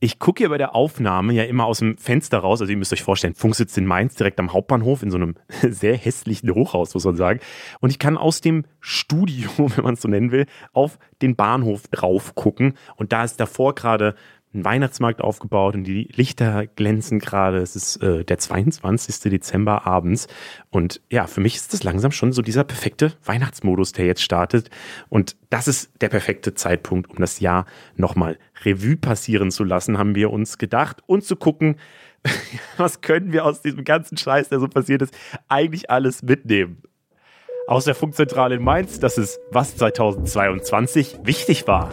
Ich 0.00 0.20
gucke 0.20 0.42
hier 0.42 0.48
bei 0.48 0.58
der 0.58 0.76
Aufnahme 0.76 1.32
ja 1.32 1.42
immer 1.42 1.64
aus 1.64 1.80
dem 1.80 1.98
Fenster 1.98 2.38
raus. 2.38 2.60
Also 2.60 2.70
ihr 2.70 2.76
müsst 2.76 2.92
euch 2.92 3.02
vorstellen, 3.02 3.34
Funk 3.34 3.56
sitzt 3.56 3.76
in 3.78 3.84
Mainz 3.84 4.14
direkt 4.14 4.38
am 4.38 4.52
Hauptbahnhof 4.52 5.02
in 5.02 5.10
so 5.10 5.16
einem 5.16 5.34
sehr 5.62 5.96
hässlichen 5.96 6.54
Hochhaus, 6.54 6.94
muss 6.94 7.04
man 7.04 7.16
sagen. 7.16 7.40
Und 7.80 7.90
ich 7.90 7.98
kann 7.98 8.16
aus 8.16 8.40
dem 8.40 8.64
Studio, 8.78 9.50
wenn 9.58 9.82
man 9.82 9.94
es 9.94 10.02
so 10.02 10.08
nennen 10.08 10.30
will, 10.30 10.46
auf 10.72 11.00
den 11.20 11.34
Bahnhof 11.34 11.88
drauf 11.88 12.36
gucken. 12.36 12.74
Und 12.94 13.12
da 13.12 13.24
ist 13.24 13.40
davor 13.40 13.74
gerade 13.74 14.14
ein 14.54 14.64
Weihnachtsmarkt 14.64 15.20
aufgebaut 15.20 15.74
und 15.74 15.84
die 15.84 16.08
Lichter 16.14 16.66
glänzen 16.66 17.18
gerade. 17.18 17.58
Es 17.58 17.76
ist 17.76 17.96
äh, 18.02 18.24
der 18.24 18.38
22. 18.38 19.30
Dezember 19.30 19.86
abends. 19.86 20.26
Und 20.70 21.02
ja, 21.10 21.26
für 21.26 21.40
mich 21.40 21.56
ist 21.56 21.72
das 21.72 21.82
langsam 21.82 22.12
schon 22.12 22.32
so 22.32 22.40
dieser 22.40 22.64
perfekte 22.64 23.12
Weihnachtsmodus, 23.24 23.92
der 23.92 24.06
jetzt 24.06 24.22
startet. 24.22 24.70
Und 25.08 25.36
das 25.50 25.68
ist 25.68 25.90
der 26.00 26.08
perfekte 26.08 26.54
Zeitpunkt, 26.54 27.10
um 27.10 27.16
das 27.16 27.40
Jahr 27.40 27.66
nochmal 27.96 28.38
Revue 28.64 28.96
passieren 28.96 29.50
zu 29.50 29.64
lassen, 29.64 29.98
haben 29.98 30.14
wir 30.14 30.30
uns 30.30 30.58
gedacht 30.58 31.02
und 31.06 31.24
zu 31.24 31.36
gucken, 31.36 31.76
was 32.76 33.00
können 33.00 33.32
wir 33.32 33.44
aus 33.44 33.62
diesem 33.62 33.84
ganzen 33.84 34.16
Scheiß, 34.16 34.48
der 34.48 34.60
so 34.60 34.68
passiert 34.68 35.02
ist, 35.02 35.14
eigentlich 35.48 35.90
alles 35.90 36.22
mitnehmen. 36.22 36.82
Aus 37.66 37.84
der 37.84 37.94
Funkzentrale 37.94 38.54
in 38.54 38.64
Mainz, 38.64 38.98
das 38.98 39.18
ist, 39.18 39.38
was 39.50 39.76
2022 39.76 41.18
wichtig 41.22 41.66
war. 41.66 41.92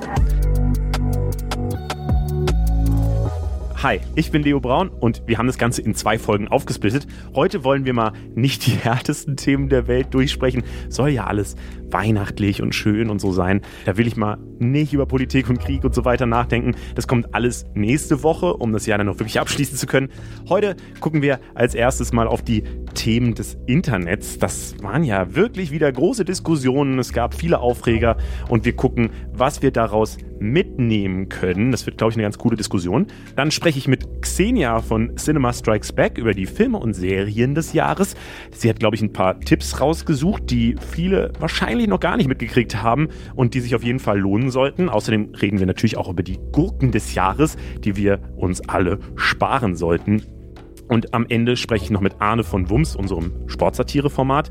Hi, 3.85 3.99
ich 4.15 4.31
bin 4.31 4.41
Leo 4.41 4.59
Braun 4.59 4.89
und 4.89 5.21
wir 5.27 5.37
haben 5.37 5.45
das 5.45 5.59
Ganze 5.59 5.79
in 5.79 5.93
zwei 5.93 6.17
Folgen 6.17 6.47
aufgesplittet. 6.47 7.05
Heute 7.35 7.63
wollen 7.63 7.85
wir 7.85 7.93
mal 7.93 8.13
nicht 8.33 8.65
die 8.65 8.71
härtesten 8.83 9.37
Themen 9.37 9.69
der 9.69 9.87
Welt 9.87 10.11
durchsprechen. 10.11 10.63
Soll 10.89 11.09
ja 11.09 11.25
alles 11.27 11.55
weihnachtlich 11.95 12.61
und 12.61 12.75
schön 12.75 13.09
und 13.09 13.19
so 13.19 13.31
sein. 13.31 13.61
Da 13.85 13.95
will 13.95 14.05
ich 14.05 14.17
mal 14.17 14.37
nicht 14.59 14.91
über 14.91 15.05
Politik 15.05 15.49
und 15.49 15.59
Krieg 15.59 15.85
und 15.85 15.95
so 15.95 16.03
weiter 16.03 16.25
nachdenken. 16.25 16.75
Das 16.93 17.07
kommt 17.07 17.33
alles 17.33 17.65
nächste 17.73 18.21
Woche, 18.21 18.53
um 18.53 18.73
das 18.73 18.85
Jahr 18.85 18.97
dann 18.97 19.07
noch 19.07 19.17
wirklich 19.19 19.39
abschließen 19.39 19.77
zu 19.77 19.87
können. 19.87 20.09
Heute 20.49 20.75
gucken 20.99 21.21
wir 21.21 21.39
als 21.53 21.73
erstes 21.73 22.11
mal 22.11 22.27
auf 22.27 22.41
die 22.41 22.63
Themen 22.95 23.33
des 23.33 23.57
Internets. 23.65 24.37
Das 24.39 24.75
waren 24.81 25.05
ja 25.05 25.35
wirklich 25.35 25.71
wieder 25.71 25.89
große 25.89 26.25
Diskussionen. 26.25 26.99
Es 26.99 27.13
gab 27.13 27.33
viele 27.33 27.59
Aufreger 27.59 28.17
und 28.49 28.65
wir 28.65 28.75
gucken, 28.75 29.11
was 29.31 29.61
wir 29.61 29.71
daraus 29.71 30.17
mitnehmen 30.39 31.29
können. 31.29 31.71
Das 31.71 31.85
wird, 31.85 31.97
glaube 31.97 32.11
ich, 32.11 32.17
eine 32.17 32.23
ganz 32.23 32.37
coole 32.37 32.57
Diskussion. 32.57 33.07
Dann 33.37 33.51
spreche 33.51 33.77
ich 33.77 33.87
mit 33.87 34.21
Xenia 34.21 34.81
von 34.81 35.15
Cinema 35.15 35.53
Strikes 35.53 35.93
Back 35.93 36.17
über 36.17 36.33
die 36.33 36.45
Filme 36.45 36.77
und 36.77 36.93
Serien 36.93 37.55
des 37.55 37.71
Jahres. 37.71 38.15
Sie 38.51 38.69
hat, 38.69 38.79
glaube 38.79 38.97
ich, 38.97 39.01
ein 39.01 39.13
paar 39.13 39.39
Tipps 39.39 39.79
rausgesucht, 39.79 40.49
die 40.49 40.75
viele 40.91 41.31
wahrscheinlich 41.39 41.84
noch 41.89 41.99
gar 41.99 42.17
nicht 42.17 42.27
mitgekriegt 42.27 42.81
haben 42.81 43.09
und 43.35 43.53
die 43.53 43.59
sich 43.59 43.75
auf 43.75 43.83
jeden 43.83 43.99
Fall 43.99 44.19
lohnen 44.19 44.49
sollten. 44.49 44.89
Außerdem 44.89 45.33
reden 45.41 45.59
wir 45.59 45.65
natürlich 45.65 45.97
auch 45.97 46.09
über 46.09 46.23
die 46.23 46.39
Gurken 46.51 46.91
des 46.91 47.13
Jahres, 47.13 47.57
die 47.83 47.95
wir 47.95 48.19
uns 48.35 48.67
alle 48.67 48.99
sparen 49.15 49.75
sollten. 49.75 50.23
Und 50.87 51.13
am 51.13 51.25
Ende 51.27 51.57
spreche 51.57 51.85
ich 51.85 51.91
noch 51.91 52.01
mit 52.01 52.19
Arne 52.19 52.43
von 52.43 52.69
Wums, 52.69 52.95
unserem 52.95 53.31
Sportsatire-Format. 53.47 54.49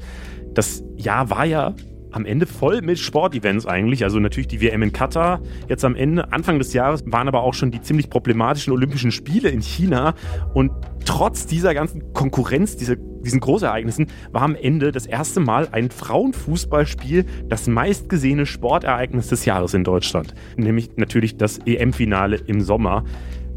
Das 0.52 0.82
Jahr 0.96 1.30
war 1.30 1.44
ja 1.44 1.74
am 2.14 2.26
Ende 2.26 2.46
voll 2.46 2.80
mit 2.80 2.98
Sportevents 2.98 3.66
eigentlich. 3.66 4.04
Also 4.04 4.20
natürlich 4.20 4.46
die 4.46 4.60
WM 4.60 4.82
in 4.82 4.92
Katar. 4.92 5.40
Jetzt 5.68 5.84
am 5.84 5.96
Ende, 5.96 6.32
Anfang 6.32 6.58
des 6.58 6.72
Jahres, 6.72 7.02
waren 7.06 7.26
aber 7.26 7.42
auch 7.42 7.54
schon 7.54 7.72
die 7.72 7.80
ziemlich 7.80 8.08
problematischen 8.08 8.72
Olympischen 8.72 9.10
Spiele 9.10 9.48
in 9.50 9.60
China. 9.60 10.14
Und 10.54 10.70
trotz 11.04 11.46
dieser 11.46 11.74
ganzen 11.74 12.12
Konkurrenz, 12.12 12.76
diese, 12.76 12.98
diesen 13.24 13.40
Großereignissen, 13.40 14.06
war 14.32 14.42
am 14.42 14.54
Ende 14.54 14.92
das 14.92 15.06
erste 15.06 15.40
Mal 15.40 15.68
ein 15.72 15.90
Frauenfußballspiel 15.90 17.24
das 17.48 17.66
meistgesehene 17.66 18.46
Sportereignis 18.46 19.28
des 19.28 19.44
Jahres 19.44 19.74
in 19.74 19.84
Deutschland. 19.84 20.34
Nämlich 20.56 20.90
natürlich 20.96 21.36
das 21.36 21.58
EM-Finale 21.66 22.36
im 22.36 22.60
Sommer. 22.60 23.04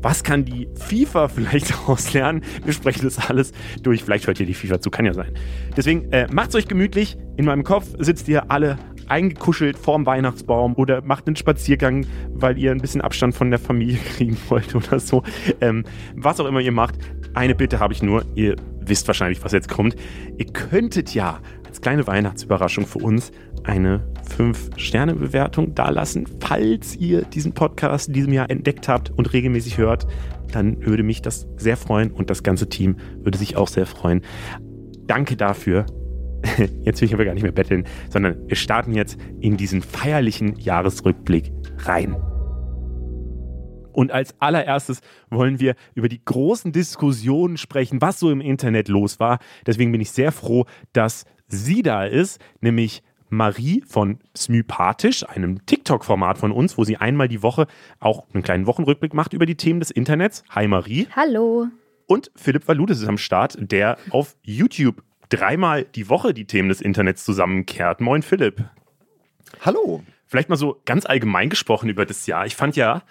Was 0.01 0.23
kann 0.23 0.45
die 0.45 0.69
FIFA 0.75 1.27
vielleicht 1.35 1.71
daraus 1.71 2.13
lernen? 2.13 2.41
Wir 2.63 2.73
sprechen 2.73 3.03
das 3.03 3.29
alles 3.29 3.51
durch. 3.81 4.03
Vielleicht 4.03 4.27
hört 4.27 4.39
ihr 4.39 4.45
die 4.45 4.53
FIFA 4.53 4.79
zu, 4.79 4.89
kann 4.89 5.05
ja 5.05 5.13
sein. 5.13 5.33
Deswegen 5.75 6.11
äh, 6.11 6.27
macht's 6.31 6.55
euch 6.55 6.67
gemütlich. 6.67 7.17
In 7.35 7.45
meinem 7.45 7.63
Kopf 7.63 7.87
sitzt 7.99 8.27
ihr 8.27 8.51
alle 8.51 8.77
eingekuschelt 9.07 9.77
vorm 9.77 10.05
Weihnachtsbaum 10.05 10.75
oder 10.75 11.01
macht 11.01 11.27
einen 11.27 11.35
Spaziergang, 11.35 12.05
weil 12.33 12.57
ihr 12.57 12.71
ein 12.71 12.79
bisschen 12.79 13.01
Abstand 13.01 13.35
von 13.35 13.49
der 13.49 13.59
Familie 13.59 13.97
kriegen 14.15 14.37
wollt 14.49 14.75
oder 14.75 14.99
so. 14.99 15.23
Ähm, 15.61 15.83
was 16.15 16.39
auch 16.39 16.45
immer 16.45 16.59
ihr 16.59 16.71
macht. 16.71 16.95
Eine 17.37 17.53
Bitte 17.53 17.79
habe 17.79 17.93
ich 17.93 18.01
nur. 18.01 18.25
Ihr 18.33 18.55
wisst 18.79 19.05
wahrscheinlich, 19.05 19.43
was 19.43 19.51
jetzt 19.51 19.69
kommt. 19.69 19.95
Ihr 20.39 20.47
könntet 20.47 21.13
ja 21.13 21.39
als 21.67 21.81
kleine 21.81 22.07
Weihnachtsüberraschung 22.07 22.87
für 22.87 22.97
uns 22.97 23.31
eine 23.63 24.11
5-Sterne-Bewertung 24.35 25.75
dalassen. 25.75 26.25
Falls 26.39 26.95
ihr 26.95 27.21
diesen 27.25 27.53
Podcast 27.53 28.07
in 28.07 28.15
diesem 28.15 28.33
Jahr 28.33 28.49
entdeckt 28.49 28.87
habt 28.87 29.11
und 29.11 29.33
regelmäßig 29.33 29.77
hört, 29.77 30.07
dann 30.51 30.83
würde 30.83 31.03
mich 31.03 31.21
das 31.21 31.47
sehr 31.57 31.77
freuen 31.77 32.09
und 32.09 32.31
das 32.31 32.41
ganze 32.41 32.69
Team 32.69 32.95
würde 33.19 33.37
sich 33.37 33.55
auch 33.55 33.67
sehr 33.67 33.85
freuen. 33.85 34.21
Danke 35.05 35.37
dafür. 35.37 35.85
Jetzt 36.81 37.01
will 37.01 37.05
ich 37.05 37.13
aber 37.13 37.25
gar 37.25 37.35
nicht 37.35 37.43
mehr 37.43 37.51
betteln, 37.51 37.83
sondern 38.09 38.47
wir 38.47 38.55
starten 38.55 38.93
jetzt 38.93 39.19
in 39.41 39.57
diesen 39.57 39.83
feierlichen 39.83 40.55
Jahresrückblick 40.55 41.51
rein. 41.85 42.15
Und 43.97 44.11
als 44.11 44.39
allererstes 44.39 45.01
wollen 45.31 45.59
wir 45.59 45.73
über 45.95 46.07
die 46.07 46.23
großen 46.23 46.71
Diskussionen 46.71 47.57
sprechen, 47.57 47.99
was 47.99 48.19
so 48.19 48.29
im 48.29 48.41
Internet 48.41 48.89
los 48.89 49.19
war. 49.19 49.39
Deswegen 49.65 49.91
bin 49.91 50.01
ich 50.01 50.11
sehr 50.11 50.31
froh, 50.31 50.67
dass 50.93 51.25
sie 51.47 51.81
da 51.81 52.05
ist, 52.05 52.39
nämlich 52.61 53.01
Marie 53.29 53.83
von 53.87 54.19
Smypathisch, 54.37 55.27
einem 55.27 55.65
TikTok-Format 55.65 56.37
von 56.37 56.51
uns, 56.51 56.77
wo 56.77 56.83
sie 56.83 56.97
einmal 56.97 57.27
die 57.27 57.41
Woche 57.41 57.65
auch 57.99 58.27
einen 58.35 58.43
kleinen 58.43 58.67
Wochenrückblick 58.67 59.15
macht 59.15 59.33
über 59.33 59.47
die 59.47 59.57
Themen 59.57 59.79
des 59.79 59.89
Internets. 59.89 60.43
Hi 60.51 60.67
Marie. 60.67 61.07
Hallo. 61.15 61.65
Und 62.05 62.29
Philipp 62.35 62.67
Valudes 62.67 63.01
ist 63.01 63.07
am 63.07 63.17
Start, 63.17 63.57
der 63.59 63.97
auf 64.11 64.37
YouTube 64.43 65.01
dreimal 65.29 65.85
die 65.85 66.07
Woche 66.07 66.35
die 66.35 66.45
Themen 66.45 66.69
des 66.69 66.81
Internets 66.81 67.25
zusammenkehrt. 67.25 67.99
Moin 67.99 68.21
Philipp. 68.21 68.63
Hallo. 69.65 70.03
Vielleicht 70.27 70.49
mal 70.49 70.57
so 70.57 70.81
ganz 70.85 71.05
allgemein 71.05 71.49
gesprochen 71.49 71.89
über 71.89 72.05
das 72.05 72.27
Jahr. 72.27 72.45
Ich 72.45 72.55
fand 72.55 72.75
ja, 72.75 73.01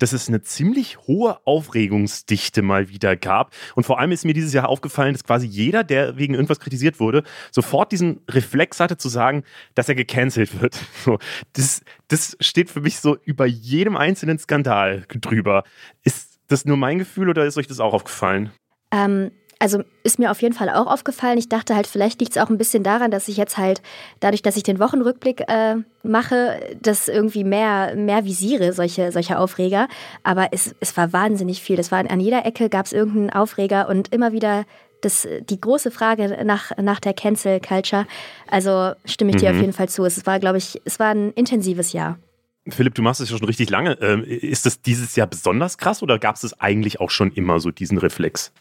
dass 0.00 0.12
es 0.12 0.28
eine 0.28 0.42
ziemlich 0.42 0.98
hohe 1.06 1.38
Aufregungsdichte 1.46 2.62
mal 2.62 2.88
wieder 2.88 3.16
gab. 3.16 3.54
Und 3.76 3.84
vor 3.84 4.00
allem 4.00 4.10
ist 4.10 4.24
mir 4.24 4.34
dieses 4.34 4.52
Jahr 4.52 4.68
aufgefallen, 4.68 5.12
dass 5.12 5.22
quasi 5.22 5.46
jeder, 5.46 5.84
der 5.84 6.16
wegen 6.16 6.34
irgendwas 6.34 6.58
kritisiert 6.58 6.98
wurde, 6.98 7.22
sofort 7.52 7.92
diesen 7.92 8.20
Reflex 8.28 8.80
hatte 8.80 8.96
zu 8.96 9.08
sagen, 9.08 9.44
dass 9.74 9.88
er 9.88 9.94
gecancelt 9.94 10.60
wird. 10.60 10.80
Das, 11.52 11.82
das 12.08 12.36
steht 12.40 12.70
für 12.70 12.80
mich 12.80 13.00
so 13.00 13.16
über 13.24 13.44
jedem 13.44 13.96
einzelnen 13.96 14.38
Skandal 14.38 15.04
drüber. 15.08 15.64
Ist 16.02 16.38
das 16.48 16.64
nur 16.64 16.76
mein 16.76 16.98
Gefühl 16.98 17.28
oder 17.28 17.44
ist 17.44 17.58
euch 17.58 17.66
das 17.66 17.80
auch 17.80 17.92
aufgefallen? 17.92 18.50
Ähm, 18.92 19.30
also 19.60 19.84
ist 20.02 20.18
mir 20.18 20.30
auf 20.30 20.40
jeden 20.40 20.54
Fall 20.54 20.70
auch 20.70 20.86
aufgefallen. 20.86 21.38
Ich 21.38 21.48
dachte 21.48 21.76
halt, 21.76 21.86
vielleicht 21.86 22.18
liegt 22.20 22.32
es 22.32 22.42
auch 22.42 22.48
ein 22.48 22.56
bisschen 22.56 22.82
daran, 22.82 23.10
dass 23.10 23.28
ich 23.28 23.36
jetzt 23.36 23.58
halt, 23.58 23.82
dadurch, 24.18 24.40
dass 24.40 24.56
ich 24.56 24.62
den 24.62 24.80
Wochenrückblick 24.80 25.42
äh, 25.48 25.76
mache, 26.02 26.58
das 26.80 27.08
irgendwie 27.08 27.44
mehr, 27.44 27.94
mehr 27.94 28.24
visiere, 28.24 28.72
solche, 28.72 29.12
solche 29.12 29.38
Aufreger. 29.38 29.86
Aber 30.24 30.48
es, 30.52 30.74
es 30.80 30.96
war 30.96 31.12
wahnsinnig 31.12 31.62
viel. 31.62 31.78
Es 31.78 31.92
war 31.92 31.98
an 31.98 32.20
jeder 32.20 32.46
Ecke 32.46 32.70
gab 32.70 32.86
es 32.86 32.94
irgendeinen 32.94 33.30
Aufreger 33.30 33.88
und 33.88 34.12
immer 34.14 34.32
wieder 34.32 34.64
das, 35.02 35.28
die 35.42 35.60
große 35.60 35.90
Frage 35.90 36.42
nach, 36.44 36.76
nach 36.78 36.98
der 36.98 37.12
Cancel 37.12 37.60
Culture. 37.60 38.06
Also 38.50 38.92
stimme 39.04 39.32
ich 39.32 39.36
dir 39.36 39.50
mhm. 39.50 39.56
auf 39.56 39.60
jeden 39.60 39.72
Fall 39.74 39.90
zu. 39.90 40.06
Es 40.06 40.24
war, 40.24 40.40
glaube 40.40 40.56
ich, 40.56 40.80
es 40.86 40.98
war 40.98 41.10
ein 41.10 41.32
intensives 41.34 41.92
Jahr. 41.92 42.18
Philipp, 42.66 42.94
du 42.94 43.02
machst 43.02 43.20
es 43.20 43.30
ja 43.30 43.36
schon 43.36 43.46
richtig 43.46 43.68
lange. 43.68 43.98
Ähm, 44.00 44.24
ist 44.24 44.64
das 44.64 44.80
dieses 44.80 45.16
Jahr 45.16 45.26
besonders 45.26 45.76
krass 45.76 46.02
oder 46.02 46.18
gab 46.18 46.36
es 46.36 46.44
es 46.44 46.60
eigentlich 46.60 46.98
auch 46.98 47.10
schon 47.10 47.30
immer 47.32 47.60
so 47.60 47.70
diesen 47.70 47.98
Reflex? 47.98 48.52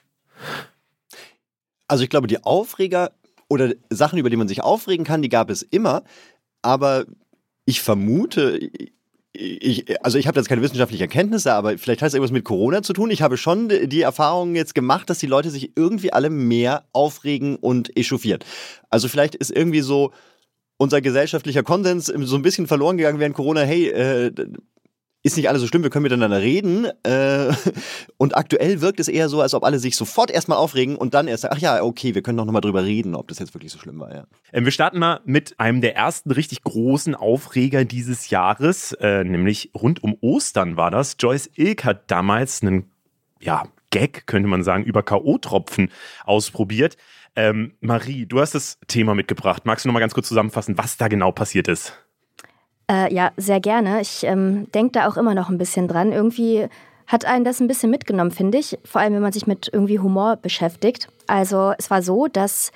Also 1.89 2.03
ich 2.03 2.09
glaube, 2.09 2.27
die 2.27 2.44
Aufreger 2.44 3.11
oder 3.50 3.73
Sachen, 3.89 4.19
über 4.19 4.29
die 4.29 4.38
man 4.38 4.47
sich 4.47 4.61
aufregen 4.61 5.05
kann, 5.05 5.22
die 5.22 5.29
gab 5.29 5.50
es 5.50 5.63
immer. 5.63 6.03
Aber 6.61 7.05
ich 7.66 7.81
vermute, 7.81 8.69
ich, 9.33 10.03
also 10.03 10.17
ich 10.17 10.27
habe 10.27 10.39
jetzt 10.39 10.50
keine 10.50 10.61
wissenschaftlichen 10.61 11.03
Erkenntnisse, 11.03 11.53
aber 11.53 11.77
vielleicht 11.77 12.01
hat 12.01 12.09
es 12.09 12.13
irgendwas 12.13 12.31
mit 12.31 12.45
Corona 12.45 12.83
zu 12.83 12.94
tun. 12.94 13.12
Ich 13.12 13.21
habe 13.21 13.38
schon 13.38 13.69
die 13.69 14.01
Erfahrung 14.01 14.56
jetzt 14.56 14.75
gemacht, 14.75 15.09
dass 15.09 15.19
die 15.19 15.27
Leute 15.27 15.50
sich 15.50 15.71
irgendwie 15.75 16.13
alle 16.13 16.30
mehr 16.30 16.86
aufregen 16.94 17.56
und 17.56 17.95
echauffieren. 17.97 18.39
Also 18.89 19.07
vielleicht 19.07 19.36
ist 19.36 19.51
irgendwie 19.51 19.81
so 19.81 20.12
unser 20.77 21.01
gesellschaftlicher 21.01 21.63
Konsens 21.63 22.06
so 22.06 22.36
ein 22.36 22.41
bisschen 22.41 22.68
verloren 22.68 22.97
gegangen 22.97 23.19
während 23.19 23.36
Corona. 23.36 23.62
Hey, 23.62 23.89
äh, 23.89 24.31
ist 25.21 25.36
nicht 25.36 25.50
alles 25.50 25.62
so 25.62 25.68
schlimm, 25.68 25.83
wir 25.83 25.89
können 25.89 26.04
miteinander 26.04 26.42
reden. 26.42 26.86
Äh, 27.04 27.54
und 28.18 28.38
aktuell 28.38 28.81
wirkt 28.81 29.00
es 29.00 29.07
eher 29.07 29.30
so, 29.30 29.42
als 29.42 29.54
ob 29.54 29.63
alle 29.63 29.80
sich 29.80 29.95
sofort 29.95 30.31
erstmal 30.31 30.57
aufregen 30.57 30.95
und 30.95 31.13
dann 31.13 31.27
erst 31.27 31.44
sagen, 31.44 31.56
ach 31.57 31.62
ja, 31.62 31.83
okay, 31.83 32.16
wir 32.16 32.21
können 32.21 32.38
doch 32.38 32.45
nochmal 32.45 32.62
drüber 32.62 32.83
reden, 32.83 33.16
ob 33.16 33.27
das 33.27 33.39
jetzt 33.39 33.54
wirklich 33.54 33.71
so 33.71 33.80
schlimm 33.80 34.00
war. 34.00 34.13
Ja. 34.13 34.24
Ähm, 34.54 34.66
wir 34.66 34.71
starten 34.71 35.00
mal 35.00 35.19
mit 35.25 35.60
einem 35.60 35.81
der 35.81 35.95
ersten 35.95 36.31
richtig 36.31 36.63
großen 36.63 37.16
Aufreger 37.16 37.86
dieses 37.86 38.30
Jahres, 38.30 38.94
äh, 38.94 39.24
nämlich 39.24 39.71
rund 39.75 40.04
um 40.04 40.16
Ostern 40.21 40.77
war 40.77 40.92
das. 40.92 41.18
Joyce 41.19 41.50
Ilk 41.56 41.83
hat 41.83 42.10
damals 42.12 42.62
einen, 42.62 42.92
ja, 43.42 43.63
Gag, 43.92 44.27
könnte 44.27 44.48
man 44.48 44.63
sagen, 44.63 44.83
über 44.83 45.01
K.O.-Tropfen 45.01 45.89
ausprobiert. 46.24 46.95
Ähm, 47.36 47.74
Marie, 47.81 48.25
du 48.25 48.39
hast 48.39 48.54
das 48.54 48.80
Thema 48.88 49.15
mitgebracht. 49.15 49.65
Magst 49.65 49.83
du 49.83 49.89
nochmal 49.89 50.01
ganz 50.01 50.13
kurz 50.13 50.27
zusammenfassen, 50.27 50.77
was 50.77 50.98
da 50.98 51.07
genau 51.07 51.31
passiert 51.31 51.68
ist? 51.68 51.94
Äh, 52.89 53.13
ja, 53.13 53.31
sehr 53.38 53.59
gerne. 53.59 54.01
Ich 54.01 54.24
ähm, 54.24 54.69
denke 54.71 54.94
da 54.94 55.07
auch 55.07 55.15
immer 55.15 55.36
noch 55.36 55.50
ein 55.50 55.57
bisschen 55.57 55.88
dran. 55.88 56.12
Irgendwie 56.12 56.68
hat 57.06 57.25
einen 57.25 57.45
das 57.45 57.59
ein 57.59 57.68
bisschen 57.68 57.91
mitgenommen, 57.91 58.31
finde 58.31 58.57
ich. 58.57 58.80
Vor 58.83 59.01
allem, 59.01 59.13
wenn 59.13 59.21
man 59.21 59.31
sich 59.31 59.47
mit 59.47 59.69
irgendwie 59.71 60.00
Humor 60.00 60.38
beschäftigt. 60.38 61.07
Also 61.27 61.74
es 61.77 61.91
war 61.91 62.01
so, 62.01 62.27
dass 62.27 62.71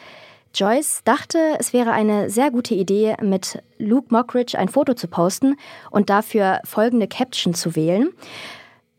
Joyce 0.53 1.01
dachte, 1.03 1.39
es 1.59 1.73
wäre 1.73 1.91
eine 1.91 2.29
sehr 2.29 2.51
gute 2.51 2.75
Idee, 2.75 3.15
mit 3.21 3.63
Luke 3.79 4.07
Mockridge 4.11 4.57
ein 4.57 4.69
Foto 4.69 4.93
zu 4.93 5.07
posten 5.07 5.55
und 5.89 6.11
dafür 6.11 6.59
folgende 6.63 7.07
Caption 7.07 7.55
zu 7.55 7.75
wählen. 7.75 8.09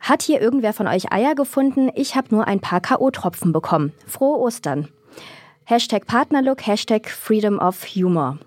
Hat 0.01 0.23
hier 0.23 0.41
irgendwer 0.41 0.73
von 0.73 0.89
euch 0.89 1.13
Eier 1.13 1.35
gefunden? 1.37 1.91
Ich 1.95 2.17
habe 2.17 2.35
nur 2.35 2.47
ein 2.49 2.61
paar 2.61 2.81
K.O.-Tropfen 2.81 3.53
bekommen. 3.53 3.93
Frohe 4.07 4.39
Ostern. 4.39 4.89
Hashtag 5.65 6.07
Partnerlook, 6.07 6.67
Hashtag 6.67 7.09
Freedom 7.09 7.59
of 7.59 7.87
Humor. 7.95 8.39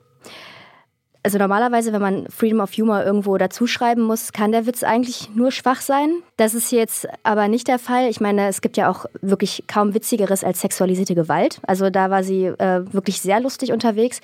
Also 1.24 1.38
normalerweise, 1.38 1.92
wenn 1.92 2.02
man 2.02 2.28
Freedom 2.30 2.62
of 2.62 2.72
Humor 2.78 3.04
irgendwo 3.04 3.38
dazuschreiben 3.38 4.04
muss, 4.04 4.32
kann 4.32 4.52
der 4.52 4.66
Witz 4.66 4.84
eigentlich 4.84 5.30
nur 5.36 5.52
schwach 5.52 5.82
sein. 5.82 6.10
Das 6.38 6.54
ist 6.54 6.72
jetzt 6.72 7.08
aber 7.24 7.48
nicht 7.48 7.68
der 7.68 7.80
Fall. 7.80 8.10
Ich 8.10 8.22
meine, 8.22 8.48
es 8.48 8.62
gibt 8.62 8.78
ja 8.78 8.90
auch 8.90 9.06
wirklich 9.22 9.66
kaum 9.68 9.94
witzigeres 9.94 10.44
als 10.44 10.62
sexualisierte 10.62 11.16
Gewalt. 11.16 11.60
Also 11.68 11.90
da 11.90 12.10
war 12.10 12.24
sie 12.24 12.46
äh, 12.46 12.82
wirklich 12.94 13.20
sehr 13.20 13.40
lustig 13.40 13.74
unterwegs. 13.74 14.22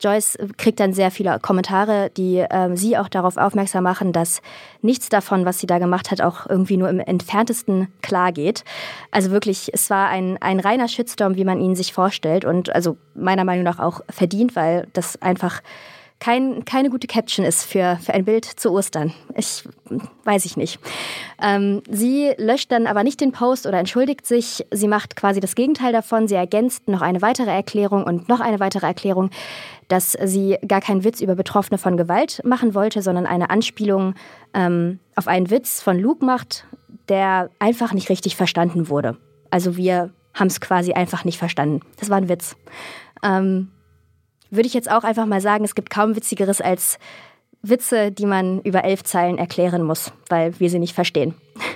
Joyce 0.00 0.38
kriegt 0.56 0.80
dann 0.80 0.92
sehr 0.92 1.10
viele 1.10 1.38
Kommentare, 1.40 2.10
die 2.16 2.38
äh, 2.38 2.76
sie 2.76 2.98
auch 2.98 3.08
darauf 3.08 3.36
aufmerksam 3.36 3.84
machen, 3.84 4.12
dass 4.12 4.42
nichts 4.82 5.08
davon, 5.08 5.44
was 5.44 5.58
sie 5.58 5.66
da 5.66 5.78
gemacht 5.78 6.10
hat, 6.10 6.20
auch 6.20 6.46
irgendwie 6.48 6.76
nur 6.76 6.88
im 6.88 7.00
entferntesten 7.00 7.88
klar 8.02 8.32
geht. 8.32 8.64
Also 9.10 9.30
wirklich, 9.30 9.70
es 9.72 9.90
war 9.90 10.08
ein, 10.08 10.36
ein 10.40 10.60
reiner 10.60 10.88
Shitstorm, 10.88 11.36
wie 11.36 11.44
man 11.44 11.60
ihn 11.60 11.74
sich 11.74 11.92
vorstellt 11.92 12.44
und 12.44 12.74
also 12.74 12.96
meiner 13.14 13.44
Meinung 13.44 13.64
nach 13.64 13.78
auch 13.78 14.02
verdient, 14.10 14.54
weil 14.54 14.86
das 14.92 15.20
einfach 15.22 15.62
kein, 16.20 16.64
keine 16.64 16.90
gute 16.90 17.06
Caption 17.06 17.44
ist 17.44 17.64
für, 17.64 17.98
für 18.02 18.14
ein 18.14 18.24
Bild 18.24 18.44
zu 18.44 18.70
Ostern. 18.70 19.12
Ich 19.36 19.64
weiß 20.24 20.44
ich 20.46 20.56
nicht. 20.56 20.78
Ähm, 21.42 21.82
sie 21.90 22.32
löscht 22.38 22.72
dann 22.72 22.86
aber 22.86 23.04
nicht 23.04 23.20
den 23.20 23.32
Post 23.32 23.66
oder 23.66 23.78
entschuldigt 23.78 24.26
sich. 24.26 24.64
Sie 24.70 24.88
macht 24.88 25.16
quasi 25.16 25.40
das 25.40 25.54
Gegenteil 25.54 25.92
davon. 25.92 26.26
Sie 26.26 26.34
ergänzt 26.34 26.88
noch 26.88 27.02
eine 27.02 27.20
weitere 27.20 27.50
Erklärung 27.50 28.04
und 28.04 28.28
noch 28.28 28.40
eine 28.40 28.60
weitere 28.60 28.86
Erklärung, 28.86 29.30
dass 29.88 30.12
sie 30.12 30.56
gar 30.66 30.80
keinen 30.80 31.04
Witz 31.04 31.20
über 31.20 31.34
Betroffene 31.34 31.78
von 31.78 31.96
Gewalt 31.96 32.40
machen 32.44 32.74
wollte, 32.74 33.02
sondern 33.02 33.26
eine 33.26 33.50
Anspielung 33.50 34.14
ähm, 34.54 35.00
auf 35.16 35.28
einen 35.28 35.50
Witz 35.50 35.82
von 35.82 35.98
Luke 35.98 36.24
macht, 36.24 36.66
der 37.08 37.50
einfach 37.58 37.92
nicht 37.92 38.08
richtig 38.08 38.36
verstanden 38.36 38.88
wurde. 38.88 39.18
Also 39.50 39.76
wir 39.76 40.10
haben 40.32 40.48
es 40.48 40.60
quasi 40.60 40.92
einfach 40.92 41.24
nicht 41.24 41.38
verstanden. 41.38 41.80
Das 41.98 42.08
war 42.08 42.16
ein 42.16 42.28
Witz. 42.28 42.56
Ähm, 43.22 43.68
würde 44.54 44.66
ich 44.66 44.74
jetzt 44.74 44.90
auch 44.90 45.04
einfach 45.04 45.26
mal 45.26 45.40
sagen, 45.40 45.64
es 45.64 45.74
gibt 45.74 45.90
kaum 45.90 46.16
witzigeres 46.16 46.60
als 46.60 46.98
Witze, 47.62 48.12
die 48.12 48.26
man 48.26 48.60
über 48.60 48.84
elf 48.84 49.02
Zeilen 49.04 49.38
erklären 49.38 49.82
muss, 49.82 50.12
weil 50.28 50.58
wir 50.60 50.70
sie 50.70 50.78
nicht 50.78 50.94
verstehen. 50.94 51.34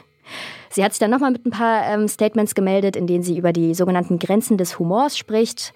Sie 0.71 0.85
hat 0.85 0.93
sich 0.93 1.01
dann 1.01 1.11
nochmal 1.11 1.31
mit 1.31 1.47
ein 1.47 1.51
paar 1.51 1.83
ähm, 1.87 2.09
Statements 2.09 2.55
gemeldet, 2.55 2.95
in 2.95 3.07
denen 3.07 3.25
sie 3.25 3.39
über 3.39 3.55
die 3.55 3.75
sogenannten 3.75 4.19
Grenzen 4.19 4.59
des 4.59 4.79
Humors 4.79 5.17
spricht. 5.17 5.73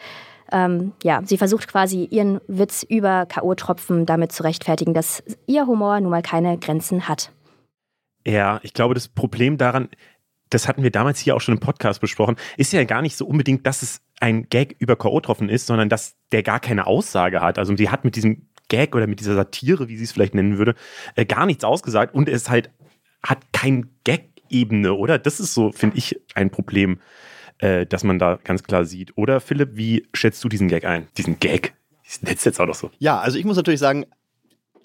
Ähm, 0.53 0.93
ja, 1.03 1.23
sie 1.25 1.39
versucht 1.39 1.67
quasi 1.67 2.05
ihren 2.05 2.41
Witz 2.47 2.85
über 2.87 3.25
K.O.-Tropfen 3.25 4.05
damit 4.05 4.33
zu 4.33 4.43
rechtfertigen, 4.43 4.93
dass 4.93 5.23
ihr 5.47 5.67
Humor 5.67 5.99
nun 5.99 6.11
mal 6.11 6.23
keine 6.23 6.59
Grenzen 6.59 7.09
hat. 7.09 7.33
Ja, 8.27 8.61
ich 8.63 8.75
glaube, 8.75 8.93
das 8.93 9.09
Problem 9.09 9.57
daran, 9.57 9.89
das 10.51 10.69
hatten 10.69 10.83
wir 10.83 10.91
damals 10.91 11.19
hier 11.19 11.35
auch 11.35 11.41
schon 11.41 11.55
im 11.55 11.61
Podcast 11.61 12.01
besprochen, 12.01 12.37
ist 12.59 12.73
ja 12.73 12.85
gar 12.85 13.01
nicht 13.01 13.17
so 13.17 13.27
unbedingt, 13.27 13.67
dass 13.67 13.83
es 13.83 14.03
ein 14.23 14.49
Gag 14.49 14.77
über 14.79 14.95
K.O.-Tropfen 14.95 15.49
ist, 15.49 15.67
sondern 15.67 15.89
dass 15.89 16.15
der 16.31 16.45
gar 16.45 16.61
keine 16.61 16.87
Aussage 16.87 17.41
hat. 17.41 17.59
Also 17.59 17.77
sie 17.77 17.91
hat 17.91 18.05
mit 18.05 18.15
diesem 18.15 18.47
Gag 18.69 18.95
oder 18.95 19.09
mit 19.09 19.19
dieser 19.19 19.35
Satire, 19.35 19.89
wie 19.89 19.97
sie 19.97 20.05
es 20.05 20.13
vielleicht 20.13 20.35
nennen 20.35 20.59
würde, 20.59 20.77
äh, 21.17 21.27
gar 21.27 21.45
nichts 21.45 21.65
ausgesagt 21.65 22.15
und 22.15 22.29
es 22.29 22.49
halt 22.49 22.71
hat 23.25 23.53
kein 23.53 23.91
Gag-Ebene, 24.05 24.95
oder? 24.95 25.19
Das 25.19 25.41
ist 25.41 25.55
so, 25.55 25.73
finde 25.73 25.99
ich, 25.99 26.21
ein 26.35 26.51
Problem, 26.51 27.01
äh, 27.59 27.85
das 27.85 28.05
man 28.05 28.21
da 28.21 28.39
ganz 28.43 28.63
klar 28.63 28.85
sieht. 28.85 29.13
Oder 29.17 29.41
Philipp, 29.41 29.71
wie 29.75 30.07
schätzt 30.15 30.43
du 30.45 30.49
diesen 30.49 30.69
Gag 30.69 30.85
ein? 30.85 31.09
Diesen 31.19 31.41
Gag? 31.41 31.75
Nenne 32.21 32.37
jetzt 32.41 32.61
auch 32.61 32.67
noch 32.67 32.75
so. 32.75 32.91
Ja, 32.99 33.19
also 33.19 33.39
ich 33.39 33.45
muss 33.45 33.57
natürlich 33.57 33.81
sagen, 33.81 34.07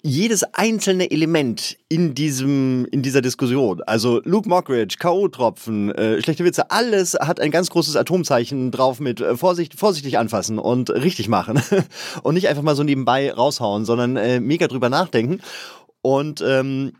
jedes 0.02 0.44
einzelne 0.54 1.10
Element 1.10 1.76
in 1.88 2.14
diesem 2.14 2.86
in 2.90 3.02
dieser 3.02 3.20
Diskussion, 3.20 3.82
also 3.82 4.20
Luke 4.24 4.48
Mockridge, 4.48 4.96
K.O.-Tropfen, 4.98 5.92
äh, 5.92 6.22
schlechte 6.22 6.44
Witze, 6.44 6.70
alles 6.70 7.14
hat 7.14 7.40
ein 7.40 7.50
ganz 7.50 7.70
großes 7.70 7.96
Atomzeichen 7.96 8.70
drauf 8.70 9.00
mit 9.00 9.20
äh, 9.20 9.36
Vorsicht, 9.36 9.74
vorsichtig 9.74 10.18
anfassen 10.18 10.58
und 10.58 10.90
richtig 10.90 11.28
machen. 11.28 11.60
Und 12.22 12.34
nicht 12.34 12.48
einfach 12.48 12.62
mal 12.62 12.76
so 12.76 12.82
nebenbei 12.82 13.32
raushauen, 13.32 13.84
sondern 13.84 14.16
äh, 14.16 14.40
mega 14.40 14.66
drüber 14.66 14.88
nachdenken. 14.88 15.40
Und 16.02 16.42
ähm, 16.46 16.92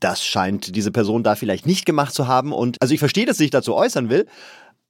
das 0.00 0.24
scheint 0.24 0.74
diese 0.76 0.90
Person 0.90 1.22
da 1.22 1.34
vielleicht 1.34 1.66
nicht 1.66 1.86
gemacht 1.86 2.14
zu 2.14 2.26
haben. 2.26 2.52
Und 2.52 2.76
also 2.80 2.94
ich 2.94 3.00
verstehe, 3.00 3.26
dass 3.26 3.38
sie 3.38 3.44
sich 3.44 3.50
dazu 3.50 3.74
äußern 3.74 4.08
will, 4.10 4.26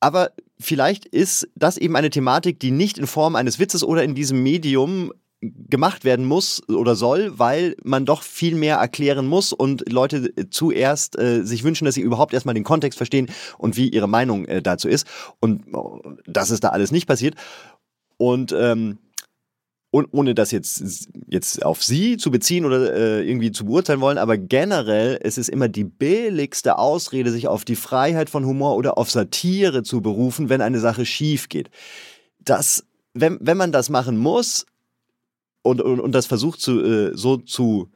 aber 0.00 0.32
vielleicht 0.58 1.06
ist 1.06 1.48
das 1.54 1.76
eben 1.76 1.94
eine 1.94 2.10
Thematik, 2.10 2.58
die 2.58 2.72
nicht 2.72 2.98
in 2.98 3.06
Form 3.06 3.36
eines 3.36 3.60
Witzes 3.60 3.84
oder 3.84 4.02
in 4.02 4.16
diesem 4.16 4.42
Medium 4.42 5.12
gemacht 5.42 6.04
werden 6.04 6.24
muss 6.24 6.66
oder 6.68 6.94
soll, 6.94 7.38
weil 7.38 7.76
man 7.82 8.06
doch 8.06 8.22
viel 8.22 8.54
mehr 8.54 8.76
erklären 8.76 9.26
muss 9.26 9.52
und 9.52 9.90
Leute 9.92 10.32
zuerst 10.50 11.18
äh, 11.18 11.44
sich 11.44 11.64
wünschen, 11.64 11.84
dass 11.84 11.96
sie 11.96 12.00
überhaupt 12.00 12.32
erstmal 12.32 12.54
den 12.54 12.64
Kontext 12.64 12.96
verstehen 12.96 13.28
und 13.58 13.76
wie 13.76 13.88
ihre 13.88 14.08
Meinung 14.08 14.44
äh, 14.46 14.62
dazu 14.62 14.88
ist. 14.88 15.06
Und 15.40 15.64
oh, 15.74 16.00
das 16.26 16.50
ist 16.50 16.62
da 16.62 16.68
alles 16.68 16.92
nicht 16.92 17.08
passiert. 17.08 17.34
Und 18.18 18.54
ähm, 18.56 18.98
und 19.94 20.08
ohne 20.12 20.34
das 20.34 20.52
jetzt, 20.52 21.10
jetzt 21.28 21.62
auf 21.62 21.84
sie 21.84 22.16
zu 22.16 22.30
beziehen 22.30 22.64
oder 22.64 22.94
äh, 22.94 23.28
irgendwie 23.28 23.52
zu 23.52 23.66
beurteilen 23.66 24.00
wollen, 24.00 24.16
aber 24.16 24.38
generell 24.38 25.18
es 25.22 25.36
ist 25.36 25.50
immer 25.50 25.68
die 25.68 25.84
billigste 25.84 26.78
Ausrede, 26.78 27.30
sich 27.30 27.46
auf 27.46 27.66
die 27.66 27.76
Freiheit 27.76 28.30
von 28.30 28.46
Humor 28.46 28.76
oder 28.76 28.96
auf 28.96 29.10
Satire 29.10 29.82
zu 29.82 30.00
berufen, 30.00 30.48
wenn 30.48 30.62
eine 30.62 30.80
Sache 30.80 31.04
schief 31.04 31.50
geht. 31.50 31.68
Das, 32.38 32.86
wenn, 33.12 33.36
wenn 33.42 33.58
man 33.58 33.70
das 33.70 33.90
machen 33.90 34.16
muss, 34.16 34.64
und, 35.62 35.80
und, 35.80 36.00
und 36.00 36.12
das 36.12 36.26
versucht 36.26 36.60
zu, 36.60 36.82
äh, 36.82 37.10
so 37.14 37.36
zu, 37.36 37.90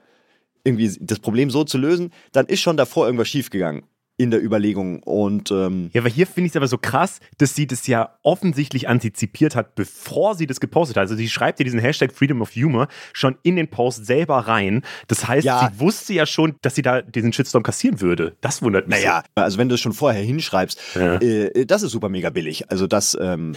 irgendwie 0.64 0.96
das 1.00 1.18
Problem 1.18 1.50
so 1.50 1.64
zu 1.64 1.78
lösen, 1.78 2.12
dann 2.32 2.46
ist 2.46 2.60
schon 2.60 2.76
davor 2.76 3.06
irgendwas 3.06 3.28
schiefgegangen 3.28 3.84
in 4.18 4.30
der 4.30 4.42
Überlegung. 4.42 5.02
Und 5.02 5.50
ähm 5.50 5.90
ja, 5.92 6.00
aber 6.00 6.08
hier 6.08 6.26
finde 6.26 6.46
ich 6.46 6.52
es 6.52 6.56
aber 6.56 6.68
so 6.68 6.78
krass, 6.78 7.20
dass 7.38 7.54
sie 7.54 7.66
das 7.66 7.86
ja 7.86 8.16
offensichtlich 8.22 8.88
antizipiert 8.88 9.54
hat, 9.54 9.74
bevor 9.74 10.34
sie 10.34 10.46
das 10.46 10.60
gepostet 10.60 10.96
hat. 10.96 11.02
Also 11.02 11.16
sie 11.16 11.28
schreibt 11.28 11.58
ja 11.58 11.64
diesen 11.64 11.80
Hashtag 11.80 12.12
Freedom 12.12 12.40
of 12.40 12.54
Humor 12.54 12.88
schon 13.12 13.36
in 13.42 13.56
den 13.56 13.68
Post 13.68 14.06
selber 14.06 14.38
rein. 14.38 14.82
Das 15.08 15.28
heißt, 15.28 15.44
ja. 15.44 15.70
sie 15.70 15.80
wusste 15.80 16.14
ja 16.14 16.24
schon, 16.24 16.56
dass 16.62 16.74
sie 16.74 16.82
da 16.82 17.02
diesen 17.02 17.32
Shitstorm 17.32 17.62
kassieren 17.62 18.00
würde. 18.00 18.36
Das 18.40 18.62
wundert 18.62 18.88
mich. 18.88 18.98
Naja, 18.98 19.22
so. 19.36 19.42
also 19.42 19.58
wenn 19.58 19.68
du 19.68 19.74
es 19.74 19.80
schon 19.80 19.92
vorher 19.92 20.22
hinschreibst, 20.22 20.80
ja. 20.94 21.16
äh, 21.20 21.66
das 21.66 21.82
ist 21.82 21.92
super 21.92 22.08
mega 22.08 22.30
billig. 22.30 22.70
Also 22.70 22.86
das, 22.86 23.16
ähm, 23.20 23.54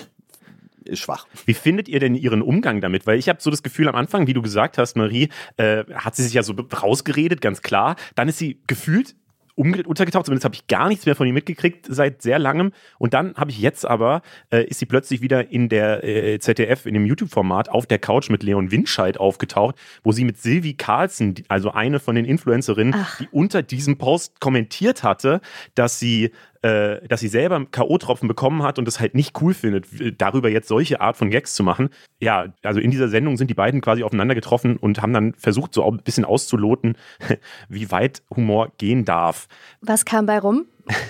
ist 0.89 0.99
schwach. 0.99 1.27
Wie 1.45 1.53
findet 1.53 1.87
ihr 1.87 1.99
denn 1.99 2.15
Ihren 2.15 2.41
Umgang 2.41 2.81
damit? 2.81 3.07
Weil 3.07 3.17
ich 3.17 3.29
habe 3.29 3.41
so 3.41 3.49
das 3.49 3.63
Gefühl, 3.63 3.87
am 3.87 3.95
Anfang, 3.95 4.27
wie 4.27 4.33
du 4.33 4.41
gesagt 4.41 4.77
hast, 4.77 4.95
Marie, 4.95 5.29
äh, 5.57 5.83
hat 5.93 6.15
sie 6.15 6.23
sich 6.23 6.33
ja 6.33 6.43
so 6.43 6.53
rausgeredet, 6.53 7.41
ganz 7.41 7.61
klar. 7.61 7.95
Dann 8.15 8.27
ist 8.27 8.37
sie 8.37 8.61
gefühlt 8.67 9.15
untergetaucht. 9.59 10.25
Zumindest 10.25 10.45
habe 10.45 10.55
ich 10.55 10.67
gar 10.67 10.87
nichts 10.87 11.05
mehr 11.05 11.15
von 11.15 11.27
ihr 11.27 11.33
mitgekriegt 11.33 11.85
seit 11.89 12.21
sehr 12.21 12.39
langem. 12.39 12.71
Und 12.97 13.13
dann 13.13 13.35
habe 13.35 13.51
ich 13.51 13.59
jetzt 13.59 13.85
aber, 13.85 14.21
äh, 14.51 14.63
ist 14.63 14.79
sie 14.79 14.85
plötzlich 14.85 15.21
wieder 15.21 15.51
in 15.51 15.67
der 15.67 16.03
äh, 16.03 16.39
ZDF, 16.39 16.85
in 16.85 16.93
dem 16.93 17.05
YouTube-Format 17.05 17.69
auf 17.69 17.85
der 17.85 17.99
Couch 17.99 18.29
mit 18.29 18.41
Leon 18.41 18.71
Winscheid 18.71 19.19
aufgetaucht, 19.19 19.75
wo 20.03 20.13
sie 20.13 20.23
mit 20.23 20.37
Sylvie 20.37 20.75
Carlson, 20.75 21.35
also 21.49 21.71
eine 21.71 21.99
von 21.99 22.15
den 22.15 22.25
Influencerinnen, 22.25 22.95
Ach. 22.97 23.17
die 23.17 23.27
unter 23.31 23.61
diesem 23.61 23.97
Post 23.97 24.39
kommentiert 24.39 25.03
hatte, 25.03 25.41
dass 25.75 25.99
sie 25.99 26.31
äh, 26.61 27.07
dass 27.07 27.21
sie 27.21 27.27
selber 27.27 27.65
K.O.-Tropfen 27.65 28.27
bekommen 28.27 28.63
hat 28.63 28.79
und 28.79 28.85
das 28.85 28.99
halt 28.99 29.15
nicht 29.15 29.41
cool 29.41 29.53
findet, 29.53 29.87
darüber 30.21 30.49
jetzt 30.49 30.67
solche 30.67 31.01
Art 31.01 31.17
von 31.17 31.29
Gags 31.29 31.55
zu 31.55 31.63
machen. 31.63 31.89
Ja, 32.19 32.53
also 32.63 32.79
in 32.79 32.91
dieser 32.91 33.07
Sendung 33.07 33.37
sind 33.37 33.49
die 33.49 33.53
beiden 33.55 33.81
quasi 33.81 34.03
aufeinander 34.03 34.35
getroffen 34.35 34.77
und 34.77 35.01
haben 35.01 35.13
dann 35.13 35.33
versucht, 35.35 35.73
so 35.73 35.89
ein 35.89 35.97
bisschen 36.03 36.25
auszuloten, 36.25 36.97
wie 37.69 37.91
weit 37.91 38.23
Humor 38.35 38.71
gehen 38.77 39.05
darf. 39.05 39.47
Was 39.81 40.05
kam 40.05 40.25
bei 40.25 40.39
rum? 40.39 40.65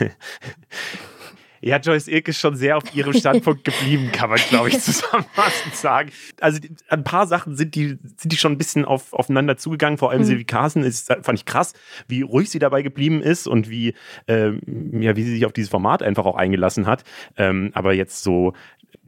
Ja, 1.62 1.78
Joyce 1.78 2.08
Ilk 2.08 2.30
ist 2.30 2.40
schon 2.40 2.56
sehr 2.56 2.78
auf 2.78 2.96
ihrem 2.96 3.14
Standpunkt 3.14 3.64
geblieben, 3.64 4.12
kann 4.12 4.30
man, 4.30 4.40
glaube 4.50 4.70
ich, 4.70 4.80
zusammenfassend 4.80 5.76
sagen. 5.76 6.12
Also 6.40 6.60
ein 6.88 7.04
paar 7.04 7.28
Sachen 7.28 7.56
sind 7.56 7.76
die, 7.76 7.98
sind 8.18 8.32
die 8.32 8.38
schon 8.38 8.54
ein 8.54 8.58
bisschen 8.58 8.86
auf, 8.86 9.14
aufeinander 9.14 9.58
zugegangen. 9.58 9.98
Vor 9.98 10.12
allem 10.12 10.22
mhm. 10.22 10.26
Silvi 10.26 10.46
Carsten 10.46 10.84
ist, 10.84 11.14
fand 11.22 11.40
ich 11.40 11.46
krass, 11.46 11.74
wie 12.08 12.22
ruhig 12.22 12.50
sie 12.50 12.60
dabei 12.60 12.82
geblieben 12.82 13.22
ist 13.22 13.48
und 13.48 13.70
wie, 13.70 13.94
ähm, 14.28 14.62
ja, 15.02 15.16
wie 15.16 15.24
sie 15.24 15.32
sich 15.32 15.46
auf 15.46 15.54
dieses 15.54 15.70
Format 15.70 16.02
einfach 16.04 16.26
auch 16.26 16.36
eingelassen 16.36 16.88
hat. 16.88 17.04
Ähm, 17.38 17.72
aber 17.74 17.94
jetzt 17.94 18.24
so, 18.24 18.54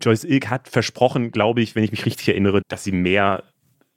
Joyce 0.01 0.25
Ilk 0.25 0.49
hat 0.49 0.67
versprochen, 0.67 1.31
glaube 1.31 1.61
ich, 1.61 1.75
wenn 1.75 1.83
ich 1.83 1.91
mich 1.91 2.05
richtig 2.05 2.27
erinnere, 2.29 2.61
dass 2.67 2.83
sie 2.83 2.91
mehr 2.91 3.43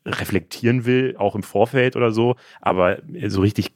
reflektieren 0.07 0.85
will, 0.85 1.17
auch 1.19 1.35
im 1.35 1.43
Vorfeld 1.43 1.97
oder 1.97 2.13
so. 2.13 2.37
Aber 2.61 2.99
so 3.27 3.41
richtig 3.41 3.73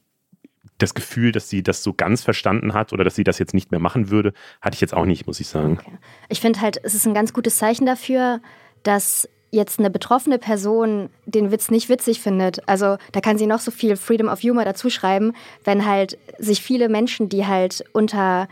das 0.79 0.95
Gefühl, 0.95 1.31
dass 1.31 1.49
sie 1.49 1.61
das 1.61 1.83
so 1.83 1.93
ganz 1.93 2.23
verstanden 2.23 2.73
hat 2.73 2.91
oder 2.91 3.03
dass 3.03 3.15
sie 3.15 3.23
das 3.23 3.37
jetzt 3.37 3.53
nicht 3.53 3.69
mehr 3.71 3.79
machen 3.79 4.09
würde, 4.09 4.33
hatte 4.61 4.75
ich 4.75 4.81
jetzt 4.81 4.95
auch 4.95 5.05
nicht, 5.05 5.27
muss 5.27 5.39
ich 5.39 5.47
sagen. 5.47 5.77
Okay. 5.79 5.97
Ich 6.29 6.41
finde 6.41 6.61
halt, 6.61 6.79
es 6.83 6.95
ist 6.95 7.05
ein 7.05 7.13
ganz 7.13 7.33
gutes 7.33 7.57
Zeichen 7.57 7.85
dafür, 7.85 8.39
dass 8.83 9.29
jetzt 9.51 9.79
eine 9.79 9.89
betroffene 9.89 10.37
Person 10.37 11.09
den 11.25 11.51
Witz 11.51 11.71
nicht 11.71 11.89
witzig 11.89 12.21
findet, 12.21 12.67
also 12.67 12.97
da 13.11 13.19
kann 13.19 13.37
sie 13.37 13.47
noch 13.47 13.59
so 13.59 13.71
viel 13.71 13.95
Freedom 13.95 14.27
of 14.27 14.41
Humor 14.41 14.63
dazu 14.63 14.89
schreiben, 14.89 15.33
wenn 15.63 15.85
halt 15.85 16.17
sich 16.37 16.61
viele 16.61 16.87
Menschen, 16.87 17.29
die 17.29 17.47
halt 17.47 17.83
unter 17.91 18.47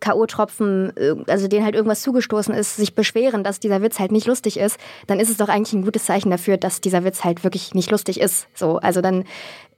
K.O.-Tropfen, 0.00 1.30
also 1.30 1.48
denen 1.48 1.64
halt 1.64 1.74
irgendwas 1.74 2.02
zugestoßen 2.02 2.52
ist, 2.52 2.76
sich 2.76 2.94
beschweren, 2.94 3.44
dass 3.44 3.60
dieser 3.60 3.80
Witz 3.80 3.98
halt 3.98 4.12
nicht 4.12 4.26
lustig 4.26 4.58
ist, 4.58 4.76
dann 5.06 5.20
ist 5.20 5.30
es 5.30 5.38
doch 5.38 5.48
eigentlich 5.48 5.72
ein 5.72 5.84
gutes 5.84 6.04
Zeichen 6.04 6.30
dafür, 6.30 6.56
dass 6.56 6.80
dieser 6.80 7.04
Witz 7.04 7.24
halt 7.24 7.44
wirklich 7.44 7.74
nicht 7.74 7.90
lustig 7.90 8.20
ist. 8.20 8.48
So, 8.54 8.78
also 8.78 9.00
dann 9.00 9.24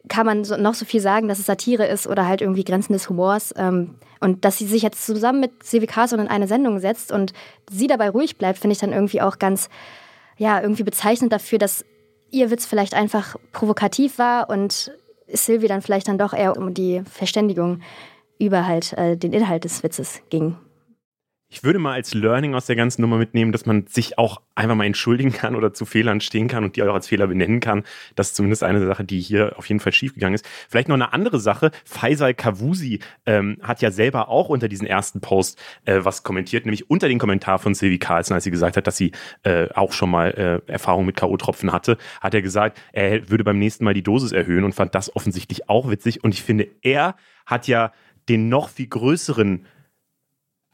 kann 0.08 0.26
man 0.26 0.44
so, 0.44 0.56
noch 0.56 0.74
so 0.74 0.84
viel 0.84 1.00
sagen, 1.00 1.28
dass 1.28 1.38
es 1.38 1.46
Satire 1.46 1.86
ist 1.86 2.06
oder 2.06 2.26
halt 2.26 2.40
irgendwie 2.40 2.64
Grenzen 2.64 2.92
des 2.92 3.08
Humors. 3.08 3.52
Ähm, 3.56 3.96
und 4.20 4.44
dass 4.44 4.58
sie 4.58 4.66
sich 4.66 4.82
jetzt 4.82 5.04
zusammen 5.04 5.40
mit 5.40 5.62
Silvi 5.62 5.86
Carson 5.86 6.20
in 6.20 6.28
eine 6.28 6.46
Sendung 6.46 6.78
setzt 6.78 7.12
und 7.12 7.32
sie 7.70 7.86
dabei 7.86 8.10
ruhig 8.10 8.38
bleibt, 8.38 8.58
finde 8.58 8.72
ich 8.72 8.78
dann 8.78 8.92
irgendwie 8.92 9.20
auch 9.20 9.38
ganz 9.38 9.68
ja, 10.36 10.60
irgendwie 10.60 10.82
bezeichnend 10.82 11.32
dafür, 11.32 11.58
dass 11.58 11.84
ihr 12.30 12.50
Witz 12.50 12.66
vielleicht 12.66 12.94
einfach 12.94 13.36
provokativ 13.52 14.18
war 14.18 14.50
und 14.50 14.92
Sylvie 15.28 15.68
dann 15.68 15.82
vielleicht 15.82 16.08
dann 16.08 16.18
doch 16.18 16.32
eher 16.32 16.56
um 16.56 16.74
die 16.74 17.02
Verständigung 17.10 17.80
über 18.38 18.66
halt 18.66 18.92
äh, 18.94 19.16
den 19.16 19.32
Inhalt 19.32 19.64
des 19.64 19.82
Witzes 19.82 20.20
ging. 20.30 20.56
Ich 21.48 21.62
würde 21.62 21.78
mal 21.78 21.92
als 21.92 22.12
Learning 22.12 22.56
aus 22.56 22.66
der 22.66 22.74
ganzen 22.74 23.02
Nummer 23.02 23.18
mitnehmen, 23.18 23.52
dass 23.52 23.66
man 23.66 23.86
sich 23.86 24.18
auch 24.18 24.40
einfach 24.56 24.74
mal 24.74 24.84
entschuldigen 24.84 25.32
kann 25.32 25.54
oder 25.54 25.72
zu 25.72 25.86
Fehlern 25.86 26.20
stehen 26.20 26.48
kann 26.48 26.64
und 26.64 26.74
die 26.74 26.82
auch 26.82 26.92
als 26.92 27.06
Fehler 27.06 27.28
benennen 27.28 27.60
kann. 27.60 27.84
Das 28.16 28.28
ist 28.28 28.36
zumindest 28.36 28.64
eine 28.64 28.84
Sache, 28.84 29.04
die 29.04 29.20
hier 29.20 29.56
auf 29.56 29.68
jeden 29.68 29.78
Fall 29.78 29.92
schiefgegangen 29.92 30.34
ist. 30.34 30.44
Vielleicht 30.68 30.88
noch 30.88 30.96
eine 30.96 31.12
andere 31.12 31.38
Sache. 31.38 31.70
Faisal 31.84 32.34
Kavusi 32.34 32.98
ähm, 33.26 33.58
hat 33.62 33.80
ja 33.80 33.92
selber 33.92 34.28
auch 34.28 34.48
unter 34.48 34.66
diesen 34.66 34.88
ersten 34.88 35.20
Post 35.20 35.62
äh, 35.84 36.00
was 36.02 36.24
kommentiert, 36.24 36.66
nämlich 36.66 36.90
unter 36.90 37.06
den 37.06 37.20
Kommentar 37.20 37.60
von 37.60 37.76
Sylvie 37.76 38.00
Carlson, 38.00 38.34
als 38.34 38.42
sie 38.42 38.50
gesagt 38.50 38.76
hat, 38.76 38.88
dass 38.88 38.96
sie 38.96 39.12
äh, 39.44 39.68
auch 39.72 39.92
schon 39.92 40.10
mal 40.10 40.62
äh, 40.66 40.72
Erfahrung 40.72 41.06
mit 41.06 41.14
K.O.-Tropfen 41.14 41.70
hatte, 41.70 41.96
hat 42.20 42.34
er 42.34 42.42
gesagt, 42.42 42.80
er 42.92 43.30
würde 43.30 43.44
beim 43.44 43.60
nächsten 43.60 43.84
Mal 43.84 43.94
die 43.94 44.02
Dosis 44.02 44.32
erhöhen 44.32 44.64
und 44.64 44.74
fand 44.74 44.96
das 44.96 45.14
offensichtlich 45.14 45.68
auch 45.68 45.88
witzig. 45.88 46.24
Und 46.24 46.34
ich 46.34 46.42
finde, 46.42 46.66
er 46.82 47.14
hat 47.46 47.68
ja 47.68 47.92
den 48.28 48.48
noch 48.48 48.68
viel 48.68 48.88
größeren 48.88 49.64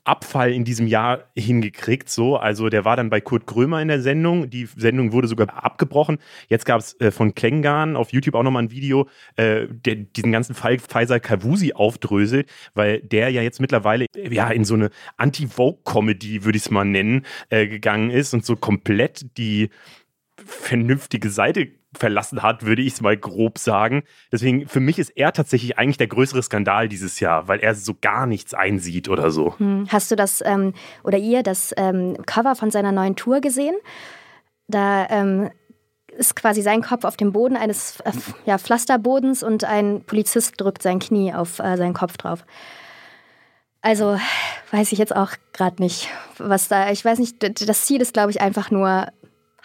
Abfall 0.05 0.53
in 0.53 0.65
diesem 0.65 0.87
Jahr 0.87 1.31
hingekriegt. 1.37 2.09
So, 2.09 2.37
also 2.37 2.69
der 2.69 2.85
war 2.85 2.97
dann 2.97 3.11
bei 3.11 3.21
Kurt 3.21 3.47
Krömer 3.47 3.81
in 3.81 3.89
der 3.89 4.01
Sendung. 4.01 4.51
Die 4.51 4.67
Sendung 4.67 5.13
wurde 5.13 5.29
sogar 5.29 5.65
abgebrochen. 5.65 6.19
Jetzt 6.49 6.65
gab 6.65 6.81
es 6.81 6.99
äh, 7.01 7.11
von 7.11 7.35
Klengarn 7.35 7.97
auf 7.97 8.13
YouTube 8.13 8.35
auch 8.35 8.43
nochmal 8.43 8.65
ein 8.65 8.71
Video, 8.71 9.09
äh, 9.37 9.67
der 9.69 9.97
diesen 9.97 10.33
ganzen 10.33 10.55
Fall 10.55 10.79
Pfizer 10.79 11.21
Kavusi 11.21 11.73
aufdröselt, 11.73 12.51
weil 12.75 13.01
der 13.01 13.31
ja 13.31 13.43
jetzt 13.43 13.61
mittlerweile 13.61 14.07
ja 14.17 14.51
in 14.51 14.65
so 14.65 14.75
eine 14.75 14.91
Anti-Vogue-Comedy, 15.17 16.45
würde 16.45 16.57
ich 16.57 16.65
es 16.65 16.71
mal 16.71 16.85
nennen, 16.85 17.25
äh, 17.51 17.67
gegangen 17.67 18.11
ist 18.11 18.35
und 18.35 18.45
so 18.45 18.57
komplett 18.57 19.39
die 19.39 19.71
vernünftige 20.45 21.31
Seite 21.31 21.69
verlassen 21.97 22.43
hat, 22.43 22.65
würde 22.65 22.83
ich 22.83 22.95
es 22.95 23.01
mal 23.01 23.17
grob 23.17 23.59
sagen. 23.59 24.05
Deswegen, 24.31 24.67
für 24.67 24.81
mich 24.81 24.99
ist 24.99 25.11
er 25.11 25.33
tatsächlich 25.33 25.79
eigentlich 25.79 25.99
der 25.99 26.07
größere 26.07 26.43
Skandal 26.43 26.89
dieses 26.89 27.21
Jahr, 27.21 27.49
weil 27.49 27.61
er 27.61 27.75
so 27.75 27.95
gar 28.01 28.27
nichts 28.27 28.55
einsieht 28.55 29.09
oder 29.09 29.31
so. 29.31 29.59
Hm. 29.59 29.87
Hast 29.89 30.11
du 30.11 30.17
das 30.17 30.43
ähm, 30.45 30.73
oder 31.05 31.19
ihr 31.19 31.43
das 31.43 31.75
ähm, 31.77 32.17
Cover 32.27 32.55
von 32.57 32.71
seiner 32.71 32.93
neuen 32.93 33.17
Tour 33.17 33.41
gesehen? 33.41 33.75
Da 34.69 35.07
ähm, 35.11 35.51
ist 36.17 36.37
quasi 36.37 36.63
sein 36.63 36.83
Kopf 36.83 37.05
auf 37.05 37.17
dem 37.17 37.33
Boden 37.33 37.57
eines 37.57 38.01
äh, 38.01 38.13
ja, 38.47 38.59
Pflasterbodens 38.59 39.43
und 39.43 39.65
ein 39.65 40.03
Polizist 40.05 40.61
drückt 40.61 40.83
sein 40.83 40.99
Knie 40.99 41.35
auf 41.35 41.59
äh, 41.59 41.77
seinen 41.77 41.95
Kopf 41.95 42.17
drauf. 42.17 42.45
Also 43.81 44.19
weiß 44.71 44.93
ich 44.93 44.99
jetzt 44.99 45.15
auch 45.15 45.33
gerade 45.53 45.83
nicht, 45.83 46.09
was 46.39 46.69
da. 46.69 46.91
Ich 46.91 47.05
weiß 47.05 47.19
nicht, 47.19 47.43
das 47.69 47.85
Ziel 47.85 48.01
ist, 48.01 48.15
glaube 48.15 48.31
ich, 48.31 48.41
einfach 48.41 48.71
nur 48.71 49.09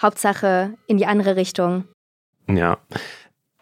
Hauptsache 0.02 0.74
in 0.88 0.98
die 0.98 1.06
andere 1.06 1.36
Richtung. 1.36 1.86
Ja. 2.48 2.78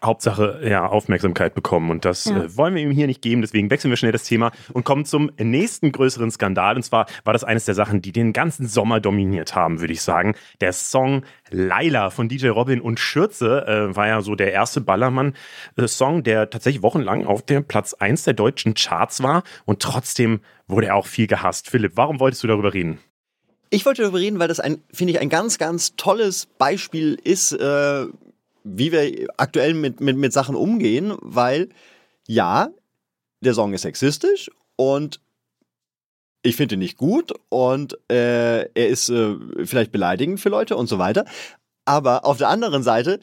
Hauptsache 0.04 0.60
ja, 0.62 0.86
Aufmerksamkeit 0.86 1.54
bekommen. 1.54 1.90
Und 1.90 2.04
das 2.04 2.26
ja. 2.26 2.44
äh, 2.44 2.56
wollen 2.56 2.74
wir 2.74 2.82
ihm 2.82 2.90
hier 2.90 3.06
nicht 3.06 3.22
geben. 3.22 3.40
Deswegen 3.40 3.70
wechseln 3.70 3.90
wir 3.90 3.96
schnell 3.96 4.12
das 4.12 4.24
Thema 4.24 4.52
und 4.72 4.84
kommen 4.84 5.04
zum 5.04 5.30
nächsten 5.38 5.90
größeren 5.90 6.30
Skandal. 6.30 6.76
Und 6.76 6.82
zwar 6.82 7.06
war 7.24 7.32
das 7.32 7.44
eines 7.44 7.64
der 7.64 7.74
Sachen, 7.74 8.02
die 8.02 8.12
den 8.12 8.32
ganzen 8.32 8.68
Sommer 8.68 9.00
dominiert 9.00 9.54
haben, 9.54 9.80
würde 9.80 9.94
ich 9.94 10.02
sagen. 10.02 10.34
Der 10.60 10.72
Song 10.72 11.24
Laila 11.50 12.10
von 12.10 12.28
DJ 12.28 12.48
Robin 12.48 12.80
und 12.80 13.00
Schürze 13.00 13.66
äh, 13.66 13.96
war 13.96 14.06
ja 14.06 14.20
so 14.20 14.34
der 14.34 14.52
erste 14.52 14.80
Ballermann-Song, 14.80 16.22
der 16.22 16.50
tatsächlich 16.50 16.82
wochenlang 16.82 17.26
auf 17.26 17.42
dem 17.42 17.64
Platz 17.64 17.94
1 17.94 18.24
der 18.24 18.34
deutschen 18.34 18.74
Charts 18.74 19.22
war. 19.22 19.42
Und 19.64 19.80
trotzdem 19.80 20.40
wurde 20.68 20.88
er 20.88 20.96
auch 20.96 21.06
viel 21.06 21.26
gehasst. 21.26 21.70
Philipp, 21.70 21.92
warum 21.96 22.20
wolltest 22.20 22.42
du 22.42 22.48
darüber 22.48 22.74
reden? 22.74 22.98
Ich 23.70 23.84
wollte 23.84 24.02
darüber 24.02 24.18
reden, 24.18 24.38
weil 24.38 24.48
das 24.48 24.60
ein, 24.60 24.82
finde 24.92 25.14
ich, 25.14 25.20
ein 25.20 25.28
ganz, 25.28 25.58
ganz 25.58 25.96
tolles 25.96 26.46
Beispiel 26.46 27.18
ist, 27.24 27.52
äh, 27.52 28.06
wie 28.66 28.92
wir 28.92 29.28
aktuell 29.36 29.74
mit, 29.74 30.00
mit, 30.00 30.16
mit 30.16 30.32
Sachen 30.32 30.56
umgehen, 30.56 31.14
weil 31.20 31.68
ja, 32.26 32.68
der 33.40 33.54
Song 33.54 33.72
ist 33.72 33.82
sexistisch 33.82 34.50
und 34.74 35.20
ich 36.42 36.56
finde 36.56 36.74
ihn 36.74 36.80
nicht 36.80 36.96
gut 36.96 37.32
und 37.48 37.98
äh, 38.10 38.62
er 38.72 38.88
ist 38.88 39.08
äh, 39.08 39.36
vielleicht 39.64 39.92
beleidigend 39.92 40.40
für 40.40 40.48
Leute 40.48 40.76
und 40.76 40.88
so 40.88 40.98
weiter. 40.98 41.24
Aber 41.84 42.24
auf 42.24 42.38
der 42.38 42.48
anderen 42.48 42.82
Seite 42.82 43.20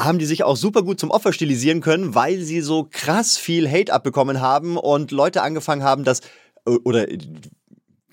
haben 0.00 0.18
die 0.18 0.26
sich 0.26 0.42
auch 0.42 0.56
super 0.56 0.82
gut 0.82 0.98
zum 0.98 1.10
Opfer 1.10 1.32
stilisieren 1.32 1.80
können, 1.80 2.14
weil 2.14 2.40
sie 2.40 2.60
so 2.62 2.88
krass 2.90 3.36
viel 3.36 3.70
Hate 3.70 3.92
abbekommen 3.92 4.40
haben 4.40 4.76
und 4.76 5.12
Leute 5.12 5.42
angefangen 5.42 5.82
haben, 5.82 6.04
das 6.04 6.20
äh, 6.66 6.70
oder 6.84 7.06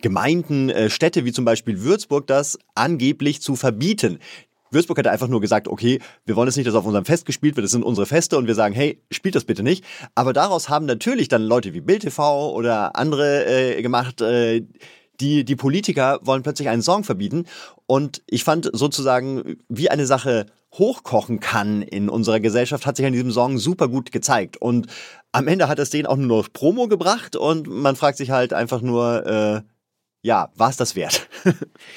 Gemeinden, 0.02 0.70
äh, 0.70 0.90
Städte 0.90 1.26
wie 1.26 1.32
zum 1.32 1.46
Beispiel 1.46 1.82
Würzburg 1.82 2.28
das 2.28 2.60
angeblich 2.76 3.42
zu 3.42 3.56
verbieten. 3.56 4.20
Würzburg 4.72 4.98
hätte 4.98 5.12
einfach 5.12 5.28
nur 5.28 5.42
gesagt, 5.42 5.68
okay, 5.68 6.00
wir 6.26 6.36
wollen 6.36 6.48
jetzt 6.48 6.56
nicht, 6.56 6.68
dass 6.68 6.76
auf 6.76 6.86
unserem 6.86 7.06
Fest 7.06 7.26
gespielt 7.26 7.56
wird, 7.56 7.66
das 7.66 7.72
sind 7.72 7.84
unsere 7.84 8.08
Feste 8.08 8.38
und 8.38 8.48
wir 8.48 8.56
sagen, 8.56 8.74
hey, 8.74 9.02
spielt 9.12 9.36
das 9.36 9.44
bitte 9.44 9.64
nicht. 9.64 9.84
Aber 10.16 10.34
daraus 10.34 10.70
haben 10.70 10.86
natürlich 10.86 11.28
dann 11.28 11.44
Leute 11.44 11.74
wie 11.74 11.82
Bild 11.82 12.02
TV 12.02 12.52
oder 12.54 12.96
andere 12.96 13.46
äh, 13.46 13.82
gemacht, 13.82 14.22
äh, 14.22 14.66
die, 15.20 15.46
die 15.46 15.56
Politiker 15.56 16.20
wollen 16.24 16.44
plötzlich 16.44 16.68
einen 16.70 16.82
Song 16.82 17.04
verbieten. 17.04 17.46
Und 17.86 18.24
ich 18.26 18.44
fand 18.44 18.70
sozusagen, 18.74 19.58
wie 19.70 19.90
eine 19.90 20.06
Sache 20.06 20.48
hochkochen 20.74 21.40
kann 21.40 21.82
in 21.82 22.10
unserer 22.10 22.40
Gesellschaft, 22.40 22.86
hat 22.86 22.98
sich 22.98 23.06
an 23.06 23.14
diesem 23.14 23.32
Song 23.32 23.58
super 23.58 23.88
gut 23.88 24.12
gezeigt. 24.12 24.58
Und 24.58 24.88
am 25.32 25.48
Ende 25.48 25.68
hat 25.68 25.80
es 25.80 25.90
den 25.90 26.06
auch 26.06 26.16
nur 26.16 26.28
noch 26.28 26.54
Promo 26.54 26.88
gebracht 26.88 27.36
und 27.36 27.68
man 27.68 27.96
fragt 27.96 28.18
sich 28.18 28.32
halt 28.32 28.54
einfach 28.54 28.82
nur, 28.82 29.26
äh, 29.26 29.62
ja, 30.22 30.50
war 30.56 30.70
es 30.70 30.78
das 30.78 30.96
wert? 30.96 31.28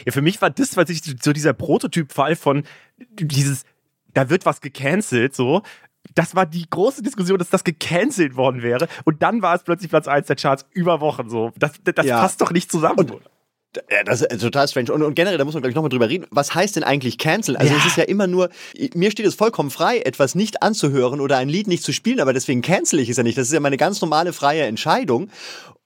ja, 0.06 0.12
für 0.12 0.22
mich 0.22 0.40
war 0.40 0.50
das, 0.50 0.76
was 0.76 0.88
ich 0.88 1.02
so 1.22 1.32
dieser 1.32 1.52
Prototypfall 1.52 2.36
von 2.36 2.64
dieses, 2.98 3.64
da 4.12 4.30
wird 4.30 4.46
was 4.46 4.60
gecancelt, 4.60 5.34
so. 5.34 5.62
Das 6.14 6.34
war 6.34 6.44
die 6.44 6.68
große 6.68 7.02
Diskussion, 7.02 7.38
dass 7.38 7.48
das 7.48 7.64
gecancelt 7.64 8.36
worden 8.36 8.62
wäre. 8.62 8.88
Und 9.04 9.22
dann 9.22 9.40
war 9.40 9.54
es 9.54 9.62
plötzlich 9.62 9.90
Platz 9.90 10.06
1 10.06 10.26
der 10.26 10.36
Charts 10.36 10.66
über 10.72 11.00
Wochen 11.00 11.30
so. 11.30 11.52
Das, 11.58 11.72
das 11.82 12.06
ja. 12.06 12.20
passt 12.20 12.42
doch 12.42 12.50
nicht 12.50 12.70
zusammen. 12.70 12.98
Und, 12.98 13.22
ja, 13.90 14.04
das 14.04 14.20
ist 14.20 14.40
total 14.40 14.68
strange. 14.68 14.92
Und, 14.92 15.02
und 15.02 15.14
generell, 15.14 15.38
da 15.38 15.44
muss 15.44 15.54
man, 15.54 15.62
glaube 15.62 15.70
ich, 15.70 15.74
nochmal 15.74 15.88
drüber 15.88 16.08
reden. 16.08 16.26
Was 16.30 16.54
heißt 16.54 16.76
denn 16.76 16.84
eigentlich 16.84 17.18
cancel? 17.18 17.56
Also, 17.56 17.72
ja. 17.72 17.78
es 17.78 17.86
ist 17.86 17.96
ja 17.96 18.04
immer 18.04 18.26
nur, 18.26 18.50
mir 18.94 19.10
steht 19.10 19.26
es 19.26 19.34
vollkommen 19.34 19.70
frei, 19.70 19.98
etwas 20.00 20.34
nicht 20.34 20.62
anzuhören 20.62 21.20
oder 21.20 21.38
ein 21.38 21.48
Lied 21.48 21.66
nicht 21.66 21.82
zu 21.82 21.92
spielen, 21.92 22.20
aber 22.20 22.32
deswegen 22.32 22.62
cancel 22.62 23.00
ich 23.00 23.08
es 23.08 23.16
ja 23.16 23.22
nicht. 23.22 23.38
Das 23.38 23.46
ist 23.48 23.52
ja 23.52 23.60
meine 23.60 23.78
ganz 23.78 24.00
normale 24.00 24.32
freie 24.32 24.64
Entscheidung 24.64 25.30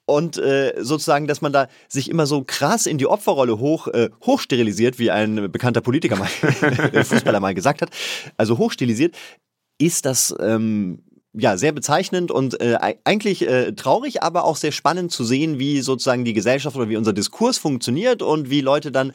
und 0.08 0.38
äh, 0.38 0.74
sozusagen, 0.78 1.26
dass 1.26 1.42
man 1.42 1.52
da 1.52 1.68
sich 1.88 2.10
immer 2.10 2.26
so 2.26 2.42
krass 2.44 2.86
in 2.86 2.98
die 2.98 3.06
Opferrolle 3.06 3.58
hoch 3.58 3.88
äh, 3.88 4.10
hochsterilisiert, 4.24 4.98
wie 4.98 5.10
ein 5.10 5.52
bekannter 5.52 5.80
Politiker 5.80 6.16
mal, 6.16 6.26
Fußballer 7.04 7.40
mal 7.40 7.54
gesagt 7.54 7.82
hat, 7.82 7.90
also 8.36 8.58
hochstilisiert, 8.58 9.14
ist 9.78 10.06
das 10.06 10.34
ähm, 10.40 11.02
ja 11.34 11.56
sehr 11.56 11.72
bezeichnend 11.72 12.30
und 12.30 12.60
äh, 12.60 12.78
eigentlich 13.04 13.46
äh, 13.46 13.72
traurig, 13.72 14.22
aber 14.22 14.44
auch 14.44 14.56
sehr 14.56 14.72
spannend 14.72 15.12
zu 15.12 15.24
sehen, 15.24 15.58
wie 15.58 15.80
sozusagen 15.80 16.24
die 16.24 16.32
Gesellschaft 16.32 16.76
oder 16.76 16.88
wie 16.88 16.96
unser 16.96 17.12
Diskurs 17.12 17.58
funktioniert 17.58 18.22
und 18.22 18.50
wie 18.50 18.60
Leute 18.60 18.90
dann 18.90 19.12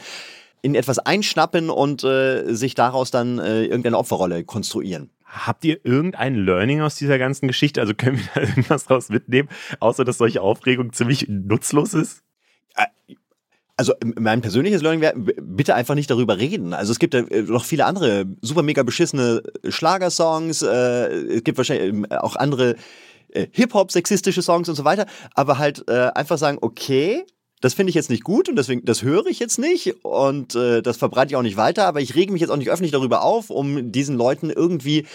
in 0.61 0.75
etwas 0.75 0.99
einschnappen 0.99 1.69
und 1.69 2.03
äh, 2.03 2.53
sich 2.53 2.75
daraus 2.75 3.11
dann 3.11 3.39
äh, 3.39 3.63
irgendeine 3.63 3.97
Opferrolle 3.97 4.43
konstruieren. 4.43 5.09
Habt 5.33 5.65
ihr 5.65 5.83
irgendein 5.83 6.35
Learning 6.35 6.81
aus 6.81 6.95
dieser 6.95 7.17
ganzen 7.17 7.47
Geschichte? 7.47 7.81
Also 7.81 7.95
können 7.95 8.17
wir 8.17 8.25
da 8.35 8.41
irgendwas 8.41 8.85
draus 8.85 9.09
mitnehmen, 9.09 9.49
außer 9.79 10.05
dass 10.05 10.19
solche 10.19 10.41
Aufregung 10.41 10.93
ziemlich 10.93 11.25
nutzlos 11.27 11.95
ist? 11.95 12.21
Äh, 12.75 13.15
also 13.75 13.93
mein 14.19 14.41
persönliches 14.41 14.83
Learning 14.83 15.01
wäre, 15.01 15.15
bitte 15.17 15.73
einfach 15.73 15.95
nicht 15.95 16.11
darüber 16.11 16.37
reden. 16.37 16.73
Also 16.73 16.91
es 16.91 16.99
gibt 16.99 17.15
ja 17.15 17.21
äh, 17.21 17.41
noch 17.41 17.65
viele 17.65 17.85
andere 17.85 18.25
super 18.41 18.61
mega 18.61 18.83
beschissene 18.83 19.41
Schlagersongs, 19.67 20.61
äh, 20.61 20.67
es 20.67 21.43
gibt 21.43 21.57
wahrscheinlich 21.57 21.89
ähm, 21.89 22.05
auch 22.11 22.35
andere 22.35 22.75
äh, 23.29 23.47
Hip-Hop, 23.51 23.91
sexistische 23.91 24.43
Songs 24.43 24.69
und 24.69 24.75
so 24.75 24.85
weiter, 24.85 25.07
aber 25.33 25.57
halt 25.57 25.89
einfach 25.89 26.37
sagen, 26.37 26.59
okay, 26.61 27.25
das 27.63 27.73
finde 27.73 27.91
ich 27.91 27.95
jetzt 27.95 28.09
nicht 28.09 28.25
gut 28.25 28.49
und 28.49 28.57
deswegen, 28.57 28.83
das 28.83 29.03
höre 29.03 29.25
ich 29.25 29.39
jetzt 29.39 29.57
nicht 29.57 30.03
und 30.03 30.53
äh, 30.53 30.81
das 30.81 30.97
verbreite 30.97 31.31
ich 31.31 31.37
auch 31.37 31.43
nicht 31.43 31.55
weiter, 31.55 31.85
aber 31.85 32.01
ich 32.01 32.13
rege 32.13 32.33
mich 32.33 32.41
jetzt 32.41 32.49
auch 32.49 32.57
nicht 32.57 32.69
öffentlich 32.69 32.91
darüber 32.91 33.23
auf, 33.23 33.49
um 33.49 33.89
diesen 33.93 34.17
Leuten 34.17 34.49
irgendwie 34.49 35.07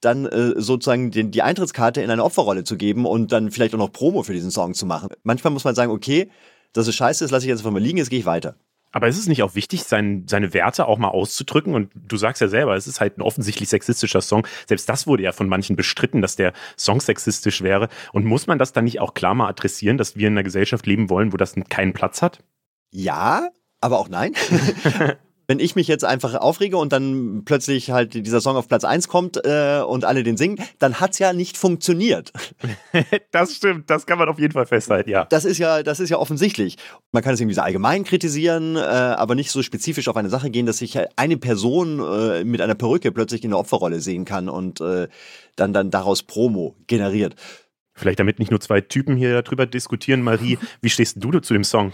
dann 0.00 0.26
äh, 0.26 0.60
sozusagen 0.60 1.12
den, 1.12 1.30
die 1.30 1.42
Eintrittskarte 1.42 2.02
in 2.02 2.10
eine 2.10 2.24
Opferrolle 2.24 2.64
zu 2.64 2.76
geben 2.76 3.06
und 3.06 3.30
dann 3.30 3.52
vielleicht 3.52 3.74
auch 3.74 3.78
noch 3.78 3.92
Promo 3.92 4.24
für 4.24 4.32
diesen 4.32 4.50
Song 4.50 4.74
zu 4.74 4.86
machen. 4.86 5.10
Manchmal 5.22 5.52
muss 5.52 5.62
man 5.62 5.76
sagen, 5.76 5.92
okay, 5.92 6.28
das 6.72 6.88
ist 6.88 6.96
scheiße, 6.96 7.22
das 7.22 7.30
lasse 7.30 7.46
ich 7.46 7.50
jetzt 7.50 7.60
einfach 7.60 7.70
mal 7.70 7.80
liegen, 7.80 7.98
jetzt 7.98 8.10
gehe 8.10 8.18
ich 8.18 8.26
weiter. 8.26 8.56
Aber 8.94 9.08
ist 9.08 9.18
es 9.18 9.26
nicht 9.26 9.42
auch 9.42 9.56
wichtig, 9.56 9.82
sein, 9.82 10.24
seine 10.28 10.54
Werte 10.54 10.86
auch 10.86 10.98
mal 10.98 11.08
auszudrücken? 11.08 11.74
Und 11.74 11.90
du 11.94 12.16
sagst 12.16 12.40
ja 12.40 12.46
selber, 12.46 12.76
es 12.76 12.86
ist 12.86 13.00
halt 13.00 13.18
ein 13.18 13.22
offensichtlich 13.22 13.68
sexistischer 13.68 14.20
Song. 14.20 14.46
Selbst 14.68 14.88
das 14.88 15.08
wurde 15.08 15.24
ja 15.24 15.32
von 15.32 15.48
manchen 15.48 15.74
bestritten, 15.74 16.22
dass 16.22 16.36
der 16.36 16.52
Song 16.78 17.00
sexistisch 17.00 17.60
wäre. 17.60 17.88
Und 18.12 18.24
muss 18.24 18.46
man 18.46 18.60
das 18.60 18.72
dann 18.72 18.84
nicht 18.84 19.00
auch 19.00 19.14
klar 19.14 19.34
mal 19.34 19.48
adressieren, 19.48 19.98
dass 19.98 20.14
wir 20.14 20.28
in 20.28 20.34
einer 20.34 20.44
Gesellschaft 20.44 20.86
leben 20.86 21.10
wollen, 21.10 21.32
wo 21.32 21.36
das 21.36 21.56
keinen 21.68 21.92
Platz 21.92 22.22
hat? 22.22 22.38
Ja, 22.92 23.48
aber 23.80 23.98
auch 23.98 24.08
nein. 24.08 24.32
wenn 25.46 25.58
ich 25.58 25.76
mich 25.76 25.88
jetzt 25.88 26.04
einfach 26.04 26.34
aufrege 26.34 26.76
und 26.76 26.92
dann 26.92 27.42
plötzlich 27.44 27.90
halt 27.90 28.14
dieser 28.14 28.40
Song 28.40 28.56
auf 28.56 28.68
Platz 28.68 28.84
1 28.84 29.08
kommt 29.08 29.44
äh, 29.44 29.80
und 29.86 30.04
alle 30.04 30.22
den 30.22 30.36
singen, 30.36 30.58
dann 30.78 31.00
hat's 31.00 31.18
ja 31.18 31.32
nicht 31.32 31.56
funktioniert. 31.56 32.32
das 33.30 33.54
stimmt, 33.54 33.90
das 33.90 34.06
kann 34.06 34.18
man 34.18 34.28
auf 34.28 34.38
jeden 34.38 34.52
Fall 34.52 34.66
festhalten, 34.66 35.10
ja. 35.10 35.26
Das 35.26 35.44
ist 35.44 35.58
ja, 35.58 35.82
das 35.82 36.00
ist 36.00 36.10
ja 36.10 36.18
offensichtlich. 36.18 36.76
Man 37.12 37.22
kann 37.22 37.34
es 37.34 37.40
irgendwie 37.40 37.54
so 37.54 37.62
allgemein 37.62 38.04
kritisieren, 38.04 38.76
äh, 38.76 38.80
aber 38.80 39.34
nicht 39.34 39.50
so 39.50 39.62
spezifisch 39.62 40.08
auf 40.08 40.16
eine 40.16 40.30
Sache 40.30 40.50
gehen, 40.50 40.66
dass 40.66 40.78
sich 40.78 40.98
eine 41.16 41.36
Person 41.36 42.00
äh, 42.00 42.44
mit 42.44 42.60
einer 42.60 42.74
Perücke 42.74 43.12
plötzlich 43.12 43.44
in 43.44 43.50
der 43.50 43.58
Opferrolle 43.58 44.00
sehen 44.00 44.24
kann 44.24 44.48
und 44.48 44.80
äh, 44.80 45.08
dann, 45.56 45.72
dann 45.72 45.90
daraus 45.90 46.22
Promo 46.22 46.76
generiert. 46.86 47.34
Vielleicht 47.96 48.18
damit 48.18 48.40
nicht 48.40 48.50
nur 48.50 48.60
zwei 48.60 48.80
Typen 48.80 49.16
hier 49.16 49.42
drüber 49.42 49.66
diskutieren, 49.66 50.22
Marie, 50.22 50.58
wie 50.80 50.90
stehst 50.90 51.22
du 51.22 51.38
zu 51.38 51.52
dem 51.52 51.62
Song? 51.62 51.92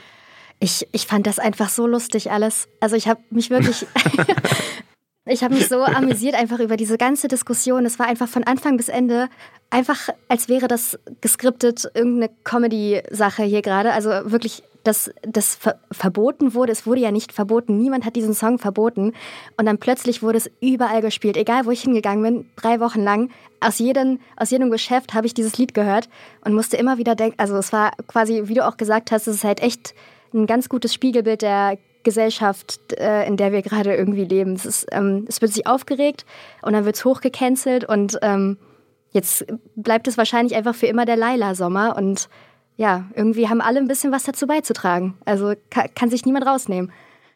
Ich, 0.60 0.86
ich 0.92 1.06
fand 1.06 1.26
das 1.26 1.38
einfach 1.38 1.70
so 1.70 1.86
lustig 1.86 2.30
alles. 2.30 2.68
Also 2.80 2.94
ich 2.94 3.08
habe 3.08 3.20
mich 3.30 3.48
wirklich, 3.48 3.86
ich 5.24 5.42
habe 5.42 5.54
mich 5.54 5.68
so 5.68 5.82
amüsiert 5.82 6.34
einfach 6.34 6.60
über 6.60 6.76
diese 6.76 6.98
ganze 6.98 7.28
Diskussion. 7.28 7.86
Es 7.86 7.98
war 7.98 8.06
einfach 8.06 8.28
von 8.28 8.44
Anfang 8.44 8.76
bis 8.76 8.88
Ende 8.88 9.28
einfach, 9.70 10.10
als 10.28 10.48
wäre 10.48 10.68
das 10.68 10.98
geskriptet 11.20 11.90
irgendeine 11.94 12.30
Comedy-Sache 12.44 13.42
hier 13.44 13.62
gerade. 13.62 13.92
Also 13.92 14.10
wirklich, 14.30 14.62
dass 14.84 15.10
das 15.22 15.54
ver 15.54 15.78
verboten 15.92 16.54
wurde. 16.54 16.72
Es 16.72 16.86
wurde 16.86 17.00
ja 17.00 17.10
nicht 17.10 17.32
verboten. 17.32 17.78
Niemand 17.78 18.04
hat 18.04 18.16
diesen 18.16 18.34
Song 18.34 18.58
verboten. 18.58 19.14
Und 19.56 19.66
dann 19.66 19.78
plötzlich 19.78 20.22
wurde 20.22 20.38
es 20.38 20.50
überall 20.60 21.00
gespielt. 21.00 21.36
Egal, 21.36 21.64
wo 21.64 21.70
ich 21.70 21.82
hingegangen 21.82 22.22
bin, 22.22 22.50
drei 22.56 22.80
Wochen 22.80 23.02
lang. 23.02 23.30
Aus 23.60 23.78
jedem, 23.78 24.20
aus 24.36 24.50
jedem 24.50 24.70
Geschäft 24.70 25.14
habe 25.14 25.26
ich 25.26 25.34
dieses 25.34 25.58
Lied 25.58 25.74
gehört 25.74 26.08
und 26.44 26.54
musste 26.54 26.76
immer 26.76 26.98
wieder 26.98 27.14
denken, 27.14 27.38
also 27.38 27.56
es 27.56 27.72
war 27.72 27.92
quasi, 28.06 28.42
wie 28.44 28.54
du 28.54 28.66
auch 28.66 28.78
gesagt 28.78 29.10
hast, 29.10 29.26
es 29.26 29.36
ist 29.36 29.44
halt 29.44 29.60
echt 29.60 29.94
ein 30.32 30.46
ganz 30.46 30.68
gutes 30.68 30.94
Spiegelbild 30.94 31.42
der 31.42 31.78
Gesellschaft, 32.02 32.80
äh, 32.98 33.26
in 33.26 33.36
der 33.36 33.52
wir 33.52 33.62
gerade 33.62 33.94
irgendwie 33.94 34.24
leben. 34.24 34.54
Es, 34.54 34.64
ist, 34.64 34.86
ähm, 34.92 35.26
es 35.28 35.40
wird 35.40 35.52
sich 35.52 35.66
aufgeregt 35.66 36.24
und 36.62 36.72
dann 36.72 36.84
wird 36.84 36.96
es 36.96 37.04
hochgecancelt 37.04 37.84
und 37.84 38.18
ähm, 38.22 38.56
jetzt 39.10 39.44
bleibt 39.76 40.08
es 40.08 40.16
wahrscheinlich 40.16 40.56
einfach 40.56 40.74
für 40.74 40.86
immer 40.86 41.04
der 41.04 41.16
Laila-Sommer 41.16 41.96
und 41.96 42.28
ja, 42.76 43.04
irgendwie 43.14 43.48
haben 43.48 43.60
alle 43.60 43.78
ein 43.78 43.88
bisschen 43.88 44.12
was 44.12 44.24
dazu 44.24 44.46
beizutragen. 44.46 45.18
Also 45.26 45.52
kann, 45.68 45.88
kann 45.94 46.08
sich 46.08 46.24
niemand 46.24 46.46
rausnehmen. 46.46 46.90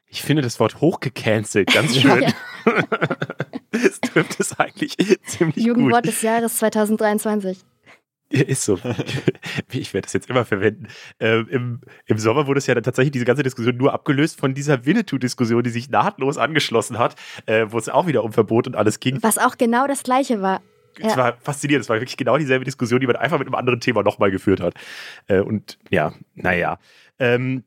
Ich 0.07 0.23
finde 0.23 0.43
das 0.43 0.59
Wort 0.61 0.81
hochgecancelt 0.81 1.73
ganz 1.73 1.97
schön. 2.01 2.33
das 3.71 4.01
trifft 4.01 4.41
es 4.41 4.59
eigentlich 4.59 4.97
ziemlich 5.27 5.57
Jugendwort 5.57 6.05
gut. 6.05 6.13
des 6.13 6.23
Jahres 6.23 6.57
2023. 6.57 7.59
Ist 8.31 8.65
so. 8.65 8.79
Ich 9.71 9.93
werde 9.93 10.07
das 10.07 10.13
jetzt 10.13 10.31
immer 10.31 10.45
verwenden. 10.45 10.89
Ähm, 11.21 11.47
im, 11.51 11.81
Im 12.07 12.19
Sommer 12.19 12.47
wurde 12.47 12.59
es 12.59 12.67
ja 12.67 12.75
dann 12.75 12.83
tatsächlich 12.83 13.13
diese 13.13 13.25
ganze 13.25 13.43
Diskussion 13.43 13.77
nur 13.77 13.93
abgelöst 13.93 14.39
von 14.39 14.55
dieser 14.55 14.85
Winnetou-Diskussion, 14.85 15.63
die 15.63 15.71
sich 15.71 15.91
nahtlos 15.91 16.39
angeschlossen 16.39 16.99
hat, 16.99 17.17
äh, 17.47 17.67
wo 17.69 17.79
es 17.79 17.89
auch 17.89 18.07
wieder 18.07 18.25
um 18.25 18.33
Verbot 18.33 18.67
und 18.67 18.77
alles 18.77 19.01
ging. 19.01 19.23
Was 19.23 19.39
auch 19.39 19.57
genau 19.59 19.87
das 19.87 20.03
Gleiche 20.03 20.43
war. 20.43 20.63
Es 20.99 21.13
ja. 21.13 21.17
war 21.17 21.37
faszinierend. 21.41 21.85
Es 21.85 21.89
war 21.89 21.97
wirklich 21.97 22.17
genau 22.17 22.39
dieselbe 22.39 22.65
Diskussion, 22.65 23.01
die 23.01 23.07
man 23.07 23.17
einfach 23.17 23.39
mit 23.39 23.49
einem 23.49 23.55
anderen 23.55 23.81
Thema 23.81 24.03
nochmal 24.03 24.31
geführt 24.31 24.61
hat. 24.61 24.75
Äh, 25.27 25.41
und 25.41 25.79
ja, 25.91 26.13
naja. 26.35 26.79
Ähm, 27.19 27.65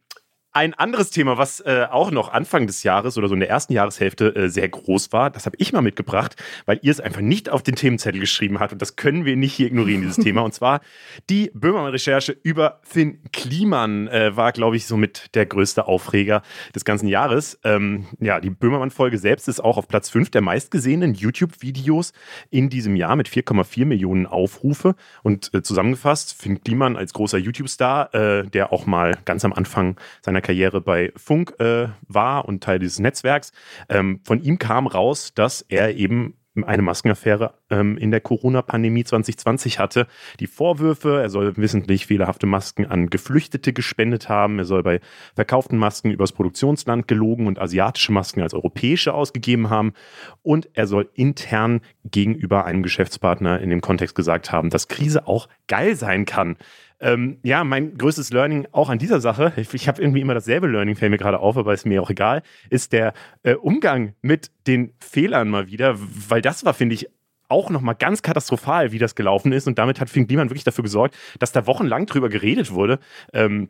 ein 0.58 0.74
anderes 0.74 1.12
Thema, 1.12 1.38
was 1.38 1.60
äh, 1.60 1.86
auch 1.88 2.10
noch 2.10 2.34
Anfang 2.34 2.66
des 2.66 2.82
Jahres 2.82 3.16
oder 3.16 3.28
so 3.28 3.36
in 3.36 3.42
der 3.42 3.50
ersten 3.50 3.74
Jahreshälfte 3.74 4.36
äh, 4.36 4.50
sehr 4.50 4.68
groß 4.68 5.14
war, 5.14 5.30
das 5.30 5.46
habe 5.46 5.56
ich 5.60 5.72
mal 5.72 5.84
mitgebracht, 5.84 6.36
weil 6.66 6.80
ihr 6.82 6.90
es 6.90 7.00
einfach 7.00 7.22
nicht 7.22 7.50
auf 7.50 7.62
den 7.62 7.76
Themenzettel 7.76 8.20
geschrieben 8.20 8.60
habt 8.60 8.74
und 8.74 8.82
das 8.82 8.96
können 8.96 9.24
wir 9.24 9.36
nicht 9.36 9.54
hier 9.54 9.68
ignorieren, 9.68 10.02
dieses 10.02 10.18
Thema. 10.18 10.42
Und 10.42 10.56
zwar 10.56 10.82
die 11.30 11.52
Böhmermann-Recherche 11.54 12.36
über 12.42 12.80
Finn 12.82 13.20
Kliman 13.34 14.08
äh, 14.08 14.36
war, 14.36 14.52
glaube 14.52 14.78
ich, 14.78 14.88
somit 14.88 15.36
der 15.36 15.46
größte 15.46 15.86
Aufreger 15.86 16.42
des 16.74 16.86
ganzen 16.86 17.08
Jahres. 17.08 17.60
Ähm, 17.64 18.08
ja, 18.20 18.40
die 18.40 18.50
Böhmermann-Folge 18.50 19.20
selbst 19.20 19.48
ist 19.48 19.64
auch 19.64 19.78
auf 19.78 19.88
Platz 19.88 20.10
5 20.10 20.32
der 20.32 20.42
meistgesehenen 20.42 21.14
YouTube-Videos 21.14 22.14
in 22.50 22.70
diesem 22.70 22.96
Jahr 22.96 23.16
mit 23.16 23.30
4,4 23.30 23.86
Millionen 23.86 24.26
Aufrufe. 24.26 24.96
Und 25.22 25.54
äh, 25.54 25.62
zusammengefasst, 25.62 26.34
Finn 26.34 26.64
Kliman 26.64 26.98
als 26.98 27.14
großer 27.14 27.38
YouTube-Star, 27.38 28.16
äh, 28.16 28.48
der 28.48 28.74
auch 28.74 28.88
mal 28.88 29.20
ganz 29.26 29.46
am 29.46 29.54
Anfang 29.54 29.98
seiner 30.24 30.47
Karriere 30.48 30.80
bei 30.80 31.12
Funk 31.18 31.60
äh, 31.60 31.90
war 32.08 32.46
und 32.46 32.64
Teil 32.64 32.80
dieses 32.80 33.00
Netzwerks. 33.00 33.52
Ähm, 33.90 34.22
von 34.24 34.42
ihm 34.42 34.58
kam 34.58 34.88
raus, 34.88 35.34
dass 35.36 35.62
er 35.62 35.98
eben 35.98 36.36
eine 36.64 36.82
Maskenaffäre 36.82 37.54
ähm, 37.70 37.98
in 37.98 38.12
der 38.12 38.22
Corona-Pandemie 38.22 39.04
2020 39.04 39.78
hatte. 39.78 40.08
Die 40.40 40.48
Vorwürfe, 40.48 41.22
er 41.22 41.30
soll 41.30 41.58
wissentlich 41.58 42.08
fehlerhafte 42.08 42.48
Masken 42.48 42.86
an 42.86 43.10
Geflüchtete 43.10 43.74
gespendet 43.74 44.30
haben, 44.30 44.58
er 44.58 44.66
soll 44.66 44.84
bei 44.84 45.02
verkauften 45.36 45.78
Masken 45.78 46.12
übers 46.12 46.32
Produktionsland 46.32 47.08
gelogen 47.08 47.46
und 47.46 47.60
asiatische 47.60 48.12
Masken 48.12 48.42
als 48.42 48.54
europäische 48.54 49.14
ausgegeben 49.14 49.70
haben 49.70 49.94
und 50.42 50.70
er 50.74 50.88
soll 50.88 51.10
intern 51.14 51.82
gegenüber 52.06 52.66
einem 52.66 52.84
Geschäftspartner 52.84 53.60
in 53.60 53.70
dem 53.70 53.82
Kontext 53.82 54.16
gesagt 54.16 54.52
haben, 54.52 54.70
dass 54.70 54.88
Krise 54.88 55.28
auch 55.28 55.50
geil 55.68 55.96
sein 55.96 56.26
kann. 56.26 56.56
Ähm, 57.00 57.38
ja, 57.44 57.64
mein 57.64 57.98
größtes 57.98 58.32
Learning 58.32 58.68
auch 58.72 58.90
an 58.90 58.98
dieser 58.98 59.22
Sache, 59.22 59.54
ich, 59.56 59.74
ich 59.74 59.88
habe 59.88 60.02
irgendwie 60.02 60.22
immer 60.22 60.34
dasselbe 60.34 60.68
Learning, 60.68 60.96
fällt 60.96 61.12
mir 61.12 61.18
gerade 61.18 61.40
auf, 61.40 61.56
aber 61.56 61.74
ist 61.74 61.86
mir 61.86 62.02
auch 62.02 62.10
egal, 62.10 62.42
ist 62.70 62.92
der 62.92 63.14
äh, 63.44 63.54
Umgang 63.54 64.16
mit 64.22 64.52
den 64.66 64.94
Fehlern 65.00 65.50
mal 65.50 65.68
wieder, 65.68 65.96
weil 66.30 66.42
das 66.42 66.66
war, 66.66 66.74
finde 66.74 66.96
ich, 66.96 67.08
auch 67.50 67.70
nochmal 67.70 67.96
ganz 67.96 68.22
katastrophal, 68.22 68.92
wie 68.92 69.00
das 69.00 69.16
gelaufen 69.16 69.52
ist. 69.52 69.68
Und 69.68 69.78
damit 69.80 70.02
hat 70.02 70.10
Finn 70.10 70.28
Kliman 70.28 70.50
wirklich 70.50 70.64
dafür 70.64 70.84
gesorgt, 70.84 71.16
dass 71.40 71.52
da 71.52 71.66
wochenlang 71.66 72.06
drüber 72.06 72.30
geredet 72.30 72.72
wurde. 72.72 73.00
Ähm, 73.32 73.70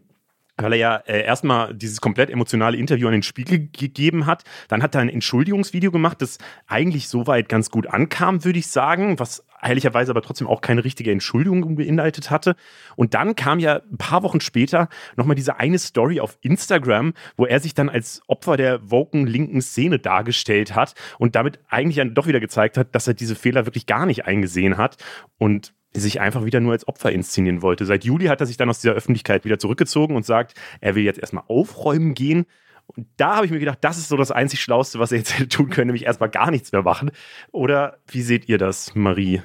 weil 0.57 0.73
er 0.73 0.79
ja 0.79 0.95
äh, 1.05 1.23
erstmal 1.23 1.73
dieses 1.73 2.01
komplett 2.01 2.29
emotionale 2.29 2.77
Interview 2.77 3.07
an 3.07 3.13
den 3.13 3.23
Spiegel 3.23 3.69
gegeben 3.71 4.25
hat. 4.25 4.43
Dann 4.67 4.81
hat 4.83 4.95
er 4.95 5.01
ein 5.01 5.09
Entschuldigungsvideo 5.09 5.91
gemacht, 5.91 6.21
das 6.21 6.37
eigentlich 6.65 7.07
soweit 7.09 7.49
ganz 7.49 7.69
gut 7.69 7.87
ankam, 7.87 8.43
würde 8.43 8.59
ich 8.59 8.67
sagen, 8.67 9.19
was 9.19 9.43
ehrlicherweise 9.61 10.11
aber 10.11 10.21
trotzdem 10.21 10.47
auch 10.47 10.61
keine 10.61 10.83
richtige 10.83 11.11
Entschuldigung 11.11 11.75
beinhaltet 11.75 12.29
hatte. 12.29 12.55
Und 12.95 13.13
dann 13.13 13.35
kam 13.35 13.59
ja 13.59 13.81
ein 13.91 13.97
paar 13.97 14.23
Wochen 14.23 14.39
später 14.39 14.87
nochmal 15.15 15.35
diese 15.35 15.57
eine 15.57 15.79
Story 15.79 16.19
auf 16.19 16.37
Instagram, 16.41 17.13
wo 17.35 17.45
er 17.45 17.59
sich 17.59 17.73
dann 17.73 17.89
als 17.89 18.21
Opfer 18.27 18.57
der 18.57 18.91
woken 18.91 19.25
linken 19.27 19.61
Szene 19.61 19.99
dargestellt 19.99 20.75
hat 20.75 20.93
und 21.17 21.35
damit 21.35 21.59
eigentlich 21.69 21.97
dann 21.97 22.13
doch 22.13 22.27
wieder 22.27 22.39
gezeigt 22.39 22.77
hat, 22.77 22.93
dass 22.93 23.07
er 23.07 23.13
diese 23.13 23.35
Fehler 23.35 23.65
wirklich 23.65 23.85
gar 23.85 24.05
nicht 24.05 24.25
eingesehen 24.25 24.77
hat. 24.77 24.97
Und 25.37 25.73
sich 25.99 26.19
einfach 26.19 26.45
wieder 26.45 26.59
nur 26.59 26.73
als 26.73 26.87
Opfer 26.87 27.11
inszenieren 27.11 27.61
wollte. 27.61 27.85
Seit 27.85 28.03
Juli 28.03 28.25
hat 28.25 28.39
er 28.39 28.47
sich 28.47 28.57
dann 28.57 28.69
aus 28.69 28.81
dieser 28.81 28.93
Öffentlichkeit 28.93 29.45
wieder 29.45 29.59
zurückgezogen 29.59 30.15
und 30.15 30.25
sagt, 30.25 30.53
er 30.81 30.95
will 30.95 31.03
jetzt 31.03 31.19
erstmal 31.19 31.43
aufräumen 31.47 32.13
gehen. 32.13 32.45
Und 32.87 33.07
da 33.17 33.35
habe 33.35 33.45
ich 33.45 33.51
mir 33.51 33.59
gedacht, 33.59 33.79
das 33.81 33.97
ist 33.97 34.07
so 34.07 34.17
das 34.17 34.31
einzig 34.31 34.61
Schlauste, 34.61 34.99
was 34.99 35.11
er 35.11 35.17
jetzt 35.17 35.37
hätte 35.37 35.49
tun 35.49 35.69
können, 35.69 35.87
nämlich 35.87 36.05
erstmal 36.05 36.29
gar 36.29 36.51
nichts 36.51 36.71
mehr 36.71 36.83
machen. 36.83 37.11
Oder 37.51 37.97
wie 38.07 38.21
seht 38.21 38.47
ihr 38.47 38.57
das, 38.57 38.95
Marie? 38.95 39.41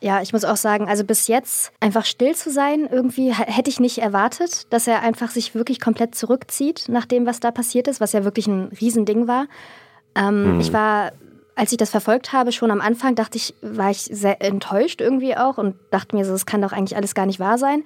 Ja, 0.00 0.22
ich 0.22 0.32
muss 0.32 0.44
auch 0.44 0.56
sagen, 0.56 0.88
also 0.88 1.04
bis 1.04 1.26
jetzt 1.26 1.72
einfach 1.80 2.04
still 2.04 2.34
zu 2.34 2.50
sein, 2.50 2.88
irgendwie 2.90 3.32
hätte 3.32 3.68
ich 3.68 3.80
nicht 3.80 3.98
erwartet, 3.98 4.72
dass 4.72 4.86
er 4.86 5.02
einfach 5.02 5.30
sich 5.30 5.56
wirklich 5.56 5.80
komplett 5.80 6.14
zurückzieht 6.14 6.84
nach 6.88 7.04
dem, 7.04 7.26
was 7.26 7.40
da 7.40 7.50
passiert 7.50 7.88
ist, 7.88 8.00
was 8.00 8.12
ja 8.12 8.22
wirklich 8.22 8.46
ein 8.46 8.66
Riesending 8.80 9.26
war. 9.26 9.48
Ähm, 10.14 10.44
hm. 10.44 10.60
Ich 10.60 10.72
war 10.72 11.12
als 11.58 11.72
ich 11.72 11.78
das 11.78 11.90
verfolgt 11.90 12.32
habe, 12.32 12.52
schon 12.52 12.70
am 12.70 12.80
Anfang, 12.80 13.16
dachte 13.16 13.36
ich, 13.36 13.52
war 13.62 13.90
ich 13.90 14.02
sehr 14.02 14.40
enttäuscht 14.40 15.00
irgendwie 15.00 15.36
auch 15.36 15.58
und 15.58 15.74
dachte 15.90 16.14
mir 16.14 16.24
so, 16.24 16.30
das 16.30 16.46
kann 16.46 16.62
doch 16.62 16.72
eigentlich 16.72 16.96
alles 16.96 17.16
gar 17.16 17.26
nicht 17.26 17.40
wahr 17.40 17.58
sein. 17.58 17.82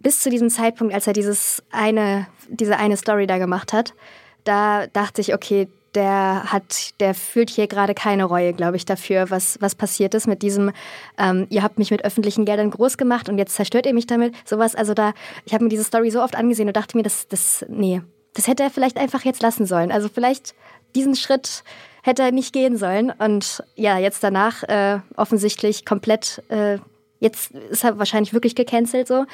Bis 0.00 0.18
zu 0.20 0.30
diesem 0.30 0.50
Zeitpunkt, 0.50 0.92
als 0.92 1.06
er 1.06 1.12
dieses 1.12 1.62
eine, 1.70 2.26
diese 2.48 2.76
eine 2.76 2.96
Story 2.96 3.28
da 3.28 3.38
gemacht 3.38 3.72
hat, 3.72 3.94
da 4.42 4.88
dachte 4.88 5.20
ich, 5.20 5.32
okay, 5.32 5.68
der 5.94 6.52
hat, 6.52 6.98
der 6.98 7.14
fühlt 7.14 7.50
hier 7.50 7.68
gerade 7.68 7.94
keine 7.94 8.24
Reue, 8.24 8.52
glaube 8.52 8.76
ich, 8.76 8.84
dafür, 8.84 9.30
was, 9.30 9.58
was 9.60 9.76
passiert 9.76 10.14
ist 10.14 10.26
mit 10.26 10.42
diesem, 10.42 10.72
ähm, 11.18 11.46
ihr 11.50 11.62
habt 11.62 11.78
mich 11.78 11.92
mit 11.92 12.04
öffentlichen 12.04 12.44
Geldern 12.44 12.70
groß 12.72 12.98
gemacht 12.98 13.28
und 13.28 13.38
jetzt 13.38 13.54
zerstört 13.54 13.86
ihr 13.86 13.94
mich 13.94 14.08
damit. 14.08 14.34
Sowas, 14.44 14.74
also 14.74 14.92
da, 14.92 15.12
ich 15.44 15.54
habe 15.54 15.62
mir 15.62 15.70
diese 15.70 15.84
Story 15.84 16.10
so 16.10 16.20
oft 16.20 16.34
angesehen 16.34 16.66
und 16.66 16.76
dachte 16.76 16.96
mir, 16.96 17.04
das, 17.04 17.28
das, 17.28 17.64
nee, 17.68 18.02
das 18.34 18.48
hätte 18.48 18.64
er 18.64 18.70
vielleicht 18.70 18.96
einfach 18.96 19.24
jetzt 19.24 19.40
lassen 19.40 19.66
sollen. 19.66 19.92
Also 19.92 20.08
vielleicht 20.08 20.56
diesen 20.96 21.14
Schritt 21.14 21.62
hätte 22.08 22.22
er 22.22 22.32
nicht 22.32 22.52
gehen 22.52 22.76
sollen. 22.76 23.12
Und 23.16 23.62
ja, 23.76 23.98
jetzt 23.98 24.24
danach 24.24 24.64
äh, 24.64 24.98
offensichtlich 25.16 25.84
komplett, 25.84 26.42
äh, 26.48 26.78
jetzt 27.20 27.52
ist 27.52 27.84
er 27.84 27.98
wahrscheinlich 27.98 28.32
wirklich 28.32 28.56
gecancelt 28.56 29.06
so. 29.06 29.26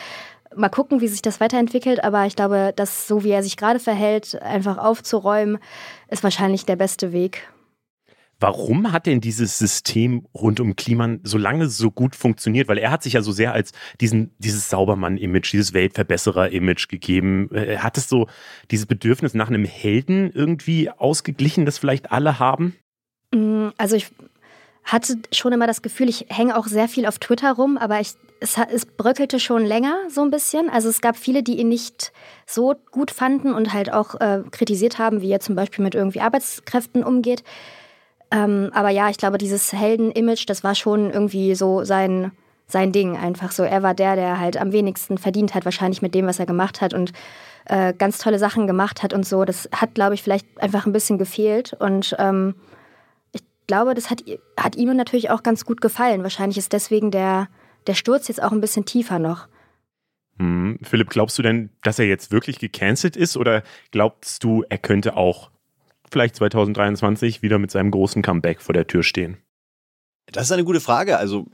Mal 0.55 0.69
gucken, 0.69 1.01
wie 1.01 1.09
sich 1.09 1.23
das 1.23 1.41
weiterentwickelt, 1.41 2.05
aber 2.05 2.27
ich 2.27 2.37
glaube, 2.37 2.73
dass 2.77 3.09
so 3.09 3.25
wie 3.25 3.31
er 3.31 3.43
sich 3.43 3.57
gerade 3.57 3.81
verhält, 3.81 4.41
einfach 4.41 4.79
aufzuräumen, 4.79 5.59
ist 6.11 6.23
wahrscheinlich 6.23 6.65
der 6.65 6.77
beste 6.77 7.13
Weg. 7.13 7.49
Warum 8.45 8.93
hat 8.93 9.07
denn 9.07 9.23
dieses 9.23 9.57
System 9.57 10.27
rund 10.35 10.61
um 10.61 10.77
Kliman 10.77 11.21
so 11.23 11.39
lange 11.39 11.71
so 11.71 11.91
gut 11.91 12.15
funktioniert? 12.15 12.69
Weil 12.69 12.77
er 12.77 12.91
hat 12.91 13.03
sich 13.03 13.15
ja 13.15 13.23
so 13.23 13.33
sehr 13.33 13.55
als 13.55 13.73
diesen, 14.03 14.35
dieses 14.37 14.69
Saubermann-Image, 14.69 15.51
dieses 15.51 15.73
Weltverbesserer-Image 15.73 16.89
gegeben. 16.89 17.49
Äh, 17.55 17.79
hat 17.79 17.97
es 17.97 18.07
so 18.07 18.27
dieses 18.71 18.85
Bedürfnis 18.85 19.33
nach 19.33 19.49
einem 19.49 19.65
Helden 19.65 20.31
irgendwie 20.31 20.91
ausgeglichen, 20.91 21.65
das 21.65 21.79
vielleicht 21.79 22.13
alle 22.13 22.39
haben? 22.39 22.77
Mm, 23.35 23.69
also 23.79 23.97
ich 23.97 24.09
hatte 24.85 25.17
schon 25.33 25.55
immer 25.55 25.67
das 25.67 25.81
Gefühl, 25.81 26.11
ich 26.11 26.27
hänge 26.29 26.59
auch 26.59 26.67
sehr 26.67 26.89
viel 26.89 27.07
auf 27.07 27.19
Twitter 27.19 27.53
rum, 27.53 27.79
aber 27.79 28.01
ich, 28.01 28.11
es, 28.41 28.59
es 28.71 28.85
bröckelte 28.85 29.41
schon 29.41 29.65
länger 29.65 29.97
so 30.11 30.21
ein 30.21 30.31
bisschen. 30.31 30.69
Also 30.69 30.91
es 30.91 31.01
gab 31.01 31.17
viele, 31.17 31.43
die 31.43 31.59
ihn 31.61 31.71
nicht 31.71 32.13
so 32.45 32.75
gut 32.91 33.11
fanden 33.11 33.55
und 33.55 33.73
halt 33.73 33.91
auch 33.91 34.21
äh, 34.21 34.43
kritisiert 34.51 34.99
haben, 34.99 35.23
wie 35.23 35.33
er 35.33 35.41
zum 35.41 35.55
Beispiel 35.55 35.83
mit 35.83 35.95
irgendwie 35.95 36.21
Arbeitskräften 36.21 37.03
umgeht. 37.03 37.43
Ähm, 38.35 38.71
aber 38.75 38.91
ja, 38.91 39.09
ich 39.11 39.17
glaube, 39.17 39.39
dieses 39.39 39.73
Helden-Image, 39.73 40.45
das 40.49 40.65
war 40.65 40.75
schon 40.75 41.11
irgendwie 41.11 41.55
so 41.55 41.85
sein, 41.85 42.33
sein 42.67 42.91
Ding 42.91 43.17
einfach 43.17 43.53
so. 43.53 43.63
Er 43.63 43.83
war 43.83 43.95
der, 43.95 44.17
der 44.17 44.41
halt 44.41 44.57
am 44.57 44.73
wenigsten 44.73 45.19
verdient 45.19 45.55
hat, 45.55 45.65
wahrscheinlich 45.65 46.03
mit 46.03 46.15
dem, 46.15 46.27
was 46.27 46.41
er 46.41 46.47
gemacht 46.47 46.81
hat 46.81 46.95
und 46.95 47.13
äh, 47.67 47.95
ganz 47.95 48.19
tolle 48.19 48.39
Sachen 48.39 48.67
gemacht 48.67 49.03
hat 49.03 49.13
und 49.13 49.25
so. 49.25 49.45
Das 49.45 49.69
hat, 49.73 49.95
glaube 49.95 50.15
ich, 50.15 50.23
vielleicht 50.23 50.47
einfach 50.61 50.85
ein 50.85 50.93
bisschen 50.93 51.19
gefehlt 51.19 51.75
und 51.79 52.17
ähm, 52.19 52.55
glaube, 53.67 53.95
das 53.95 54.11
hat, 54.11 54.23
hat 54.59 54.77
ihm 54.77 54.95
natürlich 54.97 55.31
auch 55.31 55.43
ganz 55.43 55.65
gut 55.65 55.81
gefallen. 55.81 56.23
Wahrscheinlich 56.23 56.59
ist 56.59 56.73
deswegen 56.73 57.11
der, 57.11 57.49
der 57.87 57.95
Sturz 57.95 58.29
jetzt 58.29 58.43
auch 58.43 58.53
ein 58.53 58.61
bisschen 58.61 58.85
tiefer 58.85 59.19
noch. 59.19 59.49
Hm. 60.39 60.79
Philipp, 60.83 61.11
glaubst 61.11 61.39
du 61.39 61.43
denn, 61.43 61.71
dass 61.83 61.99
er 61.99 62.07
jetzt 62.07 62.33
wirklich 62.33 62.59
gecancelt 62.59 63.17
ist 63.17 63.37
oder 63.37 63.63
glaubst 63.93 64.43
du, 64.43 64.65
er 64.69 64.79
könnte 64.79 65.17
auch 65.17 65.51
vielleicht 66.15 66.37
2023 66.37 67.43
wieder 67.43 67.59
mit 67.59 67.71
seinem 67.71 67.91
großen 67.91 68.23
Comeback 68.23 68.63
vor 68.63 68.73
der 68.73 68.87
Tür 68.87 69.03
stehen? 69.03 69.37
Das 70.27 70.45
ist 70.45 70.53
eine 70.53 70.65
gute 70.65 70.81
Frage. 70.81 71.19
Also 71.19 71.47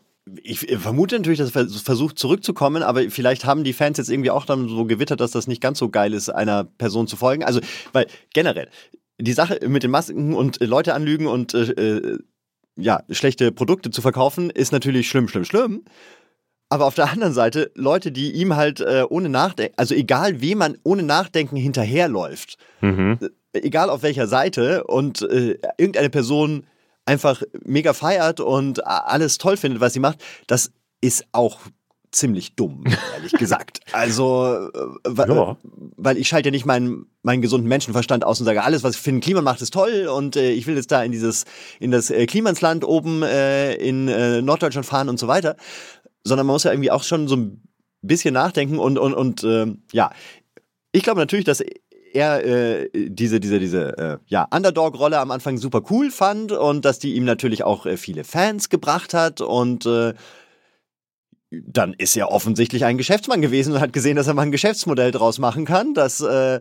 ich 0.42 0.61
vermute 0.79 1.16
natürlich, 1.16 1.38
dass 1.38 1.57
er 1.57 1.66
versucht 1.66 2.18
zurückzukommen, 2.18 2.83
aber 2.83 3.11
vielleicht 3.11 3.46
haben 3.46 3.64
die 3.64 3.73
Fans 3.73 3.96
jetzt 3.96 4.11
irgendwie 4.11 4.31
auch 4.31 4.44
dann 4.44 4.68
so 4.68 4.85
gewittert, 4.85 5.20
dass 5.20 5.31
das 5.31 5.46
nicht 5.46 5.62
ganz 5.62 5.79
so 5.79 5.88
geil 5.88 6.12
ist, 6.12 6.29
einer 6.29 6.64
Person 6.64 7.07
zu 7.07 7.16
folgen. 7.16 7.42
Also, 7.42 7.61
weil 7.92 8.07
generell, 8.35 8.68
die 9.18 9.33
Sache 9.33 9.59
mit 9.66 9.83
den 9.83 9.90
Masken 9.90 10.35
und 10.35 10.61
äh, 10.61 10.66
Leute 10.66 10.94
anlügen 10.94 11.27
und 11.27 11.55
äh, 11.55 11.70
äh, 11.73 12.18
ja, 12.77 13.03
schlechte 13.11 13.51
Produkte 13.51 13.90
zu 13.90 14.03
verkaufen, 14.03 14.51
ist 14.51 14.73
natürlich 14.73 15.09
schlimm, 15.09 15.27
schlimm, 15.27 15.46
schlimm. 15.46 15.85
Aber 16.68 16.85
auf 16.85 16.94
der 16.94 17.11
anderen 17.11 17.33
Seite, 17.33 17.73
Leute, 17.75 18.12
die 18.12 18.31
ihm 18.33 18.55
halt 18.55 18.81
äh, 18.81 19.05
ohne 19.09 19.31
Nachdenken, 19.31 19.75
also 19.77 19.94
egal 19.94 20.40
wem 20.42 20.59
man 20.59 20.79
ohne 20.85 21.03
Nachdenken 21.03 21.57
hinterherläuft, 21.57 22.59
mhm. 22.81 23.18
Äh, 23.52 23.60
egal 23.60 23.90
auf 23.90 24.02
welcher 24.02 24.26
Seite 24.26 24.84
und 24.84 25.22
äh, 25.22 25.58
irgendeine 25.78 26.10
Person 26.10 26.66
einfach 27.06 27.42
mega 27.64 27.92
feiert 27.92 28.40
und 28.40 28.86
alles 28.86 29.38
toll 29.38 29.56
findet, 29.56 29.80
was 29.80 29.92
sie 29.92 30.00
macht, 30.00 30.22
das 30.46 30.70
ist 31.00 31.24
auch 31.32 31.58
ziemlich 32.12 32.56
dumm, 32.56 32.84
ehrlich 33.14 33.32
gesagt. 33.32 33.80
Also, 33.92 34.68
äh, 34.72 35.14
ja. 35.16 35.56
weil 35.96 36.16
ich 36.16 36.28
schalte 36.28 36.48
ja 36.48 36.50
nicht 36.52 36.66
meinen, 36.66 37.06
meinen 37.22 37.42
gesunden 37.42 37.68
Menschenverstand 37.68 38.24
aus 38.24 38.38
und 38.38 38.46
sage, 38.46 38.62
alles, 38.62 38.84
was 38.84 38.96
Finn 38.96 39.20
Kliman 39.20 39.42
macht, 39.42 39.62
ist 39.62 39.72
toll 39.72 40.06
und 40.06 40.36
äh, 40.36 40.52
ich 40.52 40.66
will 40.66 40.76
jetzt 40.76 40.92
da 40.92 41.02
in 41.02 41.10
dieses, 41.10 41.44
in 41.80 41.90
das 41.90 42.10
äh, 42.10 42.26
Klimansland 42.26 42.84
oben 42.84 43.22
äh, 43.22 43.74
in 43.74 44.08
äh, 44.08 44.42
Norddeutschland 44.42 44.86
fahren 44.86 45.08
und 45.08 45.18
so 45.18 45.26
weiter. 45.26 45.56
Sondern 46.22 46.46
man 46.46 46.54
muss 46.54 46.64
ja 46.64 46.72
irgendwie 46.72 46.90
auch 46.90 47.02
schon 47.02 47.26
so 47.26 47.36
ein 47.36 47.62
bisschen 48.02 48.34
nachdenken 48.34 48.78
und, 48.78 48.98
und, 48.98 49.14
und 49.14 49.42
äh, 49.42 49.66
ja, 49.92 50.10
ich 50.92 51.02
glaube 51.02 51.20
natürlich, 51.20 51.44
dass 51.44 51.62
er 52.12 52.44
äh, 52.44 52.90
diese, 52.94 53.40
diese, 53.40 53.59
diese 53.59 53.99
äh, 53.99 54.18
ja, 54.27 54.46
Underdog-Rolle 54.51 55.18
am 55.18 55.31
Anfang 55.31 55.59
super 55.59 55.83
cool 55.90 56.11
fand 56.11 56.53
und 56.53 56.85
dass 56.85 56.99
die 56.99 57.14
ihm 57.14 57.25
natürlich 57.25 57.64
auch 57.64 57.87
äh, 57.87 57.96
viele 57.96 58.25
Fans 58.25 58.68
gebracht 58.68 59.14
hat 59.14 59.40
und 59.40 59.87
äh, 59.87 60.14
dann 61.51 61.94
ist 61.94 62.16
er 62.16 62.31
offensichtlich 62.31 62.85
ein 62.85 62.99
Geschäftsmann 62.99 63.42
gewesen 63.42 63.73
und 63.73 63.81
hat 63.81 63.92
gesehen, 63.92 64.16
dass 64.16 64.29
er 64.29 64.35
mal 64.35 64.42
ein 64.42 64.53
Geschäftsmodell 64.53 65.11
draus 65.11 65.38
machen 65.38 65.64
kann. 65.64 65.94
Das, 65.94 66.20
äh, 66.20 66.61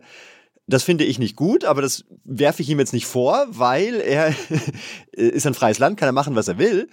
das 0.66 0.82
finde 0.82 1.04
ich 1.04 1.18
nicht 1.18 1.36
gut, 1.36 1.64
aber 1.64 1.82
das 1.82 2.04
werfe 2.24 2.62
ich 2.62 2.68
ihm 2.70 2.78
jetzt 2.78 2.92
nicht 2.92 3.06
vor, 3.06 3.46
weil 3.50 4.00
er 4.00 4.34
ist 5.12 5.46
ein 5.46 5.54
freies 5.54 5.78
Land, 5.78 5.98
kann 5.98 6.08
er 6.08 6.12
machen, 6.12 6.34
was 6.36 6.48
er 6.48 6.58
will. 6.58 6.88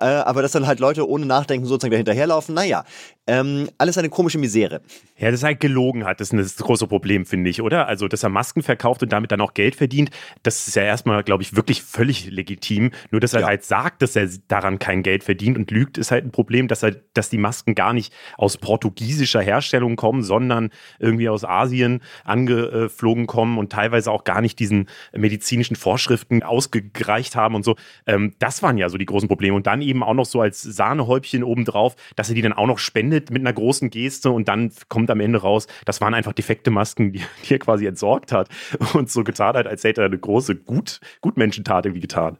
Äh, 0.00 0.06
aber 0.06 0.42
dass 0.42 0.52
dann 0.52 0.66
halt 0.66 0.78
Leute 0.78 1.08
ohne 1.08 1.26
Nachdenken 1.26 1.66
sozusagen 1.66 1.90
dahinterherlaufen, 1.90 2.54
naja, 2.54 2.84
ähm, 3.28 3.68
alles 3.76 3.98
eine 3.98 4.08
komische 4.08 4.38
Misere. 4.38 4.80
Ja, 5.18 5.30
dass 5.30 5.42
er 5.42 5.48
halt 5.48 5.60
gelogen 5.60 6.04
hat, 6.04 6.20
das 6.20 6.32
ist 6.32 6.58
das 6.58 6.66
große 6.66 6.86
Problem, 6.86 7.26
finde 7.26 7.50
ich, 7.50 7.60
oder? 7.60 7.86
Also, 7.86 8.08
dass 8.08 8.22
er 8.22 8.30
Masken 8.30 8.62
verkauft 8.62 9.02
und 9.02 9.12
damit 9.12 9.30
dann 9.30 9.40
auch 9.42 9.52
Geld 9.52 9.76
verdient, 9.76 10.10
das 10.42 10.66
ist 10.66 10.74
ja 10.74 10.82
erstmal, 10.82 11.22
glaube 11.22 11.42
ich, 11.42 11.54
wirklich 11.54 11.82
völlig 11.82 12.30
legitim. 12.30 12.90
Nur, 13.10 13.20
dass 13.20 13.34
er 13.34 13.40
ja. 13.40 13.46
halt 13.46 13.64
sagt, 13.64 14.00
dass 14.00 14.16
er 14.16 14.28
daran 14.48 14.78
kein 14.78 15.02
Geld 15.02 15.24
verdient 15.24 15.58
und 15.58 15.70
lügt, 15.70 15.98
ist 15.98 16.10
halt 16.10 16.24
ein 16.24 16.30
Problem, 16.30 16.68
dass 16.68 16.82
er, 16.82 16.96
dass 17.12 17.28
die 17.28 17.36
Masken 17.36 17.74
gar 17.74 17.92
nicht 17.92 18.14
aus 18.38 18.56
portugiesischer 18.56 19.42
Herstellung 19.42 19.96
kommen, 19.96 20.22
sondern 20.22 20.70
irgendwie 20.98 21.28
aus 21.28 21.44
Asien 21.44 22.00
angeflogen 22.24 23.26
kommen 23.26 23.58
und 23.58 23.70
teilweise 23.70 24.10
auch 24.10 24.24
gar 24.24 24.40
nicht 24.40 24.58
diesen 24.58 24.88
medizinischen 25.14 25.76
Vorschriften 25.76 26.42
ausgereicht 26.42 27.36
haben 27.36 27.54
und 27.54 27.64
so. 27.64 27.76
Ähm, 28.06 28.34
das 28.38 28.62
waren 28.62 28.78
ja 28.78 28.88
so 28.88 28.96
die 28.96 29.06
großen 29.06 29.28
Probleme. 29.28 29.54
Und 29.54 29.66
dann 29.66 29.82
eben 29.82 30.02
auch 30.02 30.14
noch 30.14 30.26
so 30.26 30.40
als 30.40 30.62
Sahnehäubchen 30.62 31.44
obendrauf, 31.44 31.94
dass 32.16 32.30
er 32.30 32.34
die 32.34 32.42
dann 32.42 32.54
auch 32.54 32.66
noch 32.66 32.78
spendet 32.78 33.17
mit 33.30 33.42
einer 33.42 33.52
großen 33.52 33.90
Geste 33.90 34.30
und 34.30 34.48
dann 34.48 34.72
kommt 34.88 35.10
am 35.10 35.20
Ende 35.20 35.40
raus, 35.40 35.66
das 35.84 36.00
waren 36.00 36.14
einfach 36.14 36.32
defekte 36.32 36.70
Masken, 36.70 37.12
die, 37.12 37.22
die 37.44 37.54
er 37.54 37.58
quasi 37.58 37.86
entsorgt 37.86 38.32
hat 38.32 38.48
und 38.94 39.10
so 39.10 39.24
getan 39.24 39.56
hat, 39.56 39.66
als 39.66 39.84
hätte 39.84 40.02
er 40.02 40.06
eine 40.06 40.18
große 40.18 40.56
Gut, 40.56 41.00
Gutmenschentat 41.20 41.86
irgendwie 41.86 42.00
getan. 42.00 42.38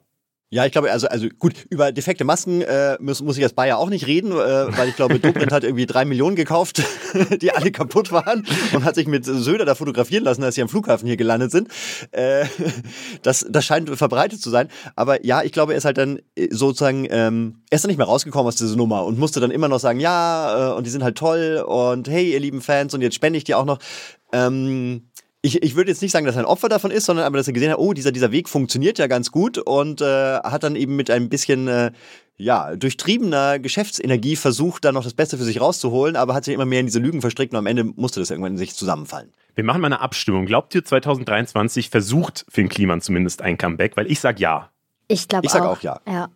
Ja, 0.51 0.65
ich 0.65 0.73
glaube, 0.73 0.91
also, 0.91 1.09
also 1.09 1.29
gut, 1.39 1.53
über 1.69 1.93
defekte 1.93 2.25
Masken 2.25 2.63
äh, 2.63 2.97
muss, 3.01 3.21
muss 3.21 3.37
ich 3.37 3.45
als 3.45 3.53
Bayer 3.53 3.77
auch 3.77 3.91
nicht 3.91 4.07
reden, 4.07 4.33
äh, 4.33 4.35
weil 4.35 4.89
ich 4.89 4.97
glaube, 4.97 5.19
Dobrindt 5.19 5.53
hat 5.53 5.63
irgendwie 5.63 5.85
drei 5.85 6.07
Millionen 6.07 6.37
gekauft, 6.37 6.83
die 7.43 7.53
alle 7.53 7.71
kaputt 7.71 8.13
waren 8.13 8.47
und 8.73 8.83
hat 8.85 8.95
sich 8.95 9.07
mit 9.07 9.27
Söder 9.27 9.67
da 9.67 9.75
fotografieren 9.75 10.25
lassen, 10.25 10.43
als 10.43 10.55
sie 10.55 10.63
am 10.63 10.71
Flughafen 10.71 11.07
hier 11.07 11.19
gelandet 11.19 11.51
sind. 11.51 11.69
Äh, 12.13 12.47
das, 13.23 13.45
das 13.47 13.67
scheint 13.67 13.91
verbreitet 13.91 14.41
zu 14.41 14.49
sein. 14.49 14.69
Aber 14.97 15.23
ja, 15.23 15.43
ich 15.43 15.53
glaube, 15.53 15.75
er 15.75 15.79
ist 15.79 15.85
halt 15.85 15.99
dann 15.99 16.21
äh, 16.35 16.49
sozusagen, 16.51 17.07
ähm, 17.11 17.57
er 17.69 17.77
ist 17.77 17.85
dann 17.85 17.91
nicht 17.91 17.99
mehr 17.99 18.07
rausgekommen 18.07 18.49
aus 18.49 18.57
dieser 18.57 18.77
Nummer 18.77 19.05
und 19.05 19.19
musste 19.19 19.41
dann 19.41 19.51
immer 19.51 19.69
noch 19.69 19.81
sagen, 19.81 20.01
ja, 20.01 20.73
äh, 20.73 20.77
und 20.77 20.87
die 20.87 20.91
sind 20.91 21.05
halt 21.05 21.19
toll 21.19 21.63
und 21.67 22.09
hey, 22.09 22.33
ihr 22.33 22.41
lieben 22.41 22.63
Fans, 22.63 22.95
und 22.95 23.03
jetzt 23.03 23.17
spende 23.17 23.37
ich 23.37 23.45
dir 23.45 23.59
auch 23.59 23.67
noch. 23.67 23.81
Ähm, 24.33 25.03
ich, 25.43 25.63
ich 25.63 25.77
würde 25.77 25.91
jetzt 25.91 26.03
nicht 26.03 26.11
sagen, 26.11 26.27
dass 26.27 26.37
er 26.37 26.41
ein 26.41 26.47
Opfer 26.47 26.69
davon 26.69 26.91
ist, 26.91 27.07
sondern 27.07 27.25
aber, 27.25 27.37
dass 27.37 27.47
er 27.47 27.53
gesehen 27.53 27.71
hat, 27.71 27.79
oh, 27.79 27.93
dieser, 27.93 28.11
dieser 28.11 28.33
Weg 28.33 28.49
funktioniert 28.49 28.99
ja 28.99 29.07
ganz 29.07 29.31
gut 29.31 29.59
und 29.59 30.01
äh, 30.01 30.39
hat 30.39 30.65
dann 30.65 30.75
eben 30.75 30.97
mit 30.97 31.11
ein 31.11 31.29
bisschen 31.29 31.69
äh, 31.69 31.93
ja, 32.37 32.75
durchtriebener 32.75 33.59
Geschäftsenergie 33.59 34.37
versucht, 34.37 34.85
da 34.85 34.93
noch 34.93 35.05
das 35.05 35.15
Beste 35.15 35.39
für 35.39 35.45
sich 35.45 35.61
rauszuholen, 35.61 36.17
aber 36.17 36.35
hat 36.35 36.45
sich 36.45 36.55
immer 36.55 36.65
mehr 36.65 36.81
in 36.81 36.87
diese 36.87 36.99
Lügen 36.99 37.21
verstrickt 37.21 37.53
und 37.53 37.59
am 37.59 37.67
Ende 37.67 37.85
musste 37.85 38.21
das 38.21 38.31
irgendwann 38.31 38.53
in 38.53 38.59
sich 38.59 38.75
zusammenfallen. 38.75 39.33
Wir 39.55 39.65
machen 39.65 39.81
mal 39.81 39.89
eine 39.89 40.01
Abstimmung. 40.01 40.47
Glaubt 40.47 40.75
ihr, 40.75 40.85
2023 40.85 41.91
versucht 41.91 42.47
Finn 42.49 42.69
Kliman 42.69 43.01
zumindest 43.01 43.43
ein 43.43 43.59
Comeback? 43.59 43.97
Weil 43.97 44.11
ich 44.11 44.21
sag 44.21 44.39
ja. 44.41 44.71
Ich 45.09 45.27
glaube 45.27 45.47
auch. 45.47 45.51
Ich 45.51 45.53
sag 45.53 45.63
auch 45.65 45.81
ja. 45.83 46.01
Ja. 46.07 46.29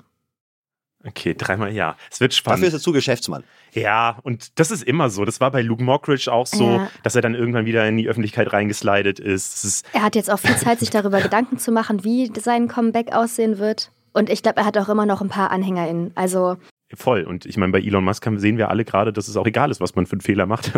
Okay, 1.06 1.34
dreimal 1.36 1.72
ja. 1.72 1.96
Es 2.10 2.20
wird 2.20 2.32
spannend. 2.34 2.58
Dafür 2.58 2.68
ist 2.68 2.74
er 2.74 2.80
zu 2.80 2.92
Geschäftsmann. 2.92 3.44
Ja, 3.72 4.18
und 4.22 4.58
das 4.58 4.70
ist 4.70 4.84
immer 4.84 5.10
so. 5.10 5.24
Das 5.24 5.40
war 5.40 5.50
bei 5.50 5.62
Luke 5.62 5.82
Mockridge 5.82 6.32
auch 6.32 6.46
so, 6.46 6.76
ja. 6.76 6.90
dass 7.02 7.14
er 7.16 7.22
dann 7.22 7.34
irgendwann 7.34 7.64
wieder 7.64 7.86
in 7.88 7.96
die 7.96 8.08
Öffentlichkeit 8.08 8.52
reingeslidet 8.52 9.18
ist. 9.18 9.64
ist. 9.64 9.86
Er 9.92 10.02
hat 10.02 10.14
jetzt 10.14 10.30
auch 10.30 10.38
viel 10.38 10.56
Zeit, 10.56 10.78
sich 10.78 10.90
darüber 10.90 11.20
Gedanken 11.22 11.58
zu 11.58 11.72
machen, 11.72 12.04
wie 12.04 12.30
sein 12.38 12.68
Comeback 12.68 13.12
aussehen 13.12 13.58
wird. 13.58 13.90
Und 14.12 14.30
ich 14.30 14.42
glaube, 14.42 14.58
er 14.58 14.66
hat 14.66 14.76
auch 14.76 14.88
immer 14.88 15.06
noch 15.06 15.22
ein 15.22 15.28
paar 15.28 15.50
AnhängerInnen. 15.50 16.12
Also 16.14 16.56
Voll. 16.94 17.22
Und 17.22 17.46
ich 17.46 17.56
meine, 17.56 17.72
bei 17.72 17.80
Elon 17.80 18.04
Musk 18.04 18.28
sehen 18.36 18.58
wir 18.58 18.68
alle 18.68 18.84
gerade, 18.84 19.12
dass 19.12 19.28
es 19.28 19.36
auch 19.36 19.46
egal 19.46 19.70
ist, 19.70 19.80
was 19.80 19.94
man 19.94 20.06
für 20.06 20.12
einen 20.12 20.20
Fehler 20.20 20.46
macht. 20.46 20.72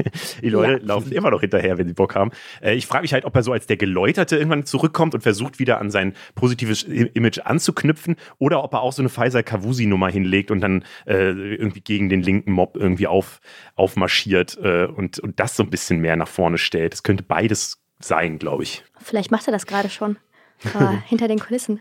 Die 0.42 0.48
Leute 0.48 0.72
ja. 0.72 0.78
laufen 0.82 1.12
immer 1.12 1.30
noch 1.30 1.40
hinterher, 1.40 1.78
wenn 1.78 1.86
sie 1.86 1.94
Bock 1.94 2.14
haben. 2.14 2.30
Äh, 2.60 2.74
ich 2.74 2.86
frage 2.86 3.02
mich 3.02 3.12
halt, 3.12 3.24
ob 3.24 3.36
er 3.36 3.42
so 3.42 3.52
als 3.52 3.66
der 3.66 3.76
Geläuterte 3.76 4.36
irgendwann 4.36 4.64
zurückkommt 4.64 5.14
und 5.14 5.22
versucht, 5.22 5.58
wieder 5.58 5.80
an 5.80 5.90
sein 5.90 6.14
positives 6.34 6.82
Image 6.82 7.38
anzuknüpfen 7.44 8.16
oder 8.38 8.64
ob 8.64 8.74
er 8.74 8.82
auch 8.82 8.92
so 8.92 9.02
eine 9.02 9.08
Pfizer 9.08 9.42
Kavusi-Nummer 9.42 10.08
hinlegt 10.08 10.50
und 10.50 10.60
dann 10.60 10.84
äh, 11.06 11.30
irgendwie 11.30 11.80
gegen 11.80 12.08
den 12.08 12.22
linken 12.22 12.52
Mob 12.52 12.76
irgendwie 12.76 13.06
auf, 13.06 13.40
aufmarschiert 13.76 14.58
äh, 14.62 14.86
und, 14.86 15.20
und 15.20 15.38
das 15.38 15.56
so 15.56 15.62
ein 15.62 15.70
bisschen 15.70 16.00
mehr 16.00 16.16
nach 16.16 16.28
vorne 16.28 16.58
stellt. 16.58 16.92
Das 16.92 17.02
könnte 17.02 17.22
beides 17.22 17.80
sein, 18.00 18.38
glaube 18.38 18.64
ich. 18.64 18.84
Vielleicht 18.98 19.30
macht 19.30 19.46
er 19.46 19.52
das 19.52 19.66
gerade 19.66 19.88
schon. 19.88 20.16
hinter 21.06 21.28
den 21.28 21.38
Kulissen. 21.38 21.80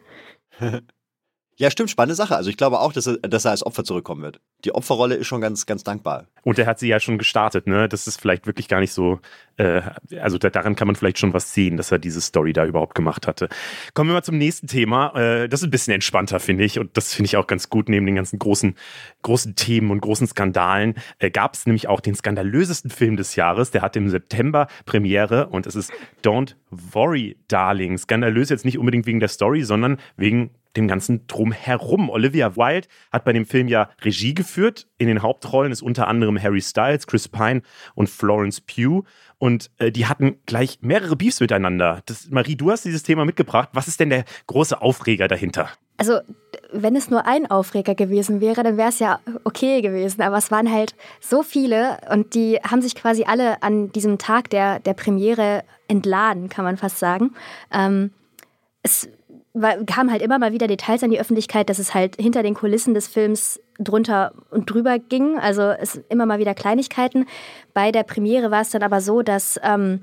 Ja, 1.60 1.70
stimmt, 1.70 1.90
spannende 1.90 2.16
Sache. 2.16 2.38
Also 2.38 2.50
ich 2.50 2.56
glaube 2.56 2.80
auch, 2.80 2.94
dass 2.94 3.06
er, 3.06 3.18
dass 3.18 3.44
er 3.44 3.52
als 3.52 3.66
Opfer 3.66 3.84
zurückkommen 3.84 4.22
wird. 4.22 4.40
Die 4.64 4.74
Opferrolle 4.74 5.16
ist 5.16 5.28
schon 5.28 5.42
ganz, 5.42 5.66
ganz 5.66 5.84
dankbar. 5.84 6.26
Und 6.44 6.58
er 6.58 6.66
hat 6.66 6.80
sie 6.80 6.88
ja 6.88 7.02
schon 7.02 7.18
gestartet, 7.18 7.68
ne? 7.68 7.90
Das 7.90 8.08
ist 8.08 8.22
vielleicht 8.22 8.48
wirklich 8.48 8.70
gar 8.70 8.80
nicht 8.80 8.94
so, 8.94 9.20
äh, 9.58 9.82
also 10.22 10.38
da, 10.38 10.50
daran 10.50 10.78
kann 10.78 10.88
man 10.88 10.96
vielleicht 10.96 11.20
schon 11.20 11.34
was 11.34 11.54
sehen, 11.54 11.76
dass 11.76 11.92
er 11.92 12.00
diese 12.00 12.22
Story 12.22 12.54
da 12.54 12.66
überhaupt 12.66 12.96
gemacht 12.96 13.28
hatte. 13.28 13.50
Kommen 13.94 14.10
wir 14.10 14.14
mal 14.14 14.24
zum 14.24 14.38
nächsten 14.38 14.68
Thema. 14.68 15.14
Äh, 15.16 15.50
das 15.50 15.60
ist 15.60 15.68
ein 15.68 15.72
bisschen 15.72 15.94
entspannter, 15.94 16.40
finde 16.40 16.64
ich. 16.64 16.80
Und 16.80 16.96
das 16.96 17.14
finde 17.14 17.26
ich 17.26 17.36
auch 17.36 17.46
ganz 17.46 17.70
gut, 17.70 17.90
neben 17.90 18.06
den 18.06 18.16
ganzen 18.16 18.40
großen, 18.40 18.76
großen 19.24 19.56
Themen 19.56 19.92
und 19.92 20.00
großen 20.00 20.28
Skandalen. 20.28 20.96
Äh, 21.18 21.30
Gab 21.30 21.56
es 21.56 21.66
nämlich 21.66 21.90
auch 21.90 22.00
den 22.00 22.16
skandalösesten 22.16 22.90
Film 22.90 23.18
des 23.18 23.36
Jahres. 23.36 23.72
Der 23.72 23.82
hatte 23.82 24.00
im 24.00 24.08
September 24.08 24.68
Premiere 24.86 25.48
und 25.48 25.68
es 25.68 25.76
ist 25.76 25.92
Don't 26.24 26.56
Worry, 26.70 27.36
Darling. 27.50 27.98
Skandalös 27.98 28.48
jetzt 28.48 28.64
nicht 28.64 28.78
unbedingt 28.78 29.08
wegen 29.08 29.20
der 29.20 29.28
Story, 29.28 29.64
sondern 29.64 29.98
wegen 30.16 30.52
dem 30.76 30.88
ganzen 30.88 31.26
Drumherum. 31.28 32.10
Olivia 32.10 32.56
Wilde 32.56 32.88
hat 33.12 33.26
bei 33.26 33.34
dem 33.34 33.46
Film 33.46 33.68
ja 33.68 33.90
Regie 34.02 34.34
geführt. 34.34 34.88
In 34.98 35.08
den 35.08 35.22
Hauptrollen 35.22 35.72
ist 35.72 35.82
unter 35.82 36.08
anderem 36.08 36.42
Harry 36.42 36.62
Styles, 36.62 37.08
Chris 37.08 37.28
Pine 37.28 37.62
und 37.96 38.10
Florence 38.10 38.62
Pugh. 38.62 39.04
Und 39.38 39.72
äh, 39.78 39.92
die 39.92 40.06
hatten 40.06 40.40
gleich 40.46 40.80
mehrere 40.82 41.16
Beefs 41.16 41.40
miteinander. 41.40 42.02
Das, 42.06 42.30
Marie, 42.30 42.56
du 42.56 42.72
hast 42.72 42.86
dieses 42.86 43.04
Thema 43.04 43.26
mitgebracht. 43.26 43.70
Was 43.74 43.88
ist 43.88 44.00
denn 44.00 44.10
der 44.10 44.26
große 44.48 44.82
Aufreger 44.82 45.28
dahinter? 45.28 45.70
Also, 45.98 46.20
wenn 46.72 46.96
es 46.96 47.10
nur 47.10 47.26
ein 47.26 47.50
Aufreger 47.50 47.94
gewesen 47.94 48.40
wäre, 48.40 48.64
dann 48.64 48.78
wäre 48.78 48.90
es 48.90 49.00
ja 49.00 49.20
okay 49.44 49.82
gewesen. 49.82 50.22
Aber 50.22 50.38
es 50.38 50.50
waren 50.50 50.72
halt 50.72 50.96
so 51.20 51.44
viele 51.44 51.98
und 52.12 52.36
die 52.36 52.58
haben 52.58 52.82
sich 52.82 52.96
quasi 52.96 53.24
alle 53.24 53.62
an 53.64 53.92
diesem 53.92 54.18
Tag 54.18 54.50
der, 54.50 54.80
der 54.80 54.94
Premiere 54.94 55.64
entladen, 55.90 56.48
kann 56.48 56.64
man 56.64 56.78
fast 56.78 57.00
sagen. 57.00 57.32
Ähm, 57.72 58.12
es 58.82 59.10
kamen 59.54 60.12
halt 60.12 60.22
immer 60.22 60.40
mal 60.40 60.54
wieder 60.54 60.68
Details 60.68 61.04
an 61.04 61.10
die 61.10 61.20
Öffentlichkeit, 61.20 61.70
dass 61.70 61.80
es 61.80 61.94
halt 61.94 62.16
hinter 62.18 62.44
den 62.44 62.54
Kulissen 62.54 62.94
des 62.94 63.08
Films 63.08 63.60
drunter 63.80 64.34
und 64.52 64.70
drüber 64.70 65.00
ging. 65.00 65.40
Also 65.40 65.64
es 65.64 66.02
immer 66.10 66.26
mal 66.26 66.40
wieder 66.40 66.54
Kleinigkeiten. 66.54 67.26
Bei 67.74 67.92
der 67.92 68.04
Premiere 68.04 68.52
war 68.52 68.62
es 68.62 68.70
dann 68.70 68.84
aber 68.84 69.02
so, 69.02 69.22
dass 69.22 69.60
ähm, 69.64 70.02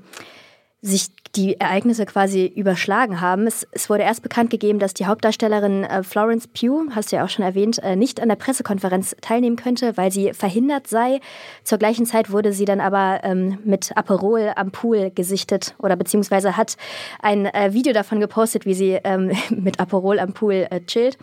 sich 0.81 1.07
die 1.35 1.59
Ereignisse 1.59 2.05
quasi 2.05 2.45
überschlagen 2.45 3.19
haben. 3.19 3.47
Es, 3.47 3.67
es, 3.71 3.89
wurde 3.89 4.03
erst 4.03 4.21
bekannt 4.21 4.49
gegeben, 4.49 4.79
dass 4.79 4.93
die 4.93 5.05
Hauptdarstellerin 5.05 5.83
äh, 5.83 6.03
Florence 6.03 6.47
Pugh, 6.47 6.89
hast 6.95 7.11
du 7.11 7.17
ja 7.17 7.25
auch 7.25 7.29
schon 7.29 7.45
erwähnt, 7.45 7.79
äh, 7.79 7.95
nicht 7.95 8.21
an 8.21 8.29
der 8.29 8.35
Pressekonferenz 8.35 9.15
teilnehmen 9.21 9.55
könnte, 9.55 9.97
weil 9.97 10.11
sie 10.11 10.33
verhindert 10.33 10.87
sei. 10.87 11.19
Zur 11.63 11.77
gleichen 11.77 12.05
Zeit 12.05 12.31
wurde 12.31 12.53
sie 12.53 12.65
dann 12.65 12.79
aber 12.79 13.21
ähm, 13.23 13.59
mit 13.63 13.95
Aperol 13.97 14.53
am 14.55 14.71
Pool 14.71 15.11
gesichtet 15.11 15.75
oder 15.79 15.95
beziehungsweise 15.95 16.57
hat 16.57 16.77
ein 17.21 17.45
äh, 17.45 17.73
Video 17.73 17.93
davon 17.93 18.19
gepostet, 18.19 18.65
wie 18.65 18.75
sie 18.75 18.99
ähm, 19.03 19.31
mit 19.49 19.79
Aperol 19.79 20.19
am 20.19 20.33
Pool 20.33 20.67
äh, 20.69 20.81
chillt. 20.81 21.17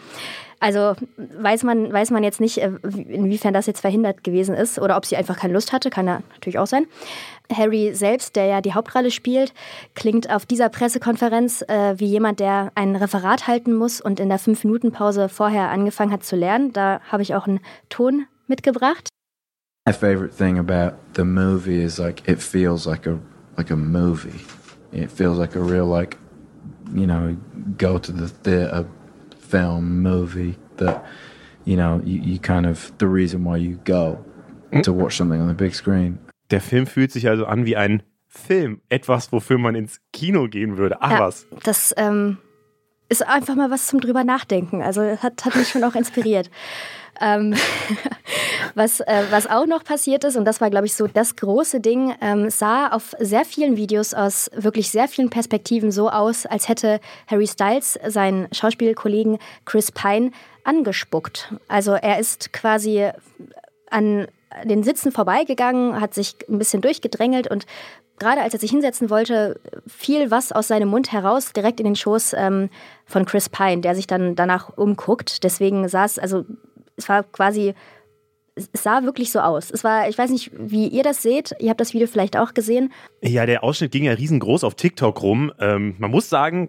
Also 0.65 0.95
weiß 1.19 1.63
man, 1.65 1.93
weiß 1.93 2.11
man 2.11 2.25
jetzt 2.25 2.41
nicht, 2.41 2.57
äh, 2.57 2.71
inwiefern 3.09 3.53
das 3.53 3.67
jetzt 3.67 3.83
verhindert 3.83 4.25
gewesen 4.25 4.55
ist 4.55 4.79
oder 4.79 4.97
ob 4.97 5.05
sie 5.05 5.15
einfach 5.15 5.37
keine 5.37 5.53
Lust 5.53 5.75
hatte, 5.75 5.91
kann 5.91 6.07
ja 6.07 6.23
natürlich 6.33 6.59
auch 6.59 6.67
sein. 6.67 6.87
Harry 7.53 7.95
selbst, 7.95 8.35
der 8.35 8.47
ja 8.47 8.61
die 8.63 8.73
Hauptrolle 8.73 9.11
spielt, 9.11 9.53
klingt 9.95 10.31
auf 10.31 10.47
dieser 10.47 10.71
Pressekonferenz 10.71 11.61
äh, 11.69 12.01
wie 12.01 12.07
jemand, 12.07 12.41
der 12.41 12.73
ein 12.77 12.97
Referat 12.97 13.47
halten 13.47 13.75
muss 13.75 14.01
und 14.01 14.19
in 14.19 14.31
der 14.31 14.39
Fünf-Minuten-Pause 14.39 15.29
vorher 15.29 15.69
angefangen 15.69 16.13
hat 16.13 16.25
zu 16.25 16.35
lernen. 16.35 16.73
Da 16.73 17.03
habe 17.13 17.23
ich 17.23 17.35
auch 17.35 17.47
einen 17.47 17.61
Ton 17.91 18.25
mitgebracht. 18.47 19.11
My 19.87 19.93
favorite 19.93 20.35
thing 20.35 20.59
about 20.59 20.97
the 21.15 21.25
movie 21.25 21.83
is 21.83 21.99
like 21.99 22.27
it 22.27 22.41
feels 22.41 22.87
like 22.87 23.07
a 23.07 23.19
like 23.59 23.71
a 23.71 23.77
movie. 23.77 24.41
It 24.93 25.13
feels 25.13 25.37
like 25.37 25.57
a 25.57 25.61
real 25.61 25.87
like 25.87 26.17
you 26.95 27.05
know 27.05 27.37
go 27.77 27.99
to 27.99 28.11
the 28.11 28.31
theater 28.43 28.87
film 29.55 30.03
movie 30.03 30.57
that 30.77 31.05
you 31.65 31.77
know 31.77 32.01
you, 32.05 32.21
you 32.21 32.39
kind 32.39 32.67
of 32.67 32.93
the 32.99 33.07
reason 33.07 33.45
why 33.45 33.57
you 33.57 33.79
go 33.85 34.19
to 34.83 34.93
watch 34.93 35.17
something 35.17 35.41
on 35.41 35.49
the 35.49 35.55
big 35.55 35.75
screen. 35.75 36.19
Der 36.51 36.61
Film 36.61 36.87
fühlt 36.87 37.13
sich 37.13 37.29
also 37.29 37.47
an 37.47 37.65
wie 37.65 37.77
ein 37.77 38.03
Film, 38.29 38.81
etwas, 38.89 39.31
wofür 39.31 39.59
man 39.59 39.77
ins 39.77 40.01
Kino 40.13 40.49
gehen 40.49 40.77
würde. 40.77 40.97
Ach 41.01 41.13
ja, 41.13 41.21
was. 41.21 41.47
Das 41.63 41.95
ähm, 41.97 42.39
ist 43.09 43.27
einfach 43.27 43.55
mal 43.55 43.71
was 43.71 43.87
zum 43.87 44.01
drüber 44.01 44.25
nachdenken. 44.25 44.83
Also 44.83 45.03
hat, 45.03 45.45
hat 45.45 45.55
mich 45.55 45.69
schon 45.69 45.85
auch 45.85 45.95
inspiriert. 45.95 46.51
Ähm, 47.21 47.55
was, 48.75 49.01
äh, 49.01 49.25
was 49.31 49.49
auch 49.49 49.67
noch 49.67 49.85
passiert 49.85 50.25
ist, 50.25 50.37
und 50.37 50.45
das 50.45 50.61
war, 50.61 50.71
glaube 50.71 50.87
ich, 50.87 50.95
so 50.95 51.07
das 51.07 51.37
große 51.37 51.81
Ding, 51.81 52.15
ähm, 52.21 52.51
sah 52.51 52.89
auf 52.89 53.15
sehr 53.19 53.45
vielen 53.45 53.77
Videos 53.77 54.15
aus 54.15 54.51
wirklich 54.55 54.91
sehr 54.91 55.09
vielen 55.09 55.31
Perspektiven 55.31 55.91
so 55.91 56.11
aus, 56.11 56.47
als 56.47 56.69
hätte 56.69 57.01
Harry 57.27 57.47
Styles 57.47 57.99
seinen 58.07 58.49
Schauspielkollegen 58.53 59.39
Chris 59.65 59.93
Pine 59.93 60.31
angespuckt. 60.65 61.53
Also 61.69 61.93
er 61.93 62.19
ist 62.19 62.53
quasi 62.53 63.11
an 63.91 64.27
den 64.65 64.83
Sitzen 64.83 65.13
vorbeigegangen, 65.13 66.01
hat 66.01 66.15
sich 66.15 66.37
ein 66.49 66.59
bisschen 66.59 66.81
durchgedrängelt 66.81 67.51
und 67.51 67.67
gerade 68.19 68.43
als 68.43 68.55
er 68.55 68.61
sich 68.61 68.71
hinsetzen 68.71 69.11
wollte, 69.11 69.61
fiel 69.87 70.31
was 70.31 70.53
aus 70.53 70.69
seinem 70.69 70.89
Mund 70.89 71.13
heraus, 71.13 71.53
direkt 71.53 71.81
in 71.81 71.87
den 71.87 71.97
Schoß 71.97 72.35
ähm, 72.35 72.71
von 73.07 73.25
Chris 73.25 73.49
Pine, 73.49 73.81
der 73.81 73.95
sich 73.95 74.07
dann 74.07 74.37
danach 74.37 74.77
umguckt. 74.77 75.43
Deswegen 75.45 75.89
saß, 75.89 76.19
also 76.19 76.45
es 76.97 77.09
war 77.09 77.23
quasi, 77.23 77.75
es 78.55 78.69
sah 78.83 79.03
wirklich 79.03 79.31
so 79.31 79.41
aus. 79.41 79.71
Es 79.71 79.85
war, 79.85 80.09
ich 80.09 80.17
weiß 80.17 80.31
nicht, 80.31 80.51
wie 80.55 80.89
ihr 80.89 81.03
das 81.03 81.23
seht. 81.23 81.55
Ihr 81.59 81.71
habt 81.71 81.81
das 81.81 81.95
Video 81.95 82.07
vielleicht 82.07 82.37
auch 82.37 82.55
gesehen. 82.55 82.93
Ja, 83.23 83.47
der 83.47 83.65
Ausschnitt 83.65 83.93
ging 83.93 84.05
ja 84.05 84.13
riesengroß 84.13 84.65
auf 84.65 84.75
TikTok 84.75 85.23
rum. 85.23 85.53
Ähm, 85.59 85.97
man 85.99 86.11
muss 86.11 86.29
sagen, 86.29 86.69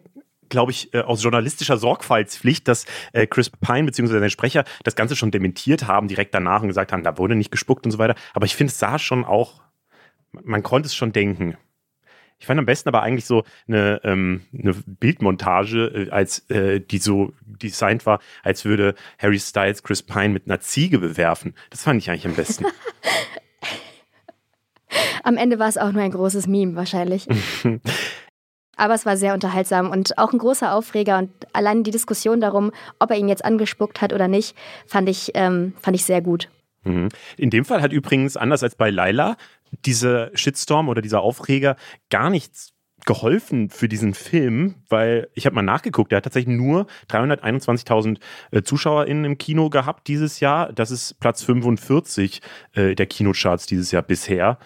glaube 0.50 0.72
ich, 0.72 0.94
äh, 0.94 1.02
aus 1.02 1.24
journalistischer 1.24 1.78
Sorgfaltspflicht, 1.78 2.68
dass 2.68 2.86
äh, 3.14 3.28
Chris 3.28 3.50
Pine 3.50 3.86
bzw. 3.86 4.20
sein 4.20 4.30
Sprecher 4.30 4.64
das 4.84 4.96
Ganze 4.96 5.16
schon 5.16 5.32
dementiert 5.32 5.88
haben, 5.88 6.08
direkt 6.08 6.34
danach 6.34 6.62
und 6.62 6.68
gesagt 6.68 6.92
haben, 6.92 7.04
da 7.04 7.18
wurde 7.18 7.36
nicht 7.36 7.52
gespuckt 7.52 7.86
und 7.86 7.92
so 7.92 7.98
weiter. 7.98 8.16
Aber 8.34 8.46
ich 8.46 8.56
finde, 8.56 8.72
es 8.72 8.80
sah 8.80 9.00
schon 9.00 9.26
auch, 9.26 9.62
man 10.32 10.64
konnte 10.64 10.88
es 10.88 10.96
schon 10.96 11.12
denken. 11.12 11.58
Ich 12.38 12.48
fand 12.48 12.60
am 12.60 12.66
besten 12.66 12.90
aber 12.90 13.02
eigentlich 13.02 13.26
so 13.26 13.44
eine, 13.68 14.02
ähm, 14.04 14.42
eine 14.54 14.74
Bildmontage, 14.86 15.88
äh, 15.88 16.10
als 16.10 16.50
äh, 16.50 16.82
die 16.82 16.98
so 16.98 17.34
designt 17.46 18.06
war, 18.06 18.20
als 18.44 18.66
würde 18.66 18.96
Harry 19.18 19.40
Styles 19.40 19.84
Chris 19.84 20.04
Pine 20.04 20.30
mit 20.30 20.46
einer 20.46 20.60
Ziege 20.60 21.00
bewerfen. 21.00 21.54
Das 21.70 21.84
fand 21.84 22.02
ich 22.02 22.10
eigentlich 22.10 22.28
am 22.28 22.36
besten. 22.36 22.66
am 25.24 25.38
Ende 25.38 25.60
war 25.60 25.70
es 25.70 25.78
auch 25.78 25.92
nur 25.92 26.02
ein 26.02 26.12
großes 26.12 26.48
Meme 26.48 26.76
wahrscheinlich. 26.76 27.28
Aber 28.78 28.94
es 28.94 29.06
war 29.06 29.16
sehr 29.16 29.34
unterhaltsam 29.34 29.90
und 29.90 30.18
auch 30.18 30.34
ein 30.34 30.40
großer 30.40 30.74
Aufreger. 30.74 31.18
Und 31.18 31.32
allein 31.54 31.84
die 31.84 31.92
Diskussion 31.92 32.42
darum, 32.42 32.72
ob 33.00 33.10
er 33.10 33.18
ihn 33.18 33.30
jetzt 33.30 33.46
angespuckt 33.46 34.02
hat 34.02 34.12
oder 34.12 34.28
nicht, 34.28 34.56
fand 34.86 35.08
ich, 35.08 35.32
ähm, 35.34 35.74
fand 35.82 35.96
ich 35.96 36.04
sehr 36.04 36.22
gut. 36.22 36.50
Mhm. 36.84 37.10
In 37.38 37.50
dem 37.50 37.66
Fall 37.66 37.82
hat 37.82 37.94
übrigens, 37.94 38.38
anders 38.38 38.64
als 38.64 38.76
bei 38.76 38.90
Laila, 38.90 39.38
dieser 39.86 40.36
Shitstorm 40.36 40.90
oder 40.90 41.02
dieser 41.02 41.22
Aufreger 41.22 41.76
gar 42.10 42.30
nichts 42.30 42.76
geholfen 43.06 43.70
für 43.70 43.88
diesen 43.88 44.14
Film, 44.14 44.76
weil 44.90 45.30
ich 45.34 45.46
habe 45.46 45.56
mal 45.56 45.62
nachgeguckt, 45.62 46.12
der 46.12 46.18
hat 46.18 46.24
tatsächlich 46.24 46.56
nur 46.56 46.88
321.000 47.10 48.20
äh, 48.52 48.64
ZuschauerInnen 48.64 49.26
im 49.26 49.38
Kino 49.38 49.70
gehabt 49.70 50.08
dieses 50.08 50.40
Jahr. 50.40 50.74
Das 50.74 50.92
ist 50.92 51.20
Platz 51.20 51.44
45 51.44 52.42
äh, 52.74 52.96
der 52.96 53.06
Kinocharts 53.06 53.68
dieses 53.68 53.92
Jahr 53.92 54.02
bisher. 54.02 54.58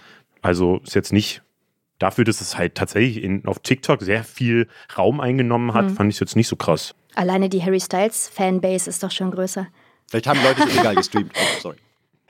Also 0.42 0.80
ist 0.86 0.96
jetzt 0.96 1.12
nicht 1.12 1.42
dafür, 1.98 2.24
dass 2.24 2.40
es 2.40 2.58
halt 2.58 2.76
tatsächlich 2.76 3.24
in, 3.24 3.46
auf 3.46 3.60
TikTok 3.60 4.02
sehr 4.02 4.24
viel 4.24 4.68
Raum 4.98 5.20
eingenommen 5.20 5.74
hat, 5.74 5.86
mhm. 5.86 5.96
fand 5.96 6.10
ich 6.10 6.16
es 6.16 6.20
jetzt 6.22 6.36
nicht 6.38 6.48
so 6.48 6.56
krass. 6.56 6.96
Alleine 7.16 7.50
die 7.50 7.62
Harry 7.62 7.82
Styles 7.82 8.30
Fanbase 8.30 8.90
ist 8.90 9.04
doch 9.04 9.12
schon 9.12 9.32
größer. 9.32 9.68
Vielleicht 10.10 10.28
haben 10.28 10.42
Leute 10.42 10.64
es 10.64 10.74
illegal 10.74 10.96
gestreamt. 10.96 11.32
Oh, 11.36 11.60
sorry. 11.62 11.78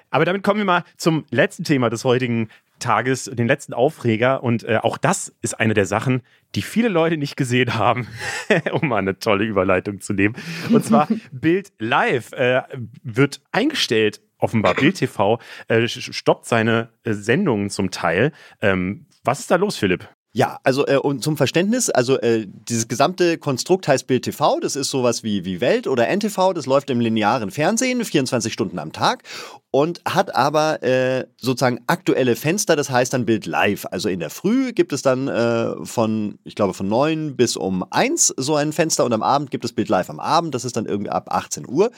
Aber 0.09 0.25
damit 0.25 0.43
kommen 0.43 0.57
wir 0.57 0.65
mal 0.65 0.83
zum 0.97 1.25
letzten 1.29 1.63
Thema 1.63 1.89
des 1.89 2.03
heutigen 2.03 2.49
Tages, 2.79 3.25
den 3.25 3.47
letzten 3.47 3.73
Aufreger. 3.73 4.43
Und 4.43 4.63
äh, 4.63 4.77
auch 4.77 4.97
das 4.97 5.35
ist 5.41 5.59
eine 5.59 5.73
der 5.73 5.85
Sachen, 5.85 6.21
die 6.55 6.61
viele 6.61 6.89
Leute 6.89 7.17
nicht 7.17 7.37
gesehen 7.37 7.75
haben, 7.75 8.07
um 8.71 8.89
mal 8.89 8.97
eine 8.97 9.19
tolle 9.19 9.45
Überleitung 9.45 10.01
zu 10.01 10.13
nehmen. 10.13 10.35
Und 10.71 10.85
zwar 10.85 11.07
Bild 11.31 11.71
Live 11.79 12.31
äh, 12.33 12.63
wird 13.03 13.41
eingestellt. 13.51 14.21
Offenbar 14.37 14.73
Bild 14.73 14.95
TV 14.95 15.39
äh, 15.67 15.87
stoppt 15.87 16.45
seine 16.45 16.89
äh, 17.03 17.13
Sendungen 17.13 17.69
zum 17.69 17.91
Teil. 17.91 18.31
Ähm, 18.61 19.05
was 19.23 19.41
ist 19.41 19.51
da 19.51 19.57
los, 19.57 19.75
Philipp? 19.75 20.07
Ja, 20.31 20.59
also 20.63 20.85
äh, 20.85 20.97
und 20.97 21.23
zum 21.23 21.37
Verständnis, 21.37 21.89
also 21.89 22.19
äh, 22.19 22.45
dieses 22.47 22.87
gesamte 22.87 23.39
Konstrukt 23.39 23.87
heißt 23.87 24.05
Bild 24.05 24.25
TV, 24.25 24.59
das 24.59 24.75
ist 24.75 24.91
sowas 24.91 25.23
wie, 25.23 25.43
wie 25.43 25.59
Welt 25.59 25.87
oder 25.87 26.07
NTV, 26.07 26.53
das 26.53 26.67
läuft 26.67 26.91
im 26.91 26.99
linearen 26.99 27.49
Fernsehen, 27.49 28.05
24 28.05 28.53
Stunden 28.53 28.77
am 28.77 28.91
Tag 28.91 29.23
und 29.71 30.01
hat 30.07 30.35
aber 30.35 30.83
äh, 30.83 31.25
sozusagen 31.37 31.79
aktuelle 31.87 32.35
Fenster, 32.35 32.75
das 32.75 32.91
heißt 32.91 33.11
dann 33.13 33.25
Bild 33.25 33.47
Live. 33.47 33.87
Also 33.89 34.07
in 34.07 34.19
der 34.19 34.29
Früh 34.29 34.71
gibt 34.71 34.93
es 34.93 35.01
dann 35.01 35.27
äh, 35.27 35.83
von, 35.83 36.37
ich 36.43 36.53
glaube 36.53 36.75
von 36.75 36.87
9 36.87 37.35
bis 37.35 37.57
um 37.57 37.83
1 37.89 38.35
so 38.37 38.55
ein 38.55 38.71
Fenster 38.71 39.05
und 39.05 39.13
am 39.13 39.23
Abend 39.23 39.49
gibt 39.49 39.65
es 39.65 39.73
Bild 39.73 39.89
Live 39.89 40.11
am 40.11 40.19
Abend, 40.19 40.53
das 40.53 40.63
ist 40.63 40.77
dann 40.77 40.85
irgendwie 40.85 41.09
ab 41.09 41.29
18 41.31 41.67
Uhr. 41.67 41.89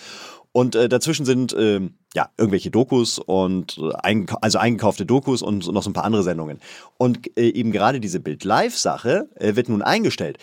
Und 0.53 0.75
äh, 0.75 0.89
dazwischen 0.89 1.25
sind 1.25 1.53
äh, 1.53 1.79
ja 2.13 2.29
irgendwelche 2.37 2.71
Dokus 2.71 3.19
und 3.19 3.77
äh, 3.77 3.93
eingeka 4.03 4.37
also 4.41 4.57
eingekaufte 4.57 5.05
Dokus 5.05 5.41
und 5.41 5.71
noch 5.71 5.83
so 5.83 5.89
ein 5.89 5.93
paar 5.93 6.03
andere 6.03 6.23
Sendungen. 6.23 6.59
Und 6.97 7.37
äh, 7.37 7.49
eben 7.49 7.71
gerade 7.71 7.99
diese 7.99 8.19
Bild-Live-Sache 8.19 9.29
äh, 9.35 9.55
wird 9.55 9.69
nun 9.69 9.81
eingestellt. 9.81 10.37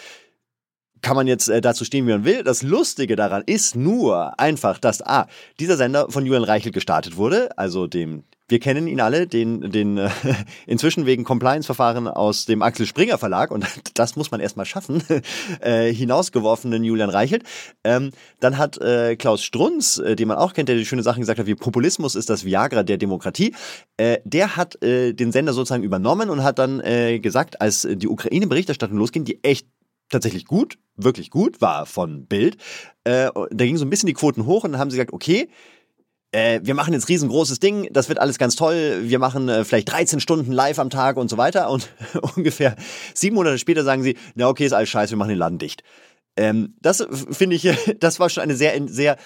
Kann 1.02 1.14
man 1.14 1.26
jetzt 1.26 1.48
äh, 1.48 1.60
dazu 1.60 1.84
stehen, 1.84 2.06
wie 2.06 2.12
man 2.12 2.24
will. 2.24 2.42
Das 2.42 2.62
Lustige 2.62 3.16
daran 3.16 3.42
ist 3.44 3.76
nur 3.76 4.40
einfach, 4.40 4.78
dass 4.78 5.02
ah, 5.02 5.26
dieser 5.60 5.76
Sender 5.76 6.10
von 6.10 6.24
Julian 6.24 6.44
Reichelt 6.44 6.74
gestartet 6.74 7.16
wurde, 7.16 7.56
also 7.58 7.86
dem 7.86 8.24
wir 8.48 8.58
kennen 8.60 8.86
ihn 8.86 9.00
alle, 9.00 9.26
den, 9.26 9.70
den 9.70 9.98
äh, 9.98 10.10
inzwischen 10.66 11.06
wegen 11.06 11.24
Compliance-Verfahren 11.24 12.08
aus 12.08 12.46
dem 12.46 12.62
Axel 12.62 12.86
Springer 12.86 13.18
Verlag, 13.18 13.50
und 13.50 13.66
das 13.94 14.16
muss 14.16 14.30
man 14.30 14.40
erstmal 14.40 14.66
schaffen, 14.66 15.02
äh, 15.60 15.92
hinausgeworfenen 15.92 16.82
Julian 16.82 17.10
Reichelt. 17.10 17.44
Ähm, 17.84 18.10
dann 18.40 18.58
hat 18.58 18.78
äh, 18.78 19.16
Klaus 19.16 19.42
Strunz, 19.42 19.98
äh, 19.98 20.16
den 20.16 20.28
man 20.28 20.38
auch 20.38 20.54
kennt, 20.54 20.68
der 20.68 20.76
die 20.76 20.86
schöne 20.86 21.02
Sachen 21.02 21.20
gesagt 21.20 21.38
hat, 21.38 21.46
wie 21.46 21.54
Populismus 21.54 22.14
ist 22.14 22.30
das 22.30 22.44
Viagra 22.44 22.82
der 22.82 22.96
Demokratie, 22.96 23.54
äh, 23.96 24.18
der 24.24 24.56
hat 24.56 24.82
äh, 24.82 25.12
den 25.12 25.32
Sender 25.32 25.52
sozusagen 25.52 25.82
übernommen 25.82 26.30
und 26.30 26.42
hat 26.42 26.58
dann 26.58 26.80
äh, 26.80 27.18
gesagt, 27.20 27.60
als 27.60 27.86
die 27.90 28.08
Ukraine-Berichterstattung 28.08 28.96
losging, 28.96 29.24
die 29.24 29.42
echt 29.44 29.66
tatsächlich 30.10 30.46
gut, 30.46 30.78
wirklich 30.96 31.30
gut 31.30 31.60
war 31.60 31.86
von 31.86 32.26
Bild. 32.26 32.56
Äh, 33.04 33.30
da 33.34 33.64
gingen 33.64 33.78
so 33.78 33.84
ein 33.84 33.90
bisschen 33.90 34.06
die 34.06 34.14
Quoten 34.14 34.46
hoch 34.46 34.64
und 34.64 34.72
dann 34.72 34.80
haben 34.80 34.90
sie 34.90 34.96
gesagt, 34.96 35.12
okay, 35.12 35.48
äh, 36.32 36.60
wir 36.62 36.74
machen 36.74 36.92
jetzt 36.92 37.08
riesengroßes 37.08 37.60
Ding, 37.60 37.88
das 37.92 38.08
wird 38.08 38.18
alles 38.18 38.38
ganz 38.38 38.56
toll, 38.56 39.00
wir 39.02 39.18
machen 39.18 39.48
äh, 39.48 39.64
vielleicht 39.64 39.90
13 39.90 40.20
Stunden 40.20 40.52
live 40.52 40.78
am 40.78 40.90
Tag 40.90 41.16
und 41.16 41.28
so 41.28 41.38
weiter. 41.38 41.70
Und 41.70 41.88
ungefähr 42.36 42.76
sieben 43.14 43.36
Monate 43.36 43.58
später 43.58 43.84
sagen 43.84 44.02
sie, 44.02 44.16
na 44.34 44.48
okay, 44.48 44.66
ist 44.66 44.72
alles 44.72 44.90
scheiße, 44.90 45.12
wir 45.12 45.16
machen 45.18 45.30
den 45.30 45.38
Laden 45.38 45.58
dicht. 45.58 45.82
Ähm, 46.36 46.74
das 46.80 47.06
finde 47.30 47.56
ich, 47.56 47.68
das 48.00 48.20
war 48.20 48.28
schon 48.28 48.42
eine 48.42 48.56
sehr, 48.56 48.78
sehr, 48.88 49.16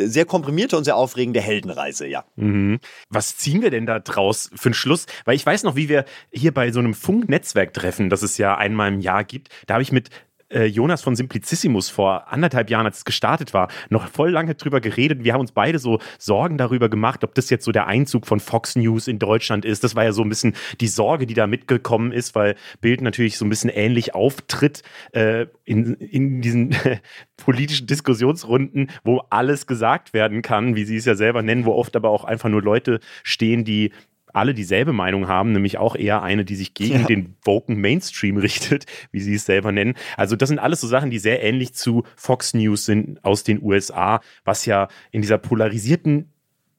sehr 0.00 0.24
komprimierte 0.24 0.76
und 0.76 0.84
sehr 0.84 0.96
aufregende 0.96 1.40
Heldenreise, 1.40 2.06
ja. 2.06 2.24
Mhm. 2.36 2.78
Was 3.08 3.36
ziehen 3.36 3.62
wir 3.62 3.70
denn 3.70 3.86
da 3.86 3.98
draus 3.98 4.50
für 4.54 4.68
einen 4.68 4.74
Schluss? 4.74 5.06
Weil 5.24 5.36
ich 5.36 5.44
weiß 5.44 5.64
noch, 5.64 5.76
wie 5.76 5.88
wir 5.88 6.04
hier 6.30 6.52
bei 6.52 6.70
so 6.70 6.78
einem 6.78 6.94
Funknetzwerktreffen, 6.94 8.08
das 8.10 8.22
es 8.22 8.38
ja 8.38 8.56
einmal 8.56 8.92
im 8.92 9.00
Jahr 9.00 9.24
gibt, 9.24 9.48
da 9.66 9.74
habe 9.74 9.82
ich 9.82 9.92
mit 9.92 10.10
äh, 10.50 10.64
Jonas 10.64 11.02
von 11.02 11.16
Simplicissimus 11.16 11.90
vor 11.90 12.32
anderthalb 12.32 12.70
Jahren, 12.70 12.86
als 12.86 12.98
es 12.98 13.04
gestartet 13.04 13.54
war, 13.54 13.68
noch 13.90 14.08
voll 14.08 14.30
lange 14.30 14.54
drüber 14.54 14.80
geredet. 14.80 15.24
Wir 15.24 15.32
haben 15.32 15.40
uns 15.40 15.52
beide 15.52 15.78
so 15.78 15.98
Sorgen 16.18 16.58
darüber 16.58 16.88
gemacht, 16.88 17.24
ob 17.24 17.34
das 17.34 17.50
jetzt 17.50 17.64
so 17.64 17.72
der 17.72 17.86
Einzug 17.86 18.26
von 18.26 18.40
Fox 18.40 18.76
News 18.76 19.08
in 19.08 19.18
Deutschland 19.18 19.64
ist. 19.64 19.84
Das 19.84 19.94
war 19.94 20.04
ja 20.04 20.12
so 20.12 20.22
ein 20.22 20.28
bisschen 20.28 20.54
die 20.80 20.88
Sorge, 20.88 21.26
die 21.26 21.34
da 21.34 21.46
mitgekommen 21.46 22.12
ist, 22.12 22.34
weil 22.34 22.56
Bild 22.80 23.00
natürlich 23.00 23.38
so 23.38 23.44
ein 23.44 23.50
bisschen 23.50 23.70
ähnlich 23.70 24.14
auftritt 24.14 24.82
äh, 25.12 25.46
in, 25.64 25.94
in 25.94 26.40
diesen 26.40 26.74
politischen 27.36 27.86
Diskussionsrunden, 27.86 28.90
wo 29.04 29.22
alles 29.30 29.66
gesagt 29.66 30.12
werden 30.12 30.42
kann, 30.42 30.76
wie 30.76 30.84
sie 30.84 30.96
es 30.96 31.04
ja 31.04 31.14
selber 31.14 31.42
nennen, 31.42 31.64
wo 31.64 31.72
oft 31.72 31.94
aber 31.96 32.10
auch 32.10 32.24
einfach 32.24 32.48
nur 32.48 32.62
Leute 32.62 33.00
stehen, 33.22 33.64
die 33.64 33.92
alle 34.34 34.54
dieselbe 34.54 34.92
Meinung 34.92 35.28
haben, 35.28 35.52
nämlich 35.52 35.78
auch 35.78 35.96
eher 35.96 36.22
eine, 36.22 36.44
die 36.44 36.56
sich 36.56 36.74
gegen 36.74 37.00
ja. 37.00 37.06
den 37.06 37.36
woken 37.44 37.80
Mainstream 37.80 38.36
richtet, 38.38 38.86
wie 39.12 39.20
sie 39.20 39.34
es 39.34 39.46
selber 39.46 39.72
nennen. 39.72 39.94
Also 40.16 40.36
das 40.36 40.48
sind 40.48 40.58
alles 40.58 40.80
so 40.80 40.86
Sachen, 40.86 41.10
die 41.10 41.18
sehr 41.18 41.42
ähnlich 41.42 41.74
zu 41.74 42.04
Fox 42.16 42.54
News 42.54 42.84
sind 42.84 43.24
aus 43.24 43.44
den 43.44 43.62
USA, 43.62 44.20
was 44.44 44.66
ja 44.66 44.88
in 45.10 45.22
dieser 45.22 45.38
polarisierten 45.38 46.30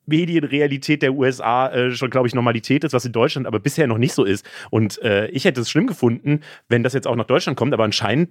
Medienrealität 0.06 1.02
der 1.02 1.14
USA 1.14 1.70
äh, 1.70 1.92
schon, 1.92 2.10
glaube 2.10 2.28
ich, 2.28 2.34
Normalität 2.34 2.84
ist, 2.84 2.94
was 2.94 3.06
in 3.06 3.12
Deutschland 3.12 3.48
aber 3.48 3.60
bisher 3.60 3.88
noch 3.88 3.98
nicht 3.98 4.14
so 4.14 4.24
ist. 4.24 4.46
Und 4.70 5.02
äh, 5.02 5.28
ich 5.28 5.46
hätte 5.46 5.62
es 5.62 5.70
schlimm 5.70 5.88
gefunden, 5.88 6.42
wenn 6.68 6.84
das 6.84 6.94
jetzt 6.94 7.08
auch 7.08 7.16
nach 7.16 7.28
Deutschland 7.28 7.58
kommt, 7.58 7.74
aber 7.74 7.84
anscheinend 7.84 8.30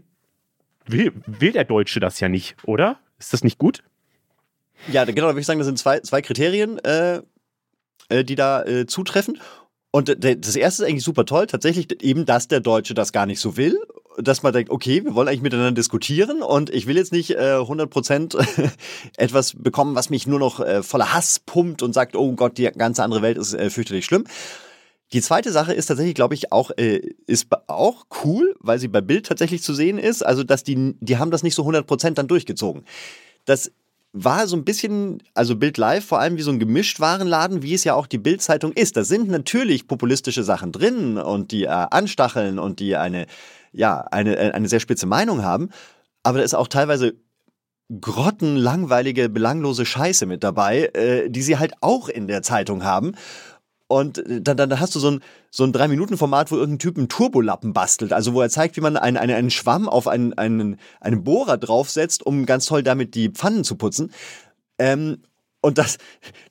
will, 0.86 1.12
will 1.26 1.52
der 1.52 1.64
Deutsche 1.64 2.00
das 2.00 2.20
ja 2.20 2.28
nicht, 2.28 2.56
oder? 2.64 2.98
Ist 3.18 3.32
das 3.32 3.44
nicht 3.44 3.58
gut? 3.58 3.82
Ja, 4.92 5.04
genau, 5.04 5.22
da 5.22 5.28
würde 5.28 5.40
ich 5.40 5.46
sagen, 5.46 5.58
das 5.58 5.66
sind 5.66 5.78
zwei, 5.78 6.00
zwei 6.00 6.22
Kriterien. 6.22 6.78
Äh, 6.78 7.22
äh, 8.08 8.24
die 8.24 8.34
da 8.34 8.62
äh, 8.64 8.86
zutreffen. 8.86 9.38
Und 9.90 10.22
das 10.22 10.54
erste 10.54 10.82
ist 10.82 10.88
eigentlich 10.88 11.04
super 11.04 11.24
toll, 11.24 11.46
tatsächlich 11.46 12.02
eben, 12.02 12.26
dass 12.26 12.46
der 12.46 12.60
Deutsche 12.60 12.92
das 12.92 13.12
gar 13.12 13.24
nicht 13.24 13.40
so 13.40 13.56
will, 13.56 13.78
dass 14.18 14.42
man 14.42 14.52
denkt, 14.52 14.70
okay, 14.70 15.02
wir 15.04 15.14
wollen 15.14 15.28
eigentlich 15.28 15.42
miteinander 15.42 15.72
diskutieren 15.72 16.42
und 16.42 16.70
ich 16.70 16.86
will 16.86 16.96
jetzt 16.96 17.12
nicht 17.12 17.30
äh, 17.30 17.56
100% 17.56 18.70
etwas 19.16 19.54
bekommen, 19.56 19.94
was 19.94 20.10
mich 20.10 20.26
nur 20.26 20.38
noch 20.38 20.60
äh, 20.60 20.82
voller 20.82 21.14
Hass 21.14 21.38
pumpt 21.40 21.82
und 21.82 21.94
sagt, 21.94 22.16
oh 22.16 22.32
Gott, 22.32 22.58
die 22.58 22.64
ganze 22.64 23.02
andere 23.02 23.22
Welt 23.22 23.38
ist 23.38 23.54
äh, 23.54 23.70
fürchterlich 23.70 24.04
schlimm. 24.04 24.24
Die 25.14 25.22
zweite 25.22 25.52
Sache 25.52 25.72
ist 25.72 25.86
tatsächlich, 25.86 26.14
glaube 26.14 26.34
ich, 26.34 26.52
auch, 26.52 26.70
äh, 26.76 27.00
ist 27.26 27.46
auch 27.66 28.06
cool, 28.24 28.54
weil 28.60 28.78
sie 28.78 28.88
bei 28.88 29.00
Bild 29.00 29.26
tatsächlich 29.26 29.62
zu 29.62 29.72
sehen 29.72 29.98
ist, 29.98 30.24
also 30.24 30.44
dass 30.44 30.64
die, 30.64 30.96
die 31.00 31.16
haben 31.16 31.30
das 31.30 31.42
nicht 31.42 31.54
so 31.54 31.66
100% 31.66 32.10
dann 32.10 32.28
durchgezogen. 32.28 32.84
Das 33.46 33.72
war 34.24 34.46
so 34.46 34.56
ein 34.56 34.64
bisschen, 34.64 35.22
also 35.34 35.56
Bild 35.56 35.78
Live 35.78 36.04
vor 36.04 36.20
allem 36.20 36.36
wie 36.36 36.42
so 36.42 36.50
ein 36.50 36.58
Gemischtwarenladen, 36.58 37.62
wie 37.62 37.74
es 37.74 37.84
ja 37.84 37.94
auch 37.94 38.06
die 38.06 38.18
Bild-Zeitung 38.18 38.72
ist. 38.72 38.96
Da 38.96 39.04
sind 39.04 39.28
natürlich 39.28 39.86
populistische 39.86 40.44
Sachen 40.44 40.72
drin 40.72 41.18
und 41.18 41.52
die 41.52 41.64
äh, 41.64 41.68
anstacheln 41.68 42.58
und 42.58 42.80
die 42.80 42.96
eine, 42.96 43.26
ja, 43.72 44.00
eine, 44.00 44.36
äh, 44.36 44.50
eine 44.52 44.68
sehr 44.68 44.80
spitze 44.80 45.06
Meinung 45.06 45.42
haben. 45.42 45.70
Aber 46.22 46.38
da 46.38 46.44
ist 46.44 46.54
auch 46.54 46.68
teilweise 46.68 47.14
grottenlangweilige, 48.00 49.28
belanglose 49.28 49.86
Scheiße 49.86 50.26
mit 50.26 50.44
dabei, 50.44 50.90
äh, 50.92 51.30
die 51.30 51.42
sie 51.42 51.58
halt 51.58 51.72
auch 51.80 52.08
in 52.08 52.26
der 52.26 52.42
Zeitung 52.42 52.84
haben. 52.84 53.12
Und 53.88 54.18
äh, 54.18 54.40
dann, 54.40 54.56
dann 54.56 54.78
hast 54.78 54.94
du 54.94 55.00
so 55.00 55.10
ein, 55.10 55.20
so 55.50 55.64
ein 55.64 55.72
Drei-Minuten-Format, 55.72 56.52
wo 56.52 56.56
irgendein 56.56 56.78
Typ 56.78 56.96
einen 56.96 57.08
Turbolappen 57.08 57.72
bastelt. 57.72 58.12
Also 58.12 58.34
wo 58.34 58.40
er 58.40 58.50
zeigt, 58.50 58.76
wie 58.76 58.80
man 58.80 58.96
einen, 58.96 59.16
einen, 59.16 59.34
einen 59.34 59.50
Schwamm 59.50 59.88
auf 59.88 60.06
einen, 60.06 60.34
einen, 60.34 60.76
einen 61.00 61.24
Bohrer 61.24 61.56
draufsetzt, 61.56 62.24
um 62.24 62.46
ganz 62.46 62.66
toll 62.66 62.82
damit 62.82 63.14
die 63.14 63.30
Pfannen 63.30 63.64
zu 63.64 63.76
putzen. 63.76 64.12
Ähm, 64.78 65.22
und 65.60 65.76
das, 65.76 65.98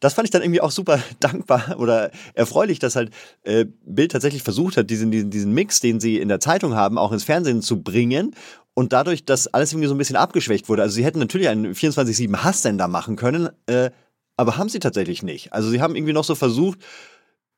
das 0.02 0.16
fand 0.16 0.28
ich 0.28 0.32
dann 0.32 0.42
irgendwie 0.42 0.60
auch 0.60 0.72
super 0.72 1.00
dankbar 1.20 1.80
oder 1.80 2.12
erfreulich, 2.34 2.80
dass 2.80 2.96
halt 2.96 3.12
äh, 3.44 3.66
Bild 3.86 4.12
tatsächlich 4.12 4.44
versucht 4.44 4.76
hat, 4.76 4.90
diesen, 4.90 5.12
diesen, 5.12 5.30
diesen 5.30 5.54
Mix, 5.54 5.80
den 5.80 6.00
sie 6.00 6.18
in 6.18 6.28
der 6.28 6.40
Zeitung 6.40 6.76
haben, 6.76 6.98
auch 6.98 7.12
ins 7.12 7.24
Fernsehen 7.24 7.62
zu 7.62 7.82
bringen. 7.82 8.36
Und 8.74 8.94
dadurch, 8.94 9.26
dass 9.26 9.48
alles 9.48 9.72
irgendwie 9.72 9.88
so 9.88 9.96
ein 9.96 9.98
bisschen 9.98 10.18
abgeschwächt 10.18 10.70
wurde. 10.70 10.84
Also 10.84 10.96
sie 10.96 11.06
hätten 11.06 11.20
natürlich 11.20 11.50
einen 11.50 11.74
24-7 11.74 12.44
Hasssender 12.44 12.88
machen 12.88 13.16
können, 13.16 13.50
äh, 13.66 13.90
aber 14.36 14.58
haben 14.58 14.70
sie 14.70 14.80
tatsächlich 14.80 15.24
nicht. 15.24 15.54
Also 15.54 15.70
sie 15.70 15.82
haben 15.82 15.96
irgendwie 15.96 16.14
noch 16.14 16.24
so 16.24 16.36
versucht, 16.36 16.80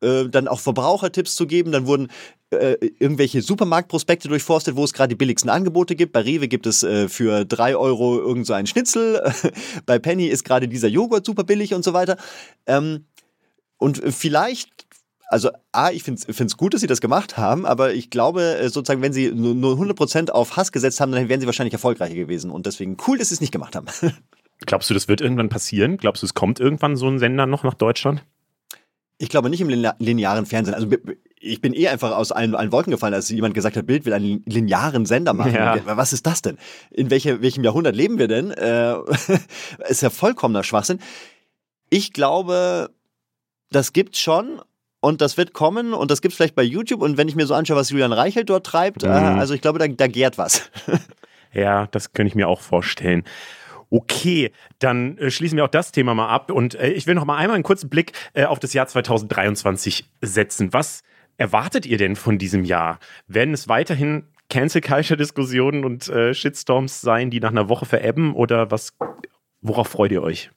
äh, 0.02 0.30
dann 0.30 0.48
auch 0.48 0.60
Verbrauchertipps 0.60 1.36
zu 1.36 1.48
geben. 1.48 1.72
Dann 1.72 1.88
wurden 1.88 2.08
äh, 2.52 2.76
irgendwelche 3.00 3.42
Supermarktprospekte 3.42 4.28
durchforstet, 4.28 4.76
wo 4.76 4.84
es 4.84 4.94
gerade 4.94 5.10
die 5.10 5.16
billigsten 5.16 5.50
Angebote 5.50 5.96
gibt. 5.96 6.14
Bei 6.14 6.22
Rewe 6.22 6.48
gibt 6.48 6.66
es 6.66 6.84
äh, 6.84 7.10
für 7.10 7.46
drei 7.46 7.76
Euro 7.76 8.20
irgend 8.20 8.46
so 8.46 8.54
einen 8.54 8.68
Schnitzel. 8.68 9.22
Bei 9.86 10.00
Penny 10.00 10.28
ist 10.28 10.44
gerade 10.44 10.68
dieser 10.68 10.88
Joghurt 10.88 11.26
super 11.26 11.44
billig 11.44 11.74
und 11.74 11.84
so 11.84 11.94
weiter. 11.94 12.18
Ähm, 12.66 13.06
und 13.78 14.02
vielleicht 14.14 14.88
also 15.30 15.52
A, 15.72 15.92
ich 15.92 16.02
finde 16.04 16.20
es 16.28 16.58
gut, 16.58 16.74
dass 16.74 16.82
sie 16.82 16.88
das 16.88 17.02
gemacht 17.02 17.38
haben, 17.38 17.68
aber 17.68 17.94
ich 17.94 18.10
glaube 18.10 18.58
äh, 18.58 18.70
sozusagen, 18.70 19.04
wenn 19.04 19.14
sie 19.14 19.32
nur, 19.32 19.54
nur 19.54 19.76
100% 19.76 20.32
auf 20.32 20.58
Hass 20.58 20.72
gesetzt 20.72 21.00
haben, 21.00 21.12
dann 21.12 21.30
wären 21.30 21.40
sie 21.40 21.46
wahrscheinlich 21.46 21.74
erfolgreicher 21.74 22.16
gewesen. 22.16 22.50
Und 22.50 22.66
deswegen 22.66 22.98
cool, 23.08 23.20
dass 23.20 23.30
sie 23.30 23.36
es 23.36 23.42
nicht 23.42 23.54
gemacht 23.54 23.76
haben. 23.76 23.86
Glaubst 24.66 24.90
du, 24.90 24.96
das 24.96 25.08
wird 25.08 25.22
irgendwann 25.22 25.50
passieren? 25.50 25.98
Glaubst 25.98 26.24
du, 26.24 26.26
es 26.26 26.34
kommt 26.34 26.60
irgendwann 26.60 26.96
so 26.96 27.08
ein 27.08 27.20
Sender 27.20 27.46
noch 27.46 27.64
nach 27.64 27.76
Deutschland? 27.76 28.26
Ich 29.20 29.30
glaube 29.30 29.50
nicht 29.50 29.62
im 29.62 29.70
linearen 29.70 30.46
Fernsehen. 30.46 30.74
Also 30.74 30.88
ich 31.42 31.62
bin 31.62 31.74
eh 31.74 31.88
einfach 31.90 32.12
aus 32.12 32.32
allen, 32.32 32.56
allen 32.56 32.72
Wolken 32.72 32.92
gefallen, 32.92 33.14
als 33.14 33.30
jemand 33.30 33.54
gesagt 33.54 33.78
hat, 33.78 33.86
Bild 33.86 34.06
will 34.06 34.14
einen 34.14 34.44
linearen 34.46 35.06
Sender 35.06 35.34
machen. 35.34 35.54
Ja. 35.54 35.78
Was 35.86 36.14
ist 36.14 36.26
das 36.26 36.42
denn? 36.42 36.58
In 36.90 37.10
welche, 37.10 37.42
welchem 37.42 37.64
Jahrhundert 37.64 37.96
leben 37.96 38.18
wir 38.18 38.28
denn? 38.28 38.52
Äh, 38.52 38.96
ist 39.90 40.02
ja 40.02 40.10
vollkommener 40.10 40.64
Schwachsinn. 40.64 41.00
Ich 41.90 42.14
glaube, 42.14 42.92
das 43.72 43.94
gibt's 43.94 44.20
schon 44.20 44.62
und 45.02 45.22
das 45.22 45.38
wird 45.38 45.54
kommen 45.54 45.94
und 45.94 46.12
das 46.12 46.22
gibt's 46.22 46.38
vielleicht 46.38 46.56
bei 46.56 46.64
YouTube. 46.64 47.02
Und 47.02 47.18
wenn 47.18 47.28
ich 47.28 47.36
mir 47.36 47.48
so 47.48 47.54
anschaue, 47.54 47.78
was 47.78 47.90
Julian 47.90 48.14
Reichelt 48.14 48.50
dort 48.50 48.66
treibt, 48.66 49.04
äh, 49.04 49.08
mhm. 49.08 49.14
äh, 49.14 49.40
also 49.40 49.54
ich 49.54 49.62
glaube, 49.62 49.80
da, 49.80 49.88
da 49.88 50.08
gärt 50.08 50.38
was. 50.38 50.70
ja, 51.54 51.88
das 51.88 52.14
könnte 52.14 52.30
ich 52.30 52.36
mir 52.36 52.48
auch 52.48 52.62
vorstellen. 52.62 53.24
Okay, 53.90 54.52
dann 54.80 55.18
äh, 55.18 55.32
schließen 55.32 55.58
wir 55.58 55.66
auch 55.66 55.70
das 55.70 55.92
Thema 55.92 56.14
mal 56.14 56.30
ab. 56.30 56.52
Und 56.52 56.76
äh, 56.76 56.90
ich 56.90 57.08
will 57.08 57.16
noch 57.16 57.26
mal 57.26 57.38
einmal 57.38 57.56
einen 57.56 57.64
kurzen 57.64 57.90
Blick 57.90 58.12
äh, 58.34 58.46
auf 58.46 58.60
das 58.60 58.74
Jahr 58.74 58.88
2023 58.88 60.10
setzen. 60.22 60.74
Was 60.74 61.04
erwartet 61.38 61.86
ihr 61.86 61.98
denn 61.98 62.16
von 62.16 62.38
diesem 62.38 62.64
Jahr? 62.64 63.00
Werden 63.28 63.54
es 63.54 63.68
weiterhin 63.68 64.26
Cancel 64.50 64.82
Culture 64.82 65.18
Diskussionen 65.18 65.86
und 65.86 66.08
äh, 66.10 66.34
Shitstorms 66.34 67.02
sein, 67.02 67.30
die 67.30 67.40
nach 67.40 67.52
einer 67.52 67.70
Woche 67.70 67.86
verebben 67.86 68.34
oder 68.34 68.72
was 68.72 68.96
worauf 69.62 69.88
freut 69.88 70.12
ihr 70.12 70.24
euch? 70.24 70.52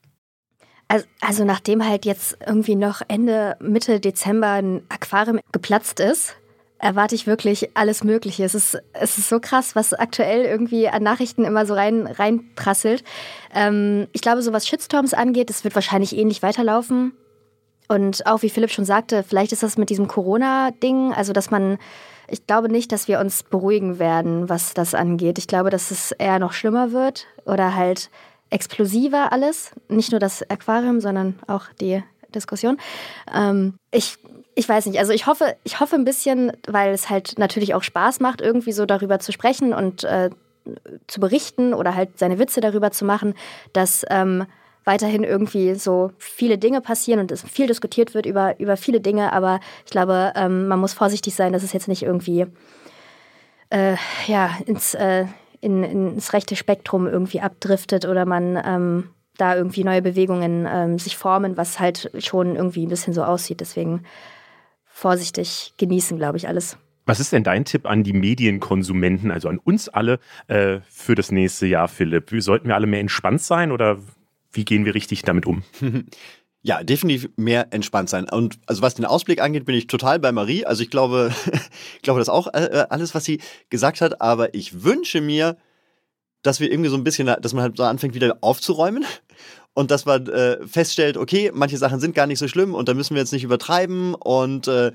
Also, 0.87 1.05
also 1.21 1.45
nachdem 1.45 1.87
halt 1.87 2.05
jetzt 2.05 2.37
irgendwie 2.45 2.75
noch 2.75 3.01
Ende 3.07 3.55
Mitte 3.59 3.99
Dezember 3.99 4.51
ein 4.51 4.81
Aquarium 4.89 5.39
geplatzt 5.51 5.99
ist, 5.99 6.35
erwarte 6.83 7.15
ich 7.15 7.25
wirklich 7.25 7.69
alles 7.75 8.03
Mögliche. 8.03 8.43
Es 8.43 8.53
ist, 8.53 8.77
es 8.91 9.17
ist 9.17 9.29
so 9.29 9.39
krass, 9.39 9.73
was 9.73 9.93
aktuell 9.93 10.43
irgendwie 10.43 10.89
an 10.89 11.01
Nachrichten 11.01 11.45
immer 11.45 11.65
so 11.65 11.73
rein, 11.73 12.07
reinprasselt. 12.07 13.05
Ähm, 13.53 14.07
ich 14.11 14.21
glaube, 14.21 14.41
so 14.41 14.51
was 14.51 14.67
Shitstorms 14.67 15.13
angeht, 15.13 15.49
das 15.49 15.63
wird 15.63 15.75
wahrscheinlich 15.75 16.15
ähnlich 16.15 16.43
weiterlaufen. 16.43 17.13
Und 17.87 18.25
auch 18.27 18.41
wie 18.41 18.49
Philipp 18.49 18.71
schon 18.71 18.83
sagte, 18.83 19.23
vielleicht 19.23 19.53
ist 19.53 19.63
das 19.63 19.77
mit 19.77 19.89
diesem 19.89 20.07
Corona-Ding, 20.07 21.13
also 21.13 21.31
dass 21.31 21.51
man, 21.51 21.77
ich 22.27 22.45
glaube 22.47 22.69
nicht, 22.69 22.91
dass 22.91 23.07
wir 23.07 23.19
uns 23.19 23.43
beruhigen 23.43 23.97
werden, 23.97 24.49
was 24.49 24.73
das 24.73 24.93
angeht. 24.93 25.37
Ich 25.37 25.47
glaube, 25.47 25.69
dass 25.69 25.89
es 25.89 26.11
eher 26.11 26.39
noch 26.39 26.51
schlimmer 26.51 26.91
wird 26.91 27.27
oder 27.45 27.75
halt 27.75 28.09
explosiver 28.49 29.31
alles. 29.31 29.71
Nicht 29.87 30.11
nur 30.11 30.19
das 30.19 30.49
Aquarium, 30.49 30.99
sondern 30.99 31.39
auch 31.47 31.67
die 31.79 32.03
Diskussion. 32.35 32.77
Ähm, 33.33 33.75
ich 33.91 34.17
ich 34.55 34.67
weiß 34.67 34.85
nicht, 34.85 34.99
also 34.99 35.13
ich 35.13 35.25
hoffe, 35.25 35.55
ich 35.63 35.79
hoffe 35.79 35.95
ein 35.95 36.05
bisschen, 36.05 36.51
weil 36.67 36.93
es 36.93 37.09
halt 37.09 37.37
natürlich 37.37 37.73
auch 37.73 37.83
Spaß 37.83 38.19
macht, 38.19 38.41
irgendwie 38.41 38.71
so 38.71 38.85
darüber 38.85 39.19
zu 39.19 39.31
sprechen 39.31 39.73
und 39.73 40.03
äh, 40.03 40.29
zu 41.07 41.19
berichten 41.19 41.73
oder 41.73 41.95
halt 41.95 42.17
seine 42.19 42.39
Witze 42.39 42.61
darüber 42.61 42.91
zu 42.91 43.05
machen, 43.05 43.33
dass 43.73 44.05
ähm, 44.09 44.45
weiterhin 44.85 45.23
irgendwie 45.23 45.75
so 45.75 46.11
viele 46.17 46.57
Dinge 46.57 46.81
passieren 46.81 47.19
und 47.19 47.31
es 47.31 47.43
viel 47.43 47.67
diskutiert 47.67 48.13
wird 48.13 48.25
über, 48.25 48.59
über 48.59 48.77
viele 48.77 48.99
Dinge, 48.99 49.33
aber 49.33 49.59
ich 49.85 49.91
glaube, 49.91 50.33
ähm, 50.35 50.67
man 50.67 50.79
muss 50.79 50.93
vorsichtig 50.93 51.35
sein, 51.35 51.53
dass 51.53 51.63
es 51.63 51.73
jetzt 51.73 51.87
nicht 51.87 52.03
irgendwie 52.03 52.45
äh, 53.69 53.95
ja, 54.27 54.51
ins, 54.65 54.93
äh, 54.93 55.25
in, 55.61 55.83
ins 55.83 56.33
rechte 56.33 56.55
Spektrum 56.55 57.07
irgendwie 57.07 57.41
abdriftet 57.41 58.05
oder 58.05 58.25
man 58.25 58.61
ähm, 58.63 59.09
da 59.37 59.55
irgendwie 59.55 59.83
neue 59.83 60.01
Bewegungen 60.01 60.67
ähm, 60.69 60.99
sich 60.99 61.17
formen, 61.17 61.57
was 61.57 61.79
halt 61.79 62.11
schon 62.19 62.55
irgendwie 62.55 62.85
ein 62.85 62.89
bisschen 62.89 63.13
so 63.13 63.23
aussieht. 63.23 63.61
Deswegen 63.61 64.03
vorsichtig 65.03 65.73
genießen, 65.77 66.17
glaube 66.17 66.37
ich, 66.37 66.47
alles. 66.47 66.77
Was 67.05 67.19
ist 67.19 67.33
denn 67.33 67.43
dein 67.43 67.65
Tipp 67.65 67.85
an 67.85 68.03
die 68.03 68.13
Medienkonsumenten, 68.13 69.31
also 69.31 69.49
an 69.49 69.59
uns 69.59 69.89
alle 69.89 70.19
äh, 70.47 70.79
für 70.89 71.15
das 71.15 71.29
nächste 71.29 71.67
Jahr, 71.67 71.89
Philipp? 71.89 72.31
Sollten 72.37 72.69
wir 72.69 72.75
alle 72.75 72.87
mehr 72.87 73.01
entspannt 73.01 73.41
sein 73.41 73.73
oder 73.73 73.99
wie 74.53 74.63
gehen 74.63 74.85
wir 74.85 74.95
richtig 74.95 75.21
damit 75.23 75.45
um? 75.45 75.63
Ja, 76.65 76.81
definitiv 76.81 77.29
mehr 77.35 77.73
entspannt 77.73 78.09
sein. 78.09 78.29
Und 78.29 78.57
also 78.67 78.81
was 78.81 78.95
den 78.95 79.03
Ausblick 79.03 79.41
angeht, 79.41 79.65
bin 79.65 79.75
ich 79.75 79.87
total 79.87 80.17
bei 80.17 80.31
Marie. 80.31 80.65
Also 80.65 80.81
ich 80.81 80.89
glaube, 80.89 81.33
ich 81.97 82.01
glaube 82.03 82.19
das 82.19 82.29
auch 82.29 82.47
äh, 82.53 82.85
alles, 82.89 83.13
was 83.13 83.25
sie 83.25 83.41
gesagt 83.69 83.99
hat. 83.99 84.21
Aber 84.21 84.53
ich 84.55 84.81
wünsche 84.81 85.19
mir, 85.19 85.57
dass 86.41 86.61
wir 86.61 86.71
irgendwie 86.71 86.89
so 86.89 86.95
ein 86.95 87.03
bisschen, 87.03 87.27
dass 87.27 87.53
man 87.53 87.63
halt 87.63 87.75
so 87.75 87.83
anfängt 87.83 88.15
wieder 88.15 88.37
aufzuräumen 88.39 89.03
und 89.73 89.91
dass 89.91 90.05
man 90.05 90.27
äh, 90.27 90.65
feststellt, 90.67 91.17
okay, 91.17 91.51
manche 91.53 91.77
Sachen 91.77 91.99
sind 91.99 92.15
gar 92.15 92.27
nicht 92.27 92.39
so 92.39 92.47
schlimm 92.47 92.75
und 92.75 92.87
da 92.87 92.93
müssen 92.93 93.15
wir 93.15 93.21
jetzt 93.21 93.33
nicht 93.33 93.43
übertreiben 93.43 94.13
und 94.15 94.67
äh, 94.67 94.91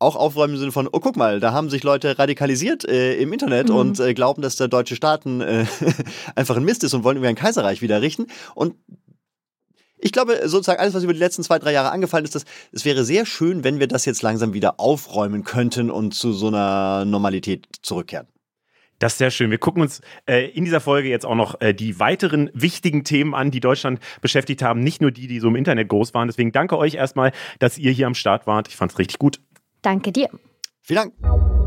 auch 0.00 0.16
aufräumen 0.16 0.54
im 0.54 0.60
Sinne 0.60 0.72
von, 0.72 0.88
oh 0.90 1.00
guck 1.00 1.16
mal, 1.16 1.40
da 1.40 1.52
haben 1.52 1.70
sich 1.70 1.82
Leute 1.82 2.18
radikalisiert 2.18 2.88
äh, 2.88 3.14
im 3.16 3.32
Internet 3.32 3.68
mhm. 3.68 3.76
und 3.76 4.00
äh, 4.00 4.14
glauben, 4.14 4.42
dass 4.42 4.56
der 4.56 4.68
deutsche 4.68 4.96
Staaten 4.96 5.40
äh, 5.40 5.66
einfach 6.36 6.56
ein 6.56 6.64
Mist 6.64 6.84
ist 6.84 6.94
und 6.94 7.04
wollen 7.04 7.16
irgendwie 7.16 7.30
ein 7.30 7.34
Kaiserreich 7.34 7.82
wieder 7.82 8.00
richten. 8.00 8.26
Und 8.54 8.74
ich 10.00 10.12
glaube, 10.12 10.48
sozusagen 10.48 10.80
alles, 10.80 10.94
was 10.94 11.02
über 11.02 11.12
die 11.12 11.18
letzten 11.18 11.42
zwei, 11.42 11.58
drei 11.58 11.72
Jahre 11.72 11.90
angefallen 11.90 12.24
ist, 12.24 12.36
das, 12.36 12.44
es 12.70 12.84
wäre 12.84 13.04
sehr 13.04 13.26
schön, 13.26 13.64
wenn 13.64 13.80
wir 13.80 13.88
das 13.88 14.04
jetzt 14.04 14.22
langsam 14.22 14.52
wieder 14.54 14.78
aufräumen 14.78 15.42
könnten 15.42 15.90
und 15.90 16.14
zu 16.14 16.32
so 16.32 16.46
einer 16.46 17.04
Normalität 17.04 17.66
zurückkehren. 17.82 18.28
Das 18.98 19.12
ist 19.12 19.18
sehr 19.18 19.30
schön. 19.30 19.50
Wir 19.50 19.58
gucken 19.58 19.82
uns 19.82 20.00
äh, 20.26 20.48
in 20.50 20.64
dieser 20.64 20.80
Folge 20.80 21.08
jetzt 21.08 21.24
auch 21.24 21.34
noch 21.34 21.60
äh, 21.60 21.72
die 21.72 22.00
weiteren 22.00 22.50
wichtigen 22.52 23.04
Themen 23.04 23.34
an, 23.34 23.50
die 23.50 23.60
Deutschland 23.60 24.00
beschäftigt 24.20 24.62
haben. 24.62 24.80
Nicht 24.80 25.00
nur 25.00 25.10
die, 25.10 25.26
die 25.26 25.40
so 25.40 25.48
im 25.48 25.56
Internet 25.56 25.88
groß 25.88 26.14
waren. 26.14 26.28
Deswegen 26.28 26.52
danke 26.52 26.76
euch 26.76 26.94
erstmal, 26.94 27.32
dass 27.58 27.78
ihr 27.78 27.92
hier 27.92 28.06
am 28.06 28.14
Start 28.14 28.46
wart. 28.46 28.68
Ich 28.68 28.76
fand 28.76 28.92
es 28.92 28.98
richtig 28.98 29.18
gut. 29.18 29.40
Danke 29.82 30.12
dir. 30.12 30.28
Vielen 30.82 31.12
Dank. 31.20 31.57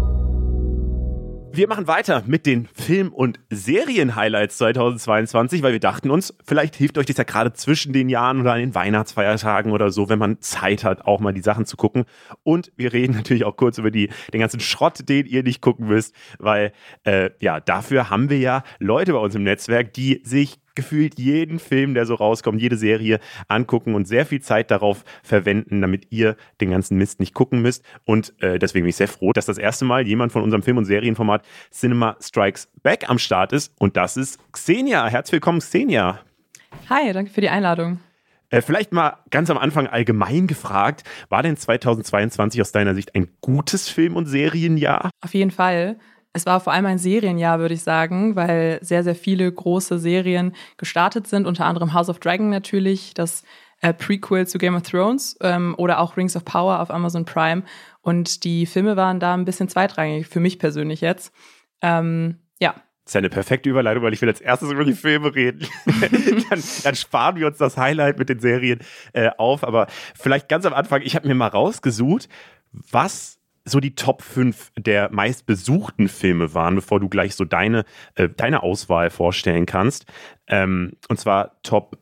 Wir 1.54 1.68
machen 1.68 1.86
weiter 1.86 2.24
mit 2.28 2.46
den 2.46 2.70
Film- 2.74 3.12
und 3.12 3.38
Serien-Highlights 3.50 4.58
2022, 4.58 5.62
weil 5.62 5.74
wir 5.74 5.82
dachten 5.82 6.10
uns, 6.10 6.34
vielleicht 6.46 6.78
hilft 6.78 6.98
euch 6.98 7.08
das 7.08 7.18
ja 7.18 7.26
gerade 7.26 7.52
zwischen 7.52 7.92
den 7.92 8.08
Jahren 8.08 8.40
oder 8.40 8.54
an 8.54 8.60
den 8.60 8.74
Weihnachtsfeiertagen 8.74 9.74
oder 9.74 9.92
so, 9.92 10.08
wenn 10.08 10.18
man 10.18 10.40
Zeit 10.40 10.86
hat, 10.86 11.06
auch 11.06 11.20
mal 11.20 11.34
die 11.34 11.42
Sachen 11.42 11.66
zu 11.66 11.76
gucken. 11.76 12.06
Und 12.44 12.72
wir 12.78 12.94
reden 12.94 13.16
natürlich 13.16 13.44
auch 13.44 13.58
kurz 13.58 13.78
über 13.78 13.92
die, 13.92 14.10
den 14.34 14.40
ganzen 14.40 14.62
Schrott, 14.62 15.10
den 15.10 15.26
ihr 15.26 15.44
nicht 15.44 15.60
gucken 15.60 15.88
müsst, 15.88 16.16
weil 16.40 16.72
äh, 17.04 17.32
ja, 17.42 17.60
dafür 17.60 18.10
haben 18.10 18.30
wir 18.30 18.40
ja 18.40 18.64
Leute 18.80 19.12
bei 19.12 19.20
uns 19.20 19.36
im 19.36 19.44
Netzwerk, 19.44 19.92
die 19.92 20.22
sich 20.24 20.62
gefühlt 20.76 21.20
jeden 21.20 21.60
Film, 21.60 21.94
der 21.94 22.06
so 22.06 22.16
rauskommt, 22.16 22.62
jede 22.62 22.78
Serie 22.78 23.20
angucken 23.48 23.96
und 23.96 24.08
sehr 24.08 24.26
viel 24.26 24.42
Zeit 24.42 24.72
darauf 24.72 25.04
verwenden, 25.24 25.82
damit 25.82 26.08
ihr 26.12 26.36
den 26.60 26.72
ganzen 26.72 26.98
Mist 26.98 27.20
nicht 27.20 27.34
gucken 27.34 27.62
müsst. 27.62 27.84
Und 28.06 28.34
äh, 28.42 28.60
deswegen 28.60 28.84
bin 28.84 28.90
ich 28.90 28.96
sehr 28.96 29.08
froh, 29.08 29.34
dass 29.34 29.46
das 29.46 29.58
erste 29.58 29.86
Mal 29.86 30.08
jemand 30.08 30.32
von 30.32 30.44
unserem 30.44 30.64
Film- 30.64 30.78
und 30.78 30.86
Serienformat 30.86 31.44
Cinema 31.72 32.18
Strikes 32.22 32.70
Back 32.84 33.10
am 33.10 33.20
Start 33.20 33.54
ist. 33.54 33.74
Und 33.80 33.98
das 33.98 34.18
ist 34.18 34.40
Xenia. 34.52 35.08
Herzlich 35.08 35.34
willkommen, 35.34 35.60
Xenia. 35.60 36.20
Hi, 36.90 37.12
danke 37.14 37.32
für 37.32 37.42
die 37.42 37.50
Einladung. 37.50 38.00
Äh, 38.50 38.62
vielleicht 38.62 38.92
mal 38.92 39.18
ganz 39.30 39.50
am 39.50 39.58
Anfang 39.58 39.88
allgemein 39.88 40.46
gefragt, 40.46 41.04
war 41.30 41.42
denn 41.42 41.56
2022 41.56 42.62
aus 42.62 42.72
deiner 42.72 42.94
Sicht 42.94 43.16
ein 43.16 43.30
gutes 43.40 43.90
Film- 43.90 44.18
und 44.18 44.26
Serienjahr? 44.26 45.10
Auf 45.22 45.34
jeden 45.34 45.52
Fall. 45.52 45.98
Es 46.34 46.46
war 46.46 46.60
vor 46.62 46.72
allem 46.72 46.86
ein 46.86 46.98
Serienjahr, 46.98 47.60
würde 47.60 47.74
ich 47.74 47.84
sagen, 47.84 48.36
weil 48.36 48.80
sehr, 48.82 49.04
sehr 49.04 49.16
viele 49.16 49.52
große 49.52 50.00
Serien 50.00 50.54
gestartet 50.78 51.28
sind, 51.28 51.46
unter 51.46 51.66
anderem 51.66 51.94
House 51.94 52.10
of 52.10 52.20
Dragon 52.20 52.50
natürlich, 52.50 53.14
das 53.14 53.44
äh, 53.82 53.94
Prequel 53.94 54.48
zu 54.48 54.58
Game 54.58 54.76
of 54.76 54.84
Thrones 54.84 55.38
ähm, 55.42 55.76
oder 55.78 56.00
auch 56.00 56.16
Rings 56.16 56.36
of 56.36 56.46
Power 56.46 56.80
auf 56.80 56.90
Amazon 56.90 57.26
Prime. 57.26 57.64
Und 58.02 58.44
die 58.44 58.66
Filme 58.66 58.96
waren 58.96 59.20
da 59.20 59.34
ein 59.34 59.46
bisschen 59.46 59.68
zweitrangig, 59.68 60.28
für 60.28 60.40
mich 60.40 60.58
persönlich 60.58 61.02
jetzt. 61.02 61.34
Ähm, 61.82 62.40
ja, 62.60 62.76
das 63.04 63.12
ist 63.12 63.14
ja 63.16 63.20
eine 63.20 63.30
perfekte 63.30 63.70
Überleitung, 63.70 64.04
weil 64.04 64.14
ich 64.14 64.22
will 64.22 64.30
als 64.30 64.40
erstes 64.40 64.72
über 64.72 64.86
die 64.86 64.94
Filme 64.94 65.34
reden. 65.34 65.68
dann, 66.50 66.64
dann, 66.84 66.96
sparen 66.96 67.36
wir 67.36 67.48
uns 67.48 67.58
das 67.58 67.76
Highlight 67.76 68.20
mit 68.20 68.30
den 68.30 68.40
Serien 68.40 68.80
äh, 69.14 69.32
auf. 69.38 69.64
Aber 69.64 69.88
vielleicht 70.16 70.48
ganz 70.48 70.66
am 70.68 70.74
Anfang, 70.74 71.02
ich 71.02 71.16
habe 71.16 71.28
mir 71.28 71.34
mal 71.34 71.48
rausgesucht, 71.48 72.30
was 72.72 73.41
so 73.66 73.80
die 73.80 73.96
Top 73.96 74.22
5 74.22 74.72
der 74.78 75.12
meistbesuchten 75.12 76.08
Filme 76.08 76.54
waren, 76.54 76.76
bevor 76.76 77.00
du 77.00 77.10
gleich 77.10 77.36
so 77.36 77.46
deine, 77.46 77.86
äh, 78.16 78.30
deine 78.30 78.64
Auswahl 78.64 79.10
vorstellen 79.10 79.66
kannst. 79.66 80.06
Ähm, 80.48 80.94
und 81.10 81.20
zwar 81.20 81.62
Top 81.64 81.98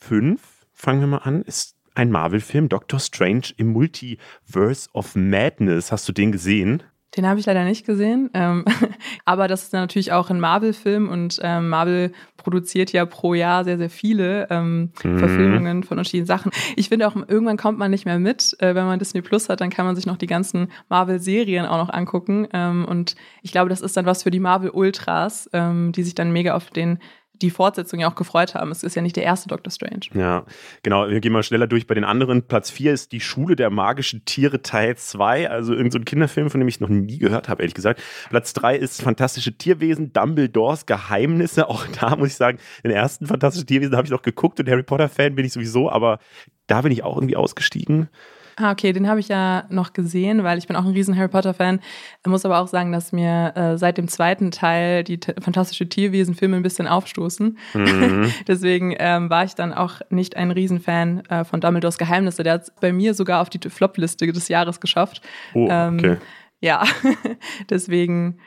5, 0.00 0.40
fangen 0.72 1.00
wir 1.00 1.06
mal 1.06 1.18
an, 1.18 1.42
ist 1.42 1.76
ein 1.94 2.10
Marvel-Film, 2.10 2.68
Doctor 2.68 2.98
Strange 2.98 3.52
im 3.56 3.68
Multiverse 3.68 4.88
of 4.92 5.14
Madness. 5.14 5.92
Hast 5.92 6.08
du 6.08 6.12
den 6.12 6.32
gesehen? 6.32 6.82
Den 7.16 7.28
habe 7.28 7.38
ich 7.38 7.46
leider 7.46 7.64
nicht 7.64 7.86
gesehen. 7.86 8.30
Ähm, 8.34 8.64
aber 9.24 9.48
das 9.48 9.64
ist 9.64 9.72
natürlich 9.72 10.12
auch 10.12 10.30
ein 10.30 10.40
Marvel-Film 10.40 11.08
und 11.08 11.38
ähm, 11.42 11.68
Marvel 11.68 12.12
produziert 12.36 12.92
ja 12.92 13.06
pro 13.06 13.34
Jahr 13.34 13.64
sehr, 13.64 13.78
sehr 13.78 13.90
viele 13.90 14.48
ähm, 14.50 14.92
mhm. 15.02 15.18
Verfilmungen 15.18 15.82
von 15.84 15.98
unterschiedlichen 15.98 16.26
Sachen. 16.26 16.50
Ich 16.76 16.88
finde 16.88 17.06
auch, 17.06 17.16
irgendwann 17.16 17.56
kommt 17.56 17.78
man 17.78 17.90
nicht 17.90 18.04
mehr 18.04 18.18
mit. 18.18 18.56
Äh, 18.58 18.74
wenn 18.74 18.86
man 18.86 18.98
Disney 18.98 19.22
Plus 19.22 19.48
hat, 19.48 19.60
dann 19.60 19.70
kann 19.70 19.86
man 19.86 19.96
sich 19.96 20.06
noch 20.06 20.16
die 20.16 20.26
ganzen 20.26 20.68
Marvel-Serien 20.88 21.66
auch 21.66 21.78
noch 21.78 21.92
angucken. 21.92 22.48
Ähm, 22.52 22.84
und 22.84 23.14
ich 23.42 23.52
glaube, 23.52 23.70
das 23.70 23.80
ist 23.80 23.96
dann 23.96 24.06
was 24.06 24.24
für 24.24 24.30
die 24.30 24.40
Marvel-Ultras, 24.40 25.50
ähm, 25.52 25.92
die 25.92 26.02
sich 26.02 26.14
dann 26.14 26.32
mega 26.32 26.54
auf 26.54 26.70
den 26.70 26.98
die 27.42 27.50
Fortsetzung 27.50 28.00
ja 28.00 28.10
auch 28.10 28.14
gefreut 28.14 28.54
haben. 28.54 28.70
Es 28.70 28.82
ist 28.82 28.94
ja 28.94 29.02
nicht 29.02 29.16
der 29.16 29.24
erste 29.24 29.48
Doctor 29.48 29.70
Strange. 29.70 30.06
Ja, 30.14 30.44
genau. 30.82 31.08
Wir 31.08 31.20
gehen 31.20 31.32
mal 31.32 31.42
schneller 31.42 31.66
durch 31.66 31.86
bei 31.86 31.94
den 31.94 32.04
anderen. 32.04 32.42
Platz 32.42 32.70
4 32.70 32.92
ist 32.92 33.12
Die 33.12 33.20
Schule 33.20 33.56
der 33.56 33.70
magischen 33.70 34.24
Tiere 34.24 34.62
Teil 34.62 34.96
2, 34.96 35.50
also 35.50 35.72
irgendein 35.72 36.00
so 36.02 36.04
Kinderfilm, 36.04 36.50
von 36.50 36.60
dem 36.60 36.68
ich 36.68 36.80
noch 36.80 36.88
nie 36.88 37.18
gehört 37.18 37.48
habe, 37.48 37.62
ehrlich 37.62 37.74
gesagt. 37.74 38.02
Platz 38.30 38.52
3 38.52 38.76
ist 38.76 39.02
Fantastische 39.02 39.56
Tierwesen, 39.56 40.12
Dumbledores 40.12 40.86
Geheimnisse. 40.86 41.68
Auch 41.68 41.86
da 42.00 42.16
muss 42.16 42.28
ich 42.28 42.36
sagen, 42.36 42.58
den 42.84 42.92
ersten 42.92 43.26
Fantastische 43.26 43.66
Tierwesen 43.66 43.96
habe 43.96 44.06
ich 44.06 44.12
noch 44.12 44.22
geguckt 44.22 44.60
und 44.60 44.68
Harry 44.68 44.82
Potter-Fan 44.82 45.34
bin 45.34 45.44
ich 45.44 45.52
sowieso, 45.52 45.90
aber 45.90 46.18
da 46.66 46.82
bin 46.82 46.92
ich 46.92 47.02
auch 47.02 47.16
irgendwie 47.16 47.36
ausgestiegen. 47.36 48.08
Ah, 48.56 48.70
okay, 48.70 48.92
den 48.92 49.08
habe 49.08 49.18
ich 49.18 49.28
ja 49.28 49.64
noch 49.68 49.92
gesehen, 49.92 50.44
weil 50.44 50.58
ich 50.58 50.68
bin 50.68 50.76
auch 50.76 50.84
ein 50.84 50.92
riesen 50.92 51.16
Harry 51.16 51.28
Potter-Fan. 51.28 51.80
Muss 52.24 52.44
aber 52.44 52.60
auch 52.60 52.68
sagen, 52.68 52.92
dass 52.92 53.10
mir 53.10 53.52
äh, 53.56 53.78
seit 53.78 53.98
dem 53.98 54.06
zweiten 54.06 54.52
Teil 54.52 55.02
die 55.02 55.18
fantastische 55.40 55.88
Tierwesen-Filme 55.88 56.56
ein 56.56 56.62
bisschen 56.62 56.86
aufstoßen. 56.86 57.58
Mhm. 57.74 58.32
Deswegen 58.46 58.94
ähm, 58.98 59.28
war 59.28 59.44
ich 59.44 59.54
dann 59.54 59.72
auch 59.72 60.00
nicht 60.10 60.36
ein 60.36 60.52
Riesenfan 60.52 61.24
äh, 61.26 61.44
von 61.44 61.60
Dumbledores 61.60 61.98
Geheimnisse. 61.98 62.44
Der 62.44 62.54
hat 62.54 62.62
es 62.62 62.72
bei 62.80 62.92
mir 62.92 63.14
sogar 63.14 63.42
auf 63.42 63.50
die 63.50 63.68
Flop-Liste 63.68 64.30
des 64.30 64.48
Jahres 64.48 64.80
geschafft. 64.80 65.20
Oh, 65.54 65.64
okay. 65.64 66.08
Ähm, 66.08 66.18
ja, 66.60 66.84
deswegen 67.70 68.38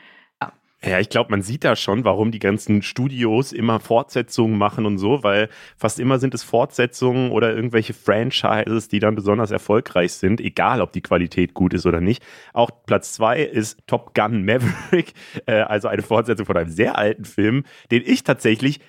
ja, 0.84 0.99
ich 0.99 1.09
glaube, 1.09 1.32
man 1.32 1.41
sieht 1.41 1.63
da 1.63 1.75
schon, 1.75 2.03
warum 2.03 2.32
die 2.32 2.38
ganzen 2.38 2.84
Studios 2.84 3.51
immer 3.51 3.80
Fortsetzungen 3.80 4.59
machen 4.59 4.86
und 4.86 4.99
so, 4.99 5.23
weil 5.23 5.49
fast 5.75 5.99
immer 5.99 6.19
sind 6.19 6.36
es 6.36 6.43
Fortsetzungen 6.43 7.32
oder 7.32 7.55
irgendwelche 7.55 7.95
Franchises, 7.95 8.88
die 8.88 8.99
dann 8.99 9.15
besonders 9.15 9.49
erfolgreich 9.49 10.13
sind, 10.13 10.39
egal 10.39 10.82
ob 10.82 10.91
die 10.91 11.01
Qualität 11.01 11.55
gut 11.55 11.73
ist 11.73 11.88
oder 11.88 11.99
nicht. 11.99 12.23
Auch 12.53 12.69
Platz 12.86 13.13
zwei 13.13 13.41
ist 13.41 13.80
Top 13.88 14.13
Gun 14.13 14.45
Maverick, 14.45 15.13
äh, 15.47 15.61
also 15.61 15.88
eine 15.88 16.03
Fortsetzung 16.03 16.45
von 16.45 16.57
einem 16.57 16.69
sehr 16.69 16.95
alten 16.95 17.25
Film, 17.25 17.63
den 17.89 18.03
ich 18.05 18.23
tatsächlich 18.23 18.80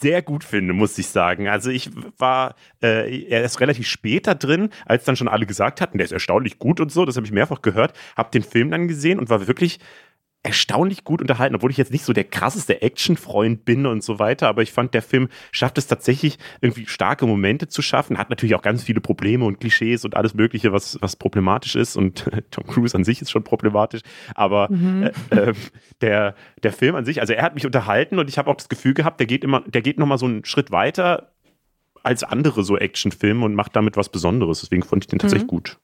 sehr 0.00 0.20
gut 0.20 0.44
finde, 0.44 0.72
muss 0.72 0.98
ich 0.98 1.06
sagen. 1.06 1.48
Also 1.48 1.70
ich 1.70 1.90
war, 2.18 2.54
äh, 2.82 3.24
er 3.28 3.44
ist 3.44 3.60
relativ 3.60 3.86
spät 3.86 4.26
da 4.26 4.34
drin, 4.34 4.70
als 4.84 5.04
dann 5.04 5.16
schon 5.16 5.28
alle 5.28 5.46
gesagt 5.46 5.80
hatten, 5.80 5.98
der 5.98 6.04
ist 6.04 6.12
erstaunlich 6.12 6.58
gut 6.58 6.80
und 6.80 6.92
so, 6.92 7.04
das 7.04 7.16
habe 7.16 7.26
ich 7.26 7.32
mehrfach 7.32 7.62
gehört, 7.62 7.96
habe 8.16 8.30
den 8.30 8.42
Film 8.42 8.70
dann 8.70 8.88
gesehen 8.88 9.18
und 9.18 9.30
war 9.30 9.46
wirklich 9.46 9.78
erstaunlich 10.46 11.02
gut 11.02 11.20
unterhalten, 11.20 11.56
obwohl 11.56 11.72
ich 11.72 11.76
jetzt 11.76 11.90
nicht 11.90 12.04
so 12.04 12.12
der 12.12 12.24
krasseste 12.24 12.80
Actionfreund 12.80 13.64
bin 13.64 13.84
und 13.84 14.04
so 14.04 14.20
weiter, 14.20 14.48
aber 14.48 14.62
ich 14.62 14.70
fand, 14.70 14.94
der 14.94 15.02
Film 15.02 15.28
schafft 15.50 15.76
es 15.76 15.88
tatsächlich, 15.88 16.38
irgendwie 16.60 16.86
starke 16.86 17.26
Momente 17.26 17.66
zu 17.66 17.82
schaffen, 17.82 18.16
hat 18.16 18.30
natürlich 18.30 18.54
auch 18.54 18.62
ganz 18.62 18.84
viele 18.84 19.00
Probleme 19.00 19.44
und 19.44 19.58
Klischees 19.58 20.04
und 20.04 20.16
alles 20.16 20.34
Mögliche, 20.34 20.72
was, 20.72 20.98
was 21.00 21.16
problematisch 21.16 21.74
ist 21.74 21.96
und 21.96 22.30
Tom 22.52 22.64
Cruise 22.64 22.96
an 22.96 23.02
sich 23.02 23.20
ist 23.20 23.32
schon 23.32 23.42
problematisch, 23.42 24.02
aber 24.34 24.70
mhm. 24.70 25.10
äh, 25.30 25.36
äh, 25.36 25.54
der, 26.00 26.36
der 26.62 26.72
Film 26.72 26.94
an 26.94 27.04
sich, 27.04 27.20
also 27.20 27.32
er 27.32 27.42
hat 27.42 27.54
mich 27.54 27.66
unterhalten 27.66 28.20
und 28.20 28.28
ich 28.28 28.38
habe 28.38 28.48
auch 28.48 28.56
das 28.56 28.68
Gefühl 28.68 28.94
gehabt, 28.94 29.18
der 29.18 29.26
geht 29.26 29.42
immer, 29.42 29.62
der 29.62 29.82
geht 29.82 29.98
nochmal 29.98 30.18
so 30.18 30.26
einen 30.26 30.44
Schritt 30.44 30.70
weiter 30.70 31.32
als 32.04 32.22
andere 32.22 32.62
so 32.62 32.78
Actionfilme 32.78 33.44
und 33.44 33.56
macht 33.56 33.74
damit 33.74 33.96
was 33.96 34.10
Besonderes, 34.10 34.60
deswegen 34.60 34.84
fand 34.84 35.04
ich 35.04 35.08
den 35.08 35.18
tatsächlich 35.18 35.48
mhm. 35.50 35.56
gut. 35.56 35.78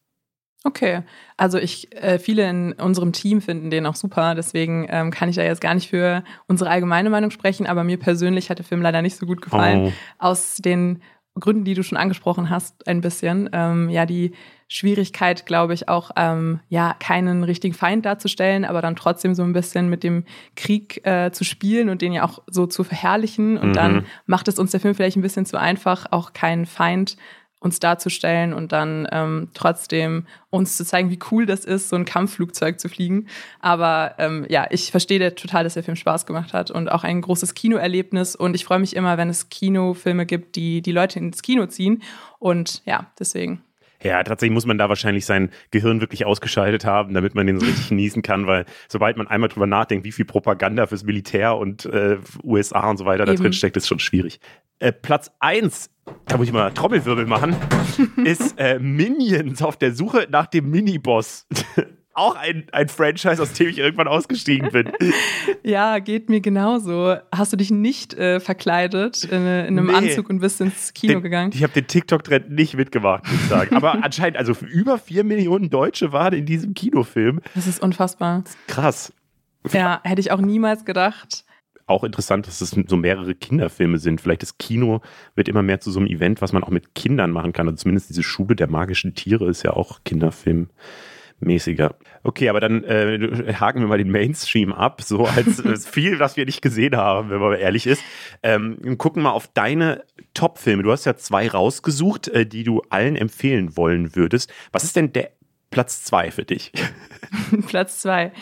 Okay, 0.64 1.02
also 1.36 1.58
ich, 1.58 1.92
äh, 1.96 2.18
viele 2.18 2.48
in 2.48 2.72
unserem 2.74 3.12
Team 3.12 3.40
finden 3.40 3.70
den 3.70 3.84
auch 3.84 3.96
super, 3.96 4.34
deswegen 4.36 4.86
ähm, 4.88 5.10
kann 5.10 5.28
ich 5.28 5.36
da 5.36 5.42
jetzt 5.42 5.60
gar 5.60 5.74
nicht 5.74 5.88
für 5.88 6.22
unsere 6.46 6.70
allgemeine 6.70 7.10
Meinung 7.10 7.30
sprechen, 7.30 7.66
aber 7.66 7.82
mir 7.82 7.98
persönlich 7.98 8.48
hat 8.48 8.58
der 8.58 8.64
Film 8.64 8.80
leider 8.80 9.02
nicht 9.02 9.16
so 9.16 9.26
gut 9.26 9.42
gefallen. 9.42 9.86
Oh. 9.86 9.92
Aus 10.18 10.56
den 10.56 11.02
Gründen, 11.38 11.64
die 11.64 11.74
du 11.74 11.82
schon 11.82 11.98
angesprochen 11.98 12.50
hast, 12.50 12.86
ein 12.86 13.00
bisschen. 13.00 13.48
Ähm, 13.52 13.88
ja, 13.88 14.04
die 14.04 14.32
Schwierigkeit, 14.68 15.46
glaube 15.46 15.74
ich, 15.74 15.88
auch 15.88 16.10
ähm, 16.16 16.60
ja 16.68 16.94
keinen 16.98 17.42
richtigen 17.42 17.74
Feind 17.74 18.04
darzustellen, 18.04 18.64
aber 18.64 18.82
dann 18.82 18.96
trotzdem 18.96 19.34
so 19.34 19.42
ein 19.42 19.52
bisschen 19.52 19.88
mit 19.88 20.02
dem 20.02 20.24
Krieg 20.56 21.06
äh, 21.06 21.30
zu 21.32 21.44
spielen 21.44 21.88
und 21.88 22.02
den 22.02 22.12
ja 22.12 22.24
auch 22.24 22.42
so 22.46 22.66
zu 22.66 22.84
verherrlichen. 22.84 23.56
Und 23.56 23.70
mhm. 23.70 23.74
dann 23.74 24.06
macht 24.26 24.48
es 24.48 24.58
uns 24.58 24.70
der 24.70 24.80
Film 24.80 24.94
vielleicht 24.94 25.16
ein 25.16 25.22
bisschen 25.22 25.46
zu 25.46 25.58
einfach, 25.58 26.06
auch 26.10 26.32
keinen 26.32 26.66
Feind 26.66 27.16
uns 27.62 27.78
darzustellen 27.78 28.52
und 28.52 28.72
dann 28.72 29.06
ähm, 29.12 29.48
trotzdem 29.54 30.26
uns 30.50 30.76
zu 30.76 30.84
zeigen, 30.84 31.10
wie 31.10 31.18
cool 31.30 31.46
das 31.46 31.64
ist, 31.64 31.88
so 31.88 31.96
ein 31.96 32.04
Kampfflugzeug 32.04 32.80
zu 32.80 32.88
fliegen. 32.88 33.28
Aber 33.60 34.14
ähm, 34.18 34.44
ja, 34.48 34.66
ich 34.70 34.90
verstehe 34.90 35.34
total, 35.34 35.64
dass 35.64 35.74
der 35.74 35.84
Film 35.84 35.96
Spaß 35.96 36.26
gemacht 36.26 36.52
hat 36.52 36.70
und 36.70 36.90
auch 36.90 37.04
ein 37.04 37.20
großes 37.20 37.54
Kinoerlebnis. 37.54 38.34
Und 38.34 38.54
ich 38.54 38.64
freue 38.64 38.80
mich 38.80 38.96
immer, 38.96 39.16
wenn 39.16 39.28
es 39.28 39.48
Kinofilme 39.48 40.26
gibt, 40.26 40.56
die 40.56 40.82
die 40.82 40.92
Leute 40.92 41.20
ins 41.20 41.42
Kino 41.42 41.66
ziehen. 41.66 42.02
Und 42.38 42.82
ja, 42.84 43.06
deswegen. 43.18 43.62
Ja, 44.02 44.22
tatsächlich 44.24 44.52
muss 44.52 44.66
man 44.66 44.78
da 44.78 44.88
wahrscheinlich 44.88 45.24
sein 45.24 45.50
Gehirn 45.70 46.00
wirklich 46.00 46.26
ausgeschaltet 46.26 46.84
haben, 46.84 47.14
damit 47.14 47.34
man 47.34 47.46
den 47.46 47.60
so 47.60 47.66
richtig 47.66 47.88
genießen 47.90 48.22
kann, 48.22 48.46
weil 48.46 48.64
sobald 48.88 49.16
man 49.16 49.28
einmal 49.28 49.48
drüber 49.48 49.66
nachdenkt, 49.66 50.04
wie 50.04 50.12
viel 50.12 50.24
Propaganda 50.24 50.86
fürs 50.86 51.04
Militär 51.04 51.56
und 51.56 51.86
äh, 51.86 52.18
USA 52.42 52.90
und 52.90 52.96
so 52.96 53.04
weiter 53.04 53.22
Eben. 53.22 53.36
da 53.36 53.42
drin 53.42 53.52
steckt, 53.52 53.76
ist 53.76 53.86
schon 53.86 54.00
schwierig. 54.00 54.40
Äh, 54.80 54.92
Platz 54.92 55.30
1, 55.38 55.90
da 56.26 56.36
muss 56.36 56.46
ich 56.46 56.52
mal 56.52 56.70
Trommelwirbel 56.70 57.26
machen, 57.26 57.56
ist 58.24 58.58
äh, 58.58 58.78
Minions 58.78 59.62
auf 59.62 59.76
der 59.76 59.94
Suche 59.94 60.26
nach 60.30 60.46
dem 60.46 60.70
Miniboss. 60.70 61.46
auch 62.14 62.36
ein, 62.36 62.66
ein 62.72 62.88
Franchise, 62.88 63.40
aus 63.40 63.52
dem 63.54 63.68
ich 63.68 63.78
irgendwann 63.78 64.08
ausgestiegen 64.08 64.70
bin. 64.70 64.92
Ja, 65.64 66.00
geht 66.00 66.28
mir 66.28 66.40
genauso. 66.40 67.16
Hast 67.32 67.52
du 67.52 67.56
dich 67.56 67.70
nicht 67.70 68.14
äh, 68.14 68.40
verkleidet 68.40 69.22
in, 69.24 69.42
in 69.42 69.78
einem 69.78 69.86
nee. 69.86 69.92
Anzug 69.92 70.28
und 70.28 70.40
bist 70.40 70.60
ins 70.60 70.92
Kino 70.92 71.14
den, 71.14 71.22
gegangen? 71.22 71.52
Ich 71.54 71.62
habe 71.62 71.72
den 71.72 71.86
TikTok-Trend 71.86 72.50
nicht 72.50 72.76
mitgemacht, 72.76 73.24
muss 73.30 73.34
ich 73.34 73.48
sagen. 73.48 73.76
Aber 73.76 74.02
anscheinend, 74.02 74.38
also 74.38 74.54
über 74.66 74.98
vier 74.98 75.22
Millionen 75.22 75.70
Deutsche 75.70 76.12
waren 76.12 76.34
in 76.34 76.46
diesem 76.46 76.74
Kinofilm. 76.74 77.40
Das 77.54 77.68
ist 77.68 77.80
unfassbar. 77.80 78.42
Krass. 78.66 79.12
Ja, 79.70 80.00
hätte 80.02 80.20
ich 80.20 80.32
auch 80.32 80.40
niemals 80.40 80.84
gedacht. 80.84 81.44
Auch 81.92 82.04
interessant, 82.04 82.46
dass 82.46 82.62
es 82.62 82.70
so 82.70 82.96
mehrere 82.96 83.34
Kinderfilme 83.34 83.98
sind. 83.98 84.20
Vielleicht 84.20 84.42
das 84.42 84.56
Kino 84.56 85.02
wird 85.34 85.48
immer 85.48 85.62
mehr 85.62 85.80
zu 85.80 85.90
so 85.90 86.00
einem 86.00 86.08
Event, 86.08 86.40
was 86.40 86.52
man 86.52 86.64
auch 86.64 86.70
mit 86.70 86.94
Kindern 86.94 87.30
machen 87.30 87.52
kann. 87.52 87.68
Also 87.68 87.82
zumindest 87.82 88.08
diese 88.08 88.22
Schule 88.22 88.56
der 88.56 88.70
magischen 88.70 89.14
Tiere 89.14 89.46
ist 89.46 89.62
ja 89.62 89.72
auch 89.72 90.00
Kinderfilm 90.04 90.70
mäßiger. 91.40 91.96
Okay, 92.22 92.48
aber 92.48 92.60
dann 92.60 92.82
äh, 92.84 93.52
haken 93.60 93.80
wir 93.80 93.88
mal 93.88 93.98
den 93.98 94.10
Mainstream 94.10 94.72
ab, 94.72 95.02
so 95.02 95.26
als, 95.26 95.60
als 95.66 95.86
viel, 95.86 96.18
was 96.18 96.36
wir 96.38 96.46
nicht 96.46 96.62
gesehen 96.62 96.96
haben, 96.96 97.28
wenn 97.28 97.40
man 97.40 97.58
ehrlich 97.58 97.86
ist. 97.86 98.02
Ähm, 98.42 98.96
gucken 98.96 99.22
mal 99.22 99.32
auf 99.32 99.48
deine 99.48 100.04
Top-Filme. 100.32 100.82
Du 100.82 100.92
hast 100.92 101.04
ja 101.04 101.16
zwei 101.16 101.48
rausgesucht, 101.48 102.28
äh, 102.28 102.46
die 102.46 102.64
du 102.64 102.80
allen 102.88 103.16
empfehlen 103.16 103.76
wollen 103.76 104.16
würdest. 104.16 104.50
Was 104.72 104.84
ist 104.84 104.96
denn 104.96 105.12
der 105.12 105.30
Platz 105.72 106.04
zwei 106.04 106.30
für 106.30 106.44
dich? 106.44 106.70
Platz 107.66 108.00
zwei. 108.00 108.32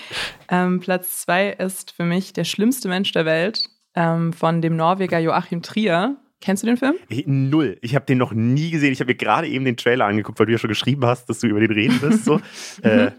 Ähm, 0.50 0.80
Platz 0.80 1.22
zwei 1.22 1.50
ist 1.50 1.92
für 1.92 2.04
mich 2.04 2.34
der 2.34 2.44
schlimmste 2.44 2.88
Mensch 2.88 3.12
der 3.12 3.24
Welt 3.24 3.64
ähm, 3.94 4.34
von 4.34 4.60
dem 4.60 4.76
Norweger 4.76 5.18
Joachim 5.18 5.62
Trier. 5.62 6.16
Kennst 6.42 6.62
du 6.62 6.66
den 6.66 6.76
Film? 6.76 6.94
Null. 7.26 7.78
Ich 7.82 7.94
habe 7.94 8.06
den 8.06 8.18
noch 8.18 8.32
nie 8.32 8.70
gesehen. 8.70 8.92
Ich 8.92 9.00
habe 9.00 9.10
mir 9.10 9.14
gerade 9.14 9.46
eben 9.46 9.64
den 9.64 9.76
Trailer 9.76 10.06
angeguckt, 10.06 10.38
weil 10.38 10.46
du 10.46 10.52
ja 10.52 10.58
schon 10.58 10.68
geschrieben 10.68 11.04
hast, 11.04 11.28
dass 11.28 11.40
du 11.40 11.46
über 11.46 11.60
den 11.60 11.70
reden 11.70 12.00
wirst. 12.00 12.24
So. 12.24 12.40
äh, 12.82 13.10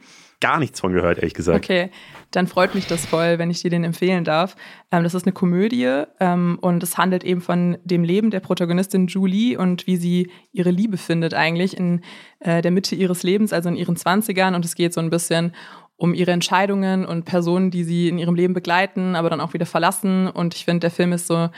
gar 0.42 0.60
nichts 0.60 0.82
von 0.82 0.92
gehört, 0.92 1.20
ehrlich 1.20 1.34
gesagt. 1.34 1.64
Okay, 1.64 1.90
dann 2.32 2.48
freut 2.48 2.76
mich 2.76 2.88
das 2.88 3.06
voll, 3.06 3.40
wenn 3.40 3.50
ich 3.50 3.62
dir 3.62 3.70
den 3.70 3.84
empfehlen 3.84 4.24
darf. 4.24 4.56
Ähm, 4.92 5.04
das 5.04 5.14
ist 5.14 5.26
eine 5.26 5.32
Komödie 5.32 6.04
ähm, 6.20 6.58
und 6.60 6.84
es 6.84 6.98
handelt 6.98 7.24
eben 7.24 7.42
von 7.42 7.78
dem 7.86 8.04
Leben 8.04 8.32
der 8.32 8.42
Protagonistin 8.42 9.08
Julie 9.08 9.58
und 9.58 9.88
wie 9.88 9.98
sie 9.98 10.32
ihre 10.52 10.72
Liebe 10.72 10.98
findet 10.98 11.34
eigentlich 11.34 11.78
in 11.78 12.02
äh, 12.40 12.62
der 12.62 12.72
Mitte 12.72 12.96
ihres 12.96 13.24
Lebens, 13.24 13.54
also 13.54 13.70
in 13.70 13.76
ihren 13.76 13.96
Zwanzigern. 13.96 14.56
Und 14.56 14.66
es 14.66 14.76
geht 14.76 14.94
so 14.94 15.00
ein 15.00 15.10
bisschen 15.10 15.54
um 15.96 16.16
ihre 16.16 16.32
Entscheidungen 16.32 17.06
und 17.06 17.26
Personen, 17.26 17.70
die 17.70 17.84
sie 17.84 18.10
in 18.10 18.18
ihrem 18.18 18.34
Leben 18.34 18.56
begleiten, 18.56 19.16
aber 19.16 19.30
dann 19.30 19.40
auch 19.40 19.54
wieder 19.54 19.68
verlassen. 19.68 20.28
Und 20.28 20.56
ich 20.56 20.66
finde, 20.66 20.80
der 20.80 20.92
Film 20.92 21.14
ist 21.14 21.28
so 21.28 21.50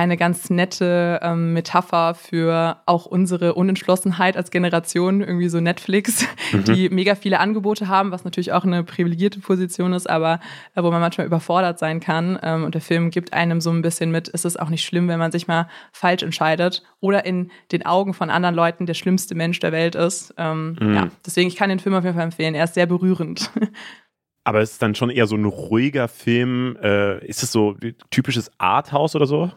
eine 0.00 0.16
ganz 0.16 0.48
nette 0.48 1.20
ähm, 1.22 1.52
Metapher 1.52 2.14
für 2.14 2.78
auch 2.86 3.04
unsere 3.04 3.52
Unentschlossenheit 3.52 4.34
als 4.34 4.50
Generation, 4.50 5.20
irgendwie 5.20 5.50
so 5.50 5.60
Netflix, 5.60 6.26
mhm. 6.52 6.64
die 6.64 6.88
mega 6.88 7.14
viele 7.14 7.38
Angebote 7.38 7.86
haben, 7.86 8.10
was 8.10 8.24
natürlich 8.24 8.52
auch 8.52 8.64
eine 8.64 8.82
privilegierte 8.82 9.40
Position 9.40 9.92
ist, 9.92 10.08
aber 10.08 10.40
äh, 10.74 10.82
wo 10.82 10.90
man 10.90 11.02
manchmal 11.02 11.26
überfordert 11.26 11.78
sein 11.78 12.00
kann. 12.00 12.38
Ähm, 12.42 12.64
und 12.64 12.74
der 12.74 12.80
Film 12.80 13.10
gibt 13.10 13.34
einem 13.34 13.60
so 13.60 13.68
ein 13.70 13.82
bisschen 13.82 14.10
mit, 14.10 14.28
ist 14.28 14.46
es 14.46 14.56
auch 14.56 14.70
nicht 14.70 14.86
schlimm, 14.86 15.06
wenn 15.06 15.18
man 15.18 15.32
sich 15.32 15.46
mal 15.46 15.68
falsch 15.92 16.22
entscheidet 16.22 16.82
oder 17.00 17.26
in 17.26 17.50
den 17.70 17.84
Augen 17.84 18.14
von 18.14 18.30
anderen 18.30 18.54
Leuten 18.54 18.86
der 18.86 18.94
schlimmste 18.94 19.34
Mensch 19.34 19.60
der 19.60 19.72
Welt 19.72 19.96
ist. 19.96 20.32
Ähm, 20.38 20.78
mhm. 20.80 20.94
Ja, 20.94 21.08
deswegen, 21.26 21.48
ich 21.48 21.56
kann 21.56 21.68
den 21.68 21.78
Film 21.78 21.94
auf 21.94 22.04
jeden 22.04 22.16
Fall 22.16 22.24
empfehlen. 22.24 22.54
Er 22.54 22.64
ist 22.64 22.74
sehr 22.74 22.86
berührend. 22.86 23.50
Aber 24.44 24.62
es 24.62 24.72
ist 24.72 24.82
dann 24.82 24.94
schon 24.94 25.10
eher 25.10 25.26
so 25.26 25.36
ein 25.36 25.44
ruhiger 25.44 26.08
Film. 26.08 26.78
Äh, 26.82 27.22
ist 27.26 27.42
es 27.42 27.52
so 27.52 27.76
typisches 28.08 28.50
Arthouse 28.56 29.14
oder 29.14 29.26
so? 29.26 29.52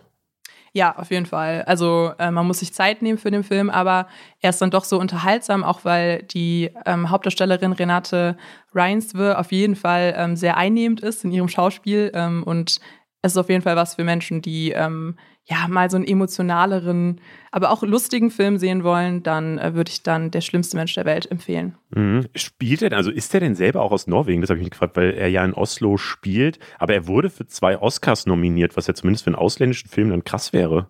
Ja, 0.75 0.95
auf 0.97 1.11
jeden 1.11 1.27
Fall. 1.27 1.61
Also 1.67 2.13
äh, 2.17 2.31
man 2.31 2.47
muss 2.47 2.59
sich 2.59 2.73
Zeit 2.73 3.03
nehmen 3.03 3.19
für 3.19 3.29
den 3.29 3.43
Film, 3.43 3.69
aber 3.69 4.07
er 4.41 4.49
ist 4.49 4.59
dann 4.59 4.71
doch 4.71 4.85
so 4.85 4.99
unterhaltsam, 4.99 5.63
auch 5.63 5.85
weil 5.85 6.23
die 6.23 6.71
ähm, 6.87 7.11
Hauptdarstellerin 7.11 7.73
Renate 7.73 8.35
Reinswe 8.73 9.37
auf 9.37 9.51
jeden 9.51 9.75
Fall 9.75 10.15
ähm, 10.17 10.35
sehr 10.35 10.57
einnehmend 10.57 11.01
ist 11.01 11.23
in 11.23 11.31
ihrem 11.31 11.47
Schauspiel 11.47 12.11
ähm, 12.15 12.41
und 12.43 12.79
es 13.21 13.33
ist 13.33 13.37
auf 13.37 13.49
jeden 13.49 13.61
Fall 13.61 13.75
was 13.75 13.95
für 13.95 14.03
Menschen, 14.03 14.41
die 14.41 14.71
ähm, 14.71 15.15
ja 15.45 15.67
mal 15.67 15.89
so 15.89 15.97
einen 15.97 16.07
emotionaleren, 16.07 17.19
aber 17.51 17.71
auch 17.71 17.83
lustigen 17.83 18.31
Film 18.31 18.57
sehen 18.57 18.83
wollen, 18.83 19.23
dann 19.23 19.57
äh, 19.57 19.73
würde 19.73 19.91
ich 19.91 20.03
dann 20.03 20.31
Der 20.31 20.41
schlimmste 20.41 20.77
Mensch 20.77 20.93
der 20.93 21.05
Welt 21.05 21.29
empfehlen. 21.29 21.75
Mhm. 21.89 22.27
Spielt 22.35 22.81
er 22.81 22.89
denn, 22.89 22.97
also 22.97 23.11
ist 23.11 23.33
er 23.33 23.41
denn 23.41 23.55
selber 23.55 23.81
auch 23.81 23.91
aus 23.91 24.07
Norwegen? 24.07 24.41
Das 24.41 24.49
habe 24.49 24.59
ich 24.59 24.63
mich 24.63 24.71
gefragt, 24.71 24.95
weil 24.95 25.13
er 25.13 25.27
ja 25.27 25.43
in 25.43 25.53
Oslo 25.53 25.97
spielt, 25.97 26.59
aber 26.79 26.93
er 26.93 27.07
wurde 27.07 27.29
für 27.29 27.45
zwei 27.45 27.77
Oscars 27.77 28.25
nominiert, 28.25 28.77
was 28.77 28.87
ja 28.87 28.93
zumindest 28.93 29.25
für 29.25 29.29
einen 29.29 29.35
ausländischen 29.35 29.89
Film 29.89 30.09
dann 30.09 30.23
krass 30.23 30.53
wäre. 30.53 30.87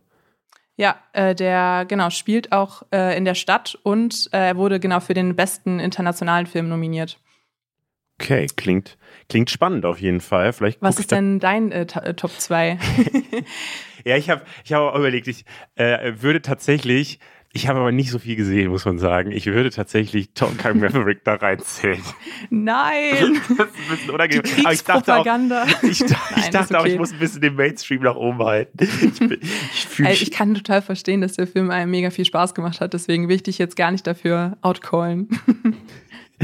Ja, 0.76 0.98
äh, 1.14 1.36
der 1.36 1.86
genau 1.88 2.10
spielt 2.10 2.52
auch 2.52 2.84
äh, 2.92 3.16
in 3.16 3.26
der 3.26 3.36
Stadt 3.36 3.78
und 3.84 4.30
äh, 4.32 4.48
er 4.50 4.58
wurde 4.58 4.80
genau 4.80 5.00
für 5.00 5.14
den 5.14 5.36
besten 5.36 5.80
internationalen 5.80 6.48
Film 6.48 6.68
nominiert. 6.68 7.20
Okay, 8.24 8.48
klingt, 8.56 8.98
klingt 9.28 9.50
spannend 9.50 9.86
auf 9.86 10.00
jeden 10.00 10.22
Fall. 10.22 10.54
Vielleicht 10.54 10.82
Was 10.82 10.98
ist 10.98 11.12
denn 11.12 11.40
dein 11.40 11.74
äh, 11.74 11.82
äh 11.82 12.14
Top 12.14 12.32
2? 12.32 12.80
ja, 14.06 14.16
ich 14.16 14.30
habe 14.30 14.44
ich 14.64 14.72
hab 14.72 14.82
auch 14.82 14.98
überlegt, 14.98 15.28
ich 15.28 15.44
äh, 15.76 16.14
würde 16.22 16.42
tatsächlich, 16.42 17.20
ich 17.52 17.68
habe 17.68 17.80
aber 17.82 17.92
nicht 17.92 18.12
so 18.12 18.20
viel 18.20 18.38
gesehen, 18.38 18.70
muss 18.70 18.86
man 18.86 18.98
sagen. 18.98 19.34
Ich 19.34 19.46
würde 19.48 19.72
tatsächlich 19.72 20.30
Tom 20.36 20.56
Kang 20.56 20.80
Maverick 20.80 21.26
da 21.26 21.36
reinzählen. 21.36 22.02
Nein! 22.50 23.42
das 23.58 23.68
ist 23.68 23.76
ein 23.76 23.90
bisschen 23.90 24.10
unangenehm. 24.12 24.44
Aber 24.64 24.74
ich 24.74 24.84
dachte 24.86 25.16
auch, 25.18 25.26
ich, 25.84 25.90
ich 25.90 26.10
Nein, 26.10 26.52
dachte 26.54 26.80
auch, 26.80 26.86
ich 26.86 26.98
muss 26.98 27.12
ein 27.12 27.20
bisschen 27.20 27.42
den 27.42 27.56
Mainstream 27.56 28.04
nach 28.04 28.16
oben 28.16 28.42
halten. 28.42 28.78
Ich, 28.82 29.20
bin, 29.20 29.40
ich, 29.42 30.00
Ey, 30.00 30.14
ich 30.14 30.32
kann 30.32 30.54
total 30.54 30.82
verstehen, 30.82 31.20
dass 31.20 31.34
der 31.34 31.46
Film 31.46 31.72
einem 31.72 31.92
mega 31.92 32.10
viel 32.10 32.24
Spaß 32.24 32.56
gemacht 32.56 32.80
hat. 32.80 32.94
Deswegen 32.94 33.28
will 33.28 33.36
ich 33.36 33.44
dich 33.44 33.58
jetzt 33.58 33.76
gar 33.76 33.92
nicht 33.92 34.08
dafür 34.08 34.58
outcallen. 34.62 35.28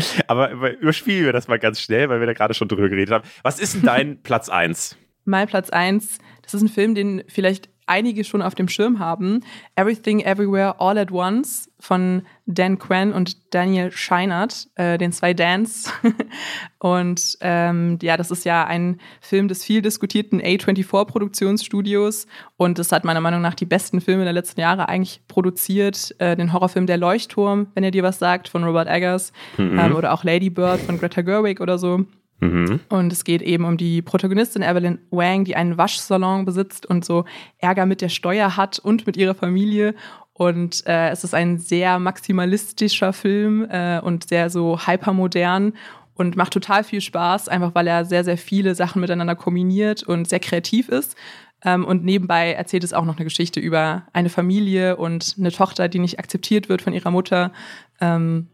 Aber 0.28 0.52
überspielen 0.52 1.26
wir 1.26 1.34
das 1.34 1.48
mal 1.48 1.60
ganz 1.60 1.82
schnell, 1.82 2.10
weil 2.10 2.20
wir 2.20 2.28
da 2.28 2.34
gerade 2.34 2.54
schon 2.54 2.68
drüber 2.68 2.90
geredet 2.90 3.14
haben. 3.14 3.28
Was 3.44 3.60
ist 3.60 3.76
denn 3.76 3.84
dein 3.84 4.18
Platz 4.24 4.50
1? 4.50 4.98
Mein 5.26 5.48
Platz 5.48 5.70
1, 5.70 6.18
das 6.42 6.54
ist 6.54 6.62
ein 6.62 6.70
Film, 6.70 6.96
den 6.96 7.24
vielleicht 7.28 7.70
einige 7.90 8.24
schon 8.24 8.42
auf 8.42 8.56
dem 8.56 8.68
Schirm 8.68 9.00
haben. 9.00 9.44
Everything 9.76 10.22
Everywhere 10.22 10.80
All 10.80 10.98
at 10.98 11.12
Once 11.12 11.70
von 11.80 12.24
Dan 12.46 12.78
Quinn 12.78 13.14
und 13.14 13.54
Daniel 13.54 13.92
Scheinert, 13.92 14.68
äh, 14.76 14.98
den 14.98 15.12
zwei 15.12 15.34
Dans. 15.34 15.92
und 16.80 17.38
ähm, 17.42 17.98
ja, 18.02 18.18
das 18.18 18.32
ist 18.32 18.46
ja 18.46 18.66
ein 18.66 19.00
Film 19.22 19.48
des 19.48 19.64
viel 19.64 19.82
diskutierten 19.82 20.42
A24-Produktionsstudios 20.42 22.28
und 22.58 22.80
es 22.80 22.92
hat 22.92 23.06
meiner 23.06 23.22
Meinung 23.22 23.42
nach 23.42 23.56
die 23.56 23.66
besten 23.66 24.02
Filme 24.02 24.24
der 24.24 24.34
letzten 24.34 24.60
Jahre 24.62 24.90
eigentlich 24.90 25.22
produziert. 25.28 26.16
Äh, 26.20 26.36
den 26.36 26.54
Horrorfilm 26.54 26.86
Der 26.86 26.98
Leuchtturm, 26.98 27.68
wenn 27.74 27.84
er 27.84 27.92
dir 27.92 28.04
was 28.04 28.20
sagt, 28.20 28.50
von 28.50 28.64
Robert 28.64 28.88
Eggers 28.88 29.32
mhm. 29.58 29.80
ähm, 29.80 29.96
oder 29.96 30.14
auch 30.14 30.24
Lady 30.24 30.50
Bird 30.50 30.80
von 30.82 31.00
Greta 31.00 31.22
Gerwig 31.22 31.62
oder 31.62 31.78
so. 31.78 32.06
Mhm. 32.40 32.80
Und 32.90 33.12
es 33.12 33.24
geht 33.24 33.42
eben 33.42 33.66
um 33.66 33.78
die 33.78 34.02
Protagonistin 34.02 34.62
Evelyn 34.62 35.00
Wang, 35.12 35.44
die 35.44 35.56
einen 35.56 35.78
Waschsalon 35.78 36.46
besitzt 36.46 36.86
und 36.86 37.04
so 37.04 37.26
Ärger 37.58 37.86
mit 37.86 38.02
der 38.02 38.10
Steuer 38.10 38.56
hat 38.56 38.80
und 38.80 39.06
mit 39.06 39.18
ihrer 39.18 39.36
Familie. 39.36 39.96
Und 40.34 40.86
äh, 40.88 41.10
es 41.10 41.24
ist 41.24 41.34
ein 41.34 41.58
sehr 41.58 42.00
maximalistischer 42.00 43.12
Film 43.12 43.68
äh, 43.70 44.00
und 44.00 44.30
sehr 44.30 44.50
so 44.50 44.80
hypermodern 44.80 45.74
und 46.14 46.36
macht 46.38 46.54
total 46.54 46.84
viel 46.84 47.02
Spaß, 47.02 47.50
einfach 47.50 47.76
weil 47.76 47.88
er 47.88 48.06
sehr, 48.06 48.24
sehr 48.24 48.38
viele 48.38 48.76
Sachen 48.76 49.02
miteinander 49.02 49.36
kombiniert 49.36 50.04
und 50.04 50.30
sehr 50.30 50.40
kreativ 50.40 50.88
ist. 50.90 51.18
Ähm, 51.64 51.84
und 51.84 52.06
nebenbei 52.06 52.54
erzählt 52.54 52.84
es 52.84 52.94
auch 52.94 53.06
noch 53.06 53.18
eine 53.18 53.26
Geschichte 53.26 53.60
über 53.60 54.04
eine 54.14 54.30
Familie 54.30 54.96
und 54.96 55.36
eine 55.38 55.52
Tochter, 55.52 55.90
die 55.90 56.00
nicht 56.00 56.20
akzeptiert 56.20 56.70
wird 56.70 56.82
von 56.82 56.94
ihrer 56.94 57.12
Mutter. 57.12 57.52
Ähm, 58.00 58.48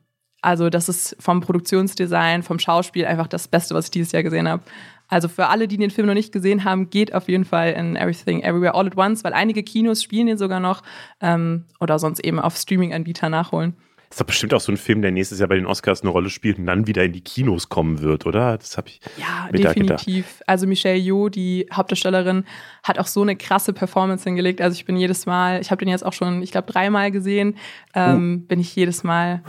also 0.45 0.69
das 0.69 0.89
ist 0.89 1.15
vom 1.19 1.41
Produktionsdesign, 1.41 2.43
vom 2.43 2.59
Schauspiel 2.59 3.05
einfach 3.05 3.27
das 3.27 3.47
Beste, 3.47 3.73
was 3.73 3.85
ich 3.85 3.91
dieses 3.91 4.11
Jahr 4.11 4.23
gesehen 4.23 4.47
habe. 4.47 4.63
Also 5.07 5.27
für 5.27 5.47
alle, 5.47 5.67
die 5.67 5.77
den 5.77 5.91
Film 5.91 6.07
noch 6.07 6.13
nicht 6.13 6.31
gesehen 6.31 6.63
haben, 6.63 6.89
geht 6.89 7.13
auf 7.13 7.27
jeden 7.27 7.45
Fall 7.45 7.73
in 7.73 7.95
Everything 7.95 8.41
Everywhere 8.41 8.75
All 8.75 8.87
at 8.87 8.97
Once, 8.97 9.23
weil 9.23 9.33
einige 9.33 9.63
Kinos 9.63 10.03
spielen 10.03 10.27
den 10.27 10.37
sogar 10.37 10.59
noch 10.59 10.83
ähm, 11.19 11.65
oder 11.79 11.99
sonst 11.99 12.23
eben 12.23 12.39
auf 12.39 12.57
Streaming-Anbieter 12.57 13.29
nachholen. 13.29 13.75
ist 14.09 14.19
doch 14.21 14.25
bestimmt 14.25 14.53
auch 14.53 14.61
so 14.61 14.71
ein 14.71 14.77
Film, 14.77 15.01
der 15.01 15.11
nächstes 15.11 15.39
Jahr 15.39 15.49
bei 15.49 15.55
den 15.55 15.65
Oscars 15.65 16.01
eine 16.01 16.11
Rolle 16.11 16.29
spielt 16.29 16.59
und 16.59 16.67
dann 16.67 16.85
wieder 16.87 17.03
in 17.03 17.13
die 17.13 17.21
Kinos 17.21 17.69
kommen 17.69 18.01
wird, 18.01 18.25
oder? 18.27 18.57
Das 18.57 18.77
habe 18.77 18.89
ich 18.89 18.99
Ja, 19.17 19.49
mir 19.51 19.59
definitiv. 19.59 20.43
Also 20.47 20.67
Michelle 20.67 20.97
Yeoh, 20.99 21.29
die 21.29 21.67
Hauptdarstellerin, 21.71 22.45
hat 22.83 22.99
auch 22.99 23.07
so 23.07 23.21
eine 23.21 23.35
krasse 23.35 23.73
Performance 23.73 24.23
hingelegt. 24.23 24.61
Also 24.61 24.75
ich 24.75 24.85
bin 24.85 24.95
jedes 24.95 25.25
Mal, 25.25 25.59
ich 25.61 25.71
habe 25.71 25.79
den 25.79 25.89
jetzt 25.89 26.05
auch 26.05 26.13
schon, 26.13 26.41
ich 26.41 26.51
glaube, 26.51 26.71
dreimal 26.71 27.11
gesehen, 27.11 27.57
ähm, 27.95 28.45
bin 28.47 28.59
ich 28.59 28.75
jedes 28.75 29.03
Mal, 29.03 29.43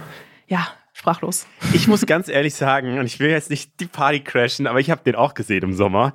ja, 0.49 0.69
sprachlos. 0.97 1.47
Ich 1.75 1.89
muss 1.89 2.07
ganz 2.07 2.29
ehrlich 2.29 2.55
sagen, 2.55 2.99
und 2.99 3.05
ich 3.05 3.21
will 3.21 3.29
jetzt 3.29 3.51
nicht 3.51 3.79
die 3.81 3.87
Party 3.87 4.21
crashen, 4.21 4.67
aber 4.67 4.81
ich 4.81 4.91
habe 4.91 5.03
den 5.05 5.15
auch 5.15 5.35
gesehen 5.35 5.63
im 5.63 5.75
Sommer. 5.75 6.15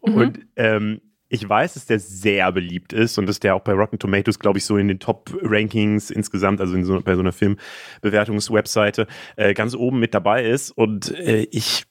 Und 0.00 0.40
ähm, 0.56 1.00
ich 1.30 1.48
weiß, 1.48 1.74
dass 1.74 1.86
der 1.86 1.98
sehr 1.98 2.52
beliebt 2.52 2.92
ist 2.92 3.16
und 3.18 3.26
dass 3.26 3.40
der 3.40 3.54
auch 3.54 3.62
bei 3.62 3.72
Rotten 3.72 3.98
Tomatoes, 3.98 4.38
glaube 4.38 4.58
ich, 4.58 4.66
so 4.66 4.76
in 4.76 4.88
den 4.88 4.98
Top-Rankings 4.98 6.10
insgesamt, 6.10 6.60
also 6.60 6.74
in 6.74 6.84
so, 6.84 7.00
bei 7.00 7.14
so 7.14 7.20
einer 7.20 7.32
Filmbewertungswebseite, 7.32 9.06
äh, 9.36 9.54
ganz 9.54 9.74
oben 9.74 9.98
mit 9.98 10.12
dabei 10.12 10.44
ist. 10.44 10.72
Und 10.72 11.10
äh, 11.10 11.46
ich 11.50 11.84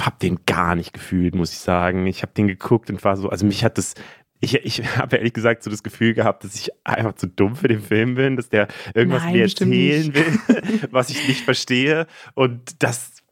habe 0.00 0.16
den 0.22 0.40
gar 0.46 0.76
nicht 0.76 0.92
gefühlt, 0.92 1.34
muss 1.34 1.52
ich 1.52 1.58
sagen. 1.58 2.06
Ich 2.06 2.22
habe 2.22 2.32
den 2.32 2.46
geguckt 2.46 2.90
und 2.90 3.02
war 3.04 3.16
so, 3.16 3.28
also 3.28 3.44
mich 3.44 3.64
hat 3.64 3.76
das, 3.76 3.94
ich, 4.40 4.54
ich 4.54 4.96
habe 4.96 5.16
ehrlich 5.16 5.34
gesagt 5.34 5.62
so 5.62 5.70
das 5.70 5.82
Gefühl 5.82 6.14
gehabt, 6.14 6.44
dass 6.44 6.54
ich 6.54 6.70
einfach 6.84 7.14
zu 7.14 7.26
dumm 7.26 7.56
für 7.56 7.68
den 7.68 7.80
Film 7.80 8.14
bin, 8.14 8.36
dass 8.36 8.48
der 8.48 8.68
irgendwas 8.94 9.24
Nein, 9.24 9.34
mir 9.34 9.42
erzählen 9.42 10.14
will, 10.14 10.88
was 10.90 11.10
ich 11.10 11.28
nicht 11.28 11.44
verstehe. 11.44 12.06
Und 12.34 12.82
das, 12.82 13.22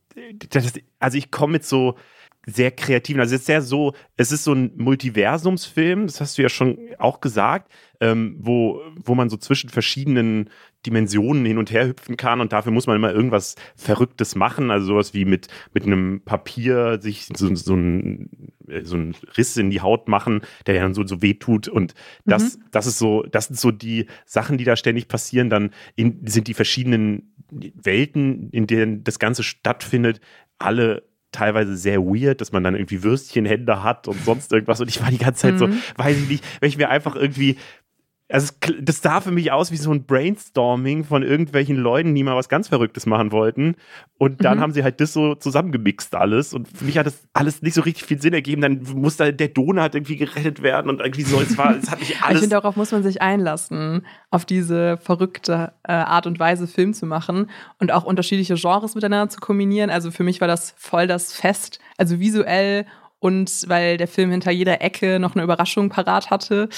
das 0.51 0.75
also 0.99 1.19
ich 1.19 1.31
komme 1.31 1.55
mit 1.55 1.65
so 1.65 1.97
sehr 2.47 2.71
kreativen, 2.71 3.21
also 3.21 3.35
es 3.35 3.43
ist 3.43 3.47
sehr 3.47 3.63
so, 3.63 3.95
es 4.17 4.33
ist 4.33 4.45
so 4.45 4.53
ein 4.53 4.73
Multiversumsfilm, 4.77 6.07
das 6.07 6.21
hast 6.21 6.39
du 6.39 6.43
ja 6.43 6.49
schon 6.49 6.79
auch 6.99 7.21
gesagt, 7.21 7.71
ähm, 8.01 8.37
wo, 8.39 8.81
wo 9.05 9.15
man 9.15 9.29
so 9.29 9.37
zwischen 9.37 9.71
verschiedenen 9.71 10.51
Dimensionen 10.87 11.45
hin 11.45 11.59
und 11.59 11.73
her 11.73 11.89
hüpfen 11.89 12.17
kann 12.17 12.41
und 12.41 12.53
dafür 12.53 12.71
muss 12.71 12.87
man 12.87 12.97
immer 12.97 13.13
irgendwas 13.13 13.57
Verrücktes 13.75 14.37
machen, 14.37 14.71
also 14.71 14.87
sowas 14.87 15.13
wie 15.15 15.25
mit, 15.25 15.49
mit 15.75 15.85
einem 15.85 16.21
Papier 16.25 17.01
sich 17.03 17.29
so, 17.35 17.53
so, 17.55 17.75
ein, 17.75 18.31
so 18.85 18.95
einen 18.95 19.17
Riss 19.37 19.57
in 19.57 19.71
die 19.71 19.81
Haut 19.81 20.07
machen, 20.07 20.43
der 20.67 20.81
dann 20.81 20.95
so, 20.95 21.05
so 21.05 21.21
weh 21.21 21.35
tut 21.35 21.67
und 21.67 21.95
das, 22.25 22.59
das 22.71 22.87
ist 22.87 22.99
so, 22.99 23.25
das 23.25 23.47
sind 23.47 23.59
so 23.59 23.73
die 23.73 24.07
Sachen, 24.25 24.59
die 24.59 24.65
da 24.65 24.77
ständig 24.77 25.09
passieren, 25.09 25.51
dann 25.51 25.71
in, 25.97 26.21
sind 26.27 26.47
die 26.47 26.55
verschiedenen 26.55 27.35
Welten, 27.51 28.51
in 28.51 28.67
denen 28.67 29.03
das 29.03 29.19
Ganze 29.19 29.43
stattfindet, 29.43 30.21
alle 30.59 31.09
teilweise 31.33 31.77
sehr 31.77 32.01
weird, 32.01 32.41
dass 32.41 32.53
man 32.53 32.65
dann 32.65 32.75
irgendwie 32.75 33.03
Würstchenhände 33.03 33.83
hat 33.83 34.09
und 34.09 34.23
sonst 34.25 34.53
irgendwas. 34.53 34.81
Und 34.81 34.89
ich 34.89 35.03
war 35.03 35.11
die 35.11 35.19
ganze 35.19 35.43
Zeit 35.43 35.59
so, 35.59 35.69
weiß 35.97 36.17
ich 36.17 36.29
nicht, 36.29 36.45
wenn 36.61 36.69
ich 36.69 36.79
mir 36.79 36.89
einfach 36.89 37.17
irgendwie. 37.17 37.57
Also 38.31 38.53
es, 38.61 38.75
das 38.83 39.01
sah 39.03 39.21
für 39.21 39.31
mich 39.31 39.53
aus 39.53 39.71
wie 39.73 39.77
so 39.77 39.91
ein 39.91 40.05
Brainstorming 40.05 41.05
von 41.05 41.23
irgendwelchen 41.23 41.77
Leuten, 41.77 42.15
die 42.15 42.23
mal 42.23 42.37
was 42.37 42.49
ganz 42.49 42.69
Verrücktes 42.69 43.07
machen 43.07 43.33
wollten. 43.33 43.77
Und 44.19 44.45
dann 44.45 44.61
haben 44.61 44.73
sie 44.73 44.83
halt 44.83 45.01
das 45.01 45.13
so 45.13 45.35
zusammengemixt 45.35 46.15
alles. 46.15 46.53
Und 46.53 46.69
für 46.69 46.85
mich 46.85 46.99
hat 46.99 47.07
das 47.07 47.27
alles 47.33 47.63
nicht 47.63 47.75
so 47.75 47.83
richtig 47.83 48.05
viel 48.05 48.21
Sinn 48.21 48.35
ergeben. 48.35 48.61
Dann 48.61 48.83
muss 48.95 49.17
da 49.17 49.31
der 49.31 49.49
Donut 49.49 49.95
irgendwie 49.95 50.17
gerettet 50.17 50.63
werden 50.63 50.91
und 50.91 51.01
irgendwie 51.01 51.23
so. 51.23 51.41
Es 51.41 51.57
war, 51.57 51.77
es 51.77 51.91
hat 51.91 52.01
nicht 52.01 52.11
Ich 52.19 52.23
alles. 52.23 52.41
finde, 52.41 52.57
darauf 52.57 52.77
muss 52.77 52.93
man 52.93 53.03
sich 53.03 53.23
einlassen, 53.23 54.05
auf 54.31 54.45
diese 54.45 54.99
verrückte 54.99 55.73
äh, 55.85 55.93
Art 55.93 56.27
und 56.27 56.39
Weise 56.39 56.67
Film 56.67 56.93
zu 56.95 57.07
machen 57.07 57.49
und 57.79 57.93
auch 57.93 58.05
unterschiedliche 58.05 58.55
Genres 58.57 58.95
miteinander 58.95 59.31
zu 59.31 59.41
kombinieren. 59.41 59.91
Also 59.91 60.11
für 60.11 60.25
mich 60.25 60.41
war 60.41 60.49
das 60.49 60.75
voll 60.77 61.07
das 61.07 61.33
Fest, 61.33 61.79
also 61.97 62.21
visuell 62.21 62.87
und 63.21 63.69
weil 63.69 63.97
der 63.97 64.09
Film 64.09 64.31
hinter 64.31 64.51
jeder 64.51 64.81
Ecke 64.81 65.19
noch 65.19 65.35
eine 65.35 65.45
Überraschung 65.45 65.89
parat 65.89 66.31
hatte. 66.31 66.69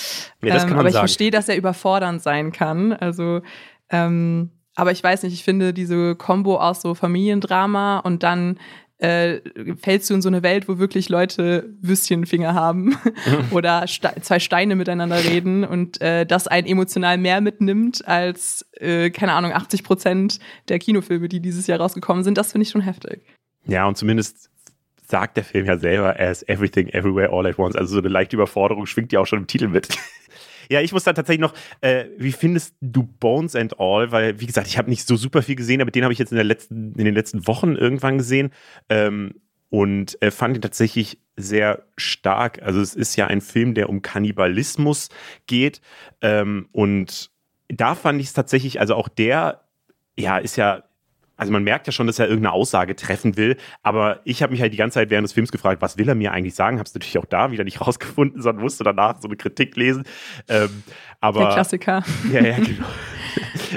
Ja, 0.43 0.55
das 0.55 0.63
kann 0.63 0.71
man 0.71 0.81
aber 0.81 0.89
ich 0.89 0.95
sagen. 0.95 1.07
verstehe, 1.07 1.31
dass 1.31 1.49
er 1.49 1.57
überfordernd 1.57 2.23
sein 2.23 2.53
kann. 2.53 2.93
Also, 2.93 3.43
ähm, 3.91 4.51
aber 4.75 4.93
ich 4.93 5.03
weiß 5.03 5.23
nicht, 5.25 5.35
ich 5.35 5.45
finde 5.45 5.75
diese 5.75 6.15
Kombo 6.15 6.57
aus 6.59 6.81
so 6.81 6.95
Familiendrama 6.95 7.99
und 7.99 8.23
dann 8.23 8.59
äh, 9.01 9.41
fällst 9.77 10.11
du 10.11 10.15
in 10.15 10.23
so 10.23 10.29
eine 10.29 10.43
Welt, 10.43 10.69
wo 10.69 10.79
wirklich 10.79 11.09
Leute 11.09 11.75
Würstchenfinger 11.81 12.55
haben 12.55 12.99
oder 13.51 13.87
Ste 13.87 14.13
zwei 14.21 14.39
Steine 14.39 14.77
miteinander 14.77 15.25
reden 15.25 15.65
und 15.65 16.01
äh, 16.03 16.27
das 16.27 16.47
einen 16.47 16.67
emotional 16.67 17.17
mehr 17.17 17.41
mitnimmt 17.41 18.07
als, 18.07 18.67
äh, 18.79 19.11
keine 19.11 19.33
Ahnung, 19.33 19.53
80 19.53 19.85
Prozent 19.85 20.39
der 20.69 20.79
Kinofilme, 20.79 21.29
die 21.29 21.41
dieses 21.41 21.67
Jahr 21.67 21.81
rausgekommen 21.81 22.25
sind. 22.25 22.37
Das 22.37 22.53
finde 22.53 22.65
ich 22.65 22.71
schon 22.71 22.83
heftig. 22.83 23.23
Ja, 23.67 23.87
und 23.87 23.97
zumindest 23.97 24.50
sagt 25.11 25.37
der 25.37 25.45
Film 25.45 25.67
ja 25.67 25.77
selber, 25.77 26.17
er 26.17 26.31
ist 26.31 26.49
everything, 26.49 26.89
everywhere, 26.89 27.31
all 27.31 27.47
at 27.47 27.59
once. 27.59 27.77
Also 27.77 27.95
so 27.95 27.99
eine 27.99 28.09
leichte 28.09 28.37
Überforderung 28.37 28.87
schwingt 28.87 29.13
ja 29.13 29.21
auch 29.21 29.27
schon 29.27 29.41
im 29.41 29.47
Titel 29.47 29.69
mit. 29.69 29.89
ja, 30.71 30.81
ich 30.81 30.93
muss 30.93 31.05
dann 31.05 31.15
tatsächlich 31.15 31.41
noch, 31.41 31.55
äh, 31.81 32.07
wie 32.17 32.33
findest 32.33 32.77
du 32.81 33.03
Bones 33.03 33.57
and 33.57 33.79
All? 33.79 34.13
Weil, 34.13 34.41
wie 34.41 34.47
gesagt, 34.47 34.69
ich 34.69 34.79
habe 34.79 34.89
nicht 34.89 35.07
so 35.07 35.17
super 35.17 35.43
viel 35.43 35.57
gesehen, 35.57 35.83
aber 35.83 35.91
den 35.91 36.05
habe 36.05 36.13
ich 36.13 36.19
jetzt 36.19 36.33
in, 36.33 36.37
der 36.37 36.45
letzten, 36.45 36.95
in 36.95 37.05
den 37.05 37.15
letzten 37.15 37.47
Wochen 37.47 37.75
irgendwann 37.75 38.19
gesehen. 38.19 38.51
Ähm, 38.89 39.35
und 39.69 40.21
äh, 40.21 40.31
fand 40.31 40.57
ihn 40.57 40.63
tatsächlich 40.63 41.19
sehr 41.37 41.85
stark. 41.97 42.61
Also 42.63 42.81
es 42.81 42.95
ist 42.95 43.17
ja 43.17 43.29
ein 43.29 43.41
Film, 43.41 43.75
der 43.75 43.89
um 43.89 44.03
Kannibalismus 44.03 45.09
geht. 45.47 45.81
Ähm, 46.21 46.69
und 46.73 47.31
da 47.69 47.95
fand 47.95 48.21
ich 48.21 48.29
es 48.29 48.33
tatsächlich, 48.33 48.81
also 48.81 48.97
auch 48.97 49.09
der, 49.09 49.63
ja, 50.17 50.39
ist 50.39 50.57
ja 50.57 50.83
also 51.41 51.53
man 51.53 51.65
merkt 51.65 51.87
ja 51.87 51.93
schon, 51.93 52.07
dass 52.07 52.19
er 52.19 52.29
irgendeine 52.29 52.53
Aussage 52.53 52.95
treffen 52.95 53.39
will, 53.39 53.57
aber 53.83 54.21
ich 54.25 54.43
habe 54.43 54.53
mich 54.53 54.61
halt 54.61 54.75
die 54.75 54.77
ganze 54.77 54.95
Zeit 54.95 55.09
während 55.09 55.25
des 55.25 55.33
Films 55.33 55.51
gefragt, 55.51 55.81
was 55.81 55.97
will 55.97 56.07
er 56.07 56.15
mir 56.15 56.33
eigentlich 56.33 56.55
sagen? 56.55 56.79
Habe 56.79 56.87
es 56.87 56.93
natürlich 56.93 57.17
auch 57.17 57.25
da 57.25 57.51
wieder 57.51 57.65
nicht 57.65 57.81
rausgefunden, 57.87 58.43
sondern 58.43 58.63
musste 58.63 58.85
danach 58.85 59.23
so 59.23 59.27
eine 59.27 59.39
Kritik 59.39 59.75
lesen. 59.75 60.05
Ähm, 60.49 60.83
aber 61.19 61.41
Der 61.41 61.49
Klassiker. 61.55 62.05
ja, 62.31 62.43
ja, 62.43 62.57
genau. 62.57 62.87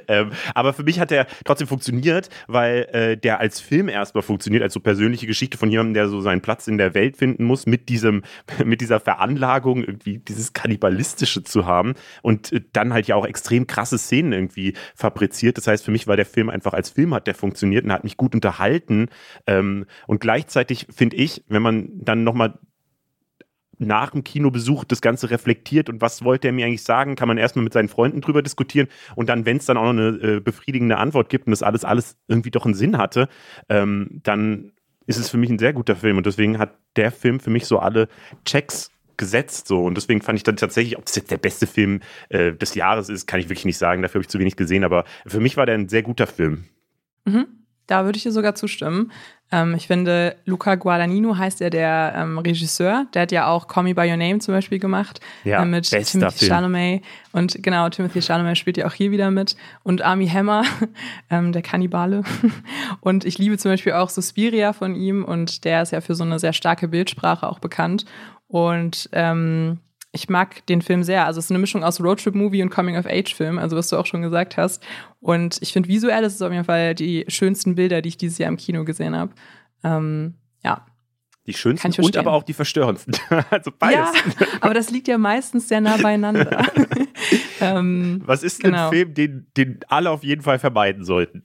ähm, 0.08 0.32
aber 0.54 0.74
für 0.74 0.84
mich 0.84 1.00
hat 1.00 1.12
der 1.12 1.28
trotzdem 1.46 1.68
funktioniert, 1.68 2.30
weil 2.48 2.88
äh, 2.92 3.18
der 3.18 3.40
als 3.40 3.60
Film 3.60 3.90
erstmal 3.90 4.24
funktioniert, 4.24 4.64
als 4.64 4.74
so 4.74 4.80
persönliche 4.80 5.28
Geschichte 5.28 5.58
von 5.58 5.70
jemandem, 5.70 5.94
der 5.94 6.08
so 6.08 6.22
seinen 6.22 6.42
Platz 6.42 6.68
in 6.68 6.78
der 6.78 6.94
Welt 6.94 7.18
finden 7.18 7.44
muss, 7.44 7.66
mit 7.66 7.90
diesem, 7.90 8.24
mit 8.66 8.82
dieser 8.82 9.00
Veranlagung, 9.00 9.84
irgendwie 9.84 10.20
dieses 10.20 10.54
Kannibalistische 10.54 11.44
zu 11.44 11.66
haben 11.66 11.94
und 12.22 12.52
äh, 12.52 12.62
dann 12.74 12.94
halt 12.94 13.08
ja 13.08 13.16
auch 13.16 13.26
extrem 13.26 13.68
krasse 13.68 13.98
Szenen 13.98 14.34
irgendwie 14.34 14.74
fabriziert. 14.96 15.58
Das 15.58 15.68
heißt, 15.68 15.84
für 15.84 15.92
mich 15.92 16.08
war 16.08 16.16
der 16.16 16.26
Film 16.26 16.50
einfach 16.50 16.74
als 16.74 16.90
Film 16.90 17.14
hat 17.14 17.28
der 17.28 17.36
funktioniert 17.36 17.86
und 17.86 17.92
hat 17.92 18.04
mich 18.04 18.18
gut 18.18 18.36
unterhalten. 18.36 19.10
Ähm, 19.48 19.86
und 20.08 20.20
gleichzeitig 20.20 20.88
finde 20.96 21.16
ich, 21.18 21.44
wenn 21.48 21.62
man 21.62 21.90
dann 21.94 22.24
nochmal 22.24 22.60
nach 23.78 24.12
dem 24.12 24.24
Kinobesuch 24.24 24.84
das 24.84 25.02
Ganze 25.02 25.30
reflektiert 25.30 25.90
und 25.90 26.02
was 26.02 26.24
wollte 26.24 26.48
er 26.48 26.54
mir 26.54 26.66
eigentlich 26.66 26.84
sagen, 26.84 27.16
kann 27.16 27.28
man 27.28 27.38
erstmal 27.38 27.64
mit 27.64 27.74
seinen 27.74 27.90
Freunden 27.90 28.22
drüber 28.22 28.42
diskutieren 28.42 28.88
und 29.16 29.30
dann, 29.30 29.46
wenn 29.46 29.58
es 29.58 29.66
dann 29.66 29.78
auch 29.78 29.84
noch 29.84 29.90
eine 29.90 30.10
äh, 30.22 30.40
befriedigende 30.40 30.98
Antwort 30.98 31.30
gibt 31.30 31.48
und 31.48 31.52
das 31.52 31.64
alles, 31.64 31.84
alles 31.86 32.18
irgendwie 32.28 32.52
doch 32.52 32.66
einen 32.66 32.76
Sinn 32.76 32.98
hatte, 32.98 33.28
ähm, 33.70 34.22
dann 34.24 34.74
ist 35.06 35.18
es 35.18 35.30
für 35.30 35.38
mich 35.38 35.50
ein 35.50 35.60
sehr 35.60 35.74
guter 35.74 35.96
Film 35.96 36.18
und 36.18 36.26
deswegen 36.26 36.60
hat 36.60 36.78
der 36.96 37.12
Film 37.12 37.40
für 37.40 37.50
mich 37.50 37.66
so 37.66 37.80
alle 37.80 38.08
Checks 38.46 38.92
gesetzt 39.18 39.68
so 39.68 39.84
und 39.84 39.96
deswegen 39.96 40.22
fand 40.22 40.38
ich 40.38 40.44
dann 40.44 40.58
tatsächlich, 40.58 40.98
ob 40.98 41.06
das 41.06 41.16
jetzt 41.16 41.32
der 41.32 41.38
beste 41.38 41.68
Film 41.68 42.02
äh, 42.30 42.54
des 42.54 42.76
Jahres 42.76 43.10
ist, 43.10 43.28
kann 43.28 43.40
ich 43.40 43.50
wirklich 43.50 43.66
nicht 43.66 43.78
sagen, 43.78 44.02
dafür 44.02 44.20
habe 44.20 44.24
ich 44.24 44.30
zu 44.30 44.40
wenig 44.40 44.56
gesehen, 44.56 44.84
aber 44.84 45.04
für 45.26 45.40
mich 45.40 45.58
war 45.58 45.66
der 45.66 45.76
ein 45.76 45.90
sehr 45.90 46.04
guter 46.04 46.28
Film. 46.28 46.66
Mhm. 47.26 47.63
Da 47.88 48.06
würde 48.06 48.18
ich 48.18 48.24
dir 48.24 48.32
sogar 48.32 48.56
zustimmen. 48.56 49.12
Ähm, 49.54 49.76
ich 49.76 49.86
finde, 49.86 50.36
Luca 50.46 50.74
Guadagnino 50.76 51.38
heißt 51.38 51.60
ja 51.60 51.70
der 51.70 52.14
ähm, 52.18 52.40
Regisseur. 52.40 53.06
Der 53.14 53.24
hat 53.24 53.32
ja 53.32 53.48
auch 53.48 53.68
Call 53.68 53.84
Me 53.84 53.94
By 53.94 54.10
Your 54.10 54.18
Name 54.18 54.40
zum 54.40 54.54
Beispiel 54.54 54.80
gemacht. 54.80 55.20
Ja, 55.44 55.62
äh, 55.62 55.66
mit 55.66 55.90
Timothy 55.90 56.38
Film. 56.38 56.50
Chalamet. 56.50 57.04
Und 57.34 57.62
genau, 57.62 57.88
Timothy 57.90 58.22
Chalamet 58.22 58.58
spielt 58.58 58.78
ja 58.78 58.88
auch 58.88 58.94
hier 58.94 59.12
wieder 59.12 59.30
mit. 59.30 59.56
Und 59.84 60.02
Army 60.02 60.28
Hammer, 60.28 60.64
ähm, 61.30 61.52
der 61.52 61.62
Kannibale. 61.62 62.24
Und 63.02 63.26
ich 63.26 63.38
liebe 63.38 63.58
zum 63.60 63.72
Beispiel 63.72 63.94
auch 63.94 64.10
Suspiria 64.10 64.74
von 64.74 64.96
ihm. 64.96 65.24
Und 65.24 65.66
der 65.66 65.84
ist 65.84 65.92
ja 65.92 66.02
für 66.02 66.16
so 66.16 66.24
eine 66.24 66.40
sehr 66.40 66.54
starke 66.54 66.88
Bildsprache 66.88 67.48
auch 67.48 67.60
bekannt. 67.60 68.06
Und 68.48 69.10
ähm, 69.12 69.80
ich 70.16 70.30
mag 70.30 70.66
den 70.68 70.82
Film 70.84 71.04
sehr. 71.04 71.26
Also 71.26 71.40
es 71.40 71.46
ist 71.46 71.52
eine 71.52 71.60
Mischung 71.60 71.84
aus 71.84 72.00
Roadtrip-Movie 72.00 72.62
und 72.62 72.70
Coming-of-Age-Film, 72.70 73.58
also 73.58 73.76
was 73.76 73.90
du 73.90 73.98
auch 73.98 74.06
schon 74.06 74.22
gesagt 74.22 74.58
hast. 74.58 74.84
Und 75.20 75.58
ich 75.62 75.74
finde 75.74 75.90
visuell 75.90 76.24
ist 76.24 76.36
es 76.36 76.42
auf 76.44 76.52
jeden 76.52 76.66
Fall 76.66 76.94
die 76.94 77.26
schönsten 77.28 77.74
Bilder, 77.74 78.02
die 78.04 78.10
ich 78.10 78.18
dieses 78.18 78.38
Jahr 78.38 78.50
im 78.50 78.58
Kino 78.58 78.86
gesehen 78.86 79.16
habe. 79.16 79.34
Ähm, 79.84 80.36
ja. 80.64 80.86
Die 81.48 81.54
schönsten 81.54 82.00
und 82.00 82.16
aber 82.16 82.32
auch 82.32 82.44
die 82.44 82.54
verstörendsten. 82.54 83.16
also 83.50 83.72
beides. 83.78 84.14
Ja, 84.40 84.48
aber 84.62 84.76
das 84.76 84.92
liegt 84.92 85.08
ja 85.08 85.18
meistens 85.18 85.68
sehr 85.68 85.82
nah 85.82 85.98
beieinander. 85.98 86.64
ähm, 87.60 88.22
Was 88.26 88.44
ist 88.44 88.64
denn 88.64 88.72
Genau. 88.72 88.86
ein 88.86 88.94
Film, 88.94 89.14
den, 89.16 89.48
den 89.58 89.80
alle 89.88 90.12
auf 90.12 90.24
jeden 90.24 90.44
Fall 90.44 90.60
vermeiden 90.60 91.04
sollten? 91.04 91.44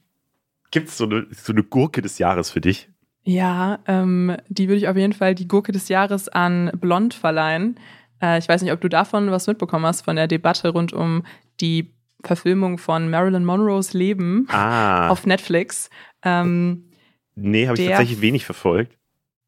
Gibt 0.70 0.88
es 0.88 0.98
so 0.98 1.04
eine, 1.04 1.26
so 1.30 1.54
eine 1.54 1.64
Gurke 1.64 2.02
des 2.02 2.18
Jahres 2.18 2.50
für 2.50 2.60
dich? 2.60 2.90
ja, 3.24 3.80
ähm, 3.86 4.36
die 4.48 4.68
würde 4.68 4.78
ich 4.78 4.88
auf 4.88 4.96
jeden 4.96 5.12
Fall 5.12 5.34
die 5.34 5.46
Gurke 5.48 5.70
des 5.70 5.90
Jahres 5.90 6.30
an 6.30 6.70
Blond 6.80 7.12
verleihen. 7.12 7.78
Äh, 8.22 8.38
ich 8.38 8.48
weiß 8.48 8.62
nicht, 8.62 8.72
ob 8.72 8.80
du 8.80 8.88
davon 8.88 9.30
was 9.30 9.46
mitbekommen 9.46 9.86
hast, 9.86 10.02
von 10.02 10.16
der 10.16 10.28
Debatte 10.28 10.70
rund 10.70 10.92
um 10.92 11.24
die 11.60 11.92
Verfilmung 12.24 12.78
von 12.78 13.10
Marilyn 13.10 13.44
Monroes 13.44 13.92
Leben 13.92 14.46
Ah, 14.50 15.08
auf 15.08 15.26
Netflix. 15.26 15.88
Ähm, 16.24 16.90
nee, 17.36 17.68
habe 17.68 17.80
ich 17.80 17.88
tatsächlich 17.88 18.20
wenig 18.20 18.44
verfolgt. 18.44 18.98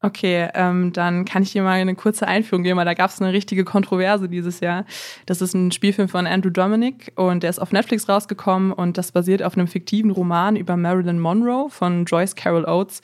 Okay, 0.03 0.49
ähm, 0.55 0.93
dann 0.93 1.25
kann 1.25 1.43
ich 1.43 1.51
dir 1.51 1.61
mal 1.61 1.79
eine 1.79 1.93
kurze 1.93 2.27
Einführung 2.27 2.63
geben, 2.63 2.77
weil 2.77 2.85
da 2.85 2.95
gab 2.95 3.11
es 3.11 3.21
eine 3.21 3.33
richtige 3.33 3.63
Kontroverse 3.63 4.27
dieses 4.27 4.59
Jahr. 4.59 4.85
Das 5.27 5.41
ist 5.41 5.53
ein 5.53 5.71
Spielfilm 5.71 6.09
von 6.09 6.25
Andrew 6.25 6.49
Dominic 6.49 7.11
und 7.15 7.43
der 7.43 7.51
ist 7.51 7.59
auf 7.59 7.71
Netflix 7.71 8.09
rausgekommen 8.09 8.71
und 8.71 8.97
das 8.97 9.11
basiert 9.11 9.43
auf 9.43 9.55
einem 9.55 9.67
fiktiven 9.67 10.09
Roman 10.09 10.55
über 10.55 10.75
Marilyn 10.75 11.19
Monroe 11.19 11.69
von 11.69 12.05
Joyce 12.05 12.35
Carol 12.35 12.65
Oates. 12.65 13.01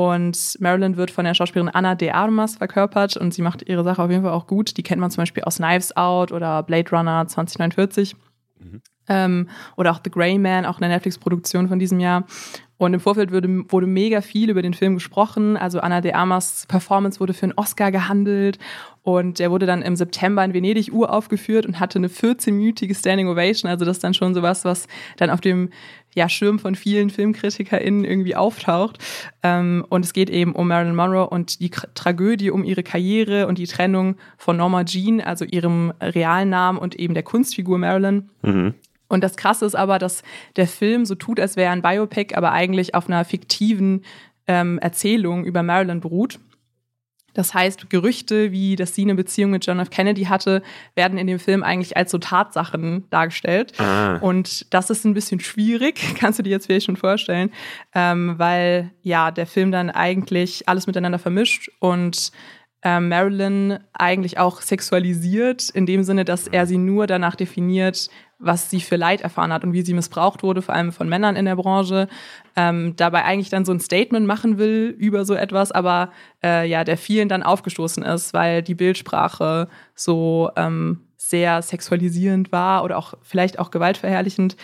Und 0.00 0.56
Marilyn 0.60 0.96
wird 0.96 1.10
von 1.10 1.26
der 1.26 1.34
Schauspielerin 1.34 1.68
Anna 1.74 1.94
de 1.94 2.08
Armas 2.08 2.56
verkörpert 2.56 3.18
und 3.18 3.34
sie 3.34 3.42
macht 3.42 3.68
ihre 3.68 3.84
Sache 3.84 4.02
auf 4.02 4.10
jeden 4.10 4.22
Fall 4.22 4.32
auch 4.32 4.46
gut. 4.46 4.78
Die 4.78 4.82
kennt 4.82 4.98
man 4.98 5.10
zum 5.10 5.20
Beispiel 5.20 5.42
aus 5.44 5.56
Knives 5.56 5.94
Out 5.94 6.32
oder 6.32 6.62
Blade 6.62 6.90
Runner 6.90 7.26
2049. 7.26 8.16
Mhm. 8.60 8.80
Ähm, 9.08 9.48
oder 9.76 9.90
auch 9.90 10.00
The 10.02 10.10
Grey 10.10 10.38
Man, 10.38 10.64
auch 10.64 10.78
eine 10.78 10.88
Netflix-Produktion 10.88 11.68
von 11.68 11.78
diesem 11.78 12.00
Jahr. 12.00 12.24
Und 12.78 12.94
im 12.94 13.00
Vorfeld 13.00 13.30
wurde, 13.30 13.70
wurde 13.70 13.86
mega 13.86 14.22
viel 14.22 14.48
über 14.48 14.62
den 14.62 14.72
Film 14.72 14.94
gesprochen. 14.94 15.58
Also 15.58 15.80
Anna 15.80 16.00
de 16.00 16.12
Armas 16.12 16.64
Performance 16.66 17.20
wurde 17.20 17.34
für 17.34 17.42
einen 17.42 17.52
Oscar 17.56 17.92
gehandelt. 17.92 18.58
Und 19.02 19.38
der 19.38 19.50
wurde 19.50 19.66
dann 19.66 19.82
im 19.82 19.96
September 19.96 20.42
in 20.42 20.54
Venedig 20.54 20.90
uraufgeführt 20.90 21.66
und 21.66 21.78
hatte 21.78 21.98
eine 21.98 22.08
14-minütige 22.08 22.98
Standing 22.98 23.28
Ovation. 23.28 23.70
Also 23.70 23.84
das 23.84 23.98
ist 23.98 24.04
dann 24.04 24.14
schon 24.14 24.34
sowas, 24.34 24.64
was 24.64 24.86
dann 25.18 25.28
auf 25.28 25.42
dem 25.42 25.68
ja, 26.14 26.28
Schirm 26.28 26.58
von 26.58 26.74
vielen 26.74 27.10
FilmkritikerInnen 27.10 28.04
irgendwie 28.04 28.36
auftaucht. 28.36 28.98
Ähm, 29.42 29.84
und 29.88 30.04
es 30.04 30.12
geht 30.12 30.30
eben 30.30 30.52
um 30.52 30.68
Marilyn 30.68 30.94
Monroe 30.94 31.28
und 31.28 31.60
die 31.60 31.70
Tragödie 31.70 32.50
um 32.50 32.64
ihre 32.64 32.82
Karriere 32.82 33.46
und 33.46 33.58
die 33.58 33.66
Trennung 33.66 34.16
von 34.36 34.56
Norma 34.56 34.84
Jean, 34.84 35.20
also 35.20 35.44
ihrem 35.44 35.92
realen 36.00 36.50
Namen 36.50 36.78
und 36.78 36.96
eben 36.96 37.14
der 37.14 37.22
Kunstfigur 37.22 37.78
Marilyn. 37.78 38.28
Mhm. 38.42 38.74
Und 39.08 39.24
das 39.24 39.36
Krasse 39.36 39.66
ist 39.66 39.74
aber, 39.74 39.98
dass 39.98 40.22
der 40.56 40.68
Film 40.68 41.04
so 41.04 41.16
tut, 41.16 41.40
als 41.40 41.56
wäre 41.56 41.72
ein 41.72 41.82
Biopic, 41.82 42.34
aber 42.36 42.52
eigentlich 42.52 42.94
auf 42.94 43.08
einer 43.08 43.24
fiktiven 43.24 44.04
ähm, 44.46 44.78
Erzählung 44.78 45.44
über 45.44 45.62
Marilyn 45.62 46.00
beruht. 46.00 46.38
Das 47.34 47.54
heißt, 47.54 47.90
Gerüchte, 47.90 48.52
wie 48.52 48.76
dass 48.76 48.94
sie 48.94 49.02
eine 49.02 49.14
Beziehung 49.14 49.50
mit 49.50 49.66
John 49.66 49.80
F. 49.80 49.90
Kennedy 49.90 50.24
hatte, 50.24 50.62
werden 50.94 51.18
in 51.18 51.26
dem 51.26 51.38
Film 51.38 51.62
eigentlich 51.62 51.96
als 51.96 52.10
so 52.10 52.18
Tatsachen 52.18 53.04
dargestellt. 53.10 53.72
Ah. 53.78 54.16
Und 54.16 54.72
das 54.72 54.90
ist 54.90 55.04
ein 55.04 55.14
bisschen 55.14 55.40
schwierig, 55.40 56.00
kannst 56.18 56.38
du 56.38 56.42
dir 56.42 56.50
jetzt 56.50 56.66
vielleicht 56.66 56.86
schon 56.86 56.96
vorstellen, 56.96 57.50
ähm, 57.94 58.34
weil 58.38 58.90
ja 59.02 59.30
der 59.30 59.46
Film 59.46 59.70
dann 59.72 59.90
eigentlich 59.90 60.68
alles 60.68 60.86
miteinander 60.86 61.18
vermischt 61.18 61.70
und 61.78 62.32
ähm, 62.82 63.08
Marilyn 63.08 63.78
eigentlich 63.92 64.38
auch 64.38 64.62
sexualisiert, 64.62 65.68
in 65.70 65.86
dem 65.86 66.02
Sinne, 66.02 66.24
dass 66.24 66.46
er 66.46 66.66
sie 66.66 66.78
nur 66.78 67.06
danach 67.06 67.36
definiert, 67.36 68.08
was 68.38 68.70
sie 68.70 68.80
für 68.80 68.96
Leid 68.96 69.20
erfahren 69.20 69.52
hat 69.52 69.64
und 69.64 69.74
wie 69.74 69.82
sie 69.82 69.92
missbraucht 69.92 70.42
wurde, 70.42 70.62
vor 70.62 70.74
allem 70.74 70.92
von 70.92 71.08
Männern 71.08 71.36
in 71.36 71.44
der 71.44 71.56
Branche. 71.56 72.08
Ähm, 72.56 72.94
dabei 72.96 73.24
eigentlich 73.24 73.50
dann 73.50 73.66
so 73.66 73.72
ein 73.72 73.80
Statement 73.80 74.26
machen 74.26 74.56
will 74.56 74.94
über 74.98 75.26
so 75.26 75.34
etwas, 75.34 75.72
aber 75.72 76.10
äh, 76.42 76.66
ja, 76.66 76.84
der 76.84 76.96
vielen 76.96 77.28
dann 77.28 77.42
aufgestoßen 77.42 78.02
ist, 78.02 78.32
weil 78.32 78.62
die 78.62 78.74
Bildsprache 78.74 79.68
so 79.94 80.50
ähm, 80.56 81.02
sehr 81.18 81.60
sexualisierend 81.60 82.50
war 82.50 82.82
oder 82.82 82.96
auch 82.96 83.14
vielleicht 83.22 83.58
auch 83.58 83.70
gewaltverherrlichend. 83.70 84.56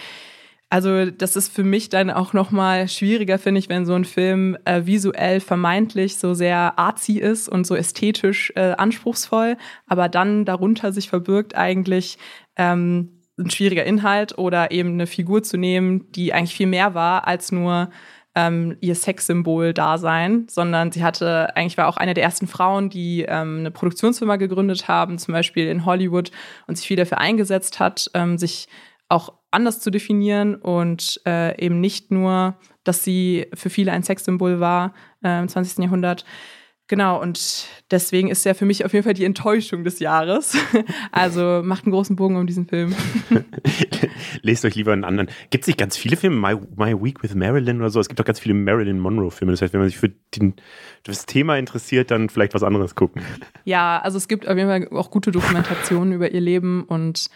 Also 0.69 1.11
das 1.11 1.37
ist 1.37 1.55
für 1.55 1.63
mich 1.63 1.91
dann 1.91 2.11
auch 2.11 2.33
noch 2.33 2.51
mal 2.51 2.89
schwieriger, 2.89 3.39
finde 3.39 3.61
ich, 3.61 3.69
wenn 3.69 3.87
so 3.87 3.95
ein 3.95 4.05
Film 4.05 4.57
äh, 4.65 4.85
visuell 4.85 5.39
vermeintlich 5.39 6.17
so 6.17 6.35
sehr 6.35 6.77
artsy 6.77 7.19
ist 7.19 7.49
und 7.49 7.67
so 7.67 7.77
ästhetisch 7.77 8.53
äh, 8.57 8.73
anspruchsvoll, 8.73 9.57
aber 9.87 10.09
dann 10.09 10.45
darunter 10.45 10.93
sich 10.93 11.09
verbirgt 11.09 11.55
eigentlich 11.57 12.19
ähm, 12.57 13.23
ein 13.39 13.51
schwieriger 13.51 13.85
Inhalt 13.85 14.39
oder 14.39 14.73
eben 14.73 14.95
eine 14.95 15.07
Figur 15.07 15.43
zu 15.45 15.57
nehmen, 15.57 16.11
die 16.13 16.33
eigentlich 16.33 16.57
viel 16.57 16.67
mehr 16.67 16.95
war 16.95 17.29
als 17.29 17.53
nur 17.53 17.91
ähm, 18.35 18.77
ihr 18.81 18.95
Sexsymbol 18.95 19.73
da 19.73 19.99
sein, 19.99 20.47
sondern 20.49 20.91
sie 20.91 21.05
hatte, 21.05 21.57
eigentlich 21.57 21.79
war 21.79 21.89
auch 21.89 21.97
eine 21.97 22.15
der 22.15 22.25
ersten 22.25 22.47
Frauen, 22.49 22.91
die 22.91 23.23
ähm, 23.23 23.61
eine 23.61 23.71
Produktionsfirma 23.71 24.37
gegründet 24.37 24.89
haben, 24.89 25.19
zum 25.19 25.33
Beispiel 25.33 25.69
in 25.69 25.87
Hollywood, 25.87 26.33
und 26.67 26.77
sich 26.77 26.87
viel 26.87 26.97
dafür 26.97 27.19
eingesetzt 27.19 27.79
hat, 27.79 28.11
ähm, 28.15 28.37
sich 28.37 28.69
auch 29.09 29.33
anders 29.57 29.81
zu 29.81 29.91
definieren 29.91 30.55
und 30.55 31.21
äh, 31.27 31.61
eben 31.65 31.81
nicht 31.81 32.11
nur, 32.11 32.57
dass 32.85 33.03
sie 33.03 33.47
für 33.55 33.71
viele 33.71 33.93
ein 33.93 34.03
Sexsymbol 34.03 34.61
war 34.61 34.95
äh, 35.25 35.41
im 35.41 35.49
20. 35.49 35.79
Jahrhundert, 35.79 36.25
Genau, 36.89 37.21
und 37.21 37.67
deswegen 37.91 38.29
ist 38.29 38.47
er 38.47 38.55
für 38.55 38.65
mich 38.65 38.85
auf 38.85 38.93
jeden 38.93 39.03
Fall 39.03 39.15
die 39.15 39.25
Enttäuschung 39.25 39.83
des 39.83 39.99
Jahres. 39.99 40.57
Also 41.11 41.63
macht 41.65 41.85
einen 41.85 41.93
großen 41.93 42.15
Bogen 42.15 42.37
um 42.37 42.47
diesen 42.47 42.67
Film. 42.67 42.95
Lest 44.43 44.65
euch 44.65 44.75
lieber 44.75 44.93
einen 44.93 45.05
anderen. 45.05 45.31
Gibt 45.51 45.65
es 45.65 45.69
nicht 45.69 45.79
ganz 45.79 45.97
viele 45.97 46.17
Filme, 46.17 46.37
My, 46.37 46.61
My 46.77 47.03
Week 47.03 47.23
with 47.23 47.35
Marilyn 47.35 47.79
oder 47.81 47.91
so? 47.91 48.01
Es 48.01 48.09
gibt 48.09 48.21
doch 48.21 48.25
ganz 48.25 48.39
viele 48.39 48.55
Marilyn 48.55 48.99
Monroe-Filme. 48.99 49.53
Das 49.53 49.63
heißt, 49.63 49.73
wenn 49.73 49.81
man 49.81 49.89
sich 49.89 49.99
für 49.99 50.11
den, 50.35 50.55
das 51.05 51.25
Thema 51.27 51.57
interessiert, 51.57 52.11
dann 52.11 52.29
vielleicht 52.29 52.55
was 52.55 52.63
anderes 52.63 52.95
gucken. 52.95 53.23
Ja, 53.65 53.99
also 53.99 54.19
es 54.19 54.29
gibt 54.29 54.47
auf 54.47 54.57
jeden 54.57 54.69
Fall 54.69 54.89
auch 54.97 55.11
gute 55.11 55.31
Dokumentationen 55.33 56.13
über 56.13 56.31
ihr 56.31 56.41
Leben 56.41 56.85
und 56.85 57.31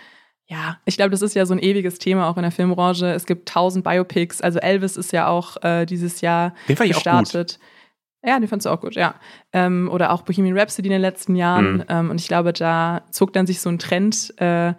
ja, 0.51 0.79
ich 0.85 0.97
glaube, 0.97 1.11
das 1.11 1.23
ist 1.23 1.35
ja 1.37 1.47
so 1.47 1.55
ein 1.55 1.61
ewiges 1.61 2.01
Thema 2.01 2.29
auch 2.29 2.37
in 2.37 2.43
der 2.43 2.51
Filmbranche. 2.51 3.07
Es 3.07 3.25
gibt 3.25 3.49
tausend 3.49 3.85
Biopics. 3.85 4.41
Also 4.41 4.59
Elvis 4.59 4.97
ist 4.97 5.13
ja 5.13 5.29
auch 5.29 5.63
äh, 5.63 5.87
dieses 5.87 6.23
Jahr 6.23 6.55
Den 6.67 6.77
fand 6.77 6.93
gestartet. 6.93 7.53
Ich 7.53 7.57
auch 7.57 7.61
gut. 7.61 8.31
Ja, 8.31 8.39
den 8.41 8.49
fandst 8.49 8.67
du 8.67 8.71
auch 8.71 8.81
gut, 8.81 8.97
ja. 8.97 9.15
Ähm, 9.53 9.89
oder 9.91 10.13
auch 10.13 10.23
Bohemian 10.23 10.59
Rhapsody 10.59 10.89
in 10.89 10.93
den 10.93 11.01
letzten 11.01 11.37
Jahren. 11.37 11.75
Mhm. 11.75 11.85
Ähm, 11.89 12.11
und 12.11 12.21
ich 12.21 12.27
glaube, 12.27 12.53
da 12.53 13.03
zog 13.13 13.33
dann 13.33 13.47
sich 13.47 13.61
so 13.61 13.71
ein 13.71 13.79
Trend 13.79 14.35
äh, 14.41 14.75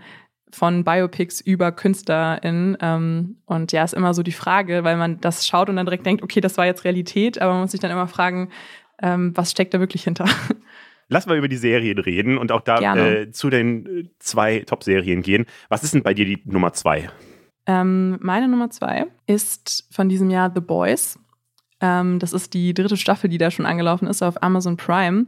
von 0.51 0.83
Biopics 0.83 1.39
über 1.39 1.71
KünstlerInnen. 1.71 2.77
Ähm, 2.81 3.37
und 3.45 3.71
ja, 3.71 3.85
ist 3.85 3.93
immer 3.93 4.13
so 4.13 4.23
die 4.23 4.33
Frage, 4.33 4.83
weil 4.83 4.97
man 4.97 5.21
das 5.21 5.47
schaut 5.47 5.69
und 5.69 5.77
dann 5.77 5.85
direkt 5.85 6.05
denkt, 6.05 6.21
okay, 6.21 6.41
das 6.41 6.57
war 6.57 6.65
jetzt 6.65 6.83
Realität, 6.83 7.41
aber 7.41 7.53
man 7.53 7.61
muss 7.61 7.71
sich 7.71 7.79
dann 7.79 7.91
immer 7.91 8.07
fragen, 8.07 8.49
ähm, 9.01 9.31
was 9.35 9.51
steckt 9.51 9.73
da 9.73 9.79
wirklich 9.79 10.03
hinter? 10.03 10.25
Lass 11.13 11.25
mal 11.25 11.37
über 11.37 11.49
die 11.49 11.57
Serien 11.57 11.99
reden 11.99 12.37
und 12.37 12.53
auch 12.53 12.61
da 12.61 12.95
äh, 12.95 13.31
zu 13.31 13.49
den 13.49 13.85
äh, 13.85 14.09
zwei 14.19 14.59
Top-Serien 14.59 15.21
gehen. 15.21 15.45
Was 15.67 15.83
ist 15.83 15.93
denn 15.93 16.03
bei 16.03 16.13
dir 16.13 16.23
die 16.23 16.41
Nummer 16.45 16.71
zwei? 16.71 17.09
Ähm, 17.65 18.17
meine 18.21 18.47
Nummer 18.47 18.69
zwei 18.69 19.07
ist 19.27 19.89
von 19.91 20.07
diesem 20.07 20.29
Jahr 20.29 20.49
The 20.55 20.61
Boys. 20.61 21.19
Ähm, 21.81 22.19
das 22.19 22.31
ist 22.31 22.53
die 22.53 22.73
dritte 22.73 22.95
Staffel, 22.95 23.29
die 23.29 23.37
da 23.37 23.51
schon 23.51 23.65
angelaufen 23.65 24.07
ist 24.07 24.23
auf 24.23 24.41
Amazon 24.41 24.77
Prime. 24.77 25.25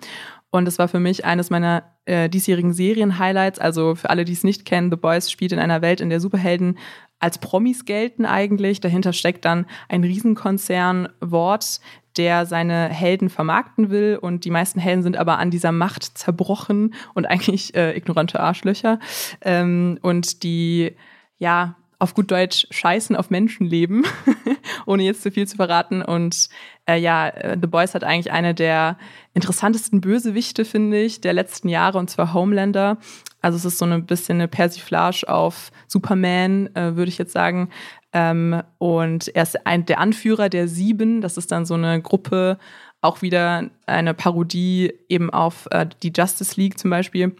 Und 0.52 0.70
es 0.70 0.80
war 0.80 0.88
für 0.88 1.02
mich 1.02 1.26
eines 1.26 1.50
meiner 1.50 1.84
äh, 2.06 2.30
diesjährigen 2.30 2.72
Serien-Highlights. 2.72 3.60
Also 3.60 3.96
für 3.96 4.10
alle, 4.10 4.24
die 4.24 4.34
es 4.34 4.46
nicht 4.46 4.64
kennen, 4.64 4.90
The 4.90 4.96
Boys 4.96 5.30
spielt 5.30 5.52
in 5.52 5.60
einer 5.60 5.82
Welt, 5.82 6.00
in 6.00 6.10
der 6.10 6.22
Superhelden 6.22 6.78
als 7.20 7.40
Promis 7.40 7.84
gelten 7.84 8.26
eigentlich. 8.26 8.80
Dahinter 8.80 9.12
steckt 9.12 9.44
dann 9.44 9.66
ein 9.90 10.06
Riesenkonzern 10.06 11.10
Wort, 11.20 11.82
der 12.18 12.45
seine 12.45 12.89
Helden 12.89 13.30
vermarkten 13.30 13.89
will. 13.89 14.18
Und 14.22 14.45
die 14.45 14.51
meisten 14.51 14.80
Helden 14.80 15.03
sind 15.03 15.18
aber 15.18 15.38
an 15.38 15.51
dieser 15.51 15.72
Macht 15.72 16.18
zerbrochen 16.18 16.93
und 17.14 17.26
eigentlich 17.30 17.76
äh, 17.76 17.95
ignorante 17.95 18.39
Arschlöcher. 18.39 18.99
Ähm, 19.41 19.99
und 20.01 20.43
die, 20.43 20.95
ja, 21.38 21.76
auf 22.04 22.14
gut 22.16 22.32
Deutsch 22.32 22.68
scheißen 22.70 23.16
auf 23.16 23.30
Menschenleben, 23.30 24.06
ohne 24.86 25.04
jetzt 25.04 25.24
zu 25.24 25.32
viel 25.32 25.47
zu 25.47 25.56
verraten. 25.56 26.01
Und 26.01 26.49
äh, 26.86 26.97
ja, 26.97 27.30
äh, 27.30 27.58
The 27.60 27.68
Boys 27.68 27.95
hat 27.95 28.04
eigentlich 28.04 28.34
eine 28.34 28.54
der 28.54 28.97
interessantesten 29.34 30.01
Bösewichte, 30.01 30.66
finde 30.66 31.01
ich, 31.01 31.22
der 31.22 31.32
letzten 31.32 31.70
Jahre, 31.70 31.97
und 31.97 32.10
zwar 32.10 32.34
Homelander. 32.34 32.97
Also 33.41 33.56
es 33.56 33.64
ist 33.64 33.78
so 33.78 33.86
ein 33.86 34.06
bisschen 34.06 34.36
eine 34.36 34.49
Persiflage 34.49 35.30
auf 35.30 35.72
Superman, 35.88 36.76
äh, 36.76 36.97
würde 36.97 37.08
ich 37.08 37.18
jetzt 37.18 37.32
sagen. 37.32 37.70
Ähm, 38.12 38.62
und 38.80 39.34
er 39.34 39.43
ist 39.43 39.66
ein, 39.66 39.86
der 39.86 39.99
Anführer 39.99 40.49
der 40.49 40.68
Sieben. 40.68 41.22
Das 41.22 41.38
ist 41.38 41.54
dann 41.54 41.66
so 41.66 41.76
eine 41.76 42.01
Gruppe, 42.01 42.60
auch 42.99 43.22
wieder 43.22 43.70
eine 43.86 44.14
Parodie 44.14 44.93
eben 45.08 45.30
auf 45.30 45.70
äh, 45.72 45.88
die 46.04 46.12
Justice 46.14 46.60
League 46.60 46.78
zum 46.78 46.89
Beispiel. 46.89 47.34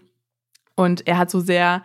Und 0.74 1.06
er 1.06 1.18
hat 1.18 1.30
so 1.30 1.40
sehr 1.40 1.82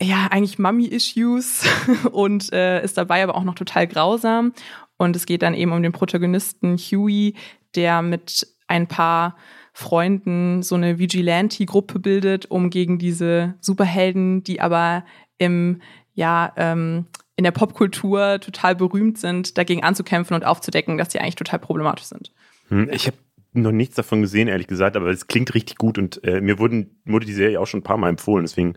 ja, 0.00 0.28
eigentlich 0.30 0.58
Mummy-Issues 0.58 1.64
und 2.12 2.52
äh, 2.52 2.82
ist 2.82 2.96
dabei 2.96 3.22
aber 3.22 3.34
auch 3.34 3.44
noch 3.44 3.54
total 3.54 3.86
grausam. 3.86 4.52
Und 4.96 5.16
es 5.16 5.26
geht 5.26 5.42
dann 5.42 5.54
eben 5.54 5.72
um 5.72 5.82
den 5.82 5.92
Protagonisten 5.92 6.76
Huey, 6.76 7.34
der 7.74 8.02
mit 8.02 8.46
ein 8.66 8.86
paar 8.86 9.36
Freunden 9.72 10.62
so 10.62 10.74
eine 10.74 10.98
Vigilante-Gruppe 10.98 12.00
bildet, 12.00 12.50
um 12.50 12.70
gegen 12.70 12.98
diese 12.98 13.54
Superhelden, 13.60 14.42
die 14.42 14.60
aber 14.60 15.04
im, 15.38 15.80
ja, 16.14 16.52
ähm, 16.56 17.06
in 17.36 17.44
der 17.44 17.52
Popkultur 17.52 18.40
total 18.40 18.74
berühmt 18.74 19.18
sind, 19.18 19.56
dagegen 19.56 19.84
anzukämpfen 19.84 20.34
und 20.34 20.44
aufzudecken, 20.44 20.98
dass 20.98 21.10
die 21.10 21.20
eigentlich 21.20 21.36
total 21.36 21.60
problematisch 21.60 22.06
sind. 22.06 22.32
Hm, 22.68 22.90
ich 22.90 23.06
habe 23.06 23.16
noch 23.62 23.72
nichts 23.72 23.96
davon 23.96 24.22
gesehen, 24.22 24.48
ehrlich 24.48 24.66
gesagt, 24.66 24.96
aber 24.96 25.08
es 25.08 25.26
klingt 25.26 25.54
richtig 25.54 25.76
gut 25.76 25.98
und 25.98 26.22
äh, 26.24 26.40
mir 26.40 26.58
wurden, 26.58 27.00
wurde 27.04 27.26
die 27.26 27.32
Serie 27.32 27.60
auch 27.60 27.66
schon 27.66 27.80
ein 27.80 27.84
paar 27.84 27.96
Mal 27.96 28.08
empfohlen, 28.08 28.44
deswegen 28.44 28.74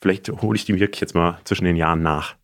vielleicht 0.00 0.28
hole 0.28 0.56
ich 0.56 0.64
die 0.64 0.78
wirklich 0.78 1.00
jetzt 1.00 1.14
mal 1.14 1.38
zwischen 1.44 1.64
den 1.64 1.76
Jahren 1.76 2.02
nach. 2.02 2.36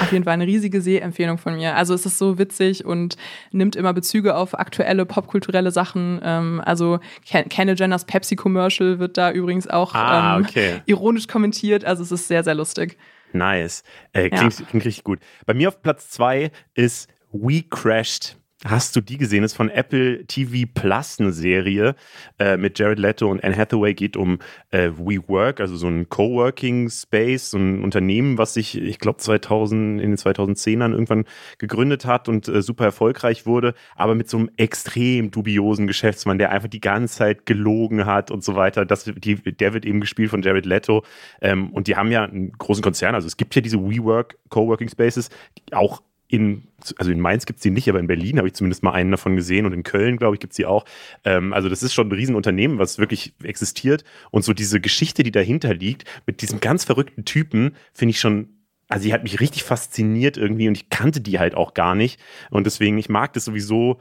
Auf 0.00 0.12
jeden 0.12 0.24
Fall 0.24 0.34
eine 0.34 0.46
riesige 0.46 0.80
Sehempfehlung 0.80 1.38
von 1.38 1.56
mir. 1.56 1.74
Also 1.74 1.94
es 1.94 2.06
ist 2.06 2.18
so 2.18 2.38
witzig 2.38 2.84
und 2.84 3.16
nimmt 3.50 3.76
immer 3.76 3.92
Bezüge 3.92 4.36
auf 4.36 4.58
aktuelle 4.58 5.04
popkulturelle 5.06 5.70
Sachen. 5.70 6.20
Ähm, 6.22 6.62
also 6.64 7.00
Kendall 7.24 7.76
Jenners 7.76 8.04
Pepsi-Commercial 8.04 8.98
wird 8.98 9.16
da 9.16 9.32
übrigens 9.32 9.66
auch 9.66 9.94
ah, 9.94 10.36
ähm, 10.36 10.44
okay. 10.44 10.82
ironisch 10.86 11.26
kommentiert. 11.26 11.84
Also 11.84 12.02
es 12.02 12.12
ist 12.12 12.28
sehr, 12.28 12.44
sehr 12.44 12.54
lustig. 12.54 12.98
Nice. 13.32 13.82
Äh, 14.12 14.30
klingt, 14.30 14.60
ja. 14.60 14.66
klingt 14.66 14.84
richtig 14.84 15.04
gut. 15.04 15.18
Bei 15.44 15.54
mir 15.54 15.68
auf 15.68 15.82
Platz 15.82 16.10
zwei 16.10 16.52
ist 16.74 17.08
We 17.32 17.62
Crashed 17.68 18.36
hast 18.64 18.96
du 18.96 19.00
die 19.00 19.18
gesehen? 19.18 19.42
Das 19.42 19.52
ist 19.52 19.56
von 19.56 19.68
Apple 19.68 20.26
TV 20.26 20.68
Plus 20.72 21.20
eine 21.20 21.32
Serie 21.32 21.94
äh, 22.38 22.56
mit 22.56 22.78
Jared 22.78 22.98
Leto 22.98 23.30
und 23.30 23.44
Anne 23.44 23.56
Hathaway. 23.56 23.94
Geht 23.94 24.16
um 24.16 24.38
äh, 24.70 24.90
WeWork, 24.96 25.60
also 25.60 25.76
so 25.76 25.86
ein 25.86 26.08
Coworking 26.08 26.88
Space, 26.88 27.50
so 27.50 27.58
ein 27.58 27.82
Unternehmen, 27.82 28.38
was 28.38 28.54
sich, 28.54 28.80
ich 28.80 28.98
glaube, 28.98 29.18
2000 29.18 30.00
in 30.00 30.10
den 30.10 30.16
2010ern 30.16 30.92
irgendwann 30.92 31.24
gegründet 31.58 32.06
hat 32.06 32.28
und 32.28 32.48
äh, 32.48 32.62
super 32.62 32.84
erfolgreich 32.84 33.46
wurde, 33.46 33.74
aber 33.96 34.14
mit 34.14 34.28
so 34.30 34.38
einem 34.38 34.50
extrem 34.56 35.30
dubiosen 35.30 35.86
Geschäftsmann, 35.86 36.38
der 36.38 36.50
einfach 36.50 36.68
die 36.68 36.80
ganze 36.80 37.18
Zeit 37.18 37.46
gelogen 37.46 38.06
hat 38.06 38.30
und 38.30 38.42
so 38.42 38.56
weiter. 38.56 38.86
Das, 38.86 39.04
die, 39.04 39.36
der 39.36 39.74
wird 39.74 39.84
eben 39.84 40.00
gespielt 40.00 40.30
von 40.30 40.42
Jared 40.42 40.66
Leto. 40.66 41.04
Ähm, 41.40 41.70
und 41.70 41.86
die 41.86 41.96
haben 41.96 42.10
ja 42.10 42.24
einen 42.24 42.52
großen 42.52 42.82
Konzern. 42.82 43.14
Also 43.14 43.26
es 43.26 43.36
gibt 43.36 43.54
ja 43.54 43.60
diese 43.60 43.78
WeWork 43.78 44.38
Coworking 44.48 44.88
Spaces, 44.88 45.30
auch 45.72 46.00
in, 46.28 46.64
also 46.96 47.10
in 47.10 47.20
Mainz 47.20 47.46
gibt 47.46 47.58
es 47.58 47.62
die 47.62 47.70
nicht, 47.70 47.88
aber 47.88 48.00
in 48.00 48.06
Berlin 48.06 48.38
habe 48.38 48.48
ich 48.48 48.54
zumindest 48.54 48.82
mal 48.82 48.92
einen 48.92 49.10
davon 49.10 49.36
gesehen 49.36 49.66
und 49.66 49.72
in 49.72 49.82
Köln, 49.82 50.16
glaube 50.16 50.34
ich, 50.34 50.40
gibt 50.40 50.52
es 50.52 50.56
die 50.56 50.66
auch. 50.66 50.84
Ähm, 51.24 51.52
also 51.52 51.68
das 51.68 51.82
ist 51.82 51.94
schon 51.94 52.08
ein 52.08 52.12
Riesenunternehmen, 52.12 52.78
was 52.78 52.98
wirklich 52.98 53.34
existiert. 53.42 54.04
Und 54.30 54.42
so 54.42 54.52
diese 54.52 54.80
Geschichte, 54.80 55.22
die 55.22 55.32
dahinter 55.32 55.74
liegt, 55.74 56.04
mit 56.26 56.42
diesem 56.42 56.60
ganz 56.60 56.84
verrückten 56.84 57.24
Typen, 57.24 57.76
finde 57.92 58.10
ich 58.10 58.20
schon 58.20 58.48
also 58.88 59.06
die 59.06 59.14
hat 59.14 59.22
mich 59.22 59.40
richtig 59.40 59.64
fasziniert 59.64 60.36
irgendwie 60.36 60.68
und 60.68 60.76
ich 60.76 60.90
kannte 60.90 61.20
die 61.20 61.38
halt 61.38 61.54
auch 61.54 61.72
gar 61.72 61.94
nicht. 61.94 62.20
Und 62.50 62.66
deswegen, 62.66 62.98
ich 62.98 63.08
mag 63.08 63.32
das 63.32 63.46
sowieso, 63.46 63.98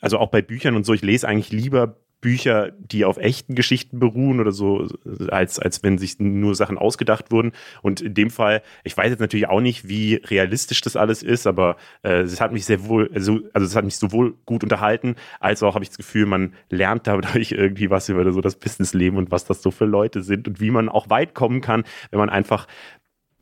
also 0.00 0.18
auch 0.18 0.30
bei 0.30 0.42
Büchern 0.42 0.76
und 0.76 0.84
so, 0.84 0.94
ich 0.94 1.02
lese 1.02 1.28
eigentlich 1.28 1.52
lieber 1.52 1.98
Bücher, 2.24 2.72
die 2.78 3.04
auf 3.04 3.18
echten 3.18 3.54
Geschichten 3.54 3.98
beruhen 3.98 4.40
oder 4.40 4.50
so, 4.50 4.88
als, 5.28 5.58
als 5.58 5.82
wenn 5.82 5.98
sich 5.98 6.18
nur 6.18 6.54
Sachen 6.54 6.78
ausgedacht 6.78 7.30
wurden. 7.30 7.52
Und 7.82 8.00
in 8.00 8.14
dem 8.14 8.30
Fall, 8.30 8.62
ich 8.82 8.96
weiß 8.96 9.10
jetzt 9.10 9.20
natürlich 9.20 9.46
auch 9.46 9.60
nicht, 9.60 9.86
wie 9.88 10.14
realistisch 10.14 10.80
das 10.80 10.96
alles 10.96 11.22
ist, 11.22 11.46
aber 11.46 11.76
äh, 12.02 12.22
es 12.22 12.40
hat 12.40 12.50
mich 12.50 12.64
sehr 12.64 12.86
wohl, 12.86 13.10
also, 13.12 13.40
also 13.52 13.66
es 13.66 13.76
hat 13.76 13.84
mich 13.84 13.98
sowohl 13.98 14.36
gut 14.46 14.62
unterhalten, 14.62 15.16
als 15.38 15.62
auch 15.62 15.74
habe 15.74 15.84
ich 15.84 15.90
das 15.90 15.98
Gefühl, 15.98 16.24
man 16.24 16.54
lernt 16.70 17.06
dadurch 17.06 17.52
irgendwie 17.52 17.90
was 17.90 18.08
über 18.08 18.32
so 18.32 18.40
das 18.40 18.56
Businessleben 18.56 19.18
und 19.18 19.30
was 19.30 19.44
das 19.44 19.60
so 19.60 19.70
für 19.70 19.84
Leute 19.84 20.22
sind 20.22 20.48
und 20.48 20.60
wie 20.60 20.70
man 20.70 20.88
auch 20.88 21.10
weit 21.10 21.34
kommen 21.34 21.60
kann, 21.60 21.84
wenn 22.10 22.20
man 22.20 22.30
einfach 22.30 22.66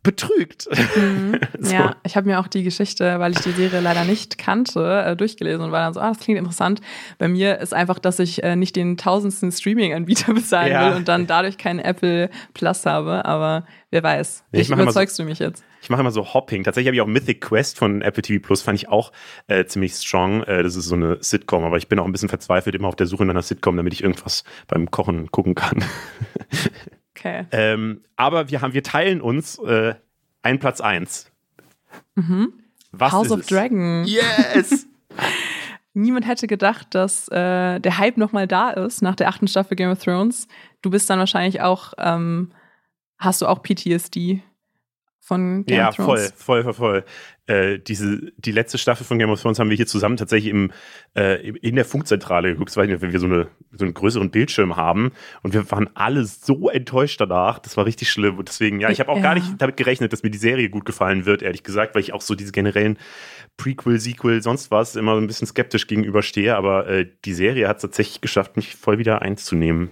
betrügt. 0.02 0.68
Mhm. 0.96 1.38
so. 1.60 1.72
Ja, 1.72 1.96
ich 2.04 2.16
habe 2.16 2.28
mir 2.28 2.40
auch 2.40 2.48
die 2.48 2.62
Geschichte, 2.62 3.20
weil 3.20 3.32
ich 3.32 3.40
die 3.40 3.52
Serie 3.52 3.80
leider 3.80 4.04
nicht 4.04 4.36
kannte, 4.36 5.04
äh, 5.06 5.16
durchgelesen 5.16 5.64
und 5.64 5.72
war 5.72 5.80
dann 5.80 5.94
so, 5.94 6.00
ah, 6.00 6.08
das 6.08 6.18
klingt 6.18 6.38
interessant. 6.38 6.80
Bei 7.18 7.28
mir 7.28 7.58
ist 7.58 7.72
einfach, 7.72 7.98
dass 7.98 8.18
ich 8.18 8.42
äh, 8.42 8.56
nicht 8.56 8.74
den 8.74 8.96
tausendsten 8.96 9.52
Streaming-Anbieter 9.52 10.34
bezahlen 10.34 10.72
ja. 10.72 10.90
will 10.90 10.96
und 10.96 11.08
dann 11.08 11.26
dadurch 11.26 11.56
keinen 11.56 11.78
Apple 11.78 12.30
Plus 12.54 12.84
habe, 12.84 13.24
aber 13.24 13.64
wer 13.90 14.02
weiß. 14.02 14.44
Ich, 14.52 14.60
ich 14.62 14.70
überzeugst 14.70 15.16
so, 15.16 15.22
du 15.22 15.28
mich 15.28 15.38
jetzt. 15.38 15.64
Ich 15.82 15.90
mache 15.90 16.00
immer 16.00 16.12
so 16.12 16.32
Hopping. 16.32 16.64
Tatsächlich 16.64 16.88
habe 16.88 16.96
ich 16.96 17.00
auch 17.00 17.06
Mythic 17.06 17.40
Quest 17.40 17.78
von 17.78 18.02
Apple 18.02 18.22
TV 18.22 18.44
Plus, 18.44 18.62
fand 18.62 18.78
ich 18.78 18.88
auch 18.88 19.12
äh, 19.48 19.64
ziemlich 19.66 19.94
strong. 19.94 20.42
Äh, 20.44 20.62
das 20.62 20.76
ist 20.76 20.86
so 20.86 20.94
eine 20.94 21.18
Sitcom, 21.20 21.64
aber 21.64 21.76
ich 21.76 21.88
bin 21.88 21.98
auch 21.98 22.04
ein 22.04 22.12
bisschen 22.12 22.28
verzweifelt 22.28 22.74
immer 22.74 22.88
auf 22.88 22.96
der 22.96 23.06
Suche 23.06 23.24
nach 23.24 23.34
einer 23.34 23.42
Sitcom, 23.42 23.76
damit 23.76 23.92
ich 23.92 24.02
irgendwas 24.02 24.44
beim 24.68 24.90
Kochen 24.90 25.30
gucken 25.30 25.54
kann. 25.54 25.84
Okay. 27.22 27.46
Ähm, 27.52 28.02
aber 28.16 28.50
wir 28.50 28.62
haben, 28.62 28.74
wir 28.74 28.82
teilen 28.82 29.20
uns 29.20 29.56
äh, 29.58 29.94
einen 30.42 30.58
Platz 30.58 30.80
1. 30.80 31.30
Mhm. 32.16 32.52
House 33.00 33.30
of 33.30 33.40
es? 33.40 33.46
Dragon. 33.46 34.04
Yes! 34.04 34.88
Niemand 35.94 36.26
hätte 36.26 36.48
gedacht, 36.48 36.88
dass 36.94 37.28
äh, 37.28 37.78
der 37.78 37.98
Hype 37.98 38.16
nochmal 38.16 38.48
da 38.48 38.70
ist 38.70 39.02
nach 39.02 39.14
der 39.14 39.28
achten 39.28 39.46
Staffel 39.46 39.76
Game 39.76 39.90
of 39.90 40.02
Thrones. 40.02 40.48
Du 40.80 40.90
bist 40.90 41.08
dann 41.08 41.20
wahrscheinlich 41.20 41.60
auch, 41.60 41.92
ähm, 41.98 42.50
hast 43.18 43.40
du 43.40 43.46
auch 43.46 43.62
PTSD 43.62 44.42
von 45.32 45.64
Game 45.66 45.78
ja, 45.78 45.88
of 45.88 45.96
Thrones? 45.96 46.22
Ja, 46.22 46.34
voll, 46.36 46.62
voll, 46.62 46.74
voll, 46.74 46.74
voll. 46.74 47.04
Äh, 47.46 47.80
diese, 47.80 48.32
die 48.36 48.52
letzte 48.52 48.78
Staffel 48.78 49.04
von 49.04 49.18
Game 49.18 49.30
of 49.30 49.40
Thrones 49.40 49.58
haben 49.58 49.68
wir 49.68 49.76
hier 49.76 49.86
zusammen 49.86 50.16
tatsächlich 50.16 50.50
im, 50.50 50.70
äh, 51.16 51.48
in 51.48 51.74
der 51.74 51.84
Funkzentrale 51.84 52.52
geguckt, 52.52 52.76
weil 52.76 52.88
wir 52.88 53.18
so, 53.18 53.26
eine, 53.26 53.48
so 53.72 53.84
einen 53.84 53.94
größeren 53.94 54.30
Bildschirm 54.30 54.76
haben 54.76 55.10
und 55.42 55.52
wir 55.52 55.68
waren 55.70 55.90
alle 55.94 56.24
so 56.24 56.68
enttäuscht 56.68 57.20
danach. 57.20 57.58
Das 57.58 57.76
war 57.76 57.84
richtig 57.84 58.10
schlimm 58.10 58.38
und 58.38 58.48
deswegen, 58.48 58.80
ja, 58.80 58.90
ich 58.90 59.00
habe 59.00 59.10
auch 59.10 59.16
ja. 59.16 59.22
gar 59.22 59.34
nicht 59.34 59.46
damit 59.58 59.76
gerechnet, 59.76 60.12
dass 60.12 60.22
mir 60.22 60.30
die 60.30 60.38
Serie 60.38 60.70
gut 60.70 60.84
gefallen 60.84 61.26
wird, 61.26 61.42
ehrlich 61.42 61.64
gesagt, 61.64 61.94
weil 61.94 62.02
ich 62.02 62.12
auch 62.12 62.22
so 62.22 62.34
diese 62.34 62.52
generellen 62.52 62.96
Prequel, 63.56 63.98
Sequel, 63.98 64.42
sonst 64.42 64.70
was 64.70 64.94
immer 64.94 65.16
ein 65.16 65.26
bisschen 65.26 65.48
skeptisch 65.48 65.88
gegenüberstehe, 65.88 66.54
aber 66.56 66.86
äh, 66.88 67.08
die 67.24 67.34
Serie 67.34 67.66
hat 67.66 67.76
es 67.76 67.82
tatsächlich 67.82 68.20
geschafft, 68.20 68.56
mich 68.56 68.76
voll 68.76 68.98
wieder 68.98 69.20
einzunehmen. 69.20 69.90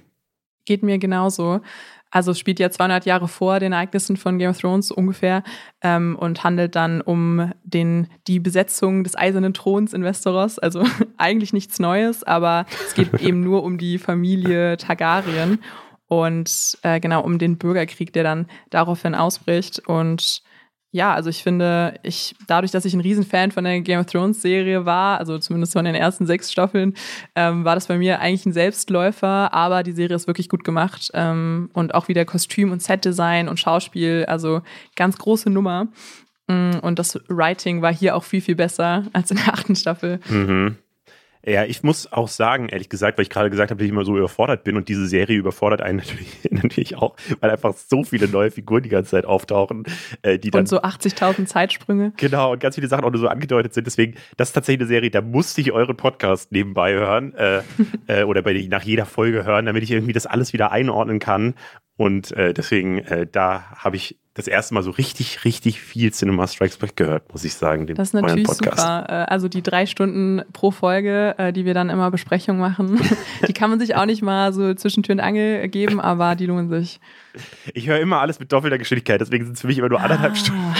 Geht 0.67 0.83
mir 0.85 0.99
genauso. 0.99 1.63
Also 2.11 2.35
spielt 2.35 2.59
ja 2.59 2.71
200 2.71 3.07
Jahre 3.07 3.29
vor 3.29 3.61
den 3.61 3.73
Ereignissen 3.73 4.17
von 4.17 4.39
Game 4.39 4.51
of 4.51 4.59
Thrones 4.59 4.91
ungefähr 4.91 5.43
ähm, 5.81 6.17
und 6.19 6.43
handelt 6.43 6.75
dann 6.75 7.01
um 7.01 7.53
den, 7.63 8.09
die 8.27 8.41
Besetzung 8.41 9.05
des 9.05 9.17
Eisernen 9.17 9.55
Throns 9.55 9.93
in 9.93 10.03
Westeros. 10.03 10.59
Also 10.59 10.85
eigentlich 11.19 11.53
nichts 11.53 11.79
Neues, 11.79 12.25
aber 12.25 12.67
es 12.87 12.95
geht 12.95 13.15
eben 13.21 13.41
nur 13.41 13.63
um 13.63 13.79
die 13.79 13.99
Familie 13.99 14.77
Targaryen 14.77 15.61
und 16.09 16.77
äh, 16.83 16.99
genau 16.99 17.23
um 17.23 17.39
den 17.39 17.57
Bürgerkrieg, 17.57 18.13
der 18.13 18.25
dann 18.25 18.47
daraufhin 18.71 19.15
ausbricht. 19.15 19.79
Und 19.87 20.43
ja, 20.93 21.15
also 21.15 21.31
ich 21.31 21.43
finde, 21.43 21.95
ich, 22.03 22.35
dadurch, 22.49 22.73
dass 22.73 22.85
ich 22.85 22.95
ein 22.95 23.01
Riesenfan 23.01 23.53
von 23.53 23.63
der 23.63 23.81
Game 23.81 24.01
of 24.01 24.07
Thrones 24.07 24.43
Serie 24.43 24.85
war, 24.85 25.19
also 25.19 25.39
zumindest 25.39 25.73
von 25.73 25.85
den 25.85 25.95
ersten 25.95 26.27
sechs 26.27 26.51
Staffeln, 26.51 26.95
ähm, 27.37 27.65
war 27.65 27.77
das 27.77 27.87
bei 27.87 27.97
mir 27.97 28.21
eigentlich 28.21 28.47
ein 28.47 28.53
Selbstläufer, 28.53 29.55
aber 29.55 29.85
die 29.85 29.93
Serie 29.93 30.17
ist 30.17 30.27
wirklich 30.27 30.49
gut 30.49 30.65
gemacht 30.65 31.11
ähm, 31.15 31.71
und 31.75 31.95
auch 31.95 32.09
wieder 32.09 32.25
Kostüm 32.25 32.73
und 32.73 32.83
Setdesign 32.83 33.49
und 33.49 33.61
Schauspiel, 33.61 34.25
also 34.27 34.63
ganz 34.97 35.17
große 35.17 35.49
Nummer. 35.49 35.87
Mm, 36.49 36.79
und 36.83 36.99
das 36.99 37.21
Writing 37.29 37.83
war 37.83 37.95
hier 37.95 38.17
auch 38.17 38.25
viel, 38.25 38.41
viel 38.41 38.57
besser 38.57 39.05
als 39.13 39.31
in 39.31 39.37
der 39.37 39.55
achten 39.55 39.77
Staffel. 39.77 40.19
Mhm. 40.29 40.77
Ja, 41.47 41.65
ich 41.65 41.83
muss 41.83 42.13
auch 42.13 42.29
sagen, 42.29 42.69
ehrlich 42.69 42.91
gesagt, 42.91 43.17
weil 43.17 43.23
ich 43.23 43.31
gerade 43.31 43.49
gesagt 43.49 43.71
habe, 43.71 43.79
dass 43.79 43.87
ich 43.87 43.91
immer 43.91 44.05
so 44.05 44.17
überfordert 44.17 44.63
bin 44.63 44.77
und 44.77 44.89
diese 44.89 45.07
Serie 45.07 45.39
überfordert 45.39 45.81
einen 45.81 45.99
natürlich, 45.99 46.49
natürlich 46.51 46.97
auch, 46.97 47.17
weil 47.41 47.51
einfach 47.51 47.75
so 47.75 48.05
viele 48.05 48.29
neue 48.29 48.51
Figuren 48.51 48.83
die 48.83 48.91
ganze 48.91 49.13
Zeit 49.13 49.25
auftauchen, 49.25 49.85
äh, 50.23 50.39
die 50.39 50.51
dann. 50.51 50.61
Und 50.61 50.69
so 50.69 50.83
80.000 50.83 51.47
Zeitsprünge. 51.47 52.13
Genau, 52.17 52.53
und 52.53 52.61
ganz 52.61 52.75
viele 52.75 52.89
Sachen 52.89 53.05
auch 53.05 53.11
nur 53.11 53.21
so 53.21 53.29
angedeutet 53.29 53.73
sind. 53.73 53.87
Deswegen, 53.87 54.17
das 54.37 54.51
ist 54.51 54.53
tatsächlich 54.53 54.83
eine 54.83 54.89
Serie, 54.89 55.11
da 55.11 55.23
musste 55.23 55.61
ich 55.63 55.73
euren 55.73 55.97
Podcast 55.97 56.53
nebenbei 56.53 56.93
hören 56.93 57.35
äh, 57.35 57.63
äh, 58.07 58.25
oder 58.25 58.43
bei, 58.43 58.53
nach 58.69 58.83
jeder 58.83 59.07
Folge 59.07 59.45
hören, 59.45 59.67
damit 59.67 59.83
ich 59.83 59.91
irgendwie 59.91 60.13
das 60.13 60.27
alles 60.27 60.53
wieder 60.53 60.73
einordnen 60.73 61.21
kann. 61.21 61.55
Und 61.97 62.33
äh, 62.33 62.55
deswegen, 62.55 62.99
äh, 62.99 63.27
da 63.31 63.65
habe 63.77 63.97
ich 63.97 64.19
das 64.35 64.47
erste 64.47 64.75
Mal 64.75 64.83
so 64.83 64.93
richtig, 64.93 65.45
richtig 65.45 65.81
viel 65.81 66.13
Cinema 66.13 66.47
Strikes 66.47 66.77
Back 66.77 66.95
gehört, 66.95 67.33
muss 67.33 67.45
ich 67.45 67.55
sagen. 67.55 67.87
Den, 67.87 67.97
das 67.97 68.09
ist 68.09 68.15
natürlich 68.15 68.47
super. 68.47 69.07
Äh, 69.09 69.13
also 69.31 69.49
die 69.49 69.63
drei 69.63 69.87
Stunden 69.87 70.43
pro 70.53 70.71
Folge, 70.71 71.35
äh, 71.37 71.53
die 71.53 71.65
wir 71.65 71.75
dann 71.75 71.91
immer 71.91 72.13
Besprechung 72.13 72.59
machen, 72.59 73.01
die 73.49 73.53
kann 73.53 73.71
man 73.71 73.81
sich 73.81 73.97
auch 73.97 74.07
nicht 74.07 74.23
mal 74.23 74.53
so 74.53 74.73
zwischen 74.75 75.03
Tür 75.03 75.15
und 75.15 75.21
Angel 75.21 75.67
geben, 75.69 76.01
aber 76.01 76.37
die 76.37 76.47
lohnen 76.47 76.69
sich. 76.69 77.01
Ich 77.75 77.89
höre 77.89 77.99
immer 77.99 78.21
alles 78.21 78.39
mit 78.39 78.53
doppelter 78.53 78.79
Geschwindigkeit, 78.79 79.21
deswegen 79.21 79.45
sind 79.45 79.55
es 79.55 79.61
für 79.63 79.67
mich 79.67 79.79
immer 79.79 79.89
nur 79.89 80.01
anderthalb 80.01 80.33
ah. 80.33 80.37
Stunden. 80.37 80.75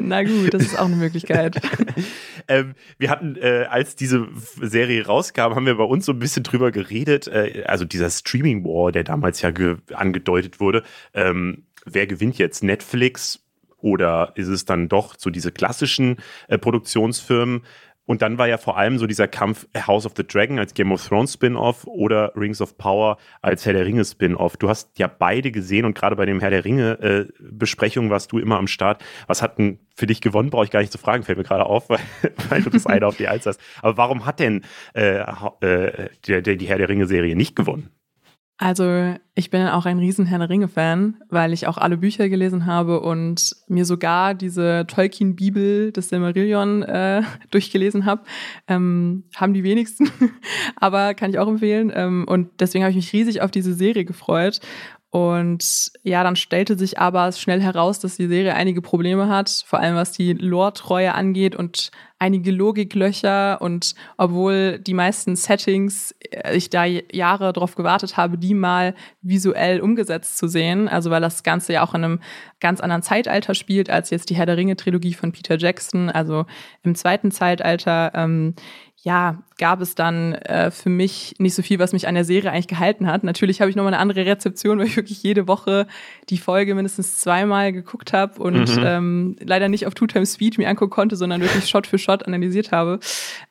Na 0.00 0.22
gut, 0.22 0.54
das 0.54 0.62
ist 0.62 0.78
auch 0.78 0.86
eine 0.86 0.96
Möglichkeit. 0.96 1.60
ähm, 2.48 2.74
wir 2.98 3.10
hatten, 3.10 3.36
äh, 3.36 3.66
als 3.68 3.94
diese 3.94 4.26
Serie 4.60 5.04
rauskam, 5.06 5.54
haben 5.54 5.66
wir 5.66 5.76
bei 5.76 5.84
uns 5.84 6.06
so 6.06 6.12
ein 6.12 6.18
bisschen 6.18 6.44
drüber 6.44 6.70
geredet. 6.70 7.28
Äh, 7.28 7.64
also 7.66 7.84
dieser 7.84 8.08
Streaming 8.08 8.64
War, 8.64 8.92
der 8.92 9.04
damals 9.04 9.42
ja 9.42 9.50
angedeutet 9.94 10.60
wurde. 10.60 10.82
Ähm, 11.12 11.64
wer 11.86 12.06
gewinnt 12.06 12.38
jetzt? 12.38 12.62
Netflix 12.62 13.42
oder 13.78 14.32
ist 14.34 14.48
es 14.48 14.64
dann 14.64 14.88
doch 14.88 15.14
so 15.16 15.30
diese 15.30 15.52
klassischen 15.52 16.16
äh, 16.48 16.58
Produktionsfirmen? 16.58 17.62
Und 18.06 18.22
dann 18.22 18.38
war 18.38 18.46
ja 18.46 18.56
vor 18.56 18.78
allem 18.78 18.98
so 18.98 19.06
dieser 19.06 19.26
Kampf 19.26 19.66
House 19.76 20.06
of 20.06 20.12
the 20.16 20.24
Dragon 20.24 20.58
als 20.58 20.74
Game 20.74 20.92
of 20.92 21.06
Thrones 21.06 21.34
Spin-off 21.34 21.86
oder 21.86 22.32
Rings 22.36 22.60
of 22.60 22.78
Power 22.78 23.18
als 23.42 23.66
Herr 23.66 23.72
der 23.72 23.84
Ringe 23.84 24.04
Spin-off. 24.04 24.56
Du 24.56 24.68
hast 24.68 24.96
ja 24.98 25.08
beide 25.08 25.50
gesehen 25.50 25.84
und 25.84 25.96
gerade 25.96 26.14
bei 26.14 26.24
dem 26.24 26.38
Herr 26.38 26.50
der 26.50 26.64
Ringe 26.64 27.00
äh, 27.00 27.26
Besprechung 27.40 28.08
warst 28.08 28.30
du 28.30 28.38
immer 28.38 28.58
am 28.58 28.68
Start. 28.68 29.04
Was 29.26 29.42
hat 29.42 29.58
denn 29.58 29.80
für 29.96 30.06
dich 30.06 30.20
gewonnen? 30.20 30.50
Brauche 30.50 30.64
ich 30.64 30.70
gar 30.70 30.80
nicht 30.80 30.92
zu 30.92 30.98
fragen, 30.98 31.24
fällt 31.24 31.38
mir 31.38 31.44
gerade 31.44 31.66
auf, 31.66 31.88
weil, 31.90 31.98
weil, 32.48 32.62
du 32.62 32.70
das 32.70 32.86
eine 32.86 33.06
auf 33.06 33.16
die 33.16 33.26
Eins 33.26 33.44
hast. 33.44 33.60
Aber 33.82 33.96
warum 33.96 34.24
hat 34.24 34.38
denn 34.38 34.64
äh, 34.94 35.24
äh, 35.60 36.08
der, 36.28 36.42
die 36.42 36.66
Herr 36.66 36.78
der 36.78 36.88
Ringe 36.88 37.06
Serie 37.06 37.34
nicht 37.34 37.56
gewonnen? 37.56 37.90
Also 38.58 39.14
ich 39.34 39.50
bin 39.50 39.66
auch 39.66 39.84
ein 39.84 39.98
riesen 39.98 40.24
Herr 40.24 40.48
Ringe-Fan, 40.48 41.18
weil 41.28 41.52
ich 41.52 41.66
auch 41.66 41.76
alle 41.76 41.98
Bücher 41.98 42.30
gelesen 42.30 42.64
habe 42.64 43.00
und 43.00 43.54
mir 43.68 43.84
sogar 43.84 44.32
diese 44.32 44.86
Tolkien-Bibel 44.88 45.92
des 45.92 46.08
Silmarillion 46.08 46.82
äh, 46.82 47.22
durchgelesen 47.50 48.06
habe. 48.06 48.22
Ähm, 48.66 49.24
haben 49.36 49.52
die 49.52 49.62
wenigsten, 49.62 50.10
aber 50.76 51.12
kann 51.12 51.30
ich 51.30 51.38
auch 51.38 51.48
empfehlen. 51.48 51.92
Ähm, 51.94 52.24
und 52.26 52.48
deswegen 52.58 52.82
habe 52.82 52.90
ich 52.92 52.96
mich 52.96 53.12
riesig 53.12 53.42
auf 53.42 53.50
diese 53.50 53.74
Serie 53.74 54.06
gefreut. 54.06 54.60
Und 55.10 55.92
ja, 56.02 56.24
dann 56.24 56.36
stellte 56.36 56.78
sich 56.78 56.98
aber 56.98 57.30
schnell 57.32 57.60
heraus, 57.60 58.00
dass 58.00 58.16
die 58.16 58.26
Serie 58.26 58.54
einige 58.54 58.80
Probleme 58.82 59.28
hat, 59.28 59.64
vor 59.66 59.80
allem 59.80 59.96
was 59.96 60.12
die 60.12 60.32
Lore-Treue 60.32 61.14
angeht 61.14 61.54
und 61.56 61.90
einige 62.18 62.50
Logiklöcher 62.50 63.60
und 63.60 63.94
obwohl 64.16 64.78
die 64.78 64.94
meisten 64.94 65.36
Settings 65.36 66.14
äh, 66.30 66.56
ich 66.56 66.70
da 66.70 66.84
Jahre 66.84 67.52
darauf 67.52 67.74
gewartet 67.74 68.16
habe, 68.16 68.38
die 68.38 68.54
mal 68.54 68.94
visuell 69.20 69.80
umgesetzt 69.80 70.38
zu 70.38 70.48
sehen, 70.48 70.88
also 70.88 71.10
weil 71.10 71.20
das 71.20 71.42
Ganze 71.42 71.74
ja 71.74 71.84
auch 71.84 71.94
in 71.94 72.04
einem 72.04 72.20
ganz 72.60 72.80
anderen 72.80 73.02
Zeitalter 73.02 73.54
spielt 73.54 73.90
als 73.90 74.10
jetzt 74.10 74.30
die 74.30 74.34
Herr 74.36 74.46
der 74.46 74.56
Ringe 74.56 74.76
Trilogie 74.76 75.14
von 75.14 75.32
Peter 75.32 75.58
Jackson, 75.58 76.08
also 76.08 76.46
im 76.82 76.94
zweiten 76.94 77.30
Zeitalter. 77.30 78.12
Ähm, 78.14 78.54
ja, 79.02 79.42
gab 79.58 79.80
es 79.80 79.94
dann 79.94 80.34
äh, 80.34 80.70
für 80.70 80.88
mich 80.88 81.36
nicht 81.38 81.54
so 81.54 81.62
viel, 81.62 81.78
was 81.78 81.92
mich 81.92 82.08
an 82.08 82.14
der 82.14 82.24
Serie 82.24 82.50
eigentlich 82.50 82.66
gehalten 82.66 83.06
hat. 83.06 83.24
Natürlich 83.24 83.60
habe 83.60 83.70
ich 83.70 83.76
nochmal 83.76 83.94
eine 83.94 84.02
andere 84.02 84.26
Rezeption, 84.26 84.78
weil 84.78 84.86
ich 84.86 84.96
wirklich 84.96 85.22
jede 85.22 85.46
Woche 85.46 85.86
die 86.28 86.38
Folge 86.38 86.74
mindestens 86.74 87.18
zweimal 87.20 87.72
geguckt 87.72 88.12
habe 88.12 88.42
und 88.42 88.76
mhm. 88.76 88.84
ähm, 88.84 89.36
leider 89.40 89.68
nicht 89.68 89.86
auf 89.86 89.94
Two 89.94 90.06
Times 90.06 90.34
Speed 90.34 90.58
mir 90.58 90.68
angucken 90.68 90.90
konnte, 90.90 91.16
sondern 91.16 91.40
wirklich 91.40 91.68
Shot 91.68 91.86
für 91.86 91.98
Shot 91.98 92.26
analysiert 92.26 92.72
habe. 92.72 92.98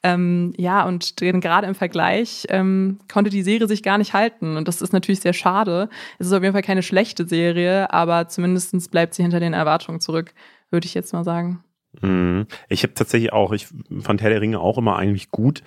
Ähm, 0.03 0.53
ja, 0.57 0.85
und 0.85 1.15
gerade 1.17 1.67
im 1.67 1.75
Vergleich 1.75 2.45
ähm, 2.49 2.99
konnte 3.11 3.29
die 3.29 3.43
Serie 3.43 3.67
sich 3.67 3.83
gar 3.83 3.97
nicht 3.97 4.13
halten. 4.13 4.57
Und 4.57 4.67
das 4.67 4.81
ist 4.81 4.93
natürlich 4.93 5.21
sehr 5.21 5.33
schade. 5.33 5.89
Es 6.19 6.27
ist 6.27 6.33
auf 6.33 6.43
jeden 6.43 6.53
Fall 6.53 6.63
keine 6.63 6.83
schlechte 6.83 7.27
Serie, 7.27 7.93
aber 7.93 8.27
zumindest 8.27 8.91
bleibt 8.91 9.13
sie 9.13 9.23
hinter 9.23 9.39
den 9.39 9.53
Erwartungen 9.53 10.01
zurück, 10.01 10.33
würde 10.69 10.85
ich 10.85 10.93
jetzt 10.93 11.13
mal 11.13 11.23
sagen. 11.23 11.64
Mhm. 12.01 12.47
Ich 12.69 12.83
habe 12.83 12.93
tatsächlich 12.93 13.33
auch, 13.33 13.51
ich 13.51 13.67
fand 14.01 14.21
Herr 14.21 14.29
der 14.29 14.41
Ringe 14.41 14.59
auch 14.59 14.77
immer 14.77 14.97
eigentlich 14.97 15.31
gut. 15.31 15.63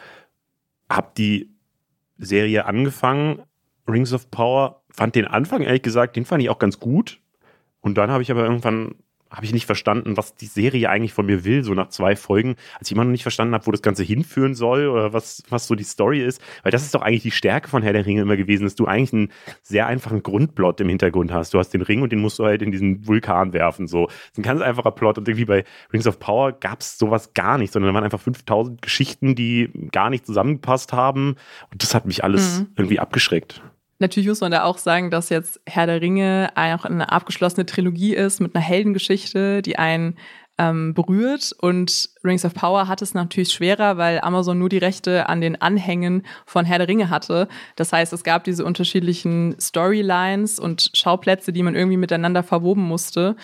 Hab 0.89 1.14
die 1.14 1.51
Serie 2.18 2.66
angefangen, 2.66 3.43
Rings 3.89 4.12
of 4.12 4.31
Power, 4.31 4.83
fand 4.91 5.14
den 5.14 5.26
Anfang 5.26 5.62
ehrlich 5.62 5.83
gesagt, 5.83 6.16
den 6.16 6.24
fand 6.24 6.43
ich 6.43 6.51
auch 6.51 6.59
ganz 6.59 6.81
gut. 6.81 7.20
Und 7.81 7.97
dann 7.97 8.11
habe 8.11 8.22
ich 8.22 8.31
aber 8.31 8.43
irgendwann 8.43 8.97
habe 9.31 9.45
ich 9.45 9.53
nicht 9.53 9.66
verstanden, 9.66 10.16
was 10.16 10.35
die 10.35 10.47
Serie 10.47 10.89
eigentlich 10.89 11.12
von 11.12 11.26
mir 11.26 11.45
will, 11.45 11.62
so 11.62 11.74
nach 11.74 11.89
zwei 11.89 12.16
Folgen, 12.16 12.57
als 12.79 12.89
ich 12.89 12.93
immer 12.93 13.05
noch 13.05 13.11
nicht 13.11 13.22
verstanden 13.22 13.55
habe, 13.55 13.66
wo 13.66 13.70
das 13.70 13.83
Ganze 13.83 14.03
hinführen 14.03 14.55
soll 14.55 14.89
oder 14.89 15.12
was, 15.12 15.43
was 15.51 15.66
so 15.66 15.74
die 15.74 15.85
Story 15.85 16.22
ist. 16.22 16.41
Weil 16.62 16.72
das 16.72 16.83
ist 16.83 16.95
doch 16.95 17.03
eigentlich 17.03 17.22
die 17.22 17.31
Stärke 17.31 17.68
von 17.68 17.83
Herr 17.83 17.93
der 17.93 18.07
Ringe 18.07 18.22
immer 18.22 18.37
gewesen, 18.37 18.64
dass 18.64 18.74
du 18.74 18.87
eigentlich 18.87 19.12
einen 19.12 19.33
sehr 19.62 19.87
einfachen 19.87 20.22
Grundplot 20.22 20.81
im 20.81 20.89
Hintergrund 20.89 21.33
hast. 21.33 21.53
Du 21.53 21.59
hast 21.59 21.70
den 21.70 21.83
Ring 21.83 22.03
und 22.03 22.12
den 22.12 22.20
musst 22.20 22.39
du 22.39 22.45
halt 22.45 22.62
in 22.62 22.72
diesen 22.72 23.07
Vulkan 23.07 23.53
werfen. 23.53 23.87
So. 23.87 24.07
Das 24.07 24.14
ist 24.33 24.39
ein 24.39 24.43
ganz 24.43 24.62
einfacher 24.62 24.93
Plot 24.93 25.18
und 25.18 25.29
irgendwie 25.29 25.45
bei 25.45 25.64
Rings 25.93 26.07
of 26.07 26.18
Power 26.18 26.53
gab 26.53 26.81
es 26.81 26.99
sowas 26.99 27.35
gar 27.35 27.59
nicht, 27.59 27.72
sondern 27.72 27.91
da 27.91 27.95
waren 27.95 28.05
einfach 28.05 28.20
5000 28.20 28.81
Geschichten, 28.81 29.35
die 29.35 29.70
gar 29.93 30.11
nicht 30.11 30.26
zusammengepasst 30.26 30.93
haben. 30.93 31.37
Und 31.70 31.83
das 31.83 31.95
hat 31.95 32.07
mich 32.07 32.24
alles 32.24 32.61
mhm. 32.61 32.66
irgendwie 32.76 32.99
abgeschreckt. 32.99 33.62
Natürlich 33.99 34.28
muss 34.28 34.40
man 34.40 34.53
da 34.53 34.64
auch 34.64 34.78
sagen, 34.78 35.11
dass 35.11 35.28
jetzt 35.28 35.61
Herr 35.66 35.86
der 35.86 36.01
Ringe 36.01 36.51
auch 36.55 36.84
eine 36.84 37.11
abgeschlossene 37.11 37.66
Trilogie 37.66 38.14
ist 38.14 38.40
mit 38.40 38.55
einer 38.55 38.64
Heldengeschichte, 38.64 39.61
die 39.62 39.78
einen 39.78 40.16
ähm, 40.59 40.92
berührt. 40.94 41.53
Und 41.61 42.11
Rings 42.24 42.44
of 42.44 42.55
Power 42.55 42.88
hat 42.88 43.01
es 43.03 43.14
natürlich 43.14 43.53
schwerer, 43.53 43.96
weil 43.96 44.20
Amazon 44.20 44.59
nur 44.59 44.68
die 44.68 44.78
Rechte 44.78 45.28
an 45.28 45.40
den 45.40 45.61
Anhängen 45.61 46.24
von 46.46 46.64
Herr 46.64 46.78
der 46.78 46.88
Ringe 46.88 47.11
hatte. 47.11 47.49
Das 47.76 47.92
heißt, 47.92 48.12
es 48.12 48.24
gab 48.24 48.44
diese 48.44 48.64
unterschiedlichen 48.64 49.57
Storylines 49.61 50.59
und 50.59 50.90
Schauplätze, 50.94 51.53
die 51.53 51.62
man 51.62 51.74
irgendwie 51.74 51.96
miteinander 51.96 52.42
verwoben 52.42 52.82
musste. 52.82 53.36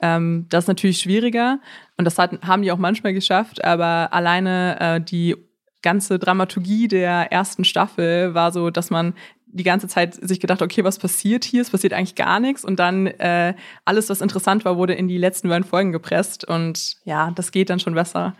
Ähm, 0.00 0.46
das 0.48 0.64
ist 0.64 0.68
natürlich 0.68 1.00
schwieriger 1.00 1.60
und 1.98 2.04
das 2.04 2.18
hat, 2.18 2.40
haben 2.42 2.62
die 2.62 2.72
auch 2.72 2.78
manchmal 2.78 3.12
geschafft, 3.12 3.62
aber 3.62 4.12
alleine 4.12 4.80
äh, 4.80 5.00
die 5.00 5.36
ganze 5.82 6.18
Dramaturgie 6.18 6.88
der 6.88 7.32
ersten 7.32 7.64
Staffel 7.64 8.34
war 8.34 8.52
so, 8.52 8.70
dass 8.70 8.90
man 8.90 9.14
die 9.52 9.64
ganze 9.64 9.88
Zeit 9.88 10.14
sich 10.14 10.40
gedacht, 10.40 10.62
okay, 10.62 10.84
was 10.84 10.98
passiert 10.98 11.44
hier? 11.44 11.62
Es 11.62 11.70
passiert 11.70 11.92
eigentlich 11.92 12.14
gar 12.14 12.40
nichts. 12.40 12.64
Und 12.64 12.78
dann 12.78 13.06
äh, 13.06 13.54
alles, 13.84 14.08
was 14.08 14.20
interessant 14.20 14.64
war, 14.64 14.76
wurde 14.76 14.94
in 14.94 15.08
die 15.08 15.18
letzten 15.18 15.48
beiden 15.48 15.64
Folgen 15.64 15.92
gepresst. 15.92 16.44
Und 16.44 16.96
ja, 17.04 17.32
das 17.32 17.52
geht 17.52 17.70
dann 17.70 17.80
schon 17.80 17.94
besser. 17.94 18.34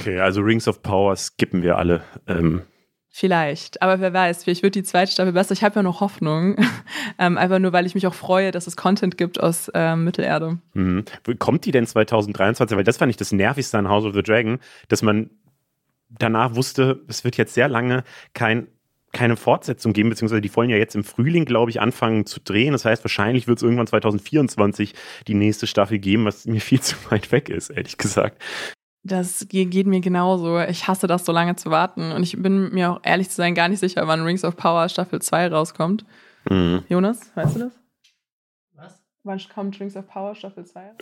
Okay, 0.00 0.18
also 0.20 0.40
Rings 0.40 0.66
of 0.68 0.82
Power 0.82 1.14
skippen 1.16 1.62
wir 1.62 1.76
alle. 1.76 2.02
Ähm. 2.26 2.62
Vielleicht, 3.10 3.82
aber 3.82 4.00
wer 4.00 4.12
weiß, 4.12 4.44
vielleicht 4.44 4.62
wird 4.62 4.74
die 4.74 4.84
zweite 4.84 5.10
Staffel 5.10 5.32
besser. 5.32 5.52
Ich 5.52 5.64
habe 5.64 5.76
ja 5.76 5.82
noch 5.82 6.00
Hoffnung, 6.00 6.56
ähm, 7.18 7.36
einfach 7.36 7.58
nur, 7.58 7.72
weil 7.72 7.84
ich 7.84 7.94
mich 7.94 8.06
auch 8.06 8.14
freue, 8.14 8.52
dass 8.52 8.66
es 8.66 8.76
Content 8.76 9.18
gibt 9.18 9.40
aus 9.40 9.70
ähm, 9.74 10.04
Mittelerde. 10.04 10.58
Mhm. 10.74 11.04
Kommt 11.38 11.64
die 11.64 11.72
denn 11.72 11.86
2023? 11.86 12.76
Weil 12.76 12.84
das 12.84 12.96
fand 12.96 13.10
ich 13.10 13.16
das 13.16 13.32
Nervigste 13.32 13.76
an 13.76 13.88
House 13.88 14.04
of 14.04 14.14
the 14.14 14.22
Dragon, 14.22 14.60
dass 14.88 15.02
man 15.02 15.30
danach 16.08 16.54
wusste, 16.54 17.02
es 17.08 17.24
wird 17.24 17.36
jetzt 17.36 17.54
sehr 17.54 17.68
lange 17.68 18.04
kein 18.34 18.68
keine 19.18 19.36
Fortsetzung 19.36 19.92
geben, 19.92 20.10
beziehungsweise 20.10 20.40
die 20.40 20.54
wollen 20.54 20.70
ja 20.70 20.76
jetzt 20.76 20.94
im 20.94 21.02
Frühling, 21.02 21.44
glaube 21.44 21.72
ich, 21.72 21.80
anfangen 21.80 22.24
zu 22.24 22.38
drehen. 22.38 22.70
Das 22.70 22.84
heißt, 22.84 23.02
wahrscheinlich 23.02 23.48
wird 23.48 23.58
es 23.58 23.64
irgendwann 23.64 23.88
2024 23.88 24.94
die 25.26 25.34
nächste 25.34 25.66
Staffel 25.66 25.98
geben, 25.98 26.24
was 26.24 26.46
mir 26.46 26.60
viel 26.60 26.80
zu 26.80 26.94
weit 27.10 27.32
weg 27.32 27.48
ist, 27.48 27.70
ehrlich 27.70 27.98
gesagt. 27.98 28.40
Das 29.02 29.46
geht 29.48 29.88
mir 29.88 30.00
genauso. 30.00 30.60
Ich 30.60 30.86
hasse 30.86 31.08
das, 31.08 31.24
so 31.24 31.32
lange 31.32 31.56
zu 31.56 31.70
warten. 31.72 32.12
Und 32.12 32.22
ich 32.22 32.40
bin 32.40 32.72
mir 32.72 32.92
auch 32.92 33.00
ehrlich 33.02 33.28
zu 33.28 33.36
sein 33.36 33.56
gar 33.56 33.68
nicht 33.68 33.80
sicher, 33.80 34.06
wann 34.06 34.22
Rings 34.22 34.44
of 34.44 34.56
Power 34.56 34.88
Staffel 34.88 35.20
2 35.20 35.48
rauskommt. 35.48 36.04
Mhm. 36.48 36.84
Jonas, 36.88 37.32
weißt 37.34 37.56
du 37.56 37.58
das? 37.60 37.72
Was? 38.74 39.02
Wann 39.24 39.40
kommt 39.52 39.80
Rings 39.80 39.96
of 39.96 40.06
Power 40.06 40.36
Staffel 40.36 40.64
2? 40.64 40.92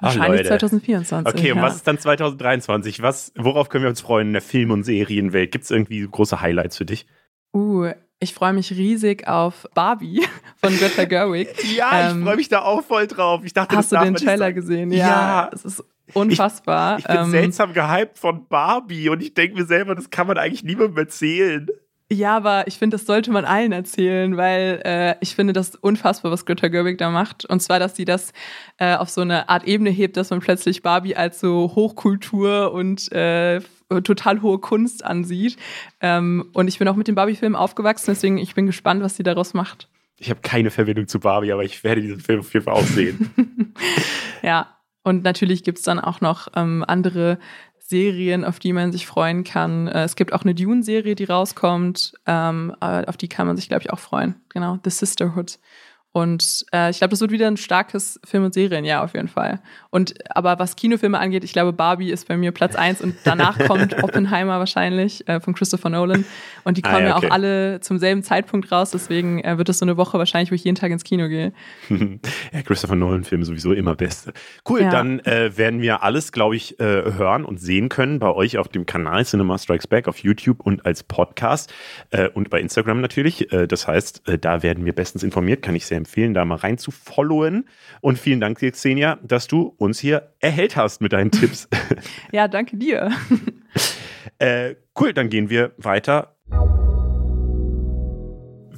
Wahrscheinlich 0.00 0.46
2024. 0.46 1.32
Okay, 1.32 1.48
ja. 1.48 1.54
und 1.54 1.62
was 1.62 1.76
ist 1.76 1.86
dann 1.86 1.98
2023? 1.98 3.02
Was, 3.02 3.32
worauf 3.36 3.68
können 3.68 3.84
wir 3.84 3.90
uns 3.90 4.00
freuen 4.00 4.28
in 4.28 4.32
der 4.32 4.42
Film- 4.42 4.70
und 4.70 4.84
Serienwelt? 4.84 5.52
Gibt 5.52 5.64
es 5.64 5.70
irgendwie 5.70 6.06
große 6.08 6.40
Highlights 6.40 6.76
für 6.76 6.84
dich? 6.84 7.06
Uh, 7.54 7.90
ich 8.22 8.34
freue 8.34 8.52
mich 8.52 8.70
riesig 8.70 9.26
auf 9.26 9.66
Barbie 9.74 10.22
von 10.56 10.76
Greta 10.76 11.04
Gerwig. 11.04 11.48
ja, 11.76 12.10
ähm, 12.10 12.18
ich 12.18 12.24
freue 12.24 12.36
mich 12.36 12.48
da 12.48 12.62
auch 12.62 12.82
voll 12.82 13.06
drauf. 13.06 13.42
Ich 13.44 13.52
dachte, 13.52 13.76
hast 13.76 13.92
du 13.92 13.96
den 13.98 14.14
Trailer 14.14 14.52
gesehen? 14.52 14.92
Ja, 14.92 15.06
ja, 15.06 15.50
es 15.52 15.64
ist 15.64 15.84
unfassbar. 16.14 16.98
Ich, 16.98 17.04
ich 17.04 17.10
bin 17.10 17.24
ähm, 17.24 17.30
seltsam 17.30 17.72
gehypt 17.72 18.18
von 18.18 18.46
Barbie 18.46 19.08
und 19.08 19.22
ich 19.22 19.34
denke 19.34 19.56
mir 19.56 19.66
selber, 19.66 19.94
das 19.94 20.10
kann 20.10 20.26
man 20.26 20.38
eigentlich 20.38 20.64
niemandem 20.64 20.98
erzählen. 20.98 21.68
Ja, 22.12 22.36
aber 22.36 22.66
ich 22.66 22.76
finde, 22.76 22.98
das 22.98 23.06
sollte 23.06 23.30
man 23.30 23.46
allen 23.46 23.72
erzählen, 23.72 24.36
weil 24.36 24.82
äh, 24.84 25.14
ich 25.20 25.34
finde 25.34 25.54
das 25.54 25.76
unfassbar, 25.76 26.30
was 26.30 26.44
Greta 26.44 26.68
Gerwig 26.68 26.98
da 26.98 27.08
macht. 27.10 27.46
Und 27.46 27.60
zwar, 27.60 27.78
dass 27.78 27.96
sie 27.96 28.04
das 28.04 28.34
äh, 28.76 28.94
auf 28.96 29.08
so 29.08 29.22
eine 29.22 29.48
Art 29.48 29.64
Ebene 29.64 29.88
hebt, 29.88 30.18
dass 30.18 30.28
man 30.28 30.40
plötzlich 30.40 30.82
Barbie 30.82 31.16
als 31.16 31.40
so 31.40 31.72
Hochkultur 31.74 32.70
und 32.72 33.10
äh, 33.12 33.62
total 34.04 34.42
hohe 34.42 34.58
Kunst 34.58 35.02
ansieht. 35.02 35.56
Ähm, 36.02 36.50
und 36.52 36.68
ich 36.68 36.78
bin 36.78 36.86
auch 36.86 36.96
mit 36.96 37.08
dem 37.08 37.14
Barbie-Film 37.14 37.56
aufgewachsen, 37.56 38.06
deswegen 38.08 38.36
ich 38.36 38.54
bin 38.54 38.66
gespannt, 38.66 39.02
was 39.02 39.16
sie 39.16 39.22
daraus 39.22 39.54
macht. 39.54 39.88
Ich 40.18 40.28
habe 40.28 40.40
keine 40.42 40.70
Verbindung 40.70 41.08
zu 41.08 41.18
Barbie, 41.18 41.50
aber 41.50 41.64
ich 41.64 41.82
werde 41.82 42.02
diesen 42.02 42.20
Film 42.20 42.40
auf 42.40 42.52
jeden 42.52 42.66
Fall 42.66 42.74
auch 42.74 42.84
sehen. 42.84 43.74
ja, 44.42 44.68
und 45.02 45.24
natürlich 45.24 45.64
gibt 45.64 45.78
es 45.78 45.84
dann 45.84 45.98
auch 45.98 46.20
noch 46.20 46.48
ähm, 46.54 46.84
andere 46.86 47.38
Serien, 47.92 48.42
auf 48.42 48.58
die 48.58 48.72
man 48.72 48.90
sich 48.90 49.06
freuen 49.06 49.44
kann. 49.44 49.86
Äh, 49.86 50.04
es 50.04 50.16
gibt 50.16 50.32
auch 50.32 50.44
eine 50.44 50.54
Dune-Serie, 50.54 51.14
die 51.14 51.24
rauskommt. 51.24 52.14
Ähm, 52.26 52.74
auf 52.80 53.18
die 53.18 53.28
kann 53.28 53.46
man 53.46 53.56
sich, 53.56 53.68
glaube 53.68 53.82
ich, 53.82 53.92
auch 53.92 53.98
freuen. 53.98 54.34
Genau, 54.48 54.78
The 54.82 54.90
Sisterhood. 54.90 55.58
Und 56.12 56.66
äh, 56.74 56.90
ich 56.90 56.98
glaube, 56.98 57.12
das 57.12 57.22
wird 57.22 57.30
wieder 57.30 57.46
ein 57.46 57.56
starkes 57.56 58.20
Film- 58.22 58.44
und 58.44 58.52
Serienjahr 58.52 59.02
auf 59.02 59.14
jeden 59.14 59.28
Fall. 59.28 59.60
Und 59.88 60.14
aber 60.28 60.58
was 60.58 60.76
Kinofilme 60.76 61.18
angeht, 61.18 61.42
ich 61.42 61.54
glaube, 61.54 61.72
Barbie 61.72 62.10
ist 62.10 62.28
bei 62.28 62.36
mir 62.36 62.52
Platz 62.52 62.76
eins 62.76 63.00
und 63.00 63.16
danach 63.24 63.58
kommt 63.66 64.02
Oppenheimer 64.02 64.58
wahrscheinlich 64.58 65.26
äh, 65.26 65.40
von 65.40 65.54
Christopher 65.54 65.88
Nolan. 65.88 66.26
Und 66.64 66.76
die 66.76 66.84
ah, 66.84 66.90
kommen 66.90 67.06
ah, 67.06 67.08
ja, 67.08 67.16
okay. 67.16 67.28
auch 67.28 67.30
alle 67.30 67.80
zum 67.80 67.96
selben 67.98 68.22
Zeitpunkt 68.22 68.70
raus, 68.70 68.90
deswegen 68.90 69.42
äh, 69.42 69.56
wird 69.56 69.70
es 69.70 69.78
so 69.78 69.86
eine 69.86 69.96
Woche 69.96 70.18
wahrscheinlich, 70.18 70.50
wo 70.50 70.54
ich 70.54 70.64
jeden 70.64 70.76
Tag 70.76 70.90
ins 70.90 71.02
Kino 71.02 71.28
gehe. 71.28 71.54
ja, 71.88 72.62
Christopher 72.62 72.94
Nolan-Filme 72.94 73.46
sowieso 73.46 73.72
immer 73.72 73.94
beste. 73.94 74.34
Cool, 74.68 74.82
ja. 74.82 74.90
dann 74.90 75.20
äh, 75.20 75.56
werden 75.56 75.80
wir 75.80 76.02
alles, 76.02 76.30
glaube 76.30 76.56
ich, 76.56 76.78
äh, 76.78 76.84
hören 76.84 77.46
und 77.46 77.58
sehen 77.58 77.88
können 77.88 78.18
bei 78.18 78.30
euch 78.30 78.58
auf 78.58 78.68
dem 78.68 78.84
Kanal 78.84 79.24
Cinema 79.24 79.56
Strikes 79.56 79.86
Back 79.86 80.08
auf 80.08 80.18
YouTube 80.18 80.60
und 80.60 80.84
als 80.84 81.02
Podcast 81.02 81.72
äh, 82.10 82.28
und 82.28 82.50
bei 82.50 82.60
Instagram 82.60 83.00
natürlich. 83.00 83.50
Äh, 83.50 83.66
das 83.66 83.88
heißt, 83.88 84.28
äh, 84.28 84.38
da 84.38 84.62
werden 84.62 84.84
wir 84.84 84.92
bestens 84.92 85.22
informiert, 85.22 85.62
kann 85.62 85.74
ich 85.74 85.86
sehr 85.86 86.01
empfehlen, 86.02 86.34
da 86.34 86.44
mal 86.44 86.56
rein 86.56 86.78
zu 86.78 86.90
followen. 86.90 87.68
Und 88.00 88.18
vielen 88.18 88.40
Dank 88.40 88.58
dir, 88.58 88.72
Xenia, 88.72 89.18
dass 89.22 89.46
du 89.46 89.74
uns 89.78 89.98
hier 89.98 90.32
erhellt 90.40 90.76
hast 90.76 91.00
mit 91.00 91.12
deinen 91.12 91.30
Tipps. 91.30 91.68
ja, 92.32 92.48
danke 92.48 92.76
dir. 92.76 93.10
äh, 94.38 94.74
cool, 94.98 95.12
dann 95.12 95.28
gehen 95.28 95.50
wir 95.50 95.72
weiter 95.76 96.36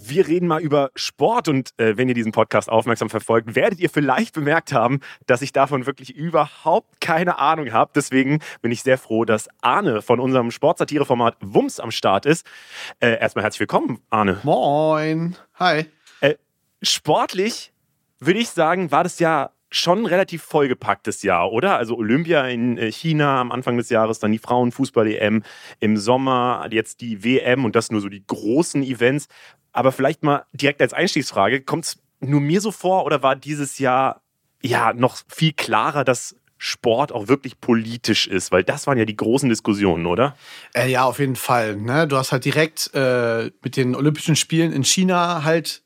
wir 0.08 0.26
reden 0.26 0.46
mal 0.46 0.60
über 0.60 0.90
Sport 0.94 1.48
und 1.48 1.70
äh, 1.78 1.96
wenn 1.96 2.08
ihr 2.08 2.14
diesen 2.14 2.32
Podcast 2.32 2.68
aufmerksam 2.68 3.10
verfolgt, 3.10 3.54
werdet 3.54 3.80
ihr 3.80 3.90
vielleicht 3.90 4.34
bemerkt 4.34 4.72
haben, 4.72 5.00
dass 5.26 5.42
ich 5.42 5.52
davon 5.52 5.86
wirklich 5.86 6.14
überhaupt 6.14 7.00
keine 7.00 7.38
Ahnung 7.38 7.72
habe. 7.72 7.92
Deswegen 7.94 8.40
bin 8.60 8.72
ich 8.72 8.82
sehr 8.82 8.98
froh, 8.98 9.24
dass 9.24 9.48
Arne 9.60 10.02
von 10.02 10.20
unserem 10.20 10.50
Sportsatireformat 10.50 11.36
Wumms 11.40 11.80
am 11.80 11.90
Start 11.90 12.26
ist. 12.26 12.46
Äh, 13.00 13.18
erstmal 13.18 13.44
herzlich 13.44 13.60
willkommen, 13.60 14.00
Arne. 14.10 14.40
Moin. 14.42 15.36
Hi 15.54 15.86
sportlich 16.84 17.72
würde 18.20 18.40
ich 18.40 18.48
sagen, 18.50 18.90
war 18.90 19.02
das 19.04 19.18
ja 19.18 19.50
schon 19.70 20.00
ein 20.00 20.06
relativ 20.06 20.42
vollgepacktes 20.42 21.22
Jahr, 21.22 21.50
oder? 21.50 21.76
Also 21.76 21.96
Olympia 21.96 22.46
in 22.46 22.78
äh, 22.78 22.92
China 22.92 23.40
am 23.40 23.50
Anfang 23.50 23.76
des 23.76 23.90
Jahres, 23.90 24.20
dann 24.20 24.30
die 24.30 24.38
Frauenfußball-EM 24.38 25.42
im 25.80 25.96
Sommer, 25.96 26.66
jetzt 26.70 27.00
die 27.00 27.24
WM 27.24 27.64
und 27.64 27.74
das 27.74 27.90
nur 27.90 28.00
so 28.00 28.08
die 28.08 28.24
großen 28.24 28.82
Events. 28.84 29.26
Aber 29.72 29.90
vielleicht 29.90 30.22
mal 30.22 30.44
direkt 30.52 30.80
als 30.80 30.92
Einstiegsfrage, 30.92 31.62
kommt 31.62 31.86
es 31.86 31.98
nur 32.20 32.40
mir 32.40 32.60
so 32.60 32.70
vor 32.70 33.04
oder 33.04 33.22
war 33.22 33.34
dieses 33.34 33.78
Jahr 33.78 34.22
ja 34.62 34.92
noch 34.92 35.18
viel 35.28 35.52
klarer, 35.52 36.04
dass 36.04 36.36
Sport 36.56 37.10
auch 37.10 37.26
wirklich 37.26 37.60
politisch 37.60 38.28
ist? 38.28 38.52
Weil 38.52 38.62
das 38.62 38.86
waren 38.86 38.96
ja 38.96 39.04
die 39.04 39.16
großen 39.16 39.48
Diskussionen, 39.48 40.06
oder? 40.06 40.36
Äh, 40.72 40.90
ja, 40.90 41.04
auf 41.04 41.18
jeden 41.18 41.36
Fall. 41.36 41.76
Ne? 41.76 42.06
Du 42.06 42.16
hast 42.16 42.30
halt 42.30 42.44
direkt 42.44 42.90
äh, 42.94 43.50
mit 43.62 43.76
den 43.76 43.96
Olympischen 43.96 44.36
Spielen 44.36 44.72
in 44.72 44.84
China 44.84 45.42
halt 45.42 45.82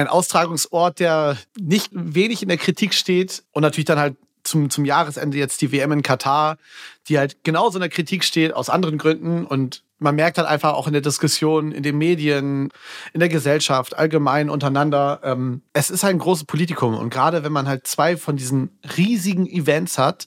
ein 0.00 0.08
Austragungsort, 0.08 0.98
der 0.98 1.36
nicht 1.58 1.90
wenig 1.92 2.42
in 2.42 2.48
der 2.48 2.58
Kritik 2.58 2.94
steht 2.94 3.42
und 3.52 3.62
natürlich 3.62 3.86
dann 3.86 3.98
halt 3.98 4.16
zum, 4.44 4.70
zum 4.70 4.84
Jahresende 4.84 5.38
jetzt 5.38 5.60
die 5.60 5.72
WM 5.72 5.92
in 5.92 6.02
Katar, 6.02 6.56
die 7.08 7.18
halt 7.18 7.44
genauso 7.44 7.78
in 7.78 7.82
der 7.82 7.90
Kritik 7.90 8.24
steht, 8.24 8.54
aus 8.54 8.70
anderen 8.70 8.98
Gründen. 8.98 9.44
Und 9.44 9.82
man 9.98 10.14
merkt 10.14 10.38
halt 10.38 10.48
einfach 10.48 10.72
auch 10.72 10.86
in 10.86 10.92
der 10.92 11.02
Diskussion, 11.02 11.72
in 11.72 11.82
den 11.82 11.98
Medien, 11.98 12.70
in 13.12 13.20
der 13.20 13.28
Gesellschaft, 13.28 13.96
allgemein 13.96 14.50
untereinander, 14.50 15.20
ähm, 15.22 15.62
es 15.72 15.90
ist 15.90 16.04
ein 16.04 16.18
großes 16.18 16.44
Politikum. 16.44 16.94
Und 16.96 17.10
gerade 17.10 17.44
wenn 17.44 17.52
man 17.52 17.68
halt 17.68 17.86
zwei 17.86 18.16
von 18.16 18.36
diesen 18.36 18.78
riesigen 18.96 19.46
Events 19.46 19.98
hat, 19.98 20.26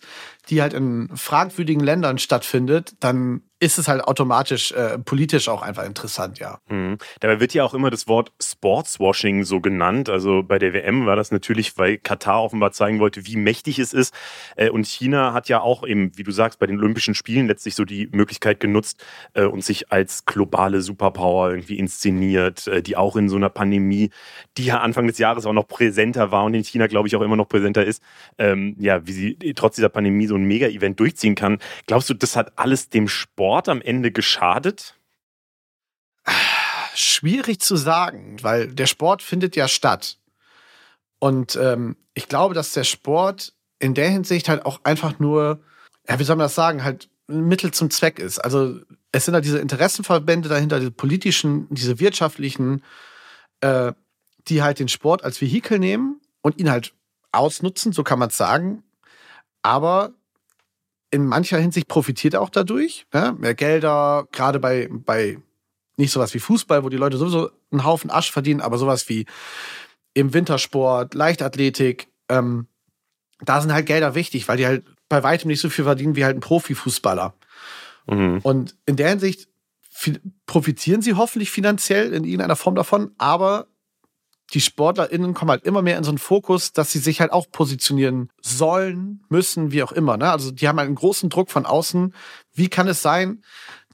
die 0.50 0.62
halt 0.62 0.74
in 0.74 1.10
fragwürdigen 1.16 1.84
Ländern 1.84 2.18
stattfindet, 2.18 2.94
dann 3.00 3.42
ist 3.64 3.80
es 3.80 3.88
halt 3.88 4.04
automatisch 4.04 4.74
äh, 4.74 5.00
politisch 5.00 5.48
auch 5.48 5.62
einfach 5.62 5.86
interessant, 5.86 6.38
ja. 6.38 6.60
Mhm. 6.68 6.98
Dabei 7.22 7.40
wird 7.40 7.54
ja 7.54 7.64
auch 7.64 7.74
immer 7.74 7.90
das 7.90 8.08
Wort 8.10 8.34
Sportswashing 8.42 9.46
so 9.46 9.62
genannt. 9.62 10.10
Also 10.10 10.44
bei 10.44 10.60
der 10.60 10.74
WM 10.74 11.06
war 11.06 11.16
das 11.16 11.32
natürlich, 11.32 11.78
weil 11.78 11.98
Katar 11.98 12.44
offenbar 12.44 12.74
zeigen 12.74 13.00
wollte, 13.00 13.26
wie 13.26 13.38
mächtig 13.38 13.80
es 13.80 13.94
ist. 13.94 14.14
Äh, 14.58 14.70
und 14.70 14.86
China 14.86 15.32
hat 15.32 15.48
ja 15.48 15.62
auch 15.62 15.88
eben, 15.88 16.12
wie 16.18 16.24
du 16.24 16.32
sagst, 16.32 16.60
bei 16.60 16.68
den 16.68 16.78
Olympischen 16.78 17.16
Spielen 17.16 17.48
letztlich 17.48 17.76
so 17.76 17.86
die 17.86 18.10
Möglichkeit 18.12 18.60
genutzt 18.60 19.02
äh, 19.34 19.46
und 19.46 19.64
sich 19.64 19.94
als 19.94 20.26
globale 20.26 20.82
Superpower 20.82 21.52
irgendwie 21.52 21.80
inszeniert, 21.80 22.68
äh, 22.68 22.82
die 22.82 22.98
auch 22.98 23.16
in 23.16 23.30
so 23.30 23.38
einer 23.38 23.50
Pandemie, 23.50 24.10
die 24.58 24.66
ja 24.66 24.82
Anfang 24.82 25.08
des 25.08 25.20
Jahres 25.20 25.46
auch 25.46 25.54
noch 25.54 25.70
präsenter 25.70 26.32
war 26.32 26.44
und 26.44 26.54
in 26.54 26.66
China, 26.66 26.88
glaube 26.88 27.08
ich, 27.08 27.16
auch 27.16 27.22
immer 27.22 27.38
noch 27.38 27.48
präsenter 27.48 27.86
ist, 27.86 28.04
ähm, 28.38 28.76
ja, 28.78 29.08
wie 29.08 29.14
sie 29.14 29.38
trotz 29.56 29.76
dieser 29.76 29.90
Pandemie 29.90 30.28
so 30.28 30.36
ein 30.36 30.44
Mega-Event 30.44 31.00
durchziehen 31.00 31.36
kann. 31.36 31.60
Glaubst 31.88 32.10
du, 32.10 32.14
das 32.14 32.36
hat 32.36 32.52
alles 32.58 32.90
dem 32.90 33.08
Sport 33.08 33.53
am 33.70 33.82
Ende 33.82 34.12
geschadet? 34.12 34.96
Schwierig 36.96 37.60
zu 37.60 37.76
sagen, 37.76 38.38
weil 38.42 38.68
der 38.68 38.88
Sport 38.88 39.22
findet 39.22 39.56
ja 39.56 39.68
statt. 39.68 40.18
Und 41.20 41.56
ähm, 41.56 41.96
ich 42.14 42.28
glaube, 42.28 42.54
dass 42.54 42.74
der 42.74 42.84
Sport 42.84 43.54
in 43.80 43.94
der 43.94 44.10
Hinsicht 44.10 44.50
halt 44.50 44.66
auch 44.66 44.82
einfach 44.84 45.20
nur, 45.20 45.62
ja, 46.08 46.20
wie 46.20 46.24
soll 46.24 46.36
man 46.36 46.46
das 46.46 46.56
sagen, 46.56 46.84
halt 46.84 47.10
ein 47.30 47.48
Mittel 47.48 47.72
zum 47.72 47.90
Zweck 47.90 48.20
ist. 48.20 48.40
Also 48.40 48.80
es 49.12 49.26
sind 49.26 49.34
halt 49.34 49.46
diese 49.46 49.60
Interessenverbände 49.60 50.50
dahinter, 50.50 50.80
diese 50.80 50.92
politischen, 50.92 51.68
diese 51.70 52.00
wirtschaftlichen, 52.00 52.84
äh, 53.62 53.94
die 54.48 54.62
halt 54.62 54.80
den 54.80 54.90
Sport 54.90 55.24
als 55.24 55.42
Vehikel 55.42 55.80
nehmen 55.80 56.20
und 56.42 56.60
ihn 56.60 56.70
halt 56.70 56.94
ausnutzen, 57.32 57.94
so 57.94 58.04
kann 58.04 58.20
man 58.20 58.30
es 58.30 58.38
sagen. 58.38 58.84
Aber 59.62 60.12
in 61.14 61.28
mancher 61.28 61.60
Hinsicht 61.60 61.88
profitiert 61.88 62.34
er 62.34 62.42
auch 62.42 62.50
dadurch. 62.50 63.06
Ne? 63.14 63.36
Mehr 63.38 63.54
Gelder, 63.54 64.28
gerade 64.32 64.60
bei, 64.60 64.90
bei 64.92 65.38
nicht 65.96 66.12
sowas 66.12 66.34
wie 66.34 66.40
Fußball, 66.40 66.84
wo 66.84 66.90
die 66.90 66.98
Leute 66.98 67.18
sowieso 67.18 67.52
einen 67.72 67.84
Haufen 67.84 68.10
Asch 68.10 68.32
verdienen, 68.32 68.62
aber 68.62 68.80
sowas 68.80 69.08
wie 69.10 69.28
im 70.16 70.34
Wintersport, 70.34 71.14
Leichtathletik, 71.14 72.08
ähm, 72.30 72.66
da 73.42 73.62
sind 73.62 73.72
halt 73.72 73.86
Gelder 73.86 74.16
wichtig, 74.16 74.48
weil 74.48 74.58
die 74.58 74.66
halt 74.66 74.86
bei 75.08 75.22
weitem 75.22 75.50
nicht 75.50 75.62
so 75.62 75.70
viel 75.70 75.86
verdienen 75.86 76.16
wie 76.16 76.26
halt 76.26 76.36
ein 76.36 76.40
Profifußballer. 76.40 77.36
Mhm. 78.08 78.40
Und 78.42 78.76
in 78.88 78.96
der 78.96 79.10
Hinsicht 79.10 79.48
profitieren 80.48 81.04
sie 81.04 81.14
hoffentlich 81.14 81.52
finanziell 81.52 82.12
in 82.12 82.24
irgendeiner 82.24 82.56
Form 82.56 82.74
davon, 82.74 83.12
aber 83.20 83.68
die 84.54 84.62
SportlerInnen 84.62 85.34
kommen 85.34 85.52
halt 85.52 85.64
immer 85.64 85.82
mehr 85.82 85.98
in 85.98 86.04
so 86.04 86.12
einen 86.12 86.20
Fokus, 86.20 86.74
dass 86.74 86.92
sie 86.92 87.00
sich 87.00 87.22
halt 87.22 87.32
auch 87.32 87.50
positionieren 87.52 88.30
sollen, 88.42 89.24
müssen, 89.30 89.72
wie 89.72 89.84
auch 89.84 89.92
immer. 89.92 90.18
Ne? 90.18 90.32
Also 90.32 90.52
die 90.52 90.68
haben 90.68 90.78
halt 90.78 90.88
einen 90.88 90.96
großen 90.96 91.30
Druck 91.30 91.50
von 91.50 91.66
außen. 91.66 92.14
Wie 92.54 92.70
kann 92.70 92.88
es 92.88 93.02
sein, 93.02 93.44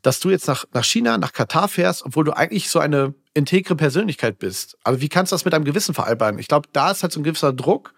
dass 0.02 0.20
du 0.20 0.30
jetzt 0.30 0.48
nach, 0.48 0.66
nach 0.74 0.84
China, 0.84 1.18
nach 1.18 1.34
Katar 1.34 1.68
fährst, 1.68 2.06
obwohl 2.06 2.26
du 2.26 2.36
eigentlich 2.36 2.70
so 2.70 2.80
eine 2.80 3.14
integre 3.34 3.76
Persönlichkeit 3.76 4.40
bist? 4.40 4.78
Also 4.84 5.02
wie 5.02 5.10
kannst 5.10 5.32
du 5.32 5.36
das 5.36 5.46
mit 5.46 5.54
deinem 5.54 5.66
Gewissen 5.66 5.94
vereinbaren? 5.94 6.40
Ich 6.40 6.48
glaube, 6.48 6.68
da 6.74 6.92
ist 6.92 7.04
halt 7.04 7.14
so 7.14 7.20
ein 7.20 7.24
gewisser 7.24 7.54
Druck. 7.54 7.94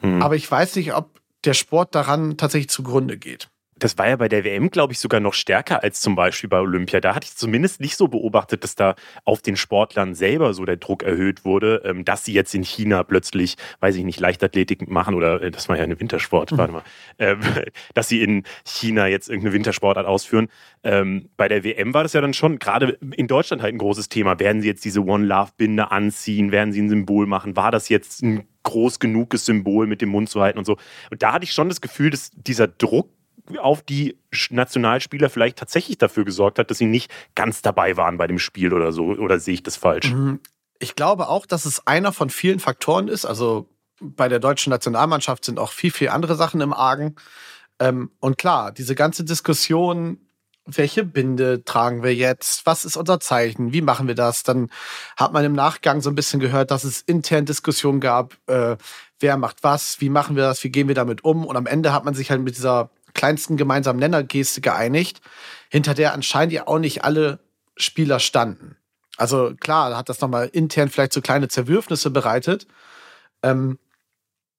Hm. 0.00 0.22
Aber 0.22 0.36
ich 0.36 0.50
weiß 0.50 0.76
nicht, 0.76 0.94
ob 0.94 1.20
der 1.44 1.54
Sport 1.54 1.94
daran 1.94 2.36
tatsächlich 2.36 2.70
zugrunde 2.70 3.18
geht 3.18 3.50
das 3.78 3.98
war 3.98 4.08
ja 4.08 4.16
bei 4.16 4.28
der 4.28 4.44
WM, 4.44 4.70
glaube 4.70 4.92
ich, 4.92 4.98
sogar 4.98 5.20
noch 5.20 5.34
stärker 5.34 5.82
als 5.82 6.00
zum 6.00 6.14
Beispiel 6.14 6.48
bei 6.48 6.60
Olympia. 6.60 7.00
Da 7.00 7.14
hatte 7.14 7.26
ich 7.26 7.36
zumindest 7.36 7.80
nicht 7.80 7.96
so 7.96 8.08
beobachtet, 8.08 8.64
dass 8.64 8.74
da 8.74 8.94
auf 9.24 9.42
den 9.42 9.56
Sportlern 9.56 10.14
selber 10.14 10.54
so 10.54 10.64
der 10.64 10.76
Druck 10.76 11.02
erhöht 11.02 11.44
wurde, 11.44 11.82
ähm, 11.84 12.04
dass 12.04 12.24
sie 12.24 12.32
jetzt 12.32 12.54
in 12.54 12.62
China 12.62 13.02
plötzlich, 13.02 13.56
weiß 13.80 13.96
ich 13.96 14.04
nicht, 14.04 14.20
Leichtathletik 14.20 14.88
machen 14.88 15.14
oder 15.14 15.42
äh, 15.42 15.50
das 15.50 15.68
war 15.68 15.76
ja 15.76 15.84
eine 15.84 15.98
Wintersport, 15.98 16.52
mhm. 16.52 16.58
warte 16.58 16.72
mal, 16.72 16.82
ähm, 17.18 17.40
dass 17.94 18.08
sie 18.08 18.22
in 18.22 18.44
China 18.64 19.06
jetzt 19.06 19.28
irgendeine 19.28 19.54
Wintersportart 19.54 20.06
ausführen. 20.06 20.48
Ähm, 20.84 21.28
bei 21.36 21.48
der 21.48 21.64
WM 21.64 21.94
war 21.94 22.02
das 22.02 22.12
ja 22.12 22.20
dann 22.20 22.34
schon 22.34 22.58
gerade 22.58 22.98
in 23.16 23.26
Deutschland 23.26 23.62
halt 23.62 23.74
ein 23.74 23.78
großes 23.78 24.08
Thema. 24.08 24.38
Werden 24.38 24.62
sie 24.62 24.68
jetzt 24.68 24.84
diese 24.84 25.04
One 25.04 25.24
Love 25.24 25.52
Binde 25.56 25.90
anziehen? 25.90 26.52
Werden 26.52 26.72
sie 26.72 26.80
ein 26.80 26.88
Symbol 26.88 27.26
machen? 27.26 27.56
War 27.56 27.70
das 27.70 27.88
jetzt 27.88 28.22
ein 28.22 28.46
groß 28.62 28.98
genuges 28.98 29.44
Symbol 29.44 29.86
mit 29.86 30.02
dem 30.02 30.10
Mund 30.10 30.28
zu 30.28 30.40
halten 30.40 30.58
und 30.58 30.64
so? 30.64 30.76
Und 31.10 31.22
da 31.22 31.32
hatte 31.32 31.44
ich 31.44 31.52
schon 31.52 31.68
das 31.68 31.80
Gefühl, 31.80 32.10
dass 32.10 32.30
dieser 32.32 32.68
Druck 32.68 33.10
auf 33.56 33.82
die 33.82 34.18
Nationalspieler 34.50 35.30
vielleicht 35.30 35.58
tatsächlich 35.58 35.98
dafür 35.98 36.24
gesorgt 36.24 36.58
hat, 36.58 36.70
dass 36.70 36.78
sie 36.78 36.86
nicht 36.86 37.10
ganz 37.34 37.62
dabei 37.62 37.96
waren 37.96 38.18
bei 38.18 38.26
dem 38.26 38.38
Spiel 38.38 38.74
oder 38.74 38.92
so. 38.92 39.04
Oder 39.04 39.38
sehe 39.40 39.54
ich 39.54 39.62
das 39.62 39.76
falsch? 39.76 40.12
Mhm. 40.12 40.40
Ich 40.78 40.94
glaube 40.94 41.28
auch, 41.28 41.46
dass 41.46 41.64
es 41.64 41.86
einer 41.86 42.12
von 42.12 42.30
vielen 42.30 42.60
Faktoren 42.60 43.08
ist. 43.08 43.24
Also 43.24 43.68
bei 44.00 44.28
der 44.28 44.38
deutschen 44.38 44.70
Nationalmannschaft 44.70 45.44
sind 45.44 45.58
auch 45.58 45.72
viel, 45.72 45.90
viel 45.90 46.08
andere 46.08 46.36
Sachen 46.36 46.60
im 46.60 46.72
Argen. 46.72 47.16
Ähm, 47.80 48.10
und 48.20 48.38
klar, 48.38 48.72
diese 48.72 48.94
ganze 48.94 49.24
Diskussion, 49.24 50.18
welche 50.66 51.04
Binde 51.04 51.64
tragen 51.64 52.02
wir 52.02 52.14
jetzt? 52.14 52.66
Was 52.66 52.84
ist 52.84 52.96
unser 52.96 53.20
Zeichen? 53.20 53.72
Wie 53.72 53.80
machen 53.80 54.06
wir 54.06 54.14
das? 54.14 54.42
Dann 54.42 54.70
hat 55.16 55.32
man 55.32 55.44
im 55.44 55.54
Nachgang 55.54 56.00
so 56.02 56.10
ein 56.10 56.14
bisschen 56.14 56.40
gehört, 56.40 56.70
dass 56.70 56.84
es 56.84 57.00
intern 57.00 57.46
Diskussionen 57.46 58.00
gab, 58.00 58.36
äh, 58.46 58.76
wer 59.18 59.36
macht 59.36 59.62
was, 59.62 60.00
wie 60.00 60.10
machen 60.10 60.36
wir 60.36 60.44
das, 60.44 60.62
wie 60.62 60.70
gehen 60.70 60.88
wir 60.88 60.94
damit 60.94 61.24
um? 61.24 61.46
Und 61.46 61.56
am 61.56 61.66
Ende 61.66 61.92
hat 61.92 62.04
man 62.04 62.14
sich 62.14 62.30
halt 62.30 62.42
mit 62.42 62.56
dieser 62.56 62.90
kleinsten 63.18 63.56
gemeinsamen 63.56 63.98
Nennergeste 63.98 64.60
geeinigt, 64.60 65.20
hinter 65.68 65.92
der 65.94 66.14
anscheinend 66.14 66.52
ja 66.52 66.68
auch 66.68 66.78
nicht 66.78 67.02
alle 67.02 67.40
Spieler 67.76 68.20
standen. 68.20 68.76
Also 69.16 69.54
klar, 69.58 69.96
hat 69.96 70.08
das 70.08 70.20
nochmal 70.20 70.46
intern 70.46 70.88
vielleicht 70.88 71.12
so 71.12 71.20
kleine 71.20 71.48
Zerwürfnisse 71.48 72.10
bereitet. 72.10 72.68
Ähm, 73.42 73.80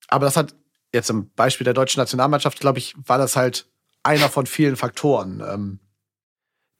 aber 0.08 0.26
das 0.26 0.36
hat 0.36 0.54
jetzt 0.92 1.08
im 1.08 1.30
Beispiel 1.30 1.64
der 1.64 1.72
deutschen 1.72 2.00
Nationalmannschaft, 2.00 2.60
glaube 2.60 2.78
ich, 2.78 2.94
war 3.06 3.16
das 3.16 3.34
halt 3.34 3.66
einer 4.02 4.28
von 4.28 4.44
vielen 4.44 4.76
Faktoren. 4.76 5.42
Ähm, 5.46 5.80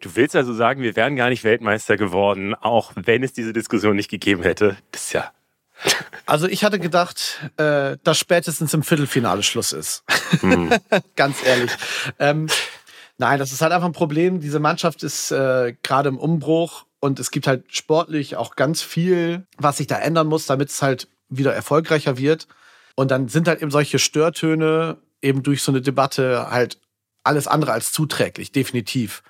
Du 0.02 0.16
willst 0.16 0.34
also 0.34 0.54
sagen, 0.54 0.80
wir 0.80 0.96
wären 0.96 1.14
gar 1.14 1.28
nicht 1.28 1.44
Weltmeister 1.44 1.98
geworden, 1.98 2.54
auch 2.54 2.92
wenn 2.96 3.22
es 3.22 3.34
diese 3.34 3.52
Diskussion 3.52 3.96
nicht 3.96 4.10
gegeben 4.10 4.42
hätte. 4.42 4.78
Das 4.92 5.04
ist 5.04 5.12
ja 5.12 5.30
also 6.26 6.46
ich 6.46 6.64
hatte 6.64 6.78
gedacht, 6.78 7.40
äh, 7.56 7.96
dass 8.02 8.18
spätestens 8.18 8.74
im 8.74 8.82
Viertelfinale 8.82 9.42
Schluss 9.42 9.72
ist. 9.72 10.04
Hm. 10.40 10.70
Ganz 11.16 11.44
ehrlich. 11.44 11.70
Ähm, 12.18 12.46
nein, 13.18 13.38
das 13.38 13.52
ist 13.52 13.62
halt 13.62 13.72
einfach 13.72 13.86
ein 13.86 13.92
Problem. 13.92 14.40
Diese 14.40 14.60
Mannschaft 14.60 15.02
ist 15.02 15.30
äh, 15.30 15.74
gerade 15.82 16.08
im 16.08 16.18
Umbruch 16.18 16.84
und 17.00 17.18
es 17.18 17.30
gibt 17.30 17.46
halt 17.46 17.64
sportlich 17.74 18.36
auch 18.36 18.56
ganz 18.56 18.82
viel, 18.82 19.46
was 19.56 19.78
sich 19.78 19.86
da 19.86 19.98
ändern 19.98 20.26
muss, 20.26 20.46
damit 20.46 20.68
es 20.68 20.82
halt 20.82 21.08
wieder 21.28 21.54
erfolgreicher 21.54 22.18
wird. 22.18 22.46
Und 22.94 23.10
dann 23.10 23.28
sind 23.28 23.48
halt 23.48 23.62
eben 23.62 23.70
solche 23.70 23.98
Störtöne 23.98 24.98
eben 25.22 25.42
durch 25.42 25.62
so 25.62 25.72
eine 25.72 25.80
Debatte 25.80 26.50
halt 26.50 26.78
alles 27.24 27.46
andere 27.46 27.72
als 27.72 27.92
zuträglich, 27.92 28.52
definitiv. 28.52 29.22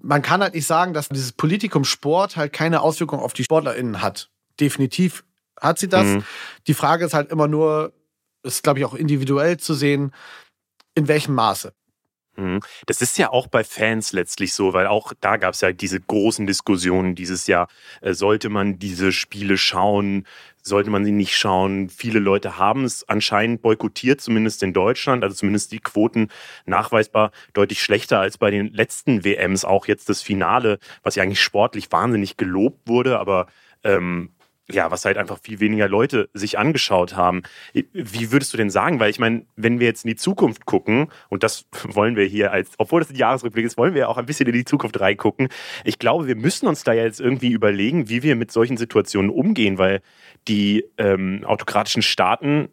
Man 0.00 0.22
kann 0.22 0.42
halt 0.42 0.54
nicht 0.54 0.66
sagen, 0.66 0.94
dass 0.94 1.08
dieses 1.08 1.32
Politikum 1.32 1.84
Sport 1.84 2.36
halt 2.36 2.52
keine 2.52 2.80
Auswirkung 2.80 3.20
auf 3.20 3.32
die 3.32 3.44
SportlerInnen 3.44 4.02
hat. 4.02 4.30
Definitiv 4.58 5.24
hat 5.62 5.78
sie 5.78 5.88
das. 5.88 6.06
Mhm. 6.06 6.24
Die 6.66 6.74
Frage 6.74 7.04
ist 7.04 7.14
halt 7.14 7.30
immer 7.30 7.48
nur, 7.48 7.92
ist 8.42 8.62
glaube 8.62 8.80
ich 8.80 8.84
auch 8.84 8.94
individuell 8.94 9.56
zu 9.56 9.74
sehen, 9.74 10.12
in 10.94 11.08
welchem 11.08 11.34
Maße. 11.34 11.72
Mhm. 12.36 12.60
Das 12.86 13.02
ist 13.02 13.18
ja 13.18 13.30
auch 13.30 13.46
bei 13.46 13.62
Fans 13.62 14.12
letztlich 14.12 14.54
so, 14.54 14.72
weil 14.72 14.86
auch 14.86 15.12
da 15.20 15.36
gab 15.36 15.52
es 15.52 15.60
ja 15.60 15.72
diese 15.72 16.00
großen 16.00 16.46
Diskussionen 16.46 17.14
dieses 17.14 17.46
Jahr. 17.46 17.68
Äh, 18.00 18.14
sollte 18.14 18.48
man 18.48 18.78
diese 18.78 19.12
Spiele 19.12 19.58
schauen? 19.58 20.26
Sollte 20.62 20.90
man 20.90 21.04
sie 21.04 21.12
nicht 21.12 21.36
schauen? 21.36 21.90
Viele 21.90 22.20
Leute 22.20 22.56
haben 22.56 22.84
es 22.84 23.06
anscheinend 23.06 23.60
boykottiert, 23.60 24.20
zumindest 24.20 24.62
in 24.62 24.72
Deutschland. 24.72 25.24
Also 25.24 25.36
zumindest 25.36 25.72
die 25.72 25.80
Quoten 25.80 26.28
nachweisbar 26.64 27.32
deutlich 27.52 27.82
schlechter 27.82 28.20
als 28.20 28.38
bei 28.38 28.50
den 28.50 28.72
letzten 28.72 29.24
WMs. 29.24 29.66
Auch 29.66 29.86
jetzt 29.86 30.08
das 30.08 30.22
Finale, 30.22 30.78
was 31.02 31.16
ja 31.16 31.24
eigentlich 31.24 31.42
sportlich 31.42 31.92
wahnsinnig 31.92 32.38
gelobt 32.38 32.88
wurde, 32.88 33.18
aber 33.18 33.46
ähm, 33.84 34.31
ja, 34.70 34.90
was 34.90 35.04
halt 35.04 35.16
einfach 35.16 35.38
viel 35.40 35.60
weniger 35.60 35.88
Leute 35.88 36.30
sich 36.34 36.58
angeschaut 36.58 37.16
haben. 37.16 37.42
Wie 37.72 38.30
würdest 38.30 38.52
du 38.52 38.56
denn 38.56 38.70
sagen? 38.70 39.00
Weil 39.00 39.10
ich 39.10 39.18
meine, 39.18 39.44
wenn 39.56 39.80
wir 39.80 39.86
jetzt 39.86 40.04
in 40.04 40.08
die 40.08 40.16
Zukunft 40.16 40.66
gucken, 40.66 41.08
und 41.28 41.42
das 41.42 41.66
wollen 41.84 42.16
wir 42.16 42.24
hier 42.24 42.52
als, 42.52 42.70
obwohl 42.78 43.00
das 43.00 43.10
ein 43.10 43.16
Jahresrückblick 43.16 43.64
ist, 43.64 43.76
wollen 43.76 43.94
wir 43.94 44.08
auch 44.08 44.18
ein 44.18 44.26
bisschen 44.26 44.46
in 44.46 44.52
die 44.52 44.64
Zukunft 44.64 45.00
reingucken. 45.00 45.48
Ich 45.84 45.98
glaube, 45.98 46.26
wir 46.26 46.36
müssen 46.36 46.68
uns 46.68 46.84
da 46.84 46.92
jetzt 46.92 47.20
irgendwie 47.20 47.50
überlegen, 47.50 48.08
wie 48.08 48.22
wir 48.22 48.36
mit 48.36 48.52
solchen 48.52 48.76
Situationen 48.76 49.30
umgehen, 49.30 49.78
weil 49.78 50.00
die 50.48 50.84
ähm, 50.98 51.44
autokratischen 51.44 52.02
Staaten 52.02 52.68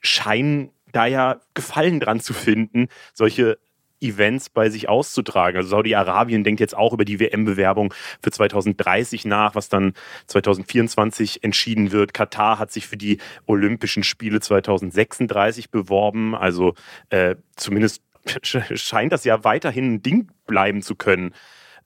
scheinen 0.00 0.70
da 0.92 1.06
ja 1.06 1.40
Gefallen 1.54 2.00
dran 2.00 2.20
zu 2.20 2.34
finden, 2.34 2.88
solche 3.14 3.58
Events 4.02 4.50
bei 4.50 4.68
sich 4.68 4.88
auszutragen. 4.88 5.56
Also 5.56 5.70
Saudi-Arabien 5.70 6.44
denkt 6.44 6.60
jetzt 6.60 6.76
auch 6.76 6.92
über 6.92 7.04
die 7.04 7.20
WM-Bewerbung 7.20 7.94
für 8.22 8.30
2030 8.30 9.24
nach, 9.24 9.54
was 9.54 9.68
dann 9.68 9.94
2024 10.26 11.44
entschieden 11.44 11.92
wird. 11.92 12.14
Katar 12.14 12.58
hat 12.58 12.72
sich 12.72 12.86
für 12.86 12.96
die 12.96 13.18
Olympischen 13.46 14.02
Spiele 14.02 14.40
2036 14.40 15.70
beworben. 15.70 16.34
Also 16.34 16.74
äh, 17.10 17.36
zumindest 17.56 18.02
scheint 18.42 19.12
das 19.12 19.24
ja 19.24 19.44
weiterhin 19.44 19.94
ein 19.94 20.02
Ding 20.02 20.30
bleiben 20.46 20.82
zu 20.82 20.94
können, 20.94 21.34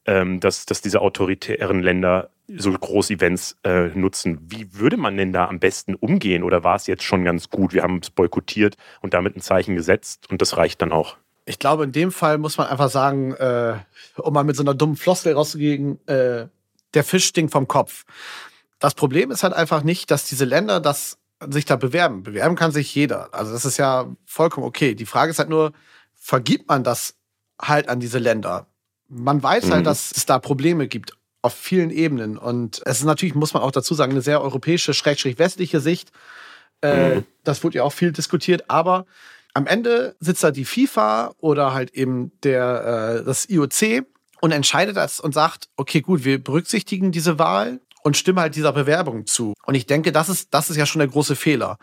ähm, 0.06 0.40
dass, 0.40 0.66
dass 0.66 0.80
diese 0.80 1.00
autoritären 1.00 1.80
Länder 1.80 2.30
so 2.48 2.72
Groß-Events 2.72 3.58
äh, 3.64 3.88
nutzen. 3.88 4.38
Wie 4.42 4.72
würde 4.74 4.96
man 4.96 5.16
denn 5.16 5.32
da 5.32 5.48
am 5.48 5.58
besten 5.58 5.94
umgehen? 5.94 6.42
Oder 6.42 6.62
war 6.62 6.76
es 6.76 6.86
jetzt 6.86 7.02
schon 7.02 7.24
ganz 7.24 7.50
gut? 7.50 7.72
Wir 7.72 7.82
haben 7.82 7.98
es 8.02 8.10
boykottiert 8.10 8.76
und 9.00 9.14
damit 9.14 9.36
ein 9.36 9.40
Zeichen 9.40 9.74
gesetzt 9.74 10.30
und 10.30 10.40
das 10.42 10.56
reicht 10.56 10.80
dann 10.80 10.92
auch. 10.92 11.16
Ich 11.46 11.58
glaube, 11.58 11.84
in 11.84 11.92
dem 11.92 12.12
Fall 12.12 12.38
muss 12.38 12.58
man 12.58 12.66
einfach 12.66 12.90
sagen, 12.90 13.32
äh, 13.34 13.78
um 14.16 14.34
mal 14.34 14.44
mit 14.44 14.56
so 14.56 14.62
einer 14.62 14.74
dummen 14.74 14.96
Floskel 14.96 15.32
rauszugehen, 15.32 16.06
äh, 16.08 16.48
der 16.94 17.04
Fisch 17.04 17.26
stinkt 17.26 17.52
vom 17.52 17.68
Kopf. 17.68 18.04
Das 18.80 18.94
Problem 18.94 19.30
ist 19.30 19.42
halt 19.42 19.54
einfach 19.54 19.82
nicht, 19.82 20.10
dass 20.10 20.24
diese 20.24 20.44
Länder 20.44 20.80
das 20.80 21.18
sich 21.48 21.64
da 21.64 21.76
bewerben. 21.76 22.22
Bewerben 22.22 22.56
kann 22.56 22.72
sich 22.72 22.94
jeder. 22.94 23.32
Also 23.32 23.52
das 23.52 23.64
ist 23.64 23.76
ja 23.76 24.06
vollkommen 24.24 24.66
okay. 24.66 24.94
Die 24.94 25.06
Frage 25.06 25.30
ist 25.30 25.38
halt 25.38 25.48
nur, 25.48 25.72
vergibt 26.14 26.68
man 26.68 26.82
das 26.82 27.14
halt 27.60 27.88
an 27.88 28.00
diese 28.00 28.18
Länder? 28.18 28.66
Man 29.08 29.42
weiß 29.42 29.64
halt, 29.64 29.70
mhm. 29.70 29.74
halt, 29.74 29.86
dass 29.86 30.12
es 30.12 30.26
da 30.26 30.38
Probleme 30.38 30.88
gibt 30.88 31.12
auf 31.42 31.54
vielen 31.54 31.90
Ebenen. 31.90 32.38
Und 32.38 32.82
es 32.84 32.98
ist 32.98 33.04
natürlich, 33.04 33.34
muss 33.34 33.54
man 33.54 33.62
auch 33.62 33.70
dazu 33.70 33.94
sagen, 33.94 34.12
eine 34.12 34.22
sehr 34.22 34.40
europäische, 34.40 34.94
schrägstrich 34.94 35.38
westliche 35.38 35.80
Sicht. 35.80 36.10
Äh, 36.82 37.16
mhm. 37.16 37.24
Das 37.44 37.62
wurde 37.62 37.76
ja 37.78 37.84
auch 37.84 37.92
viel 37.92 38.12
diskutiert. 38.12 38.68
Aber 38.68 39.06
am 39.56 39.66
Ende 39.66 40.14
sitzt 40.20 40.44
da 40.44 40.50
die 40.50 40.66
FIFA 40.66 41.34
oder 41.38 41.72
halt 41.72 41.94
eben 41.94 42.30
der, 42.42 43.20
äh, 43.20 43.24
das 43.24 43.48
IOC 43.48 44.04
und 44.42 44.52
entscheidet 44.52 44.98
das 44.98 45.18
und 45.18 45.32
sagt, 45.32 45.70
okay, 45.76 46.02
gut, 46.02 46.24
wir 46.24 46.42
berücksichtigen 46.42 47.10
diese 47.10 47.38
Wahl 47.38 47.80
und 48.02 48.18
stimmen 48.18 48.38
halt 48.38 48.54
dieser 48.54 48.72
Bewerbung 48.72 49.24
zu. 49.26 49.54
Und 49.64 49.74
ich 49.74 49.86
denke, 49.86 50.12
das 50.12 50.28
ist, 50.28 50.52
das 50.52 50.68
ist 50.68 50.76
ja 50.76 50.84
schon 50.84 50.98
der 50.98 51.08
große 51.08 51.36
Fehler. 51.36 51.78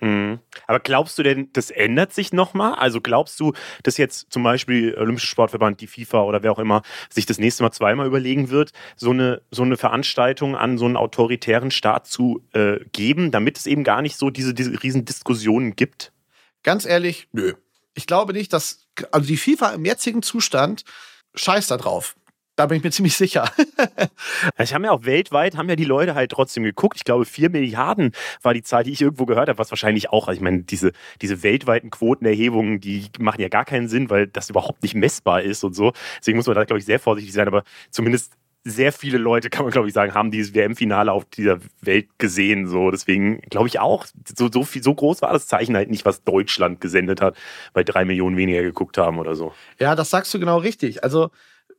Mhm. 0.00 0.38
Aber 0.66 0.80
glaubst 0.80 1.18
du 1.18 1.22
denn, 1.22 1.50
das 1.52 1.70
ändert 1.70 2.14
sich 2.14 2.32
nochmal? 2.32 2.76
Also 2.76 3.02
glaubst 3.02 3.38
du, 3.38 3.52
dass 3.82 3.98
jetzt 3.98 4.32
zum 4.32 4.42
Beispiel 4.42 4.96
Olympische 4.96 5.26
Sportverband, 5.26 5.82
die 5.82 5.88
FIFA 5.88 6.22
oder 6.22 6.42
wer 6.42 6.52
auch 6.52 6.58
immer 6.58 6.80
sich 7.10 7.26
das 7.26 7.38
nächste 7.38 7.62
Mal 7.62 7.72
zweimal 7.72 8.06
überlegen 8.06 8.48
wird, 8.48 8.72
so 8.96 9.10
eine, 9.10 9.42
so 9.50 9.64
eine 9.64 9.76
Veranstaltung 9.76 10.56
an 10.56 10.78
so 10.78 10.86
einen 10.86 10.96
autoritären 10.96 11.70
Staat 11.70 12.06
zu 12.06 12.42
äh, 12.54 12.78
geben, 12.92 13.32
damit 13.32 13.58
es 13.58 13.66
eben 13.66 13.84
gar 13.84 14.00
nicht 14.00 14.16
so 14.16 14.30
diese, 14.30 14.54
diese 14.54 14.82
riesen 14.82 15.04
Diskussionen 15.04 15.76
gibt? 15.76 16.10
Ganz 16.62 16.84
ehrlich, 16.84 17.28
nö. 17.32 17.54
Ich 17.94 18.06
glaube 18.06 18.32
nicht, 18.32 18.52
dass, 18.52 18.86
also 19.10 19.26
die 19.26 19.36
FIFA 19.36 19.70
im 19.72 19.84
jetzigen 19.84 20.22
Zustand 20.22 20.84
scheißt 21.34 21.70
da 21.70 21.76
drauf. 21.76 22.16
Da 22.56 22.66
bin 22.66 22.76
ich 22.76 22.84
mir 22.84 22.90
ziemlich 22.92 23.16
sicher. 23.16 23.50
ich 24.58 24.74
habe 24.74 24.84
ja 24.84 24.90
auch 24.90 25.04
weltweit, 25.04 25.56
haben 25.56 25.68
ja 25.68 25.76
die 25.76 25.84
Leute 25.84 26.14
halt 26.14 26.30
trotzdem 26.30 26.62
geguckt. 26.62 26.96
Ich 26.96 27.04
glaube, 27.04 27.24
vier 27.24 27.50
Milliarden 27.50 28.12
war 28.42 28.54
die 28.54 28.62
Zahl, 28.62 28.84
die 28.84 28.92
ich 28.92 29.00
irgendwo 29.00 29.26
gehört 29.26 29.48
habe, 29.48 29.58
was 29.58 29.70
wahrscheinlich 29.70 30.10
auch, 30.10 30.28
also 30.28 30.36
ich 30.36 30.42
meine, 30.42 30.62
diese, 30.62 30.92
diese 31.20 31.42
weltweiten 31.42 31.90
Quotenerhebungen, 31.90 32.80
die 32.80 33.06
machen 33.18 33.40
ja 33.40 33.48
gar 33.48 33.64
keinen 33.64 33.88
Sinn, 33.88 34.10
weil 34.10 34.26
das 34.26 34.50
überhaupt 34.50 34.82
nicht 34.82 34.94
messbar 34.94 35.42
ist 35.42 35.64
und 35.64 35.74
so. 35.74 35.92
Deswegen 36.18 36.36
muss 36.36 36.46
man 36.46 36.54
da, 36.54 36.64
glaube 36.64 36.78
ich, 36.78 36.84
sehr 36.84 37.00
vorsichtig 37.00 37.32
sein. 37.32 37.48
Aber 37.48 37.64
zumindest 37.90 38.32
sehr 38.64 38.92
viele 38.92 39.18
Leute, 39.18 39.50
kann 39.50 39.64
man 39.64 39.72
glaube 39.72 39.88
ich 39.88 39.94
sagen, 39.94 40.14
haben 40.14 40.30
dieses 40.30 40.54
WM-Finale 40.54 41.10
auf 41.10 41.24
dieser 41.24 41.58
Welt 41.80 42.08
gesehen. 42.18 42.68
So, 42.68 42.90
deswegen 42.90 43.40
glaube 43.42 43.68
ich 43.68 43.80
auch, 43.80 44.06
so, 44.36 44.50
so, 44.50 44.64
viel, 44.64 44.82
so 44.82 44.94
groß 44.94 45.22
war 45.22 45.32
das 45.32 45.46
Zeichen 45.46 45.76
halt 45.76 45.90
nicht, 45.90 46.04
was 46.04 46.22
Deutschland 46.22 46.80
gesendet 46.80 47.20
hat, 47.20 47.36
weil 47.72 47.84
drei 47.84 48.04
Millionen 48.04 48.36
weniger 48.36 48.62
geguckt 48.62 48.98
haben 48.98 49.18
oder 49.18 49.34
so. 49.34 49.52
Ja, 49.78 49.94
das 49.94 50.10
sagst 50.10 50.32
du 50.32 50.38
genau 50.38 50.58
richtig. 50.58 51.02
Also 51.02 51.30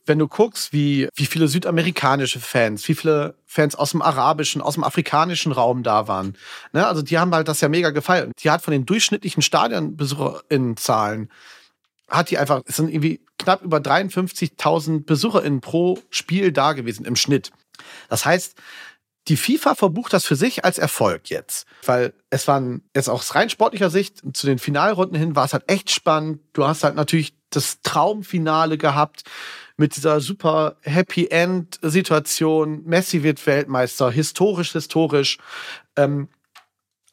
wenn 0.05 0.19
du 0.19 0.27
guckst, 0.27 0.73
wie, 0.73 1.07
wie 1.15 1.25
viele 1.25 1.47
südamerikanische 1.47 2.39
Fans, 2.39 2.87
wie 2.87 2.95
viele 2.95 3.35
Fans 3.45 3.75
aus 3.75 3.91
dem 3.91 4.01
arabischen, 4.01 4.61
aus 4.61 4.73
dem 4.73 4.83
afrikanischen 4.83 5.51
Raum 5.51 5.83
da 5.83 6.07
waren. 6.07 6.35
Ne? 6.73 6.85
Also 6.85 7.01
die 7.01 7.17
haben 7.17 7.33
halt 7.33 7.47
das 7.47 7.61
ja 7.61 7.69
mega 7.69 7.91
gefeiert. 7.91 8.31
Die 8.43 8.49
hat 8.49 8.61
von 8.61 8.73
den 8.73 8.85
durchschnittlichen 8.85 9.41
Stadionbesucherinnenzahlen, 9.41 11.29
hat 12.09 12.29
die 12.29 12.37
einfach, 12.37 12.61
es 12.65 12.75
sind 12.75 12.89
irgendwie 12.89 13.21
knapp 13.37 13.61
über 13.61 13.77
53.000 13.77 15.05
BesucherInnen 15.05 15.61
pro 15.61 15.99
Spiel 16.09 16.51
da 16.51 16.73
gewesen 16.73 17.05
im 17.05 17.15
Schnitt. 17.15 17.51
Das 18.09 18.25
heißt, 18.25 18.55
die 19.29 19.37
FIFA 19.37 19.75
verbucht 19.75 20.11
das 20.11 20.25
für 20.25 20.35
sich 20.35 20.65
als 20.65 20.77
Erfolg 20.77 21.29
jetzt, 21.29 21.65
weil 21.85 22.13
es 22.29 22.47
waren 22.47 22.83
jetzt 22.93 23.09
aus 23.09 23.35
rein 23.35 23.49
sportlicher 23.49 23.89
Sicht 23.89 24.21
zu 24.33 24.47
den 24.47 24.59
Finalrunden 24.59 25.17
hin 25.17 25.35
war 25.35 25.45
es 25.45 25.53
halt 25.53 25.63
echt 25.67 25.91
spannend. 25.91 26.41
Du 26.51 26.67
hast 26.67 26.83
halt 26.83 26.95
natürlich 26.95 27.33
das 27.49 27.81
Traumfinale 27.81 28.77
gehabt 28.77 29.23
mit 29.77 29.95
dieser 29.95 30.19
super 30.19 30.75
Happy 30.81 31.27
End 31.27 31.79
Situation. 31.81 32.83
Messi 32.83 33.23
wird 33.23 33.45
Weltmeister, 33.45 34.11
historisch, 34.11 34.73
historisch. 34.73 35.37
Ähm, 35.95 36.27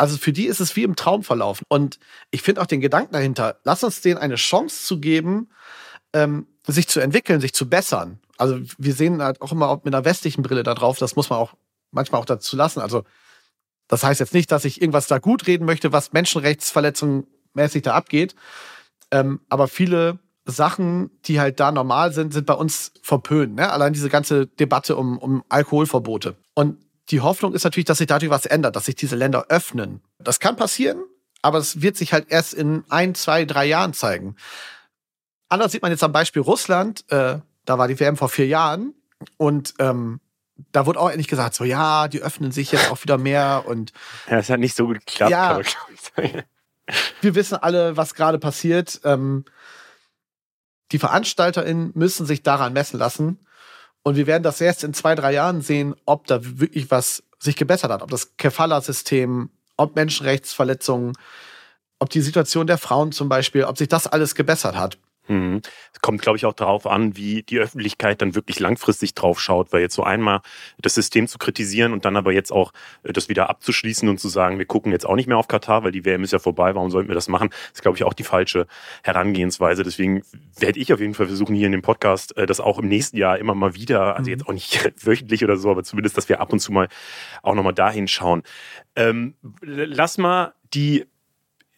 also 0.01 0.17
für 0.17 0.33
die 0.33 0.47
ist 0.47 0.61
es 0.61 0.77
wie 0.77 0.83
im 0.83 0.97
Traum 0.97 1.23
verlaufen. 1.23 1.67
Und 1.69 1.99
ich 2.31 2.41
finde 2.41 2.63
auch 2.63 2.67
den 2.67 2.81
Gedanken 2.81 3.13
dahinter, 3.13 3.61
lass 3.65 3.85
uns 3.85 4.01
denen 4.01 4.17
eine 4.17 4.37
Chance 4.37 4.87
zu 4.87 4.99
geben, 4.99 5.51
ähm, 6.15 6.47
sich 6.67 6.89
zu 6.89 7.01
entwickeln, 7.01 7.43
sich 7.43 7.53
zu 7.53 7.69
bessern. 7.69 8.19
Also 8.39 8.59
wir 8.79 8.95
sehen 8.95 9.23
halt 9.23 9.43
auch 9.43 9.53
immer 9.53 9.79
mit 9.85 9.95
einer 9.95 10.07
westlichen 10.07 10.41
Brille 10.43 10.63
da 10.63 10.73
drauf, 10.73 10.97
das 10.97 11.17
muss 11.17 11.29
man 11.29 11.39
auch 11.39 11.53
manchmal 11.91 12.19
auch 12.19 12.25
dazu 12.25 12.57
lassen. 12.57 12.81
Also 12.81 13.05
das 13.89 14.03
heißt 14.03 14.21
jetzt 14.21 14.33
nicht, 14.33 14.51
dass 14.51 14.65
ich 14.65 14.81
irgendwas 14.81 15.07
da 15.07 15.19
gut 15.19 15.47
reden 15.47 15.67
möchte, 15.67 15.93
was 15.93 16.15
Menschenrechtsverletzungen 16.15 17.27
mäßig 17.53 17.83
da 17.83 17.93
abgeht. 17.93 18.35
Ähm, 19.11 19.41
aber 19.51 19.69
viele 19.69 20.19
Sachen, 20.47 21.11
die 21.27 21.41
halt 21.41 21.61
da 21.61 21.73
normal 21.73 22.15
sind, 22.15 22.33
sind 22.33 22.47
bei 22.47 22.55
uns 22.55 22.93
verpönt. 23.03 23.57
Ne? 23.57 23.71
Allein 23.71 23.93
diese 23.93 24.09
ganze 24.09 24.47
Debatte 24.47 24.97
um, 24.97 25.19
um 25.19 25.45
Alkoholverbote. 25.51 26.37
Und 26.55 26.79
die 27.11 27.21
Hoffnung 27.21 27.55
ist 27.55 27.65
natürlich, 27.65 27.87
dass 27.87 27.99
sich 27.99 28.07
dadurch 28.07 28.31
was 28.31 28.47
ändert, 28.47 28.77
dass 28.77 28.85
sich 28.85 28.95
diese 28.95 29.17
Länder 29.17 29.47
öffnen. 29.49 30.03
Das 30.19 30.41
kann 30.41 30.57
passieren, 30.57 31.03
aber 31.43 31.59
es 31.59 31.83
wird 31.83 31.97
sich 31.97 32.13
halt 32.13 32.31
erst 32.31 32.55
in 32.55 32.85
ein, 32.89 33.15
zwei, 33.15 33.45
drei 33.45 33.67
Jahren 33.67 33.95
zeigen. 33.95 34.37
Anders 35.49 35.73
sieht 35.73 35.83
man 35.83 35.91
jetzt 35.91 36.05
am 36.05 36.13
Beispiel 36.13 36.43
Russland. 36.43 37.05
Äh, 37.11 37.39
da 37.65 37.79
war 37.79 37.89
die 37.89 37.99
WM 37.99 38.17
vor 38.17 38.29
vier 38.29 38.47
Jahren 38.47 38.95
und 39.37 39.75
ähm, 39.79 40.21
da 40.73 40.87
wurde 40.87 41.01
auch 41.01 41.09
endlich 41.09 41.29
gesagt, 41.29 41.55
so 41.55 41.65
ja, 41.65 42.09
die 42.09 42.21
öffnen 42.21 42.53
sich 42.53 42.73
jetzt 42.73 42.91
auch 42.91 43.03
wieder 43.03 43.19
mehr 43.19 43.65
und 43.67 43.93
ja, 44.29 44.39
es 44.39 44.51
hat 44.51 44.61
nicht 44.61 44.77
so 44.77 44.87
gut 44.87 45.05
geklappt. 45.07 45.31
Ja, 45.31 45.61
wir 47.21 47.35
wissen 47.35 47.57
alle, 47.57 47.97
was 47.97 48.15
gerade 48.15 48.39
passiert. 48.39 49.01
Ähm, 49.05 49.45
die 50.93 50.99
VeranstalterInnen 50.99 51.93
müssen 51.95 52.27
sich 52.27 52.43
daran 52.43 52.73
messen 52.73 52.99
lassen. 52.99 53.39
Und 54.03 54.17
wir 54.17 54.27
werden 54.27 54.43
das 54.43 54.61
erst 54.61 54.85
in 54.85 54.95
zwei, 54.95 55.15
drei 55.15 55.33
Jahren 55.33 55.61
sehen, 55.61 55.95
ob 56.07 56.27
da 56.27 56.41
wirklich 56.43 56.91
was 56.91 57.23
sich 57.39 57.57
gebessert 57.57 57.91
hat. 57.91 58.03
Ob 58.03 58.11
das 58.11 58.37
Kefala-System, 58.37 59.51
ob 59.77 59.97
Menschenrechtsverletzungen, 59.97 61.17
ob 61.99 62.11
die 62.11 62.21
Situation 62.21 62.67
der 62.67 62.79
Frauen 62.79 63.13
zum 63.13 63.29
Beispiel, 63.29 63.65
ob 63.65 63.77
sich 63.79 63.89
das 63.89 64.07
alles 64.07 64.35
gebessert 64.35 64.77
hat. 64.77 64.99
Mhm. 65.29 65.61
Es 65.93 66.01
kommt, 66.01 66.23
glaube 66.23 66.37
ich, 66.37 66.47
auch 66.47 66.53
darauf 66.53 66.87
an, 66.87 67.17
wie 67.17 67.43
die 67.43 67.59
Öffentlichkeit 67.59 68.21
dann 68.21 68.35
wirklich 68.35 68.59
langfristig 68.59 69.15
drauf 69.15 69.41
schaut, 69.41 69.73
weil 69.73 69.81
jetzt 69.81 69.95
so 69.95 70.03
einmal 70.03 70.41
das 70.81 70.95
System 70.95 71.29
zu 71.29 71.39
kritisieren 71.39 71.93
und 71.93 72.05
dann 72.05 72.17
aber 72.17 72.33
jetzt 72.33 72.53
auch 72.53 72.73
äh, 73.03 73.13
das 73.13 73.29
wieder 73.29 73.49
abzuschließen 73.51 74.09
und 74.09 74.19
zu 74.19 74.29
sagen, 74.29 74.59
wir 74.59 74.67
gucken 74.67 74.93
jetzt 74.93 75.07
auch 75.07 75.15
nicht 75.15 75.29
mehr 75.29 75.37
auf 75.37 75.49
Katar, 75.49 75.85
weil 75.85 75.93
die 75.93 76.05
WM 76.05 76.25
ist 76.25 76.33
ja 76.33 76.39
vorbei, 76.39 76.75
warum 76.75 76.91
sollten 76.91 77.09
wir 77.09 77.15
das 77.15 77.29
machen? 77.29 77.51
Das 77.51 77.75
ist, 77.75 77.83
glaube 77.83 77.97
ich, 77.97 78.05
auch 78.05 78.15
die 78.15 78.25
falsche 78.25 78.67
Herangehensweise. 79.03 79.83
Deswegen 79.83 80.23
werde 80.59 80.81
ich 80.81 80.93
auf 80.93 81.01
jeden 81.01 81.15
Fall 81.15 81.27
versuchen, 81.27 81.55
hier 81.55 81.67
in 81.67 81.73
dem 81.73 81.83
Podcast 81.83 82.37
äh, 82.37 82.47
das 82.47 82.61
auch 82.61 82.79
im 82.79 82.89
nächsten 82.89 83.17
Jahr 83.17 83.39
immer 83.39 83.55
mal 83.55 83.75
wieder, 83.75 84.17
also 84.17 84.29
mhm. 84.29 84.37
jetzt 84.37 84.49
auch 84.49 84.53
nicht 84.53 84.93
wöchentlich 85.07 85.45
oder 85.45 85.57
so, 85.57 85.71
aber 85.71 85.85
zumindest, 85.85 86.17
dass 86.17 86.29
wir 86.29 86.41
ab 86.41 86.53
und 86.53 86.61
zu 86.61 86.73
mal 86.73 86.89
auch 87.43 87.55
nochmal 87.55 87.75
dahin 87.75 88.09
schauen. 88.09 88.43
Ähm, 88.97 89.35
lass 89.61 90.19
mal 90.19 90.55
die 90.75 91.07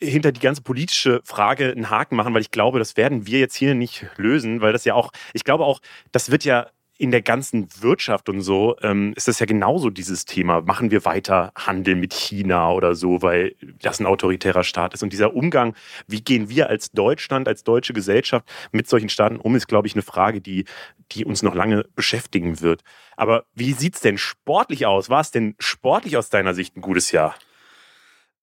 hinter 0.02 0.32
die 0.32 0.40
ganze 0.40 0.62
politische 0.62 1.20
Frage 1.24 1.70
einen 1.70 1.90
Haken 1.90 2.16
machen, 2.16 2.34
weil 2.34 2.42
ich 2.42 2.50
glaube, 2.50 2.78
das 2.78 2.96
werden 2.96 3.26
wir 3.26 3.38
jetzt 3.38 3.56
hier 3.56 3.74
nicht 3.74 4.06
lösen, 4.16 4.60
weil 4.60 4.72
das 4.72 4.84
ja 4.84 4.94
auch, 4.94 5.12
ich 5.32 5.44
glaube 5.44 5.64
auch, 5.64 5.80
das 6.10 6.30
wird 6.30 6.44
ja 6.44 6.66
in 6.98 7.10
der 7.10 7.22
ganzen 7.22 7.68
Wirtschaft 7.80 8.28
und 8.28 8.42
so 8.42 8.76
ähm, 8.80 9.12
ist 9.16 9.26
das 9.26 9.40
ja 9.40 9.46
genauso 9.46 9.90
dieses 9.90 10.24
Thema. 10.24 10.60
Machen 10.60 10.92
wir 10.92 11.04
weiter 11.04 11.50
Handel 11.56 11.96
mit 11.96 12.12
China 12.12 12.70
oder 12.70 12.94
so, 12.94 13.22
weil 13.22 13.56
das 13.80 13.98
ein 13.98 14.06
autoritärer 14.06 14.62
Staat 14.62 14.94
ist. 14.94 15.02
Und 15.02 15.12
dieser 15.12 15.34
Umgang, 15.34 15.74
wie 16.06 16.20
gehen 16.20 16.48
wir 16.48 16.68
als 16.68 16.92
Deutschland, 16.92 17.48
als 17.48 17.64
deutsche 17.64 17.92
Gesellschaft 17.92 18.46
mit 18.70 18.88
solchen 18.88 19.08
Staaten 19.08 19.38
um, 19.38 19.56
ist, 19.56 19.66
glaube 19.66 19.88
ich, 19.88 19.94
eine 19.94 20.02
Frage, 20.02 20.40
die, 20.40 20.64
die 21.10 21.24
uns 21.24 21.42
noch 21.42 21.56
lange 21.56 21.86
beschäftigen 21.96 22.60
wird. 22.60 22.82
Aber 23.16 23.46
wie 23.52 23.72
sieht 23.72 23.96
es 23.96 24.00
denn 24.00 24.16
sportlich 24.16 24.86
aus? 24.86 25.10
War 25.10 25.22
es 25.22 25.32
denn 25.32 25.56
sportlich 25.58 26.16
aus 26.16 26.30
deiner 26.30 26.54
Sicht 26.54 26.76
ein 26.76 26.82
gutes 26.82 27.10
Jahr? 27.10 27.34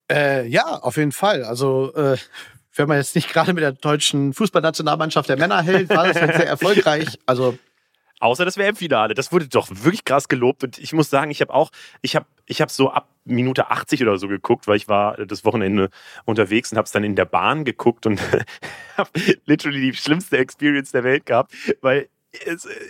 Äh, 0.09 0.47
ja, 0.47 0.65
auf 0.65 0.97
jeden 0.97 1.11
Fall. 1.11 1.43
Also, 1.43 1.93
äh, 1.93 2.17
wenn 2.75 2.87
man 2.87 2.97
jetzt 2.97 3.15
nicht 3.15 3.31
gerade 3.31 3.53
mit 3.53 3.61
der 3.61 3.73
deutschen 3.73 4.33
Fußballnationalmannschaft 4.33 5.29
der 5.29 5.37
Männer 5.37 5.61
hält, 5.61 5.89
war 5.89 6.07
das 6.07 6.19
halt 6.19 6.35
sehr 6.35 6.47
erfolgreich. 6.47 7.19
Also, 7.25 7.57
Außer 8.21 8.43
das 8.43 8.57
WM-Finale. 8.57 9.13
Das 9.13 9.31
wurde 9.31 9.47
doch 9.47 9.69
wirklich 9.71 10.03
krass 10.03 10.27
gelobt. 10.27 10.63
Und 10.63 10.77
ich 10.77 10.91
muss 10.91 11.09
sagen, 11.09 11.31
ich 11.31 11.39
habe 11.39 11.53
auch, 11.53 11.71
ich 12.01 12.15
habe 12.17 12.25
ich 12.47 12.61
hab 12.61 12.69
so 12.69 12.89
ab 12.89 13.07
Minute 13.23 13.71
80 13.71 14.01
oder 14.01 14.17
so 14.17 14.27
geguckt, 14.27 14.67
weil 14.67 14.75
ich 14.75 14.89
war 14.89 15.15
das 15.25 15.45
Wochenende 15.45 15.89
unterwegs 16.25 16.71
und 16.71 16.77
habe 16.77 16.85
es 16.85 16.91
dann 16.91 17.05
in 17.05 17.15
der 17.15 17.25
Bahn 17.25 17.63
geguckt 17.63 18.05
und 18.05 18.19
habe 18.97 19.09
literally 19.45 19.91
die 19.91 19.93
schlimmste 19.93 20.37
Experience 20.37 20.91
der 20.91 21.05
Welt 21.05 21.25
gehabt, 21.25 21.53
weil 21.81 22.09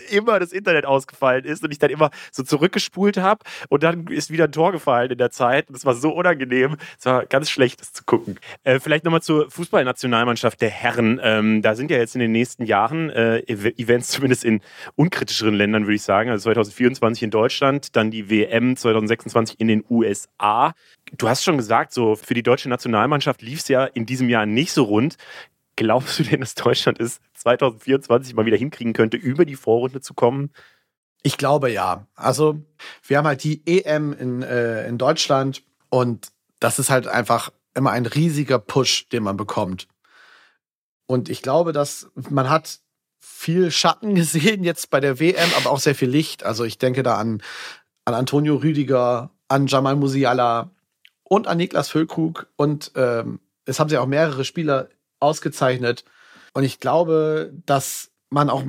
immer 0.09 0.39
das 0.39 0.51
Internet 0.51 0.85
ausgefallen 0.85 1.45
ist 1.45 1.63
und 1.63 1.71
ich 1.71 1.79
dann 1.79 1.89
immer 1.89 2.09
so 2.31 2.43
zurückgespult 2.43 3.17
habe 3.17 3.43
und 3.69 3.83
dann 3.83 4.07
ist 4.07 4.31
wieder 4.31 4.45
ein 4.45 4.51
Tor 4.51 4.71
gefallen 4.71 5.11
in 5.11 5.17
der 5.17 5.31
Zeit. 5.31 5.67
Das 5.69 5.85
war 5.85 5.95
so 5.95 6.11
unangenehm. 6.11 6.77
Es 6.97 7.05
war 7.05 7.25
ganz 7.25 7.49
schlecht, 7.49 7.81
das 7.81 7.93
zu 7.93 8.03
gucken. 8.03 8.39
Äh, 8.63 8.79
vielleicht 8.79 9.05
nochmal 9.05 9.21
zur 9.21 9.49
Fußballnationalmannschaft 9.49 10.61
der 10.61 10.69
Herren. 10.69 11.19
Ähm, 11.23 11.61
da 11.61 11.75
sind 11.75 11.91
ja 11.91 11.97
jetzt 11.97 12.15
in 12.15 12.21
den 12.21 12.31
nächsten 12.31 12.65
Jahren 12.65 13.09
äh, 13.09 13.39
Events, 13.47 14.09
zumindest 14.09 14.43
in 14.43 14.61
unkritischeren 14.95 15.53
Ländern, 15.53 15.83
würde 15.83 15.95
ich 15.95 16.03
sagen. 16.03 16.29
Also 16.29 16.43
2024 16.43 17.23
in 17.23 17.31
Deutschland, 17.31 17.95
dann 17.95 18.11
die 18.11 18.29
WM 18.29 18.75
2026 18.75 19.59
in 19.59 19.67
den 19.67 19.83
USA. 19.89 20.73
Du 21.17 21.27
hast 21.27 21.43
schon 21.43 21.57
gesagt, 21.57 21.93
so 21.93 22.15
für 22.15 22.33
die 22.33 22.43
deutsche 22.43 22.69
Nationalmannschaft 22.69 23.41
lief 23.41 23.59
es 23.59 23.67
ja 23.67 23.85
in 23.85 24.05
diesem 24.05 24.29
Jahr 24.29 24.45
nicht 24.45 24.71
so 24.71 24.83
rund. 24.83 25.17
Glaubst 25.79 26.19
du 26.19 26.23
denn, 26.23 26.41
dass 26.41 26.55
Deutschland 26.55 26.99
es 26.99 27.21
2024 27.35 28.33
mal 28.33 28.45
wieder 28.45 28.57
hinkriegen 28.57 28.91
könnte, 28.91 29.15
über 29.15 29.45
die 29.45 29.55
Vorrunde 29.55 30.01
zu 30.01 30.13
kommen? 30.13 30.51
Ich 31.23 31.37
glaube 31.37 31.71
ja. 31.71 32.05
Also 32.15 32.61
wir 33.01 33.17
haben 33.17 33.25
halt 33.25 33.45
die 33.45 33.65
EM 33.65 34.11
in, 34.11 34.41
äh, 34.41 34.85
in 34.89 34.97
Deutschland 34.97 35.63
und 35.87 36.33
das 36.59 36.79
ist 36.79 36.89
halt 36.89 37.07
einfach 37.07 37.53
immer 37.75 37.91
ein 37.91 38.05
riesiger 38.05 38.59
Push, 38.59 39.07
den 39.07 39.23
man 39.23 39.37
bekommt. 39.37 39.87
Und 41.05 41.29
ich 41.29 41.41
glaube, 41.41 41.71
dass 41.71 42.11
man 42.29 42.49
hat 42.49 42.81
viel 43.17 43.71
Schatten 43.71 44.15
gesehen 44.15 44.65
jetzt 44.65 44.89
bei 44.89 44.99
der 44.99 45.17
WM, 45.21 45.49
aber 45.55 45.71
auch 45.71 45.79
sehr 45.79 45.95
viel 45.95 46.09
Licht. 46.09 46.43
Also 46.43 46.65
ich 46.65 46.77
denke 46.77 47.03
da 47.03 47.17
an, 47.17 47.41
an 48.03 48.15
Antonio 48.15 48.57
Rüdiger, 48.57 49.31
an 49.47 49.67
Jamal 49.67 49.95
Musiala 49.95 50.71
und 51.23 51.47
an 51.47 51.55
Niklas 51.55 51.87
Füllkrug. 51.87 52.47
Und 52.57 52.91
ähm, 52.95 53.39
es 53.63 53.79
haben 53.79 53.87
sich 53.87 53.97
auch 53.97 54.07
mehrere 54.07 54.43
Spieler 54.43 54.89
ausgezeichnet. 55.19 56.03
Und 56.53 56.63
ich 56.63 56.79
glaube, 56.79 57.53
dass 57.65 58.09
man 58.29 58.49
auch 58.49 58.63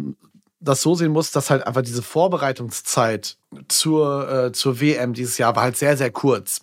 das 0.60 0.82
so 0.82 0.94
sehen 0.94 1.12
muss, 1.12 1.32
dass 1.32 1.50
halt 1.50 1.66
einfach 1.66 1.82
diese 1.82 2.02
Vorbereitungszeit 2.02 3.36
zur, 3.68 4.30
äh, 4.30 4.52
zur 4.52 4.80
WM 4.80 5.14
dieses 5.14 5.38
Jahr 5.38 5.56
war 5.56 5.62
halt 5.62 5.76
sehr, 5.76 5.96
sehr 5.96 6.10
kurz. 6.10 6.60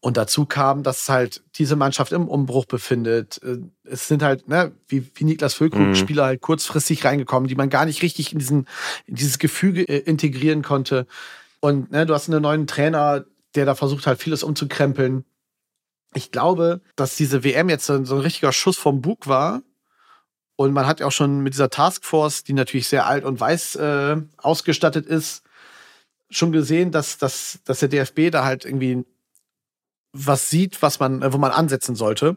Und 0.00 0.18
dazu 0.18 0.44
kam, 0.44 0.82
dass 0.82 1.08
halt 1.08 1.42
diese 1.56 1.76
Mannschaft 1.76 2.12
im 2.12 2.28
Umbruch 2.28 2.66
befindet. 2.66 3.42
Äh, 3.42 3.58
es 3.84 4.06
sind 4.06 4.22
halt, 4.22 4.46
ne, 4.48 4.72
wie, 4.86 5.10
wie 5.14 5.24
Niklas 5.24 5.54
Füllkrug, 5.54 5.80
mhm. 5.80 5.94
Spieler 5.94 6.26
halt 6.26 6.42
kurzfristig 6.42 7.04
reingekommen, 7.04 7.48
die 7.48 7.54
man 7.54 7.70
gar 7.70 7.86
nicht 7.86 8.02
richtig 8.02 8.32
in, 8.32 8.38
diesen, 8.38 8.68
in 9.06 9.16
dieses 9.16 9.38
Gefüge 9.38 9.82
äh, 9.88 9.98
integrieren 9.98 10.62
konnte. 10.62 11.06
Und 11.60 11.90
ne, 11.90 12.06
du 12.06 12.14
hast 12.14 12.28
einen 12.28 12.42
neuen 12.42 12.66
Trainer, 12.66 13.24
der 13.54 13.64
da 13.64 13.74
versucht 13.74 14.06
halt 14.06 14.20
vieles 14.20 14.42
umzukrempeln 14.42 15.24
ich 16.14 16.30
glaube, 16.30 16.80
dass 16.96 17.16
diese 17.16 17.44
WM 17.44 17.68
jetzt 17.68 17.86
so 17.86 17.94
ein 17.94 18.04
richtiger 18.06 18.52
Schuss 18.52 18.78
vom 18.78 19.02
Bug 19.02 19.26
war. 19.26 19.62
Und 20.56 20.72
man 20.72 20.86
hat 20.86 21.00
ja 21.00 21.06
auch 21.06 21.12
schon 21.12 21.40
mit 21.40 21.54
dieser 21.54 21.70
Taskforce, 21.70 22.44
die 22.44 22.52
natürlich 22.52 22.88
sehr 22.88 23.06
alt 23.06 23.24
und 23.24 23.40
weiß 23.40 23.74
äh, 23.76 24.16
ausgestattet 24.36 25.06
ist, 25.06 25.42
schon 26.30 26.52
gesehen, 26.52 26.92
dass, 26.92 27.18
dass, 27.18 27.58
dass 27.64 27.80
der 27.80 27.88
DFB 27.88 28.30
da 28.30 28.44
halt 28.44 28.64
irgendwie 28.64 29.04
was 30.12 30.48
sieht, 30.48 30.80
was 30.80 31.00
man, 31.00 31.22
äh, 31.22 31.32
wo 31.32 31.38
man 31.38 31.50
ansetzen 31.50 31.96
sollte. 31.96 32.36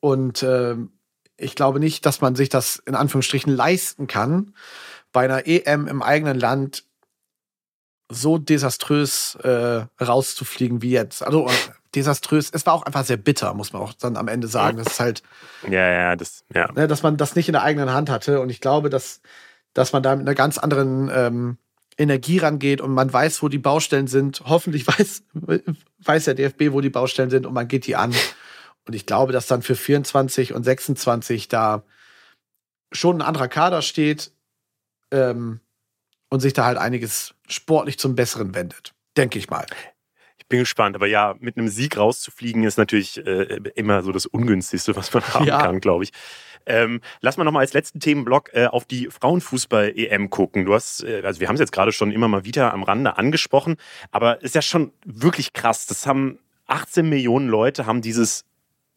Und 0.00 0.42
äh, 0.42 0.76
ich 1.36 1.54
glaube 1.54 1.80
nicht, 1.80 2.04
dass 2.04 2.20
man 2.20 2.36
sich 2.36 2.50
das 2.50 2.76
in 2.86 2.94
Anführungsstrichen 2.94 3.52
leisten 3.52 4.06
kann, 4.06 4.54
bei 5.12 5.24
einer 5.24 5.46
EM 5.46 5.88
im 5.88 6.02
eigenen 6.02 6.38
Land 6.38 6.84
so 8.10 8.38
desaströs 8.38 9.36
äh, 9.36 9.86
rauszufliegen 10.00 10.82
wie 10.82 10.90
jetzt. 10.90 11.22
Also 11.22 11.48
desaströs. 11.94 12.50
Es 12.52 12.66
war 12.66 12.74
auch 12.74 12.82
einfach 12.82 13.04
sehr 13.04 13.16
bitter, 13.16 13.54
muss 13.54 13.72
man 13.72 13.82
auch 13.82 13.92
dann 13.94 14.16
am 14.16 14.28
Ende 14.28 14.48
sagen. 14.48 14.78
Das 14.78 14.88
ist 14.88 15.00
halt. 15.00 15.22
Ja, 15.68 15.90
ja, 15.90 16.16
das, 16.16 16.44
ja. 16.54 16.70
Ne, 16.72 16.88
dass 16.88 17.02
man 17.02 17.16
das 17.16 17.36
nicht 17.36 17.48
in 17.48 17.52
der 17.52 17.62
eigenen 17.62 17.92
Hand 17.92 18.10
hatte. 18.10 18.40
Und 18.40 18.50
ich 18.50 18.60
glaube, 18.60 18.90
dass, 18.90 19.20
dass 19.74 19.92
man 19.92 20.02
da 20.02 20.14
mit 20.14 20.26
einer 20.26 20.34
ganz 20.34 20.58
anderen 20.58 21.10
ähm, 21.12 21.58
Energie 21.98 22.38
rangeht 22.38 22.80
und 22.80 22.92
man 22.92 23.12
weiß, 23.12 23.42
wo 23.42 23.48
die 23.48 23.58
Baustellen 23.58 24.06
sind. 24.06 24.42
Hoffentlich 24.46 24.86
weiß, 24.86 25.24
weiß 25.98 26.24
der 26.24 26.34
DFB, 26.34 26.72
wo 26.72 26.80
die 26.80 26.90
Baustellen 26.90 27.30
sind 27.30 27.46
und 27.46 27.54
man 27.54 27.68
geht 27.68 27.86
die 27.86 27.96
an. 27.96 28.14
Und 28.86 28.94
ich 28.94 29.06
glaube, 29.06 29.32
dass 29.32 29.46
dann 29.46 29.62
für 29.62 29.76
24 29.76 30.54
und 30.54 30.64
26 30.64 31.48
da 31.48 31.84
schon 32.92 33.18
ein 33.18 33.26
anderer 33.26 33.48
Kader 33.48 33.82
steht 33.82 34.32
ähm, 35.12 35.60
und 36.28 36.40
sich 36.40 36.52
da 36.54 36.64
halt 36.64 36.78
einiges 36.78 37.34
sportlich 37.48 37.98
zum 37.98 38.14
Besseren 38.14 38.54
wendet. 38.54 38.94
Denke 39.16 39.38
ich 39.38 39.50
mal 39.50 39.66
bin 40.50 40.58
gespannt. 40.58 40.94
Aber 40.94 41.06
ja, 41.06 41.34
mit 41.40 41.56
einem 41.56 41.68
Sieg 41.68 41.96
rauszufliegen 41.96 42.64
ist 42.64 42.76
natürlich 42.76 43.24
äh, 43.26 43.58
immer 43.74 44.02
so 44.02 44.12
das 44.12 44.26
Ungünstigste, 44.26 44.94
was 44.94 45.14
man 45.14 45.24
haben 45.34 45.46
ja. 45.46 45.62
kann, 45.62 45.80
glaube 45.80 46.04
ich. 46.04 46.10
Ähm, 46.66 47.00
lass 47.22 47.38
mal 47.38 47.44
nochmal 47.44 47.62
als 47.62 47.72
letzten 47.72 48.00
Themenblock 48.00 48.50
äh, 48.52 48.66
auf 48.66 48.84
die 48.84 49.08
Frauenfußball-EM 49.10 50.28
gucken. 50.28 50.66
Du 50.66 50.74
hast, 50.74 51.02
äh, 51.02 51.22
also 51.24 51.40
wir 51.40 51.48
haben 51.48 51.54
es 51.54 51.60
jetzt 51.60 51.72
gerade 51.72 51.92
schon 51.92 52.12
immer 52.12 52.28
mal 52.28 52.44
wieder 52.44 52.74
am 52.74 52.82
Rande 52.82 53.16
angesprochen, 53.16 53.76
aber 54.10 54.42
ist 54.42 54.54
ja 54.54 54.60
schon 54.60 54.92
wirklich 55.06 55.54
krass. 55.54 55.86
Das 55.86 56.06
haben 56.06 56.38
18 56.66 57.08
Millionen 57.08 57.48
Leute 57.48 57.86
haben 57.86 58.02
dieses 58.02 58.44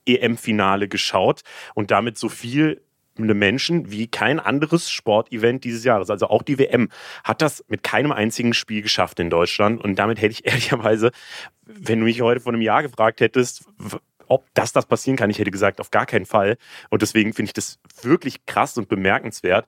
EM-Finale 0.05 0.89
geschaut 0.89 1.41
und 1.73 1.89
damit 1.89 2.17
so 2.17 2.27
viel 2.27 2.81
Menschen 3.17 3.91
wie 3.91 4.07
kein 4.07 4.39
anderes 4.39 4.89
Sportevent 4.89 5.63
dieses 5.63 5.83
Jahres. 5.83 6.09
Also 6.09 6.27
auch 6.27 6.41
die 6.43 6.57
WM 6.57 6.89
hat 7.23 7.41
das 7.41 7.63
mit 7.67 7.83
keinem 7.83 8.11
einzigen 8.11 8.53
Spiel 8.53 8.81
geschafft 8.81 9.19
in 9.19 9.29
Deutschland. 9.29 9.83
Und 9.83 9.95
damit 9.97 10.21
hätte 10.21 10.31
ich 10.31 10.45
ehrlicherweise, 10.45 11.11
wenn 11.65 11.99
du 11.99 12.05
mich 12.05 12.21
heute 12.21 12.39
vor 12.39 12.53
einem 12.53 12.61
Jahr 12.61 12.83
gefragt 12.83 13.21
hättest, 13.21 13.65
ob 14.27 14.45
das 14.53 14.73
das 14.73 14.85
passieren 14.85 15.17
kann, 15.17 15.29
ich 15.29 15.39
hätte 15.39 15.51
gesagt, 15.51 15.79
auf 15.79 15.91
gar 15.91 16.05
keinen 16.05 16.25
Fall. 16.25 16.57
Und 16.89 17.01
deswegen 17.01 17.33
finde 17.33 17.49
ich 17.49 17.53
das 17.53 17.79
wirklich 18.01 18.45
krass 18.45 18.77
und 18.77 18.89
bemerkenswert. 18.89 19.67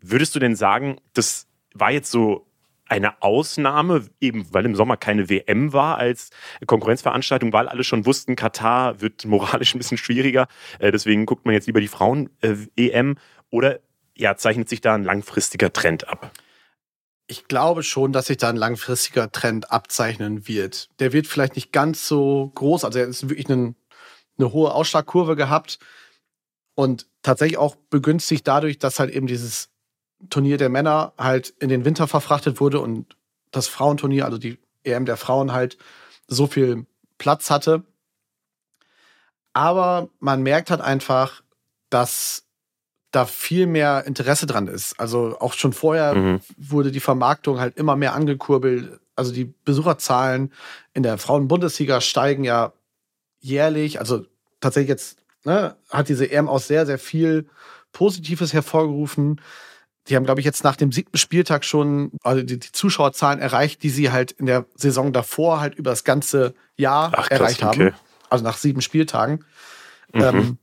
Würdest 0.00 0.34
du 0.34 0.38
denn 0.38 0.56
sagen, 0.56 0.96
das 1.14 1.46
war 1.74 1.90
jetzt 1.90 2.10
so 2.10 2.46
eine 2.86 3.22
Ausnahme, 3.22 4.06
eben 4.20 4.46
weil 4.52 4.66
im 4.66 4.74
Sommer 4.74 4.96
keine 4.96 5.28
WM 5.28 5.72
war 5.72 5.98
als 5.98 6.30
Konkurrenzveranstaltung, 6.66 7.52
weil 7.52 7.68
alle 7.68 7.84
schon 7.84 8.04
wussten, 8.06 8.36
Katar 8.36 9.00
wird 9.00 9.24
moralisch 9.24 9.74
ein 9.74 9.78
bisschen 9.78 9.98
schwieriger. 9.98 10.48
Äh, 10.78 10.92
deswegen 10.92 11.26
guckt 11.26 11.46
man 11.46 11.54
jetzt 11.54 11.66
lieber 11.66 11.80
die 11.80 11.88
Frauen-EM. 11.88 13.16
Oder 13.50 13.80
ja, 14.16 14.36
zeichnet 14.36 14.68
sich 14.68 14.80
da 14.80 14.94
ein 14.94 15.04
langfristiger 15.04 15.72
Trend 15.72 16.08
ab? 16.08 16.30
Ich 17.26 17.48
glaube 17.48 17.82
schon, 17.82 18.12
dass 18.12 18.26
sich 18.26 18.36
da 18.36 18.50
ein 18.50 18.56
langfristiger 18.56 19.32
Trend 19.32 19.70
abzeichnen 19.70 20.46
wird. 20.46 20.90
Der 20.98 21.12
wird 21.12 21.26
vielleicht 21.26 21.56
nicht 21.56 21.72
ganz 21.72 22.06
so 22.06 22.52
groß, 22.54 22.84
also 22.84 22.98
er 22.98 23.06
ist 23.06 23.28
wirklich 23.28 23.48
einen, 23.48 23.76
eine 24.38 24.52
hohe 24.52 24.74
Ausschlagkurve 24.74 25.34
gehabt 25.34 25.78
und 26.74 27.06
tatsächlich 27.22 27.56
auch 27.56 27.76
begünstigt 27.76 28.46
dadurch, 28.46 28.78
dass 28.78 29.00
halt 29.00 29.10
eben 29.10 29.26
dieses 29.26 29.70
Turnier 30.30 30.58
der 30.58 30.68
Männer 30.68 31.12
halt 31.18 31.54
in 31.60 31.68
den 31.68 31.84
Winter 31.84 32.08
verfrachtet 32.08 32.60
wurde 32.60 32.80
und 32.80 33.16
das 33.50 33.68
Frauenturnier, 33.68 34.24
also 34.24 34.38
die 34.38 34.58
EM 34.84 35.06
der 35.06 35.16
Frauen 35.16 35.52
halt 35.52 35.78
so 36.26 36.46
viel 36.46 36.86
Platz 37.18 37.50
hatte. 37.50 37.84
Aber 39.52 40.08
man 40.18 40.42
merkt 40.42 40.70
halt 40.70 40.80
einfach, 40.80 41.42
dass 41.90 42.44
da 43.12 43.24
viel 43.26 43.66
mehr 43.66 44.04
Interesse 44.06 44.46
dran 44.46 44.66
ist. 44.66 44.98
Also 44.98 45.36
auch 45.38 45.52
schon 45.52 45.72
vorher 45.72 46.14
mhm. 46.14 46.40
wurde 46.56 46.90
die 46.90 47.00
Vermarktung 47.00 47.60
halt 47.60 47.76
immer 47.76 47.94
mehr 47.94 48.14
angekurbelt. 48.14 48.98
Also 49.14 49.32
die 49.32 49.54
Besucherzahlen 49.64 50.52
in 50.92 51.04
der 51.04 51.18
Frauenbundesliga 51.18 52.00
steigen 52.00 52.42
ja 52.42 52.72
jährlich. 53.38 54.00
Also 54.00 54.26
tatsächlich 54.60 54.88
jetzt 54.88 55.18
ne, 55.44 55.76
hat 55.90 56.08
diese 56.08 56.28
EM 56.28 56.48
auch 56.48 56.58
sehr, 56.58 56.86
sehr 56.86 56.98
viel 56.98 57.48
Positives 57.92 58.52
hervorgerufen 58.52 59.40
die 60.08 60.16
haben, 60.16 60.24
glaube 60.24 60.40
ich, 60.40 60.44
jetzt 60.44 60.64
nach 60.64 60.76
dem 60.76 60.92
siebten 60.92 61.16
Spieltag 61.16 61.64
schon 61.64 62.12
also 62.22 62.42
die, 62.42 62.58
die, 62.58 62.72
Zuschauerzahlen 62.72 63.40
erreicht, 63.40 63.82
die 63.82 63.90
sie 63.90 64.10
halt 64.10 64.32
in 64.32 64.46
der 64.46 64.66
Saison 64.74 65.12
davor 65.12 65.60
halt 65.60 65.74
über 65.74 65.90
das 65.90 66.04
ganze 66.04 66.54
Jahr 66.76 67.12
Ach, 67.16 67.30
erreicht 67.30 67.60
krass, 67.60 67.76
okay. 67.76 67.86
haben. 67.86 67.96
Also 68.28 68.44
nach 68.44 68.58
sieben 68.58 68.82
Spieltagen. 68.82 69.44
Mhm. 70.12 70.22
Ähm, 70.22 70.58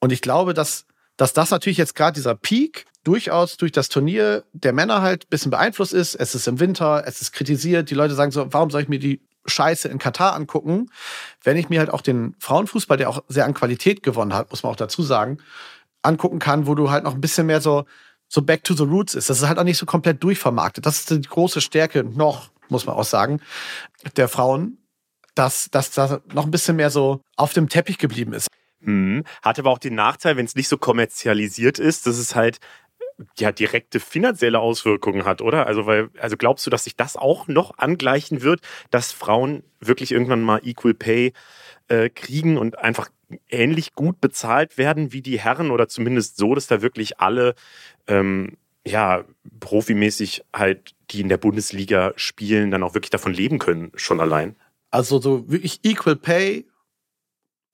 und 0.00 0.12
ich 0.12 0.22
glaube, 0.22 0.54
dass, 0.54 0.86
dass 1.16 1.32
das 1.32 1.50
natürlich 1.50 1.78
jetzt 1.78 1.94
gerade 1.94 2.14
dieser 2.14 2.34
Peak 2.34 2.86
durchaus 3.04 3.56
durch 3.56 3.72
das 3.72 3.88
Turnier 3.88 4.44
der 4.52 4.72
Männer 4.72 5.02
halt 5.02 5.24
ein 5.24 5.30
bisschen 5.30 5.50
beeinflusst 5.50 5.92
ist. 5.92 6.14
Es 6.14 6.34
ist 6.34 6.48
im 6.48 6.58
Winter, 6.58 7.04
es 7.06 7.20
ist 7.20 7.32
kritisiert. 7.32 7.90
Die 7.90 7.94
Leute 7.94 8.14
sagen 8.14 8.32
so, 8.32 8.52
warum 8.52 8.70
soll 8.70 8.82
ich 8.82 8.88
mir 8.88 8.98
die 8.98 9.20
Scheiße 9.46 9.88
in 9.88 9.98
Katar 9.98 10.34
angucken, 10.34 10.90
wenn 11.44 11.56
ich 11.56 11.68
mir 11.68 11.78
halt 11.78 11.90
auch 11.90 12.00
den 12.00 12.34
Frauenfußball, 12.40 12.96
der 12.96 13.08
auch 13.08 13.22
sehr 13.28 13.44
an 13.44 13.54
Qualität 13.54 14.02
gewonnen 14.02 14.34
hat, 14.34 14.50
muss 14.50 14.64
man 14.64 14.72
auch 14.72 14.76
dazu 14.76 15.02
sagen, 15.02 15.38
angucken 16.02 16.40
kann, 16.40 16.66
wo 16.66 16.74
du 16.74 16.90
halt 16.90 17.04
noch 17.04 17.14
ein 17.14 17.20
bisschen 17.20 17.46
mehr 17.46 17.60
so 17.60 17.84
so 18.28 18.42
back 18.42 18.64
to 18.64 18.74
the 18.74 18.84
roots 18.84 19.14
ist. 19.14 19.30
Das 19.30 19.38
ist 19.38 19.48
halt 19.48 19.58
auch 19.58 19.64
nicht 19.64 19.78
so 19.78 19.86
komplett 19.86 20.22
durchvermarktet. 20.22 20.86
Das 20.86 20.98
ist 20.98 21.10
die 21.10 21.20
große 21.22 21.60
Stärke 21.60 22.04
noch, 22.04 22.50
muss 22.68 22.86
man 22.86 22.96
auch 22.96 23.04
sagen, 23.04 23.40
der 24.16 24.28
Frauen, 24.28 24.78
dass 25.34 25.68
das 25.70 25.90
da 25.90 26.20
noch 26.32 26.44
ein 26.44 26.50
bisschen 26.50 26.76
mehr 26.76 26.90
so 26.90 27.20
auf 27.36 27.52
dem 27.52 27.68
Teppich 27.68 27.98
geblieben 27.98 28.32
ist. 28.32 28.48
Mhm. 28.80 29.24
Hat 29.42 29.58
aber 29.58 29.70
auch 29.70 29.78
den 29.78 29.94
Nachteil, 29.94 30.36
wenn 30.36 30.46
es 30.46 30.54
nicht 30.54 30.68
so 30.68 30.78
kommerzialisiert 30.78 31.78
ist, 31.78 32.06
dass 32.06 32.18
es 32.18 32.34
halt 32.34 32.58
ja 33.38 33.52
direkte 33.52 34.00
finanzielle 34.00 34.58
Auswirkungen 34.58 35.24
hat, 35.24 35.40
oder? 35.40 35.66
Also, 35.66 35.86
weil, 35.86 36.10
also 36.20 36.36
glaubst 36.36 36.66
du, 36.66 36.70
dass 36.70 36.84
sich 36.84 36.96
das 36.96 37.16
auch 37.16 37.48
noch 37.48 37.78
angleichen 37.78 38.42
wird, 38.42 38.60
dass 38.90 39.12
Frauen 39.12 39.62
wirklich 39.80 40.12
irgendwann 40.12 40.42
mal 40.42 40.60
Equal 40.62 40.94
Pay 40.94 41.32
äh, 41.88 42.10
kriegen 42.10 42.58
und 42.58 42.78
einfach 42.78 43.08
ähnlich 43.48 43.94
gut 43.94 44.20
bezahlt 44.20 44.78
werden 44.78 45.12
wie 45.12 45.22
die 45.22 45.38
Herren 45.38 45.70
oder 45.70 45.88
zumindest 45.88 46.36
so, 46.36 46.54
dass 46.54 46.66
da 46.66 46.82
wirklich 46.82 47.18
alle 47.20 47.54
ähm, 48.06 48.56
ja 48.86 49.24
profimäßig 49.60 50.44
halt, 50.54 50.94
die 51.10 51.20
in 51.20 51.28
der 51.28 51.38
Bundesliga 51.38 52.12
spielen, 52.16 52.70
dann 52.70 52.82
auch 52.82 52.94
wirklich 52.94 53.10
davon 53.10 53.34
leben 53.34 53.58
können, 53.58 53.92
schon 53.96 54.20
allein? 54.20 54.56
Also 54.90 55.20
so 55.20 55.50
wirklich 55.50 55.80
Equal 55.82 56.16
Pay, 56.16 56.66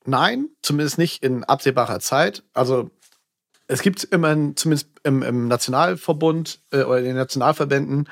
nein, 0.05 0.49
zumindest 0.63 0.99
nicht 0.99 1.23
in 1.23 1.45
absehbarer 1.45 2.01
Zeit. 2.01 2.43
Also 2.55 2.91
es 3.67 3.83
gibt 3.83 4.05
immerhin, 4.05 4.57
zumindest 4.57 4.89
im, 5.03 5.23
im 5.23 5.49
Nationalverbund 5.49 6.61
äh, 6.73 6.83
oder 6.83 6.99
in 6.99 7.05
den 7.05 7.17
Nationalverbänden, 7.17 8.09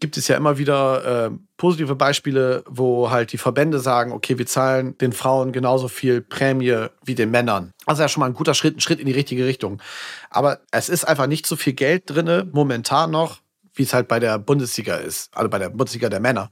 gibt 0.00 0.16
es 0.16 0.28
ja 0.28 0.36
immer 0.36 0.58
wieder 0.58 1.26
äh, 1.26 1.30
positive 1.56 1.96
Beispiele, 1.96 2.62
wo 2.68 3.10
halt 3.10 3.32
die 3.32 3.38
Verbände 3.38 3.80
sagen, 3.80 4.12
okay, 4.12 4.38
wir 4.38 4.46
zahlen 4.46 4.96
den 4.98 5.12
Frauen 5.12 5.52
genauso 5.52 5.88
viel 5.88 6.20
Prämie 6.20 6.86
wie 7.04 7.14
den 7.14 7.30
Männern. 7.30 7.72
Also 7.86 8.02
ja 8.02 8.08
schon 8.08 8.20
mal 8.20 8.26
ein 8.26 8.34
guter 8.34 8.54
Schritt, 8.54 8.76
ein 8.76 8.80
Schritt 8.80 9.00
in 9.00 9.06
die 9.06 9.12
richtige 9.12 9.44
Richtung. 9.44 9.80
Aber 10.30 10.60
es 10.70 10.88
ist 10.88 11.04
einfach 11.04 11.26
nicht 11.26 11.46
so 11.46 11.56
viel 11.56 11.72
Geld 11.72 12.04
drinne 12.06 12.48
momentan 12.52 13.10
noch, 13.10 13.38
wie 13.74 13.82
es 13.82 13.94
halt 13.94 14.08
bei 14.08 14.20
der 14.20 14.38
Bundesliga 14.38 14.96
ist, 14.96 15.30
also 15.34 15.48
bei 15.48 15.58
der 15.58 15.70
Bundesliga 15.70 16.08
der 16.08 16.20
Männer. 16.20 16.50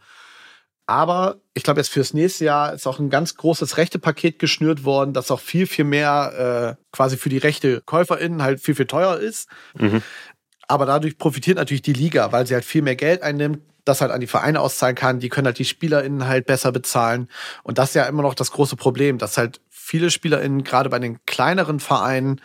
Aber 0.88 1.40
ich 1.52 1.64
glaube, 1.64 1.80
jetzt 1.80 1.88
fürs 1.88 2.14
nächste 2.14 2.44
Jahr 2.44 2.72
ist 2.72 2.86
auch 2.86 3.00
ein 3.00 3.10
ganz 3.10 3.36
großes 3.36 3.76
Rechtepaket 3.76 4.38
geschnürt 4.38 4.84
worden, 4.84 5.12
das 5.12 5.32
auch 5.32 5.40
viel, 5.40 5.66
viel 5.66 5.84
mehr 5.84 6.76
äh, 6.78 6.84
quasi 6.92 7.16
für 7.16 7.28
die 7.28 7.38
rechte 7.38 7.82
KäuferInnen 7.84 8.42
halt 8.42 8.60
viel, 8.60 8.76
viel 8.76 8.86
teuer 8.86 9.18
ist. 9.18 9.48
Mhm. 9.74 10.02
Aber 10.68 10.86
dadurch 10.86 11.18
profitiert 11.18 11.58
natürlich 11.58 11.82
die 11.82 11.92
Liga, 11.92 12.32
weil 12.32 12.46
sie 12.46 12.54
halt 12.54 12.64
viel 12.64 12.82
mehr 12.82 12.96
Geld 12.96 13.22
einnimmt, 13.22 13.60
das 13.84 14.00
halt 14.00 14.10
an 14.10 14.20
die 14.20 14.26
Vereine 14.26 14.60
auszahlen 14.60 14.96
kann. 14.96 15.20
Die 15.20 15.28
können 15.28 15.46
halt 15.46 15.58
die 15.58 15.64
SpielerInnen 15.64 16.26
halt 16.26 16.46
besser 16.46 16.72
bezahlen. 16.72 17.28
Und 17.62 17.78
das 17.78 17.90
ist 17.90 17.94
ja 17.94 18.04
immer 18.04 18.22
noch 18.22 18.34
das 18.34 18.50
große 18.50 18.76
Problem, 18.76 19.18
dass 19.18 19.38
halt 19.38 19.60
viele 19.70 20.10
SpielerInnen, 20.10 20.64
gerade 20.64 20.90
bei 20.90 20.98
den 20.98 21.24
kleineren 21.26 21.78
Vereinen, 21.78 22.40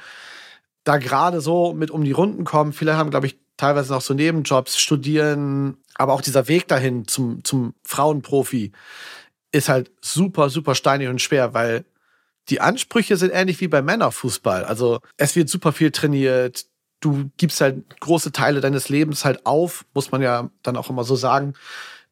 da 0.84 0.98
gerade 0.98 1.42
so 1.42 1.74
mit 1.74 1.92
um 1.92 2.04
die 2.04 2.12
Runden 2.12 2.44
kommen. 2.44 2.74
Viele 2.74 2.96
haben, 2.96 3.10
glaube 3.10 3.28
ich, 3.28 3.40
teilweise 3.58 3.94
noch 3.94 4.02
so 4.02 4.14
Nebenjobs, 4.14 4.80
studieren, 4.80 5.78
aber 5.96 6.14
auch 6.14 6.22
dieser 6.22 6.48
Weg 6.48 6.68
dahin 6.68 7.08
zum, 7.08 7.44
zum 7.44 7.74
Frauenprofi 7.84 8.72
ist 9.52 9.70
halt 9.70 9.92
super, 10.02 10.50
super 10.50 10.76
steinig 10.76 11.10
und 11.10 11.22
schwer, 11.22 11.54
weil 11.54 11.86
die 12.50 12.60
Ansprüche 12.60 13.18
sind 13.18 13.32
ähnlich 13.32 13.62
wie 13.62 13.68
beim 13.68 13.86
Männerfußball. 13.86 14.66
Also 14.66 15.00
es 15.18 15.36
wird 15.36 15.50
super 15.50 15.74
viel 15.74 15.92
trainiert, 15.92 16.66
du 17.02 17.30
gibst 17.38 17.60
halt 17.60 18.00
große 18.00 18.32
Teile 18.32 18.62
deines 18.62 18.88
Lebens 18.88 19.26
halt 19.26 19.46
auf, 19.46 19.86
muss 19.94 20.12
man 20.12 20.22
ja 20.22 20.50
dann 20.64 20.78
auch 20.78 20.90
immer 20.90 21.04
so 21.04 21.16
sagen, 21.16 21.56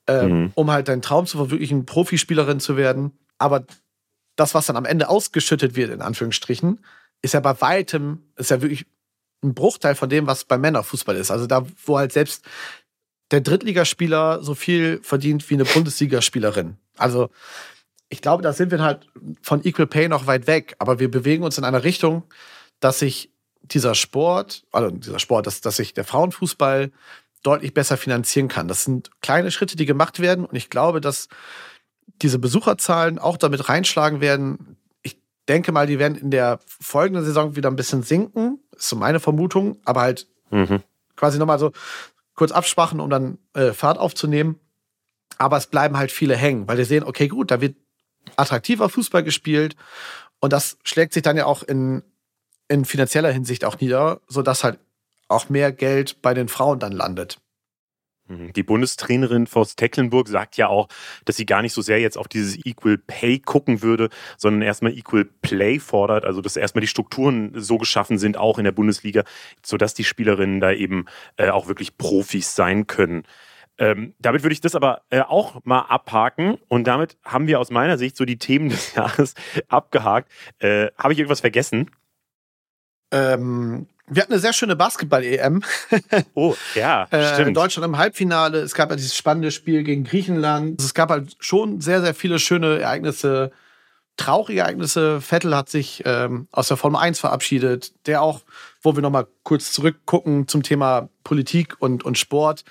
ähm, 0.07 0.31
mhm. 0.31 0.51
um 0.55 0.71
halt 0.71 0.87
deinen 0.87 1.01
Traum 1.01 1.25
zu 1.25 1.37
verwirklichen, 1.37 1.85
Profispielerin 1.85 2.59
zu 2.59 2.75
werden. 2.75 3.17
Aber 3.37 3.65
das, 4.35 4.53
was 4.53 4.65
dann 4.65 4.75
am 4.75 4.85
Ende 4.85 5.09
ausgeschüttet 5.09 5.75
wird, 5.75 5.91
in 5.91 6.01
Anführungsstrichen, 6.01 6.79
ist 7.21 7.33
ja 7.33 7.39
bei 7.39 7.59
weitem, 7.61 8.23
ist 8.35 8.51
ja 8.51 8.61
wirklich 8.61 8.85
ein 9.43 9.53
Bruchteil 9.53 9.95
von 9.95 10.09
dem, 10.09 10.27
was 10.27 10.43
beim 10.43 10.61
Männerfußball 10.61 11.15
ist. 11.15 11.31
Also 11.31 11.45
da, 11.45 11.65
wo 11.85 11.97
halt 11.97 12.11
selbst 12.11 12.43
der 13.31 13.41
Drittligaspieler 13.41 14.43
so 14.43 14.55
viel 14.55 14.99
verdient 15.03 15.49
wie 15.49 15.53
eine 15.53 15.65
Bundesligaspielerin. 15.65 16.77
Also 16.97 17.29
ich 18.09 18.21
glaube, 18.21 18.41
da 18.41 18.53
sind 18.53 18.71
wir 18.71 18.81
halt 18.81 19.07
von 19.41 19.63
Equal 19.63 19.87
Pay 19.87 20.09
noch 20.09 20.25
weit 20.25 20.47
weg, 20.47 20.75
aber 20.79 20.99
wir 20.99 21.11
bewegen 21.11 21.43
uns 21.43 21.57
in 21.57 21.63
einer 21.63 21.83
Richtung, 21.83 22.23
dass 22.79 22.99
sich 22.99 23.31
dieser 23.61 23.95
Sport, 23.95 24.63
also 24.71 24.89
dieser 24.91 25.19
Sport, 25.19 25.47
dass, 25.47 25.61
dass 25.61 25.77
sich 25.77 25.93
der 25.93 26.05
Frauenfußball 26.05 26.91
deutlich 27.43 27.73
besser 27.73 27.97
finanzieren 27.97 28.47
kann. 28.47 28.67
Das 28.67 28.83
sind 28.83 29.11
kleine 29.21 29.51
Schritte, 29.51 29.75
die 29.75 29.85
gemacht 29.85 30.19
werden. 30.19 30.45
Und 30.45 30.55
ich 30.55 30.69
glaube, 30.69 31.01
dass 31.01 31.29
diese 32.21 32.39
Besucherzahlen 32.39 33.19
auch 33.19 33.37
damit 33.37 33.69
reinschlagen 33.69 34.21
werden. 34.21 34.77
Ich 35.03 35.17
denke 35.47 35.71
mal, 35.71 35.87
die 35.87 35.99
werden 35.99 36.17
in 36.17 36.31
der 36.31 36.59
folgenden 36.65 37.23
Saison 37.23 37.55
wieder 37.55 37.69
ein 37.69 37.75
bisschen 37.75 38.03
sinken. 38.03 38.59
Ist 38.75 38.89
so 38.89 38.95
meine 38.95 39.19
Vermutung. 39.19 39.77
Aber 39.85 40.01
halt 40.01 40.27
mhm. 40.49 40.83
quasi 41.15 41.37
nochmal 41.39 41.59
so 41.59 41.71
kurz 42.35 42.51
absprachen, 42.51 42.99
um 42.99 43.09
dann 43.09 43.37
äh, 43.53 43.73
Fahrt 43.73 43.97
aufzunehmen. 43.97 44.59
Aber 45.37 45.57
es 45.57 45.67
bleiben 45.67 45.97
halt 45.97 46.11
viele 46.11 46.35
hängen, 46.35 46.67
weil 46.67 46.77
die 46.77 46.83
sehen, 46.83 47.03
okay, 47.03 47.27
gut, 47.27 47.51
da 47.51 47.61
wird 47.61 47.77
attraktiver 48.35 48.89
Fußball 48.89 49.23
gespielt. 49.23 49.75
Und 50.39 50.51
das 50.51 50.77
schlägt 50.83 51.13
sich 51.13 51.23
dann 51.23 51.37
ja 51.37 51.45
auch 51.45 51.63
in 51.63 52.03
in 52.69 52.85
finanzieller 52.85 53.31
Hinsicht 53.31 53.65
auch 53.65 53.79
nieder, 53.79 54.21
sodass 54.27 54.63
halt 54.63 54.79
auch 55.27 55.49
mehr 55.49 55.71
Geld 55.71 56.21
bei 56.21 56.33
den 56.33 56.47
Frauen 56.47 56.79
dann 56.79 56.93
landet. 56.93 57.39
Mhm. 58.29 58.53
Die 58.53 58.63
Bundestrainerin 58.63 59.47
Forst 59.47 59.77
Tecklenburg 59.77 60.27
sagt 60.27 60.57
ja 60.57 60.67
auch, 60.67 60.87
dass 61.25 61.35
sie 61.35 61.45
gar 61.45 61.61
nicht 61.61 61.73
so 61.73 61.81
sehr 61.81 61.99
jetzt 61.99 62.17
auf 62.17 62.27
dieses 62.27 62.63
Equal 62.65 62.97
Pay 62.97 63.39
gucken 63.39 63.81
würde, 63.81 64.09
sondern 64.37 64.61
erstmal 64.61 64.93
Equal 64.93 65.25
Play 65.25 65.79
fordert, 65.79 66.25
also 66.25 66.41
dass 66.41 66.55
erstmal 66.55 66.81
die 66.81 66.87
Strukturen 66.87 67.51
so 67.55 67.77
geschaffen 67.77 68.17
sind, 68.17 68.37
auch 68.37 68.57
in 68.57 68.63
der 68.63 68.71
Bundesliga, 68.71 69.23
sodass 69.65 69.93
die 69.93 70.03
Spielerinnen 70.03 70.59
da 70.61 70.71
eben 70.71 71.05
äh, 71.37 71.49
auch 71.49 71.67
wirklich 71.67 71.97
Profis 71.97 72.55
sein 72.55 72.87
können. 72.87 73.23
Ähm, 73.79 74.13
damit 74.19 74.43
würde 74.43 74.53
ich 74.53 74.61
das 74.61 74.75
aber 74.75 75.03
äh, 75.09 75.21
auch 75.21 75.63
mal 75.63 75.81
abhaken 75.81 76.57
und 76.67 76.85
damit 76.85 77.17
haben 77.23 77.47
wir 77.47 77.59
aus 77.59 77.71
meiner 77.71 77.97
Sicht 77.97 78.17
so 78.17 78.25
die 78.25 78.37
Themen 78.37 78.69
des 78.69 78.93
Jahres 78.95 79.35
abgehakt. 79.69 80.29
Äh, 80.59 80.89
Habe 80.97 81.13
ich 81.13 81.19
irgendwas 81.19 81.39
vergessen? 81.39 81.89
Ähm, 83.11 83.87
wir 84.09 84.23
hatten 84.23 84.33
eine 84.33 84.41
sehr 84.41 84.53
schöne 84.53 84.75
Basketball-EM. 84.75 85.63
oh, 86.33 86.55
ja, 86.75 87.07
äh, 87.11 87.33
stimmt. 87.33 87.55
Deutschland 87.55 87.85
im 87.85 87.97
Halbfinale. 87.97 88.59
Es 88.59 88.73
gab 88.73 88.89
ja 88.89 88.95
dieses 88.95 89.15
spannende 89.15 89.51
Spiel 89.51 89.83
gegen 89.83 90.03
Griechenland. 90.03 90.81
Es 90.81 90.93
gab 90.93 91.09
halt 91.09 91.35
schon 91.39 91.79
sehr, 91.79 92.01
sehr 92.01 92.15
viele 92.15 92.39
schöne 92.39 92.79
Ereignisse, 92.79 93.51
traurige 94.17 94.61
Ereignisse. 94.61 95.21
Vettel 95.21 95.55
hat 95.55 95.69
sich 95.69 96.03
ähm, 96.05 96.47
aus 96.51 96.67
der 96.67 96.77
Formel 96.77 96.99
1 96.99 97.19
verabschiedet, 97.19 97.93
der 98.07 98.21
auch, 98.21 98.41
wo 98.81 98.95
wir 98.95 99.01
nochmal 99.01 99.27
kurz 99.43 99.71
zurückgucken 99.71 100.47
zum 100.47 100.63
Thema 100.63 101.09
Politik 101.23 101.75
und, 101.79 102.03
und 102.03 102.17
Sport, 102.17 102.63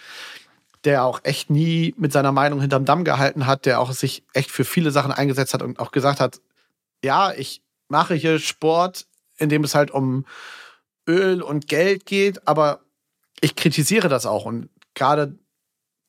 der 0.85 1.05
auch 1.05 1.21
echt 1.23 1.51
nie 1.51 1.95
mit 1.97 2.13
seiner 2.13 2.33
Meinung 2.33 2.61
hinterm 2.61 2.85
Damm 2.85 3.05
gehalten 3.05 3.47
hat, 3.47 3.65
der 3.65 3.81
auch 3.81 3.93
sich 3.93 4.25
echt 4.33 4.51
für 4.51 4.65
viele 4.65 4.91
Sachen 4.91 5.13
eingesetzt 5.13 5.55
hat 5.55 5.63
und 5.63 5.79
auch 5.79 5.93
gesagt 5.93 6.21
hat, 6.21 6.41
ja, 7.05 7.33
ich 7.33 7.63
mache 7.89 8.15
hier 8.15 8.39
Sport 8.39 9.07
in 9.39 9.49
dem 9.49 9.65
es 9.65 9.75
halt 9.75 9.91
um 9.91 10.25
Öl 11.09 11.43
und 11.43 11.69
Geld 11.69 12.07
geht, 12.07 12.47
aber 12.47 12.81
ich 13.41 13.57
kritisiere 13.57 14.09
das 14.09 14.27
auch. 14.27 14.45
Und 14.45 14.69
gerade 14.95 15.39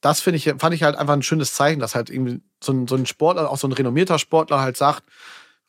das 0.02 0.22
finde 0.22 0.38
ich, 0.38 0.54
fand 0.58 0.74
ich 0.74 0.84
halt 0.84 0.96
einfach 0.96 1.14
ein 1.14 1.24
schönes 1.24 1.54
Zeichen, 1.54 1.80
dass 1.80 1.96
halt 1.96 2.10
irgendwie 2.10 2.42
so 2.64 2.72
ein, 2.72 2.88
so 2.88 2.96
ein 2.96 3.06
Sportler, 3.06 3.50
auch 3.50 3.58
so 3.58 3.68
ein 3.68 3.74
renommierter 3.74 4.20
Sportler 4.20 4.62
halt 4.62 4.78
sagt, 4.78 5.04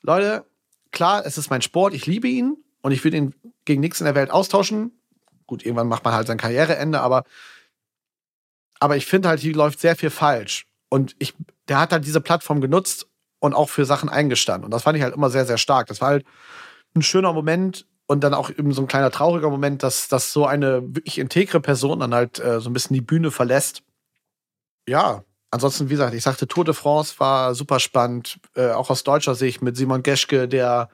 Leute, 0.03 0.45
klar, 0.93 1.25
es 1.27 1.39
ist 1.39 1.51
mein 1.51 1.63
Sport, 1.63 1.95
ich 1.95 2.07
liebe 2.07 2.29
ihn 2.29 2.57
und 2.83 2.93
ich 2.93 3.05
würde 3.05 3.17
ihn 3.17 3.35
gegen 3.65 3.81
nichts 3.81 4.01
in 4.01 4.07
der 4.07 4.15
Welt 4.15 4.31
austauschen. 4.31 4.93
Gut, 5.47 5.65
irgendwann 5.65 5.89
macht 5.89 6.05
man 6.05 6.15
halt 6.15 6.27
sein 6.27 6.39
Karriereende, 6.39 7.01
aber, 7.01 7.25
aber 8.79 8.97
ich 8.97 9.07
finde 9.07 9.29
halt, 9.29 9.41
hier 9.41 9.55
läuft 9.55 9.81
sehr 9.81 9.97
viel 9.97 10.11
falsch. 10.11 10.67
Und 10.89 11.15
ich, 11.19 11.35
der 11.69 11.81
hat 11.81 11.93
halt 11.93 12.05
diese 12.05 12.21
Plattform 12.21 12.61
genutzt 12.61 13.07
und 13.41 13.55
auch 13.55 13.69
für 13.69 13.85
Sachen 13.85 14.09
eingestanden. 14.09 14.65
Und 14.65 14.71
das 14.71 14.85
fand 14.85 14.97
ich 14.97 15.03
halt 15.03 15.15
immer 15.15 15.31
sehr, 15.31 15.47
sehr 15.47 15.59
stark. 15.59 15.89
Das 15.89 16.01
war 16.01 16.09
halt 16.09 16.25
ein 16.95 17.03
schöner 17.03 17.33
Moment 17.33 17.87
und 18.07 18.25
dann 18.25 18.35
auch 18.35 18.51
eben 18.51 18.73
so 18.73 18.83
ein 18.83 18.89
kleiner 18.89 19.11
trauriger 19.11 19.51
Moment, 19.51 19.83
dass, 19.83 20.09
dass 20.09 20.33
so 20.33 20.47
eine 20.47 20.83
wirklich 20.83 21.19
integre 21.19 21.61
Person 21.61 22.01
dann 22.01 22.15
halt 22.15 22.41
äh, 22.41 22.61
so 22.61 22.69
ein 22.71 22.73
bisschen 22.73 22.95
die 22.95 23.01
Bühne 23.01 23.31
verlässt. 23.31 23.83
Ja, 24.89 25.23
ansonsten, 25.51 25.89
wie 25.89 25.95
gesagt, 25.95 26.15
ich 26.15 26.23
sagte, 26.23 26.49
Tour 26.49 26.65
de 26.65 26.75
France 26.75 27.15
war 27.19 27.55
super 27.55 27.79
spannend, 27.79 28.41
äh, 28.57 28.71
auch 28.71 28.91
aus 28.91 29.05
deutscher 29.05 29.35
Sicht 29.35 29.63
mit 29.63 29.77
Simon 29.77 30.03
Geschke, 30.03 30.49
der 30.49 30.89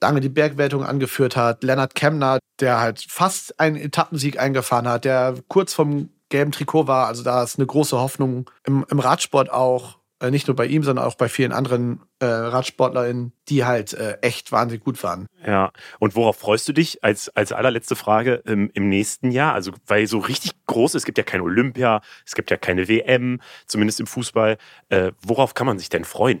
lange 0.00 0.20
die 0.20 0.28
Bergwertung 0.28 0.84
angeführt 0.84 1.36
hat, 1.36 1.62
Lennart 1.64 1.94
Kemner, 1.94 2.38
der 2.60 2.80
halt 2.80 3.04
fast 3.08 3.58
einen 3.58 3.76
Etappensieg 3.76 4.38
eingefahren 4.38 4.88
hat, 4.88 5.04
der 5.04 5.36
kurz 5.48 5.72
vom 5.72 6.10
gelben 6.28 6.52
Trikot 6.52 6.86
war. 6.86 7.06
Also 7.06 7.22
da 7.22 7.42
ist 7.42 7.58
eine 7.58 7.66
große 7.66 7.98
Hoffnung 7.98 8.50
im, 8.64 8.84
im 8.90 8.98
Radsport 8.98 9.50
auch. 9.50 9.98
Äh, 10.18 10.30
nicht 10.30 10.46
nur 10.46 10.56
bei 10.56 10.66
ihm, 10.66 10.82
sondern 10.82 11.04
auch 11.04 11.14
bei 11.14 11.28
vielen 11.28 11.52
anderen 11.52 12.00
äh, 12.20 12.24
RadsportlerInnen, 12.24 13.32
die 13.48 13.66
halt 13.66 13.92
äh, 13.92 14.18
echt 14.22 14.50
wahnsinnig 14.50 14.82
gut 14.82 15.02
waren. 15.02 15.26
Ja, 15.46 15.72
und 15.98 16.14
worauf 16.16 16.38
freust 16.38 16.66
du 16.68 16.72
dich 16.72 17.04
als, 17.04 17.28
als 17.36 17.52
allerletzte 17.52 17.96
Frage 17.96 18.42
im, 18.46 18.70
im 18.72 18.88
nächsten 18.88 19.30
Jahr? 19.30 19.52
Also, 19.52 19.72
weil 19.86 20.06
so 20.06 20.18
richtig 20.18 20.52
groß, 20.64 20.94
es 20.94 21.04
gibt 21.04 21.18
ja 21.18 21.24
kein 21.24 21.42
Olympia, 21.42 22.00
es 22.24 22.34
gibt 22.34 22.50
ja 22.50 22.56
keine 22.56 22.88
WM, 22.88 23.42
zumindest 23.66 24.00
im 24.00 24.06
Fußball. 24.06 24.56
Äh, 24.88 25.12
worauf 25.20 25.52
kann 25.52 25.66
man 25.66 25.78
sich 25.78 25.90
denn 25.90 26.04
freuen? 26.04 26.40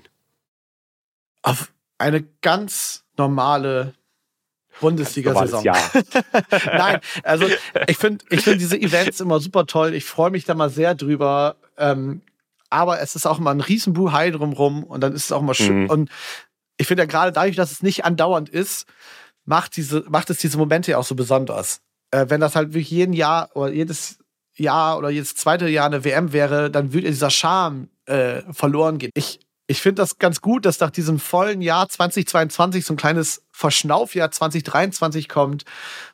Auf 1.42 1.70
eine 1.98 2.22
ganz 2.40 3.04
normale 3.18 3.92
Bundesliga-Saison. 4.80 5.64
Ja. 5.64 5.74
Nein, 6.66 7.00
also 7.22 7.46
ich 7.86 7.96
finde 7.98 8.24
ich 8.30 8.40
find 8.40 8.60
diese 8.60 8.78
Events 8.78 9.20
immer 9.20 9.38
super 9.40 9.66
toll. 9.66 9.94
Ich 9.94 10.04
freue 10.04 10.30
mich 10.30 10.44
da 10.44 10.54
mal 10.54 10.70
sehr 10.70 10.94
drüber. 10.94 11.56
Ähm, 11.76 12.22
aber 12.70 13.00
es 13.00 13.16
ist 13.16 13.26
auch 13.26 13.38
immer 13.38 13.50
ein 13.50 13.60
Riesenbuhai 13.60 14.30
drumrum 14.30 14.84
und 14.84 15.00
dann 15.00 15.12
ist 15.12 15.26
es 15.26 15.32
auch 15.32 15.40
immer 15.40 15.54
schön. 15.54 15.84
Mhm. 15.84 15.90
Und 15.90 16.10
ich 16.76 16.86
finde 16.86 17.02
ja 17.02 17.06
gerade 17.06 17.32
dadurch, 17.32 17.56
dass 17.56 17.72
es 17.72 17.82
nicht 17.82 18.04
andauernd 18.04 18.48
ist, 18.48 18.86
macht, 19.44 19.76
diese, 19.76 20.04
macht 20.08 20.30
es 20.30 20.38
diese 20.38 20.58
Momente 20.58 20.92
ja 20.92 20.98
auch 20.98 21.04
so 21.04 21.14
besonders. 21.14 21.80
äh, 22.10 22.26
wenn 22.28 22.40
das 22.40 22.56
halt 22.56 22.68
wirklich 22.70 22.90
jeden 22.90 23.12
Jahr 23.12 23.50
oder 23.54 23.72
jedes 23.72 24.18
Jahr 24.54 24.98
oder 24.98 25.10
jedes 25.10 25.34
zweite 25.34 25.68
Jahr 25.68 25.86
eine 25.86 26.04
WM 26.04 26.32
wäre, 26.32 26.70
dann 26.70 26.92
würde 26.92 27.08
dieser 27.08 27.30
Charme 27.30 27.88
äh, 28.06 28.42
verloren 28.52 28.98
gehen. 28.98 29.10
Ich, 29.14 29.40
ich 29.66 29.82
finde 29.82 30.02
das 30.02 30.18
ganz 30.18 30.40
gut, 30.40 30.64
dass 30.64 30.80
nach 30.80 30.90
diesem 30.90 31.18
vollen 31.18 31.60
Jahr 31.60 31.88
2022 31.88 32.86
so 32.86 32.94
ein 32.94 32.96
kleines 32.96 33.42
Verschnaufjahr 33.50 34.30
2023 34.30 35.28
kommt, 35.28 35.64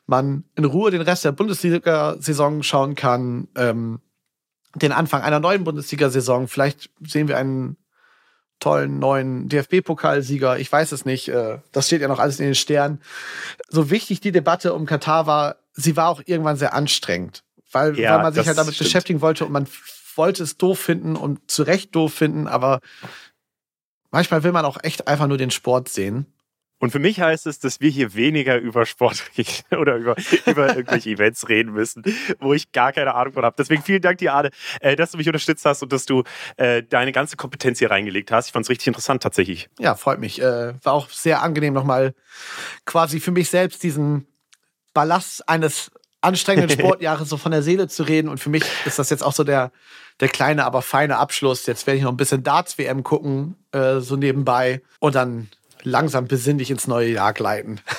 man 0.07 0.43
in 0.55 0.65
Ruhe 0.65 0.91
den 0.91 1.01
Rest 1.01 1.25
der 1.25 1.31
Bundesliga-Saison 1.31 2.63
schauen 2.63 2.95
kann, 2.95 3.47
ähm, 3.55 3.99
den 4.75 4.91
Anfang 4.91 5.21
einer 5.21 5.39
neuen 5.39 5.63
Bundesliga-Saison. 5.63 6.47
Vielleicht 6.47 6.89
sehen 7.05 7.27
wir 7.27 7.37
einen 7.37 7.77
tollen 8.59 8.99
neuen 8.99 9.49
DFB-Pokalsieger. 9.49 10.57
Ich 10.57 10.71
weiß 10.71 10.93
es 10.93 11.05
nicht. 11.05 11.27
Äh, 11.27 11.59
das 11.71 11.87
steht 11.87 12.01
ja 12.01 12.07
noch 12.07 12.19
alles 12.19 12.39
in 12.39 12.45
den 12.45 12.55
Sternen. 12.55 13.01
So 13.69 13.89
wichtig 13.89 14.21
die 14.21 14.31
Debatte 14.31 14.73
um 14.73 14.85
Katar 14.85 15.27
war, 15.27 15.57
sie 15.73 15.97
war 15.97 16.09
auch 16.09 16.21
irgendwann 16.25 16.55
sehr 16.55 16.73
anstrengend, 16.73 17.43
weil, 17.71 17.99
Ja, 17.99 18.15
weil 18.15 18.23
man 18.23 18.33
sich 18.33 18.47
halt 18.47 18.57
damit 18.57 18.75
stimmt. 18.75 18.87
beschäftigen 18.87 19.21
wollte 19.21 19.45
und 19.45 19.51
man 19.51 19.67
wollte 20.15 20.43
es 20.43 20.57
doof 20.57 20.79
finden 20.79 21.15
und 21.15 21.49
zu 21.51 21.63
Recht 21.63 21.93
doof 21.95 22.13
finden, 22.13 22.47
aber 22.47 22.79
manchmal 24.11 24.43
will 24.43 24.51
man 24.51 24.65
auch 24.65 24.77
echt 24.83 25.07
einfach 25.07 25.27
nur 25.27 25.37
den 25.37 25.51
Sport 25.51 25.89
sehen. 25.89 26.27
Und 26.83 26.89
für 26.89 26.99
mich 26.99 27.21
heißt 27.21 27.47
es, 27.47 27.59
dass 27.59 27.79
wir 27.79 27.89
hier 27.89 28.13
weniger 28.13 28.57
über 28.57 28.85
Sport 28.85 29.23
oder 29.71 29.95
über, 29.95 30.17
über 30.45 30.75
irgendwelche 30.75 31.11
Events 31.11 31.47
reden 31.47 31.71
müssen, 31.71 32.03
wo 32.41 32.53
ich 32.53 32.73
gar 32.73 32.91
keine 32.91 33.15
Ahnung 33.15 33.31
von 33.31 33.45
habe. 33.45 33.55
Deswegen 33.57 33.81
vielen 33.81 34.01
Dank 34.01 34.17
dir, 34.17 34.33
Arne, 34.33 34.49
äh, 34.81 34.97
dass 34.97 35.11
du 35.11 35.17
mich 35.17 35.27
unterstützt 35.27 35.63
hast 35.63 35.81
und 35.81 35.93
dass 35.93 36.05
du 36.05 36.23
äh, 36.57 36.83
deine 36.83 37.13
ganze 37.13 37.37
Kompetenz 37.37 37.79
hier 37.79 37.89
reingelegt 37.89 38.33
hast. 38.33 38.47
Ich 38.47 38.51
fand 38.51 38.65
es 38.65 38.69
richtig 38.69 38.87
interessant 38.87 39.23
tatsächlich. 39.23 39.69
Ja, 39.79 39.95
freut 39.95 40.19
mich. 40.19 40.41
Äh, 40.41 40.73
war 40.83 40.91
auch 40.91 41.07
sehr 41.07 41.41
angenehm, 41.41 41.73
nochmal 41.73 42.15
quasi 42.83 43.21
für 43.21 43.31
mich 43.31 43.49
selbst 43.49 43.81
diesen 43.81 44.27
Ballast 44.93 45.47
eines 45.47 45.89
anstrengenden 46.19 46.69
Sportjahres 46.77 47.29
so 47.29 47.37
von 47.37 47.53
der 47.53 47.63
Seele 47.63 47.87
zu 47.87 48.03
reden. 48.03 48.27
Und 48.27 48.39
für 48.39 48.49
mich 48.49 48.65
ist 48.85 48.99
das 48.99 49.09
jetzt 49.09 49.23
auch 49.23 49.31
so 49.31 49.45
der, 49.45 49.71
der 50.19 50.27
kleine, 50.27 50.65
aber 50.65 50.81
feine 50.81 51.15
Abschluss. 51.17 51.65
Jetzt 51.65 51.87
werde 51.87 51.99
ich 51.99 52.03
noch 52.03 52.11
ein 52.11 52.17
bisschen 52.17 52.43
Darts-WM 52.43 53.03
gucken, 53.03 53.55
äh, 53.71 54.01
so 54.01 54.17
nebenbei. 54.17 54.81
Und 54.99 55.15
dann 55.15 55.47
langsam 55.83 56.27
besinnlich 56.27 56.71
ins 56.71 56.87
neue 56.87 57.09
Jahr 57.11 57.33
gleiten. 57.33 57.79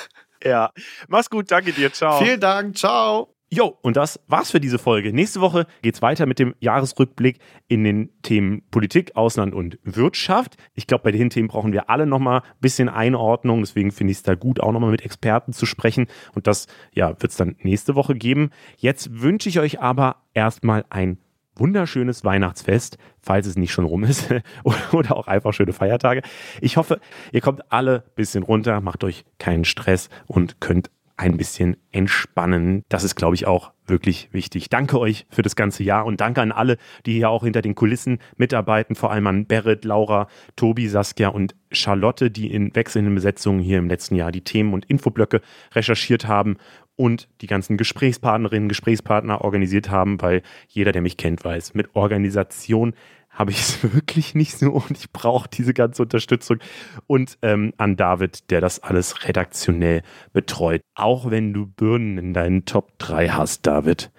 Ja, 0.43 0.69
mach's 1.07 1.31
gut, 1.31 1.49
danke 1.49 1.73
dir, 1.73 1.91
ciao. 1.91 2.19
Vielen 2.19 2.39
Dank, 2.39 2.77
ciao. 2.77 3.35
Jo, 3.51 3.77
und 3.81 3.95
das 3.95 4.19
war's 4.27 4.51
für 4.51 4.59
diese 4.59 4.77
Folge. 4.77 5.13
Nächste 5.13 5.39
Woche 5.39 5.65
geht's 5.81 6.01
weiter 6.01 6.25
mit 6.25 6.39
dem 6.39 6.55
Jahresrückblick 6.59 7.39
in 7.67 7.83
den 7.83 8.09
Themen 8.21 8.63
Politik, 8.69 9.15
Ausland 9.15 9.53
und 9.53 9.79
Wirtschaft. 9.83 10.57
Ich 10.73 10.87
glaube, 10.87 11.03
bei 11.03 11.11
den 11.11 11.29
Themen 11.29 11.47
brauchen 11.47 11.71
wir 11.71 11.89
alle 11.89 12.05
nochmal 12.05 12.41
ein 12.41 12.59
bisschen 12.59 12.89
Einordnung. 12.89 13.61
Deswegen 13.61 13.91
finde 13.91 14.11
ich 14.11 14.17
es 14.17 14.23
da 14.23 14.35
gut, 14.35 14.59
auch 14.59 14.71
nochmal 14.71 14.91
mit 14.91 15.05
Experten 15.05 15.53
zu 15.53 15.65
sprechen. 15.65 16.07
Und 16.33 16.47
das 16.47 16.67
ja, 16.91 17.15
wird's 17.21 17.37
dann 17.37 17.55
nächste 17.59 17.95
Woche 17.95 18.15
geben. 18.15 18.49
Jetzt 18.77 19.21
wünsche 19.21 19.47
ich 19.47 19.59
euch 19.59 19.79
aber 19.79 20.23
erstmal 20.33 20.83
ein 20.89 21.17
wunderschönes 21.55 22.23
Weihnachtsfest, 22.23 22.97
falls 23.21 23.47
es 23.47 23.55
nicht 23.55 23.71
schon 23.71 23.85
rum 23.85 24.03
ist, 24.03 24.33
oder 24.63 25.15
auch 25.15 25.27
einfach 25.27 25.53
schöne 25.53 25.73
Feiertage. 25.73 26.21
Ich 26.61 26.77
hoffe, 26.77 26.99
ihr 27.31 27.41
kommt 27.41 27.71
alle 27.71 28.03
ein 28.05 28.15
bisschen 28.15 28.43
runter, 28.43 28.81
macht 28.81 29.03
euch 29.03 29.25
keinen 29.39 29.65
Stress 29.65 30.09
und 30.27 30.59
könnt 30.59 30.89
ein 31.17 31.37
bisschen 31.37 31.77
entspannen. 31.91 32.83
Das 32.89 33.03
ist, 33.03 33.15
glaube 33.15 33.35
ich, 33.35 33.47
auch 33.47 33.71
wirklich 33.87 34.29
wichtig. 34.33 34.69
Danke 34.69 34.99
euch 34.99 35.25
für 35.29 35.43
das 35.43 35.55
ganze 35.55 35.83
Jahr 35.83 36.05
und 36.05 36.19
danke 36.19 36.41
an 36.41 36.51
alle, 36.51 36.77
die 37.05 37.13
hier 37.13 37.29
auch 37.29 37.43
hinter 37.43 37.61
den 37.61 37.75
Kulissen 37.75 38.19
mitarbeiten, 38.35 38.95
vor 38.95 39.11
allem 39.11 39.27
an 39.27 39.45
Berit, 39.45 39.85
Laura, 39.85 40.27
Tobi, 40.55 40.87
Saskia 40.87 41.29
und 41.29 41.55
Charlotte, 41.71 42.31
die 42.31 42.51
in 42.51 42.75
wechselnden 42.75 43.15
Besetzungen 43.15 43.59
hier 43.59 43.77
im 43.77 43.87
letzten 43.87 44.15
Jahr 44.15 44.31
die 44.31 44.43
Themen 44.43 44.73
und 44.73 44.85
Infoblöcke 44.85 45.41
recherchiert 45.73 46.27
haben 46.27 46.57
und 46.95 47.27
die 47.41 47.47
ganzen 47.47 47.77
Gesprächspartnerinnen, 47.77 48.69
Gesprächspartner 48.69 49.41
organisiert 49.41 49.89
haben, 49.89 50.21
weil 50.21 50.41
jeder, 50.67 50.91
der 50.91 51.01
mich 51.01 51.17
kennt, 51.17 51.43
weiß, 51.43 51.73
mit 51.73 51.95
Organisation 51.95 52.93
habe 53.35 53.51
ich 53.51 53.59
es 53.59 53.93
wirklich 53.93 54.33
nicht 54.33 54.57
so 54.57 54.71
und 54.71 54.97
ich 54.97 55.11
brauche 55.11 55.49
diese 55.49 55.73
ganze 55.73 56.01
Unterstützung. 56.01 56.59
Und 57.05 57.37
ähm, 57.41 57.73
an 57.77 57.95
David, 57.95 58.49
der 58.49 58.61
das 58.61 58.79
alles 58.79 59.27
redaktionell 59.27 60.01
betreut. 60.33 60.81
Auch 60.95 61.29
wenn 61.29 61.53
du 61.53 61.67
Birnen 61.67 62.17
in 62.17 62.33
deinen 62.33 62.65
Top 62.65 62.97
3 62.97 63.29
hast, 63.29 63.67
David. 63.67 64.11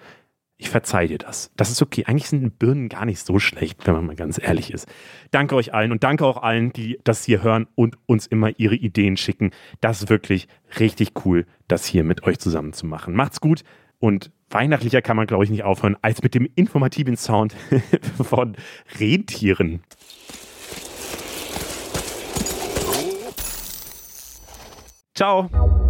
Ich 0.59 0.69
verzeih 0.69 1.05
dir 1.05 1.19
das. 1.19 1.51
Das 1.55 1.69
ist 1.69 1.83
okay. 1.83 2.05
Eigentlich 2.07 2.29
sind 2.29 2.57
Birnen 2.57 2.89
gar 2.89 3.05
nicht 3.05 3.19
so 3.19 3.37
schlecht, 3.37 3.85
wenn 3.85 3.93
man 3.93 4.07
mal 4.07 4.15
ganz 4.15 4.41
ehrlich 4.41 4.73
ist. 4.73 4.87
Danke 5.29 5.55
euch 5.55 5.75
allen 5.75 5.91
und 5.91 6.03
danke 6.03 6.25
auch 6.25 6.41
allen, 6.41 6.73
die 6.73 6.99
das 7.03 7.23
hier 7.23 7.43
hören 7.43 7.67
und 7.75 7.95
uns 8.07 8.25
immer 8.25 8.49
ihre 8.57 8.73
Ideen 8.73 9.17
schicken. 9.17 9.51
Das 9.81 10.01
ist 10.01 10.09
wirklich 10.09 10.47
richtig 10.79 11.11
cool, 11.25 11.45
das 11.67 11.85
hier 11.85 12.03
mit 12.03 12.23
euch 12.23 12.39
zusammen 12.39 12.73
zu 12.73 12.85
machen. 12.85 13.15
Macht's 13.15 13.41
gut 13.41 13.63
und 13.99 14.31
weihnachtlicher 14.49 15.01
kann 15.01 15.17
man, 15.17 15.27
glaube 15.27 15.43
ich, 15.43 15.49
nicht 15.49 15.63
aufhören, 15.63 15.97
als 16.01 16.23
mit 16.23 16.35
dem 16.35 16.47
informativen 16.55 17.17
Sound 17.17 17.55
von 18.21 18.55
Rentieren. 18.99 19.81
Ciao. 25.13 25.86